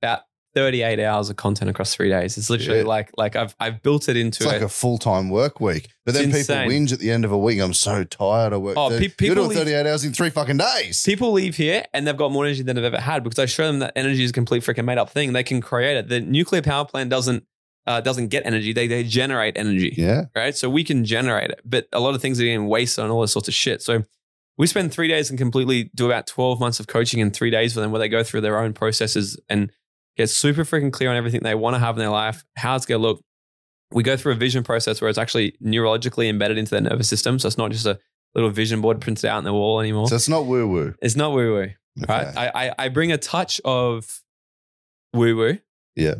about 0.00 0.20
38 0.54 0.98
hours 1.00 1.30
of 1.30 1.36
content 1.36 1.70
across 1.70 1.94
three 1.94 2.08
days. 2.08 2.36
It's 2.38 2.50
literally 2.50 2.80
Yeah. 2.80 2.86
like 2.86 3.10
like 3.16 3.36
I've 3.36 3.54
I've 3.60 3.82
built 3.82 4.08
it 4.08 4.16
into 4.16 4.38
it's 4.44 4.46
like 4.52 4.62
it. 4.62 4.64
a 4.64 4.68
full 4.68 4.98
time 4.98 5.28
work 5.30 5.60
week. 5.60 5.88
But 6.04 6.14
then 6.14 6.32
people 6.32 6.54
whinge 6.54 6.92
at 6.92 6.98
the 6.98 7.10
end 7.10 7.24
of 7.24 7.32
a 7.32 7.38
week. 7.38 7.60
I'm 7.60 7.74
so 7.74 8.02
tired. 8.04 8.52
I 8.52 8.56
work. 8.56 8.76
Oh, 8.76 8.88
30 8.90 8.98
pe- 8.98 9.26
You're 9.26 9.34
people 9.34 9.34
doing 9.44 9.48
leave- 9.50 9.58
38 9.58 9.86
hours 9.86 10.04
in 10.04 10.12
three 10.12 10.30
fucking 10.30 10.56
days. 10.56 11.02
People 11.04 11.32
leave 11.32 11.56
here 11.56 11.84
and 11.92 12.06
they've 12.06 12.16
got 12.16 12.32
more 12.32 12.44
energy 12.46 12.62
than 12.62 12.76
they've 12.76 12.84
ever 12.84 13.00
had 13.00 13.22
because 13.24 13.38
I 13.38 13.46
show 13.46 13.66
them 13.66 13.80
that 13.80 13.92
energy 13.94 14.24
is 14.24 14.30
a 14.30 14.32
complete 14.32 14.62
freaking 14.62 14.84
made 14.84 14.98
up 14.98 15.10
thing. 15.10 15.32
They 15.32 15.42
can 15.44 15.60
create 15.60 15.96
it. 15.96 16.08
The 16.08 16.20
nuclear 16.20 16.62
power 16.62 16.84
plant 16.84 17.10
doesn't 17.10 17.44
uh, 17.86 18.00
doesn't 18.02 18.28
get 18.28 18.44
energy. 18.44 18.72
They 18.72 18.86
they 18.86 19.02
generate 19.04 19.56
energy. 19.56 19.94
Yeah. 19.96 20.26
right? 20.34 20.56
So 20.56 20.68
we 20.68 20.82
can 20.84 21.04
generate 21.04 21.50
it, 21.50 21.60
but 21.64 21.86
a 21.92 22.00
lot 22.00 22.14
of 22.14 22.20
things 22.20 22.38
are 22.40 22.44
getting 22.44 22.66
wasted 22.68 23.04
on 23.04 23.10
all 23.10 23.20
this 23.22 23.32
sorts 23.32 23.48
of 23.48 23.54
shit. 23.54 23.80
So 23.82 24.02
we 24.58 24.66
spend 24.66 24.92
three 24.92 25.08
days 25.08 25.30
and 25.30 25.38
completely 25.38 25.90
do 25.94 26.04
about 26.06 26.26
12 26.26 26.58
months 26.58 26.80
of 26.80 26.86
coaching 26.88 27.20
in 27.20 27.30
three 27.30 27.48
days 27.50 27.72
for 27.74 27.80
them 27.80 27.92
where 27.92 27.98
they 28.00 28.08
go 28.08 28.22
through 28.24 28.40
their 28.40 28.58
own 28.58 28.72
processes 28.72 29.38
and 29.48 29.70
get 30.18 30.28
super 30.28 30.64
freaking 30.64 30.92
clear 30.92 31.08
on 31.08 31.16
everything 31.16 31.40
they 31.42 31.54
want 31.54 31.74
to 31.74 31.78
have 31.78 31.94
in 31.96 32.00
their 32.00 32.10
life, 32.10 32.44
how 32.56 32.76
it's 32.76 32.84
going 32.84 33.00
to 33.00 33.06
look. 33.06 33.22
we 33.92 34.02
go 34.02 34.16
through 34.18 34.32
a 34.32 34.34
vision 34.36 34.62
process 34.62 35.00
where 35.00 35.08
it's 35.08 35.16
actually 35.18 35.56
neurologically 35.64 36.28
embedded 36.28 36.58
into 36.58 36.72
their 36.72 36.82
nervous 36.82 37.08
system. 37.08 37.38
So 37.38 37.46
it's 37.46 37.56
not 37.56 37.70
just 37.70 37.86
a 37.86 37.98
little 38.34 38.50
vision 38.50 38.82
board 38.82 39.00
printed 39.00 39.24
out 39.24 39.38
on 39.38 39.44
the 39.44 39.52
wall 39.54 39.80
anymore. 39.80 40.08
So 40.08 40.16
it's 40.16 40.28
not 40.28 40.44
woo 40.44 40.68
woo. 40.68 40.94
it's 41.00 41.16
not 41.16 41.32
woo 41.32 41.54
woo, 41.54 41.70
right? 42.06 42.26
I, 42.36 42.50
I 42.68 42.74
I 42.78 42.88
bring 42.90 43.12
a 43.12 43.16
touch 43.18 43.60
of 43.64 44.20
woo 45.14 45.36
woo. 45.36 45.58
Yeah. 45.96 46.16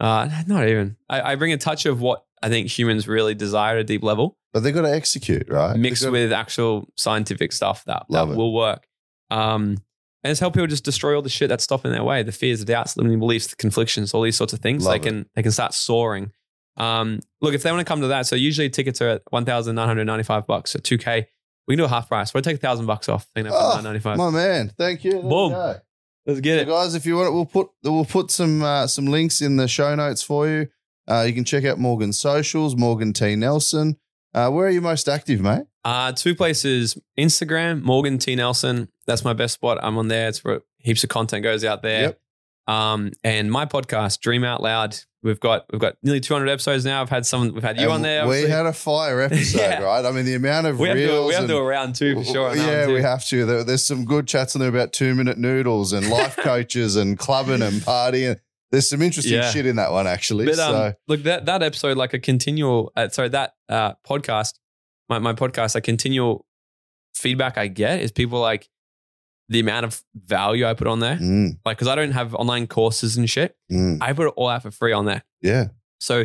Uh, 0.00 0.28
not 0.48 0.66
even. 0.66 0.96
I, 1.08 1.32
I 1.32 1.34
bring 1.36 1.52
a 1.52 1.56
touch 1.58 1.86
of 1.86 2.00
what 2.00 2.24
I 2.42 2.48
think 2.48 2.66
humans 2.66 3.06
really 3.06 3.34
desire 3.36 3.76
at 3.76 3.82
a 3.82 3.84
deep 3.84 4.02
level, 4.02 4.36
But 4.52 4.64
they've 4.64 4.74
got 4.74 4.82
to 4.82 4.92
execute, 4.92 5.48
right? 5.48 5.76
mixed 5.76 6.02
They've 6.02 6.10
with 6.10 6.32
actual 6.32 6.88
scientific 6.96 7.52
stuff 7.52 7.84
that, 7.84 8.06
that 8.08 8.12
Love 8.12 8.30
it. 8.32 8.36
will 8.36 8.52
work. 8.52 8.84
Um, 9.30 9.76
and 10.24 10.30
it's 10.30 10.40
help 10.40 10.54
people 10.54 10.66
just 10.66 10.84
destroy 10.84 11.14
all 11.16 11.22
the 11.22 11.28
shit 11.28 11.48
that's 11.48 11.64
stopping 11.64 11.90
their 11.92 12.04
way, 12.04 12.22
the 12.22 12.32
fears, 12.32 12.60
the 12.60 12.66
doubts, 12.66 12.94
the 12.94 13.00
limiting 13.00 13.18
beliefs, 13.20 13.48
the 13.48 13.56
conflictions, 13.56 14.14
all 14.14 14.22
these 14.22 14.36
sorts 14.36 14.52
of 14.52 14.60
things. 14.60 14.84
Love 14.84 14.92
they 14.94 14.98
can 14.98 15.26
they 15.34 15.42
can 15.42 15.52
start 15.52 15.74
soaring. 15.74 16.30
Um, 16.76 17.20
look, 17.40 17.54
if 17.54 17.62
they 17.62 17.70
want 17.70 17.80
to 17.86 17.90
come 17.90 18.00
to 18.00 18.08
that, 18.08 18.26
so 18.26 18.34
usually 18.36 18.70
tickets 18.70 19.00
are 19.02 19.08
at 19.08 19.22
one 19.30 19.44
thousand 19.44 19.74
nine 19.76 19.86
hundred 19.88 20.04
ninety 20.04 20.24
five 20.24 20.46
bucks. 20.46 20.70
So 20.70 20.78
two 20.78 20.96
k, 20.98 21.28
we 21.68 21.74
can 21.74 21.78
do 21.78 21.84
a 21.84 21.88
half 21.88 22.08
price. 22.08 22.32
We'll 22.32 22.42
take 22.42 22.56
a 22.56 22.60
thousand 22.60 22.86
bucks 22.86 23.08
off. 23.08 23.26
You 23.36 23.42
know, 23.42 23.50
Oh, 23.52 23.72
nine 23.74 23.84
ninety 23.84 24.00
five. 24.00 24.16
My 24.16 24.30
man, 24.30 24.72
thank 24.78 25.04
you. 25.04 25.12
There 25.12 25.20
Boom. 25.22 25.52
go. 25.52 25.76
Let's 26.24 26.40
get 26.40 26.58
So 26.58 26.62
it. 26.62 26.68
guys, 26.68 26.94
if 26.94 27.04
you 27.04 27.16
want 27.16 27.28
it, 27.28 27.32
we'll 27.32 27.46
put 27.46 27.68
we'll 27.82 28.04
put 28.04 28.30
some 28.30 28.62
uh, 28.62 28.86
some 28.86 29.06
links 29.06 29.40
in 29.42 29.56
the 29.56 29.66
show 29.68 29.94
notes 29.94 30.22
for 30.22 30.48
you. 30.48 30.68
Uh, 31.08 31.24
you 31.26 31.32
can 31.34 31.44
check 31.44 31.64
out 31.64 31.78
Morgan's 31.78 32.18
socials, 32.20 32.76
Morgan 32.76 33.12
T 33.12 33.34
Nelson. 33.34 33.96
Uh, 34.34 34.50
where 34.50 34.66
are 34.66 34.70
you 34.70 34.80
most 34.80 35.08
active, 35.08 35.40
mate? 35.40 35.64
Uh, 35.84 36.12
two 36.12 36.34
places: 36.34 36.96
Instagram, 37.18 37.82
Morgan 37.82 38.18
T 38.18 38.34
Nelson. 38.36 38.88
That's 39.06 39.24
my 39.24 39.32
best 39.32 39.54
spot. 39.54 39.78
I'm 39.82 39.98
on 39.98 40.08
there. 40.08 40.28
It's 40.28 40.42
where 40.44 40.60
heaps 40.78 41.02
of 41.04 41.10
content 41.10 41.42
goes 41.42 41.64
out 41.64 41.82
there. 41.82 42.02
Yep. 42.02 42.18
Um, 42.68 43.10
and 43.24 43.50
my 43.50 43.66
podcast, 43.66 44.20
Dream 44.20 44.44
Out 44.44 44.62
Loud. 44.62 44.96
We've 45.24 45.38
got 45.40 45.66
we've 45.72 45.80
got 45.80 45.94
nearly 46.02 46.20
200 46.20 46.48
episodes 46.48 46.84
now. 46.84 47.02
I've 47.02 47.10
had 47.10 47.26
some. 47.26 47.52
We've 47.52 47.62
had 47.62 47.76
you 47.76 47.84
And 47.84 47.92
on 47.92 48.02
there. 48.02 48.26
We 48.26 48.42
had 48.42 48.66
a 48.66 48.72
fire 48.72 49.20
episode, 49.22 49.58
Yeah. 49.58 49.82
right? 49.82 50.04
I 50.04 50.10
mean, 50.12 50.24
the 50.24 50.34
amount 50.34 50.66
of 50.68 50.78
we 50.78 50.88
have, 50.88 50.96
to, 50.96 51.02
reels. 51.04 51.20
do- 51.24 51.26
we 51.28 51.34
have 51.34 51.38
to 51.40 51.42
and- 51.44 51.48
do 51.48 51.56
a 51.58 51.64
round 51.64 51.94
two 51.96 52.14
for 52.14 52.24
sure. 52.24 52.56
yeah, 52.56 52.86
we 52.86 53.02
have 53.02 53.24
to. 53.26 53.44
There, 53.44 53.64
there's 53.64 53.84
some 53.84 54.04
good 54.04 54.26
chats 54.26 54.56
on 54.56 54.60
there 54.60 54.68
about 54.68 54.92
two 54.92 55.14
minute 55.14 55.38
noodles 55.38 55.92
and 55.92 56.08
life 56.08 56.36
coaches 56.40 56.96
and 56.96 57.18
clubbing 57.18 57.62
and 57.62 57.80
partying. 57.82 58.38
There's 58.72 58.88
some 58.88 59.02
interesting 59.02 59.34
Yeah. 59.34 59.50
shit 59.50 59.66
in 59.66 59.76
that 59.76 59.92
one, 59.92 60.06
actually. 60.08 60.46
But 60.46 60.58
um, 60.58 60.94
look 61.06 61.22
that 61.24 61.44
that 61.46 61.62
episode, 61.62 61.96
like 61.96 62.14
a 62.14 62.18
continual, 62.18 62.90
uh, 62.96 63.08
sorry, 63.10 63.28
that 63.28 63.52
uh, 63.68 63.92
podcast, 64.08 64.54
my 65.08 65.18
my 65.20 65.34
podcast, 65.34 65.76
a 65.76 65.80
continual 65.80 66.46
feedback 67.14 67.58
I 67.58 67.68
get 67.68 68.00
is 68.00 68.10
people 68.10 68.40
like 68.40 68.68
the 69.48 69.60
amount 69.60 69.84
of 69.84 70.02
value 70.14 70.64
I 70.66 70.72
put 70.74 70.86
on 70.86 71.00
there. 71.00 71.16
Mm, 71.16 71.58
Like, 71.64 71.76
because 71.76 71.88
I 71.88 71.94
don't 71.94 72.12
have 72.12 72.34
online 72.34 72.66
courses 72.66 73.16
and 73.18 73.28
shit, 73.28 73.54
mm, 73.70 73.98
I 74.00 74.14
put 74.14 74.28
it 74.28 74.34
all 74.36 74.48
out 74.48 74.62
for 74.62 74.70
free 74.70 74.92
on 74.92 75.04
there. 75.04 75.22
yeah, 75.42 75.66
So 76.00 76.24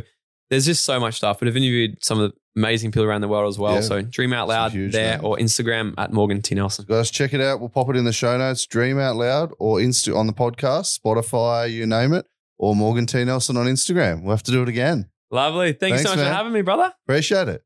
there's 0.50 0.66
just 0.66 0.86
so 0.86 0.98
much 1.00 1.16
stuff. 1.16 1.40
But 1.40 1.50
I've 1.50 1.58
interviewed 1.58 1.98
some 2.02 2.22
of 2.22 2.32
the 2.32 2.38
amazing 2.56 2.92
people 2.92 3.04
around 3.04 3.20
the 3.22 3.28
world 3.28 3.50
as 3.50 3.60
well. 3.60 3.76
Yeah. 3.76 3.82
So 3.82 4.02
Dream 4.02 4.32
Out 4.32 4.48
Loud 4.48 4.72
huge 4.72 4.94
there 4.94 5.20
or 5.22 5.36
Instagram 5.38 5.94
at 5.98 6.14
Morgan 6.14 6.42
T 6.42 6.56
Nelson. 6.56 6.86
guys, 6.88 7.12
check 7.12 7.34
it 7.34 7.42
out. 7.42 7.60
We'll 7.60 7.68
pop 7.70 7.90
it 7.90 7.98
in 7.98 8.06
the 8.06 8.14
show 8.14 8.38
notes. 8.38 8.66
Dream 8.66 8.98
out 8.98 9.18
loud 9.18 9.52
or 9.60 9.80
Insta 9.80 10.16
on 10.16 10.26
the 10.28 10.34
podcast, 10.34 10.98
Spotify, 10.98 11.70
you 11.70 11.86
name 11.86 12.14
it, 12.14 12.26
or 12.58 12.76
Morgan 12.76 13.06
T 13.06 13.24
Nelson 13.24 13.58
on 13.58 13.66
Instagram. 13.66 14.22
We'll 14.24 14.32
have 14.32 14.44
to 14.44 14.52
do 14.52 14.64
it 14.64 14.70
again. 14.70 15.10
Lovely. 15.32 15.74
Thanks, 15.74 15.98
Thanks, 15.98 16.04
so 16.04 16.10
much 16.10 16.18
man. 16.18 16.32
for 16.32 16.36
having 16.36 16.54
me, 16.54 16.62
brother. 16.62 16.94
Appreciate 17.06 17.48
it. 17.48 17.64